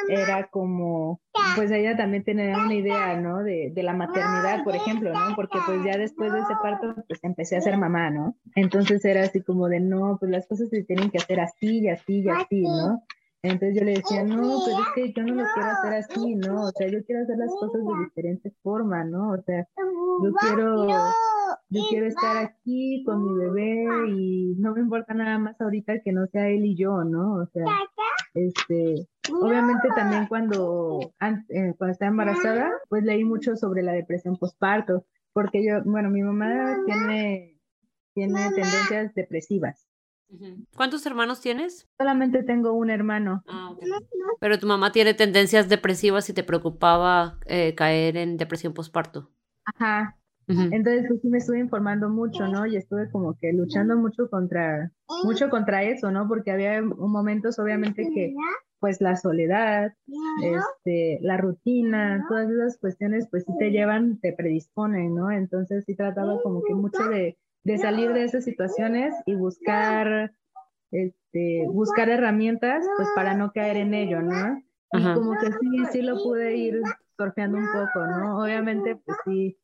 era 0.08 0.48
como, 0.48 1.20
pues 1.54 1.70
ella 1.70 1.96
también 1.96 2.24
tenía 2.24 2.56
una 2.56 2.74
idea, 2.74 3.20
¿no? 3.20 3.42
De, 3.42 3.70
de, 3.74 3.82
la 3.82 3.92
maternidad, 3.92 4.64
por 4.64 4.74
ejemplo, 4.74 5.12
¿no? 5.12 5.34
Porque 5.36 5.58
pues 5.66 5.82
ya 5.84 5.96
después 5.96 6.32
de 6.32 6.40
ese 6.40 6.54
parto, 6.62 6.94
pues 7.06 7.22
empecé 7.22 7.56
a 7.56 7.60
ser 7.60 7.76
mamá, 7.76 8.10
¿no? 8.10 8.36
Entonces 8.54 9.04
era 9.04 9.22
así 9.22 9.42
como 9.42 9.68
de, 9.68 9.80
no, 9.80 10.16
pues 10.18 10.30
las 10.30 10.46
cosas 10.46 10.68
se 10.70 10.84
tienen 10.84 11.10
que 11.10 11.18
hacer 11.18 11.40
así 11.40 11.80
y 11.80 11.88
así 11.88 12.20
y 12.20 12.28
así, 12.28 12.62
¿no? 12.62 13.02
Entonces 13.42 13.78
yo 13.78 13.84
le 13.84 13.94
decía, 13.94 14.24
no, 14.24 14.60
pero 14.64 14.78
es 14.78 14.88
que 14.94 15.12
yo 15.12 15.22
no 15.22 15.34
lo 15.34 15.44
quiero 15.54 15.70
hacer 15.70 15.92
así, 15.94 16.34
¿no? 16.34 16.64
O 16.64 16.70
sea, 16.72 16.88
yo 16.88 17.04
quiero 17.04 17.22
hacer 17.22 17.38
las 17.38 17.50
cosas 17.50 17.82
de 17.84 18.04
diferente 18.04 18.52
forma, 18.62 19.04
¿no? 19.04 19.30
O 19.30 19.42
sea, 19.42 19.66
yo 20.24 20.32
quiero, 20.40 20.88
yo 21.68 21.82
quiero 21.88 22.06
estar 22.06 22.36
aquí 22.36 23.04
con 23.04 23.24
mi 23.24 23.38
bebé 23.38 23.86
y 24.10 24.54
no 24.58 24.74
me 24.74 24.80
importa 24.80 25.14
nada 25.14 25.38
más 25.38 25.60
ahorita 25.60 26.00
que 26.00 26.10
no 26.12 26.26
sea 26.26 26.48
él 26.48 26.64
y 26.64 26.76
yo, 26.76 27.04
¿no? 27.04 27.34
O 27.34 27.46
sea, 27.46 27.64
este, 28.34 29.06
obviamente 29.32 29.88
también 29.94 30.26
cuando, 30.26 31.00
eh, 31.20 31.74
cuando 31.76 31.92
estaba 31.92 32.10
embarazada, 32.10 32.70
pues 32.88 33.04
leí 33.04 33.24
mucho 33.24 33.56
sobre 33.56 33.82
la 33.82 33.92
depresión 33.92 34.36
postparto, 34.36 35.04
porque 35.32 35.64
yo, 35.64 35.82
bueno, 35.84 36.10
mi 36.10 36.22
mamá 36.22 36.78
tiene, 36.86 37.58
tiene 38.14 38.50
tendencias 38.50 39.14
depresivas. 39.14 39.88
¿Cuántos 40.76 41.06
hermanos 41.06 41.40
tienes? 41.40 41.88
Solamente 41.96 42.42
tengo 42.42 42.72
un 42.72 42.90
hermano. 42.90 43.42
Ah, 43.48 43.74
Pero 44.40 44.58
tu 44.58 44.66
mamá 44.66 44.92
tiene 44.92 45.14
tendencias 45.14 45.68
depresivas 45.68 46.28
y 46.28 46.34
te 46.34 46.44
preocupaba 46.44 47.38
eh, 47.46 47.74
caer 47.74 48.16
en 48.18 48.36
depresión 48.36 48.74
postparto. 48.74 49.30
Ajá. 49.64 50.18
Entonces, 50.48 51.04
pues 51.08 51.20
sí 51.20 51.28
me 51.28 51.38
estuve 51.38 51.58
informando 51.58 52.08
mucho, 52.08 52.48
¿no? 52.48 52.64
Y 52.64 52.76
estuve 52.76 53.10
como 53.10 53.38
que 53.38 53.52
luchando 53.52 53.96
mucho 53.96 54.30
contra, 54.30 54.90
mucho 55.22 55.50
contra 55.50 55.82
eso, 55.82 56.10
¿no? 56.10 56.26
Porque 56.26 56.50
había 56.50 56.80
momentos, 56.80 57.58
obviamente, 57.58 58.08
que 58.14 58.34
pues 58.80 59.00
la 59.00 59.16
soledad, 59.16 59.92
este, 60.42 61.18
la 61.22 61.36
rutina, 61.36 62.24
todas 62.28 62.50
esas 62.50 62.78
cuestiones, 62.78 63.28
pues 63.30 63.44
sí 63.44 63.52
te 63.58 63.70
llevan, 63.70 64.18
te 64.20 64.32
predisponen, 64.32 65.14
¿no? 65.14 65.30
Entonces 65.30 65.84
sí 65.84 65.94
trataba 65.94 66.40
como 66.42 66.62
que 66.62 66.74
mucho 66.74 67.08
de, 67.08 67.38
de 67.64 67.78
salir 67.78 68.12
de 68.12 68.24
esas 68.24 68.44
situaciones 68.44 69.14
y 69.26 69.34
buscar, 69.34 70.32
este, 70.90 71.66
buscar 71.68 72.08
herramientas, 72.08 72.86
pues 72.96 73.08
para 73.14 73.34
no 73.34 73.52
caer 73.52 73.76
en 73.76 73.94
ello, 73.94 74.22
¿no? 74.22 74.62
Y 74.92 75.14
como 75.14 75.32
que 75.38 75.52
sí, 75.52 75.84
sí 75.92 76.02
lo 76.02 76.16
pude 76.22 76.56
ir 76.56 76.80
surfeando 77.16 77.58
un 77.58 77.66
poco, 77.66 78.06
¿no? 78.06 78.42
Obviamente, 78.42 78.96
pues 79.04 79.18
sí, 79.24 79.58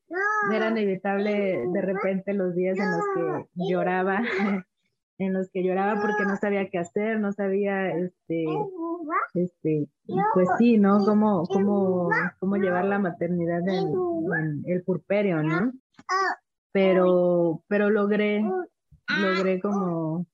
era 0.52 0.68
inevitable 0.70 1.64
de 1.72 1.80
repente 1.80 2.34
los 2.34 2.54
días 2.54 2.76
en 2.78 2.90
los 2.90 3.04
que 3.14 3.48
lloraba, 3.54 4.22
en 5.18 5.32
los 5.32 5.48
que 5.50 5.62
lloraba 5.62 6.00
porque 6.00 6.24
no 6.24 6.36
sabía 6.36 6.68
qué 6.68 6.78
hacer, 6.78 7.20
no 7.20 7.32
sabía, 7.32 7.90
este, 7.90 8.44
este, 9.34 9.88
pues 10.34 10.48
sí, 10.58 10.76
¿no? 10.78 11.04
Cómo, 11.04 11.44
cómo, 11.46 12.08
cómo 12.40 12.56
llevar 12.56 12.84
la 12.86 12.98
maternidad 12.98 13.66
en, 13.68 14.64
el 14.66 14.82
purperio, 14.82 15.42
¿no? 15.42 15.72
Pero, 16.72 17.62
pero 17.68 17.90
logré, 17.90 18.44
logré 19.20 19.60
como 19.60 20.26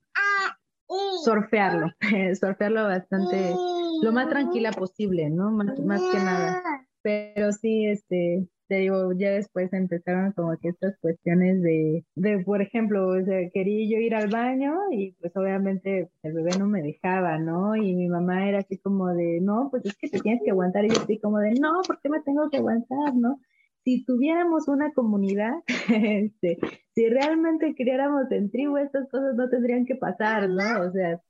surfearlo, 1.24 1.92
surfearlo 2.40 2.84
bastante, 2.84 3.54
lo 4.02 4.12
más 4.12 4.28
tranquila 4.28 4.72
posible, 4.72 5.28
¿no? 5.28 5.50
Más, 5.50 5.78
más 5.80 6.00
que 6.00 6.18
nada. 6.18 6.62
Pero 7.02 7.52
sí, 7.52 7.86
este, 7.86 8.46
te 8.70 8.76
digo, 8.76 9.12
ya 9.14 9.32
después 9.32 9.72
empezaron 9.72 10.30
como 10.30 10.56
que 10.56 10.68
estas 10.68 10.96
cuestiones 11.00 11.60
de, 11.60 12.04
de, 12.14 12.38
por 12.44 12.62
ejemplo, 12.62 13.08
o 13.08 13.24
sea, 13.24 13.50
quería 13.52 13.90
yo 13.90 14.00
ir 14.00 14.14
al 14.14 14.28
baño 14.28 14.76
y 14.92 15.10
pues 15.20 15.36
obviamente 15.36 16.08
el 16.22 16.32
bebé 16.32 16.50
no 16.56 16.68
me 16.68 16.80
dejaba, 16.80 17.36
¿no? 17.38 17.74
Y 17.74 17.96
mi 17.96 18.08
mamá 18.08 18.48
era 18.48 18.60
así 18.60 18.78
como 18.78 19.08
de, 19.08 19.40
no, 19.42 19.70
pues 19.72 19.84
es 19.86 19.96
que 19.96 20.08
te 20.08 20.20
tienes 20.20 20.40
que 20.44 20.52
aguantar 20.52 20.84
y 20.84 20.90
yo 20.90 21.00
estoy 21.00 21.18
como 21.18 21.40
de, 21.40 21.54
no, 21.54 21.82
¿por 21.84 22.00
qué 22.00 22.08
me 22.10 22.20
tengo 22.20 22.48
que 22.48 22.58
aguantar, 22.58 23.16
no? 23.16 23.40
Si 23.82 24.04
tuviéramos 24.04 24.68
una 24.68 24.92
comunidad, 24.92 25.54
este, 25.88 26.58
si 26.94 27.08
realmente 27.08 27.74
criáramos 27.74 28.30
en 28.30 28.52
tribu, 28.52 28.76
estas 28.76 29.08
cosas 29.10 29.34
no 29.34 29.48
tendrían 29.48 29.84
que 29.84 29.96
pasar, 29.96 30.48
¿no? 30.48 30.82
O 30.88 30.92
sea, 30.92 31.20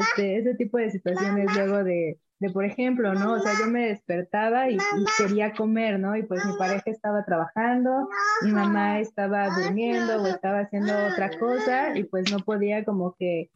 este, 0.00 0.38
ese 0.38 0.56
tipo 0.56 0.78
de 0.78 0.90
situaciones 0.90 1.46
luego 1.54 1.84
de, 1.84 2.18
de 2.40 2.50
por 2.50 2.64
ejemplo, 2.64 3.14
¿no? 3.14 3.34
O 3.34 3.40
sea, 3.40 3.52
yo 3.58 3.70
me 3.70 3.88
despertaba 3.88 4.70
y, 4.70 4.78
quería 5.16 5.52
comer, 5.54 5.98
¿no? 5.98 6.16
Y 6.16 6.22
pues 6.22 6.44
mi 6.44 6.52
pareja 6.56 6.84
estaba 6.86 7.24
trabajando, 7.24 8.08
mi 8.42 8.52
mamá 8.52 9.00
estaba 9.00 9.48
durmiendo 9.50 10.22
o 10.22 10.26
estaba 10.26 10.60
haciendo 10.60 10.92
otra 11.12 11.30
cosa 11.38 11.98
y 11.98 12.04
pues 12.04 12.30
no 12.30 12.38
podía 12.38 12.84
como 12.84 13.16
que 13.18 13.50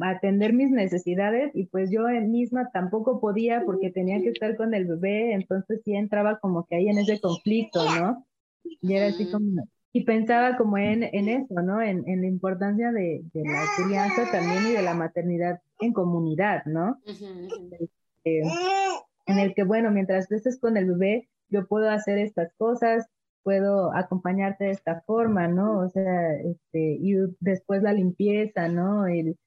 atender 0.00 0.52
mis 0.52 0.70
necesidades 0.70 1.50
y 1.54 1.66
pues 1.66 1.90
yo 1.90 2.02
misma 2.08 2.70
tampoco 2.72 3.20
podía 3.20 3.62
porque 3.64 3.90
tenía 3.90 4.20
que 4.20 4.30
estar 4.30 4.56
con 4.56 4.74
el 4.74 4.86
bebé, 4.86 5.32
entonces 5.32 5.80
sí 5.84 5.94
entraba 5.94 6.38
como 6.40 6.66
que 6.66 6.76
ahí 6.76 6.88
en 6.88 6.98
ese 6.98 7.20
conflicto, 7.20 7.84
¿no? 7.98 8.26
Y 8.64 8.92
era 8.92 9.06
así 9.06 9.30
como, 9.30 9.64
y 9.92 10.04
pensaba 10.04 10.56
como 10.56 10.76
en, 10.76 11.04
en 11.04 11.28
eso, 11.28 11.62
¿no? 11.62 11.80
En, 11.80 12.06
en 12.06 12.20
la 12.20 12.26
importancia 12.26 12.92
de, 12.92 13.22
de, 13.32 13.44
la 13.44 13.64
crianza 13.76 14.30
también 14.30 14.66
y 14.66 14.72
de 14.72 14.82
la 14.82 14.94
maternidad 14.94 15.60
en 15.80 15.92
comunidad, 15.92 16.64
¿no? 16.66 17.00
En 18.24 19.38
el 19.38 19.54
que, 19.54 19.64
bueno, 19.64 19.90
mientras 19.90 20.30
estés 20.30 20.58
con 20.58 20.76
el 20.76 20.86
bebé, 20.86 21.28
yo 21.48 21.66
puedo 21.66 21.90
hacer 21.90 22.18
estas 22.18 22.52
cosas, 22.54 23.08
puedo 23.42 23.94
acompañarte 23.94 24.64
de 24.64 24.70
esta 24.72 25.00
forma, 25.02 25.48
¿no? 25.48 25.78
O 25.78 25.88
sea, 25.88 26.34
este, 26.34 26.98
y 27.00 27.14
después 27.40 27.82
la 27.82 27.92
limpieza, 27.92 28.68
¿no? 28.68 29.06
El, 29.06 29.38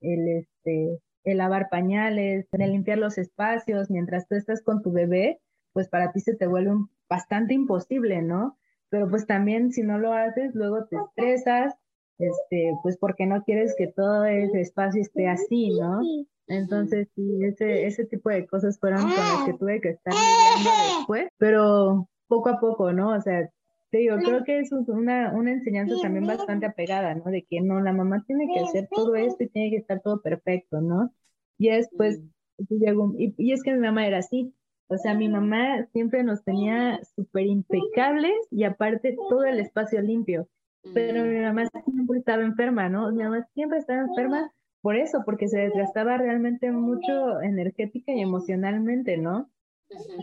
el, 0.00 0.28
este, 0.28 1.00
el 1.24 1.38
lavar 1.38 1.68
pañales, 1.70 2.46
el 2.52 2.72
limpiar 2.72 2.98
los 2.98 3.18
espacios 3.18 3.90
mientras 3.90 4.26
tú 4.28 4.34
estás 4.34 4.62
con 4.62 4.82
tu 4.82 4.92
bebé, 4.92 5.40
pues 5.72 5.88
para 5.88 6.12
ti 6.12 6.20
se 6.20 6.34
te 6.34 6.46
vuelve 6.46 6.72
bastante 7.08 7.54
imposible, 7.54 8.22
¿no? 8.22 8.58
Pero 8.88 9.08
pues 9.08 9.26
también 9.26 9.72
si 9.72 9.82
no 9.82 9.98
lo 9.98 10.12
haces, 10.12 10.54
luego 10.54 10.86
te 10.86 10.96
estresas, 10.96 11.74
este, 12.18 12.78
pues 12.82 12.98
porque 12.98 13.26
no 13.26 13.42
quieres 13.44 13.74
que 13.76 13.88
todo 13.88 14.24
ese 14.24 14.60
espacio 14.60 15.00
esté 15.02 15.28
así, 15.28 15.70
¿no? 15.72 16.08
Entonces, 16.46 17.08
sí, 17.14 17.44
ese, 17.44 17.86
ese 17.86 18.04
tipo 18.06 18.30
de 18.30 18.46
cosas 18.46 18.78
fueron 18.78 19.12
con 19.14 19.28
las 19.28 19.42
que 19.44 19.54
tuve 19.54 19.80
que 19.80 19.90
estar 19.90 20.14
lidiando 20.14 20.70
después, 20.98 21.28
pero 21.38 22.08
poco 22.28 22.50
a 22.50 22.60
poco, 22.60 22.92
¿no? 22.92 23.10
O 23.16 23.20
sea, 23.20 23.50
te 23.90 23.98
digo, 23.98 24.20
creo 24.22 24.44
que 24.44 24.58
es 24.60 24.72
una, 24.72 25.32
una 25.32 25.52
enseñanza 25.52 25.94
también 26.02 26.26
bastante 26.26 26.66
apegada, 26.66 27.14
¿no? 27.14 27.24
De 27.30 27.44
que 27.48 27.60
no, 27.60 27.80
la 27.80 27.92
mamá 27.92 28.24
tiene 28.26 28.46
que 28.52 28.60
hacer 28.60 28.88
todo 28.90 29.14
esto 29.14 29.44
y 29.44 29.48
tiene 29.48 29.70
que 29.70 29.76
estar 29.76 30.00
todo 30.02 30.20
perfecto, 30.20 30.80
¿no? 30.80 31.12
Y 31.58 31.68
después, 31.70 32.20
y, 32.58 33.34
y 33.38 33.52
es 33.52 33.62
que 33.62 33.72
mi 33.72 33.78
mamá 33.80 34.06
era 34.06 34.18
así, 34.18 34.52
o 34.88 34.98
sea, 34.98 35.14
mi 35.14 35.28
mamá 35.28 35.86
siempre 35.92 36.22
nos 36.24 36.44
tenía 36.44 37.00
súper 37.16 37.46
impecables 37.46 38.34
y 38.50 38.64
aparte 38.64 39.16
todo 39.28 39.44
el 39.44 39.60
espacio 39.60 40.00
limpio. 40.02 40.48
Pero 40.92 41.24
mi 41.24 41.40
mamá 41.40 41.68
siempre 41.84 42.18
estaba 42.18 42.42
enferma, 42.42 42.88
¿no? 42.88 43.10
Mi 43.12 43.22
mamá 43.22 43.46
siempre 43.54 43.78
estaba 43.78 44.00
enferma 44.00 44.52
por 44.82 44.96
eso, 44.96 45.22
porque 45.24 45.48
se 45.48 45.60
desgastaba 45.60 46.18
realmente 46.18 46.70
mucho 46.70 47.40
energética 47.40 48.12
y 48.12 48.20
emocionalmente, 48.20 49.16
¿no? 49.16 49.48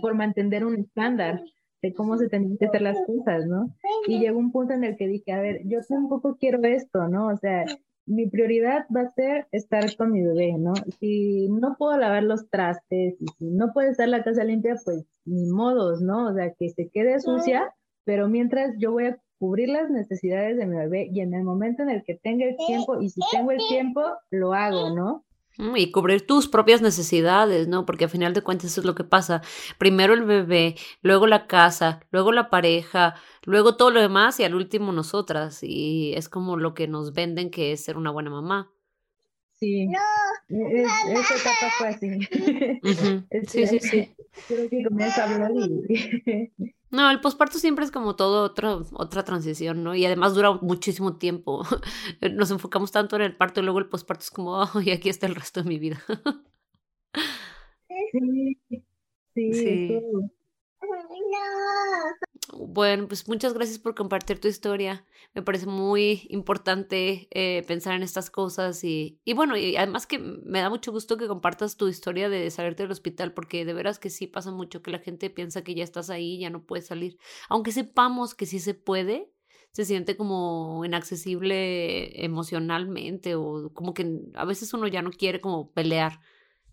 Por 0.01 0.13
mantener 0.13 0.65
un 0.65 0.75
estándar 0.75 1.41
de 1.81 1.93
cómo 1.93 2.17
se 2.17 2.29
tenían 2.29 2.57
que 2.57 2.65
hacer 2.65 2.83
las 2.83 2.97
cosas, 3.05 3.47
¿no? 3.47 3.75
Y 4.05 4.19
llegó 4.19 4.37
un 4.37 4.51
punto 4.51 4.73
en 4.73 4.83
el 4.83 4.97
que 4.97 5.07
dije, 5.07 5.31
a 5.31 5.41
ver, 5.41 5.61
yo 5.65 5.79
tampoco 5.87 6.37
quiero 6.39 6.63
esto, 6.63 7.07
¿no? 7.07 7.29
O 7.29 7.37
sea, 7.37 7.65
mi 8.05 8.27
prioridad 8.29 8.85
va 8.95 9.01
a 9.01 9.09
ser 9.09 9.47
estar 9.51 9.95
con 9.95 10.11
mi 10.11 10.21
bebé, 10.21 10.53
¿no? 10.57 10.73
Si 10.99 11.47
no 11.49 11.75
puedo 11.77 11.97
lavar 11.97 12.23
los 12.23 12.49
trastes 12.49 13.15
y 13.19 13.25
si 13.39 13.45
no 13.49 13.73
puede 13.73 13.89
estar 13.89 14.07
la 14.09 14.23
casa 14.23 14.43
limpia, 14.43 14.75
pues 14.83 15.05
ni 15.25 15.47
modos, 15.47 16.01
¿no? 16.01 16.27
O 16.27 16.33
sea, 16.33 16.53
que 16.53 16.69
se 16.69 16.89
quede 16.89 17.19
sucia, 17.19 17.73
pero 18.03 18.27
mientras 18.27 18.75
yo 18.77 18.91
voy 18.91 19.05
a 19.05 19.19
cubrir 19.41 19.69
las 19.69 19.89
necesidades 19.89 20.55
de 20.55 20.67
mi 20.67 20.75
bebé 20.75 21.09
y 21.11 21.19
en 21.19 21.33
el 21.33 21.43
momento 21.43 21.81
en 21.81 21.89
el 21.89 22.03
que 22.03 22.13
tenga 22.13 22.45
el 22.45 22.55
tiempo 22.67 23.01
y 23.01 23.09
si 23.09 23.21
tengo 23.31 23.49
el 23.49 23.57
tiempo, 23.69 24.03
lo 24.29 24.53
hago, 24.53 24.95
¿no? 24.95 25.25
Y 25.75 25.89
cubrir 25.89 26.27
tus 26.27 26.47
propias 26.47 26.83
necesidades, 26.83 27.67
¿no? 27.67 27.87
Porque 27.87 28.03
al 28.03 28.11
final 28.11 28.35
de 28.35 28.43
cuentas 28.43 28.69
eso 28.69 28.81
es 28.81 28.85
lo 28.85 28.93
que 28.93 29.03
pasa. 29.03 29.41
Primero 29.79 30.13
el 30.13 30.25
bebé, 30.25 30.75
luego 31.01 31.25
la 31.25 31.47
casa, 31.47 32.01
luego 32.11 32.31
la 32.31 32.51
pareja, 32.51 33.15
luego 33.43 33.77
todo 33.77 33.89
lo 33.89 33.99
demás 33.99 34.39
y 34.39 34.43
al 34.43 34.53
último 34.53 34.91
nosotras. 34.91 35.63
Y 35.63 36.13
es 36.13 36.29
como 36.29 36.55
lo 36.55 36.75
que 36.75 36.87
nos 36.87 37.11
venden 37.11 37.49
que 37.49 37.71
es 37.71 37.83
ser 37.83 37.97
una 37.97 38.11
buena 38.11 38.29
mamá. 38.29 38.71
Sí. 39.53 39.87
E-, 40.49 40.83
esa 40.83 41.35
etapa 41.35 41.71
fue 41.79 41.87
así. 41.87 42.19
Sí, 43.47 43.65
sí, 43.65 43.79
sí. 43.79 44.15
Creo 44.47 44.69
que 44.69 44.83
comienza 44.83 45.23
a 45.23 45.33
hablar 45.33 45.51
y... 45.55 46.51
No, 46.91 47.09
el 47.09 47.21
posparto 47.21 47.57
siempre 47.57 47.85
es 47.85 47.91
como 47.91 48.15
todo 48.15 48.43
otro, 48.43 48.85
otra 48.93 49.23
transición, 49.23 49.83
¿no? 49.83 49.95
Y 49.95 50.05
además 50.05 50.35
dura 50.35 50.51
muchísimo 50.53 51.17
tiempo. 51.17 51.63
Nos 52.33 52.51
enfocamos 52.51 52.91
tanto 52.91 53.15
en 53.15 53.21
el 53.23 53.35
parto 53.37 53.61
y 53.61 53.63
luego 53.63 53.79
el 53.79 53.87
posparto 53.87 54.23
es 54.23 54.31
como, 54.31 54.61
oh, 54.61 54.81
y 54.81 54.91
aquí 54.91 55.09
está 55.09 55.25
el 55.27 55.35
resto 55.35 55.63
de 55.63 55.69
mi 55.69 55.79
vida. 55.79 56.03
sí, 58.11 58.57
sí. 59.33 59.53
sí. 59.53 60.01
Bueno, 62.67 63.07
pues 63.07 63.27
muchas 63.27 63.53
gracias 63.55 63.79
por 63.79 63.95
compartir 63.95 64.39
tu 64.39 64.47
historia. 64.47 65.03
Me 65.33 65.41
parece 65.41 65.65
muy 65.65 66.27
importante 66.29 67.27
eh, 67.31 67.63
pensar 67.67 67.95
en 67.95 68.03
estas 68.03 68.29
cosas 68.29 68.83
y, 68.83 69.19
y 69.25 69.33
bueno, 69.33 69.57
y 69.57 69.75
además 69.77 70.05
que 70.05 70.19
me 70.19 70.59
da 70.59 70.69
mucho 70.69 70.91
gusto 70.91 71.17
que 71.17 71.27
compartas 71.27 71.75
tu 71.75 71.87
historia 71.87 72.29
de 72.29 72.51
salirte 72.51 72.83
del 72.83 72.91
hospital 72.91 73.33
porque 73.33 73.65
de 73.65 73.73
veras 73.73 73.97
que 73.97 74.11
sí 74.11 74.27
pasa 74.27 74.51
mucho 74.51 74.83
que 74.83 74.91
la 74.91 74.99
gente 74.99 75.31
piensa 75.31 75.63
que 75.63 75.73
ya 75.73 75.83
estás 75.83 76.11
ahí 76.11 76.39
ya 76.39 76.51
no 76.51 76.63
puedes 76.63 76.85
salir. 76.87 77.17
Aunque 77.49 77.71
sepamos 77.71 78.35
que 78.35 78.45
sí 78.45 78.59
se 78.59 78.75
puede, 78.75 79.31
se 79.71 79.83
siente 79.85 80.15
como 80.15 80.85
inaccesible 80.85 82.23
emocionalmente 82.23 83.33
o 83.35 83.73
como 83.73 83.93
que 83.95 84.19
a 84.35 84.45
veces 84.45 84.71
uno 84.73 84.87
ya 84.87 85.01
no 85.01 85.09
quiere 85.11 85.41
como 85.41 85.71
pelear 85.71 86.19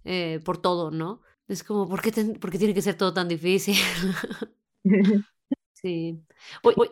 eh, 0.05 0.40
por 0.44 0.59
todo, 0.59 0.90
¿no? 0.90 1.23
Es 1.48 1.65
como, 1.65 1.89
¿por 1.89 2.02
qué, 2.02 2.12
¿por 2.39 2.51
qué 2.51 2.59
tiene 2.59 2.74
que 2.74 2.82
ser 2.82 2.97
todo 2.97 3.15
tan 3.15 3.28
difícil? 3.28 3.77
Sí. 5.81 6.21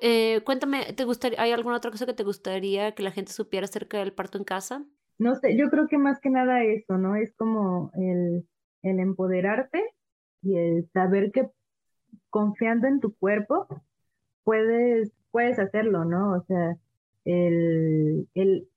Eh, 0.00 0.42
cuéntame, 0.44 0.92
¿te 0.92 1.04
gustaría, 1.04 1.42
¿hay 1.42 1.50
alguna 1.50 1.76
otra 1.76 1.90
cosa 1.90 2.06
que 2.06 2.14
te 2.14 2.22
gustaría 2.22 2.94
que 2.94 3.02
la 3.02 3.10
gente 3.10 3.32
supiera 3.32 3.64
acerca 3.64 3.98
del 3.98 4.12
parto 4.12 4.38
en 4.38 4.44
casa? 4.44 4.84
No 5.18 5.34
sé, 5.34 5.56
yo 5.56 5.70
creo 5.70 5.88
que 5.88 5.98
más 5.98 6.20
que 6.20 6.30
nada 6.30 6.62
eso, 6.62 6.96
¿no? 6.96 7.16
Es 7.16 7.34
como 7.34 7.90
el, 7.94 8.46
el 8.82 9.00
empoderarte 9.00 9.82
y 10.42 10.56
el 10.56 10.88
saber 10.92 11.32
que 11.32 11.50
confiando 12.30 12.86
en 12.86 13.00
tu 13.00 13.16
cuerpo 13.16 13.66
puedes, 14.44 15.12
puedes 15.32 15.58
hacerlo, 15.58 16.04
¿no? 16.04 16.34
O 16.34 16.44
sea, 16.44 16.76
el, 17.24 18.28
el, 18.34 18.68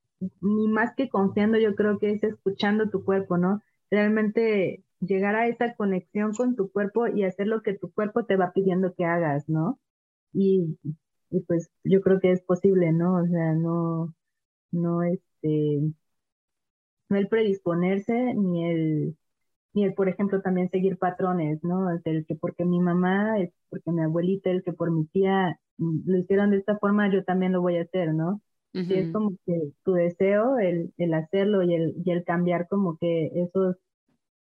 ni 0.41 0.68
más 0.69 0.95
que 0.95 1.10
confiando, 1.10 1.60
yo 1.60 1.76
creo 1.76 1.99
que 1.99 2.11
es 2.11 2.23
escuchando 2.23 2.90
tu 2.90 3.06
cuerpo, 3.06 3.38
¿no? 3.38 3.61
Realmente 3.91 4.84
llegar 5.02 5.36
a 5.36 5.48
esa 5.48 5.76
conexión 5.76 6.34
con 6.34 6.56
tu 6.56 6.72
cuerpo 6.72 7.07
y 7.07 7.26
hacer 7.26 7.48
lo 7.48 7.61
que 7.61 7.73
tu 7.73 7.91
cuerpo 7.94 8.26
te 8.26 8.38
va 8.38 8.53
pidiendo 8.53 8.95
que 8.95 9.06
hagas, 9.06 9.48
¿no? 9.49 9.80
Y, 10.34 10.77
pues 11.47 11.69
yo 11.84 12.01
creo 12.01 12.19
que 12.19 12.31
es 12.31 12.41
posible, 12.41 12.91
¿no? 12.91 13.15
O 13.15 13.27
sea, 13.27 13.53
no, 13.53 14.14
no 14.72 15.03
este, 15.03 15.81
no 17.10 17.18
el 17.18 17.27
predisponerse 17.27 18.34
ni 18.35 18.65
el, 18.65 19.18
ni 19.73 19.85
el, 19.85 19.93
por 19.93 20.10
ejemplo, 20.10 20.41
también 20.41 20.69
seguir 20.69 20.97
patrones, 20.97 21.64
¿no? 21.64 21.89
el 22.03 22.26
que 22.26 22.35
porque 22.35 22.65
mi 22.65 22.80
mamá, 22.80 23.39
es 23.39 23.51
porque 23.69 23.91
mi 23.91 24.01
abuelita, 24.01 24.49
el 24.49 24.64
que 24.64 24.73
por 24.73 24.91
mi 24.91 25.06
tía 25.06 25.60
mm, 25.77 26.10
lo 26.10 26.18
hicieron 26.18 26.51
de 26.51 26.57
esta 26.57 26.77
forma, 26.77 27.11
yo 27.11 27.23
también 27.23 27.53
lo 27.53 27.61
voy 27.61 27.77
a 27.77 27.84
hacer, 27.84 28.14
¿no? 28.14 28.41
Y 28.72 28.93
es 28.93 29.11
como 29.11 29.31
que 29.47 29.72
tu 29.84 29.93
deseo, 29.93 30.60
el, 30.60 30.93
el 30.97 31.14
hacerlo 31.15 31.64
y 31.64 31.73
el, 31.73 31.95
y 32.06 32.11
el 32.11 32.23
cambiar 32.23 32.68
como 32.68 32.97
que 32.97 33.31
esos, 33.34 33.77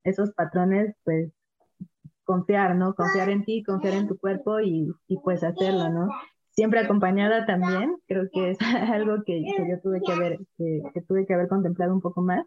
esos 0.03 0.33
patrones, 0.33 0.93
pues 1.05 1.31
confiar, 2.29 2.75
¿no? 2.75 2.93
Confiar 2.93 3.31
en 3.31 3.43
ti, 3.43 3.63
confiar 3.63 3.95
en 3.95 4.07
tu 4.07 4.15
cuerpo 4.19 4.59
y, 4.59 4.93
y 5.07 5.17
pues 5.23 5.43
hacerlo, 5.43 5.89
¿no? 5.89 6.09
Siempre 6.51 6.79
acompañada 6.79 7.47
también, 7.47 7.97
creo 8.07 8.29
que 8.31 8.51
es 8.51 8.57
algo 8.93 9.23
que, 9.25 9.41
yo 9.41 9.81
tuve 9.81 9.99
que 10.05 10.11
haber, 10.11 10.37
que, 10.55 11.01
tuve 11.07 11.25
que 11.25 11.33
haber 11.33 11.47
contemplado 11.47 11.91
un 11.91 12.01
poco 12.01 12.21
más. 12.21 12.45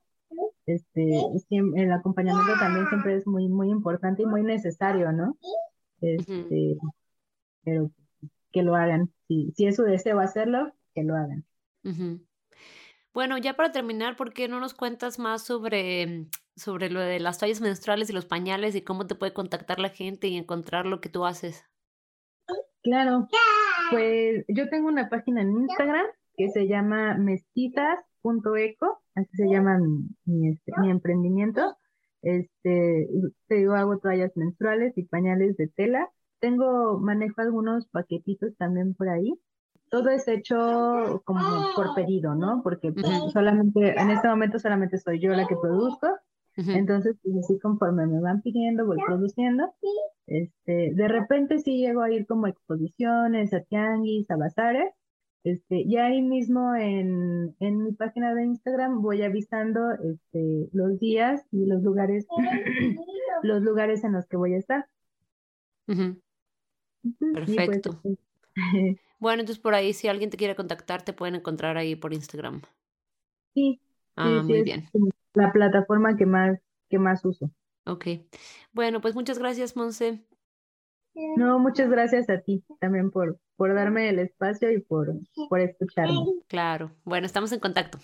Este, 0.66 1.10
el 1.50 1.92
acompañamiento 1.92 2.52
también 2.60 2.86
siempre 2.90 3.16
es 3.16 3.26
muy, 3.26 3.48
muy 3.48 3.70
importante 3.70 4.22
y 4.22 4.26
muy 4.26 4.44
necesario, 4.44 5.10
¿no? 5.10 5.36
Este, 6.00 6.76
pero 7.64 7.90
que 8.52 8.62
lo 8.62 8.76
hagan. 8.76 9.12
Si, 9.26 9.52
si 9.56 9.66
es 9.66 9.74
su 9.74 9.82
deseo 9.82 10.20
hacerlo, 10.20 10.72
que 10.94 11.02
lo 11.02 11.16
hagan. 11.16 11.44
Bueno, 13.12 13.36
ya 13.36 13.54
para 13.54 13.72
terminar, 13.72 14.16
¿por 14.16 14.32
qué 14.32 14.46
no 14.46 14.60
nos 14.60 14.74
cuentas 14.74 15.18
más 15.18 15.42
sobre 15.42 16.28
sobre 16.56 16.90
lo 16.90 17.00
de 17.00 17.20
las 17.20 17.38
toallas 17.38 17.60
menstruales 17.60 18.10
y 18.10 18.12
los 18.12 18.26
pañales 18.26 18.74
y 18.74 18.82
cómo 18.82 19.06
te 19.06 19.14
puede 19.14 19.32
contactar 19.32 19.78
la 19.78 19.88
gente 19.88 20.28
y 20.28 20.36
encontrar 20.36 20.86
lo 20.86 21.00
que 21.00 21.08
tú 21.08 21.24
haces. 21.24 21.64
Claro, 22.82 23.28
pues 23.90 24.44
yo 24.48 24.68
tengo 24.68 24.88
una 24.88 25.08
página 25.08 25.42
en 25.42 25.52
Instagram 25.52 26.06
que 26.36 26.48
se 26.48 26.66
llama 26.66 27.14
mestizas.eco, 27.14 29.02
así 29.14 29.36
se 29.36 29.48
llama 29.48 29.78
mi, 30.24 30.48
este, 30.48 30.72
mi, 30.80 30.90
emprendimiento. 30.90 31.76
Este, 32.22 33.08
te 33.46 33.54
digo, 33.54 33.74
hago 33.74 33.98
toallas 33.98 34.36
menstruales 34.36 34.96
y 34.98 35.04
pañales 35.04 35.56
de 35.56 35.68
tela. 35.68 36.10
Tengo, 36.40 36.98
manejo 36.98 37.40
algunos 37.40 37.86
paquetitos 37.86 38.56
también 38.56 38.94
por 38.94 39.08
ahí. 39.08 39.32
Todo 39.88 40.08
es 40.08 40.26
hecho 40.26 41.22
como 41.24 41.40
por 41.76 41.94
pedido, 41.94 42.34
¿no? 42.34 42.62
Porque 42.64 42.92
pues, 42.92 43.06
solamente, 43.32 44.00
en 44.00 44.10
este 44.10 44.26
momento 44.26 44.58
solamente 44.58 44.98
soy 44.98 45.20
yo 45.20 45.30
la 45.30 45.46
que 45.46 45.54
produzco 45.54 46.08
entonces, 46.56 47.16
pues 47.22 47.36
así 47.38 47.58
conforme 47.58 48.06
me 48.06 48.20
van 48.20 48.42
pidiendo, 48.42 48.86
voy 48.86 48.98
produciendo. 49.06 49.72
Este, 50.26 50.92
de 50.94 51.08
repente 51.08 51.58
sí 51.58 51.78
llego 51.78 52.02
a 52.02 52.10
ir 52.10 52.26
como 52.26 52.46
a 52.46 52.50
exposiciones, 52.50 53.54
a 53.54 53.60
tianguis, 53.60 54.30
a 54.30 54.36
bazares. 54.36 54.92
Este, 55.44 55.80
y 55.80 55.96
ahí 55.96 56.22
mismo 56.22 56.76
en, 56.76 57.56
en 57.58 57.82
mi 57.82 57.92
página 57.92 58.32
de 58.34 58.44
Instagram 58.44 59.02
voy 59.02 59.22
avisando 59.22 59.80
este, 59.92 60.68
los 60.72 61.00
días 61.00 61.42
y 61.50 61.66
los 61.66 61.82
lugares, 61.82 62.26
los 63.42 63.62
lugares 63.62 64.04
en 64.04 64.12
los 64.12 64.26
que 64.26 64.36
voy 64.36 64.54
a 64.54 64.58
estar. 64.58 64.86
Pues, 65.86 66.16
Perfecto. 67.34 68.00
bueno, 69.18 69.40
entonces 69.40 69.58
por 69.58 69.74
ahí 69.74 69.92
si 69.94 70.06
alguien 70.06 70.30
te 70.30 70.36
quiere 70.36 70.54
contactar, 70.54 71.02
te 71.02 71.12
pueden 71.12 71.34
encontrar 71.34 71.76
ahí 71.76 71.96
por 71.96 72.12
Instagram. 72.12 72.60
Sí. 73.54 73.80
Ah, 74.14 74.42
muy 74.44 74.62
bien 74.62 74.84
la 75.34 75.52
plataforma 75.52 76.16
que 76.16 76.26
más, 76.26 76.58
que 76.88 76.98
más 76.98 77.24
uso. 77.24 77.50
Ok. 77.86 78.06
Bueno, 78.72 79.00
pues 79.00 79.14
muchas 79.14 79.38
gracias, 79.38 79.76
Monse. 79.76 80.24
No, 81.36 81.58
muchas 81.58 81.90
gracias 81.90 82.30
a 82.30 82.40
ti 82.40 82.64
también 82.80 83.10
por, 83.10 83.38
por 83.56 83.74
darme 83.74 84.08
el 84.08 84.18
espacio 84.18 84.70
y 84.70 84.80
por, 84.80 85.12
por 85.48 85.60
escucharme. 85.60 86.14
Claro. 86.48 86.90
Bueno, 87.04 87.26
estamos 87.26 87.52
en 87.52 87.60
contacto. 87.60 87.98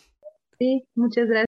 Sí, 0.58 0.86
muchas 0.94 1.28
gracias. 1.28 1.47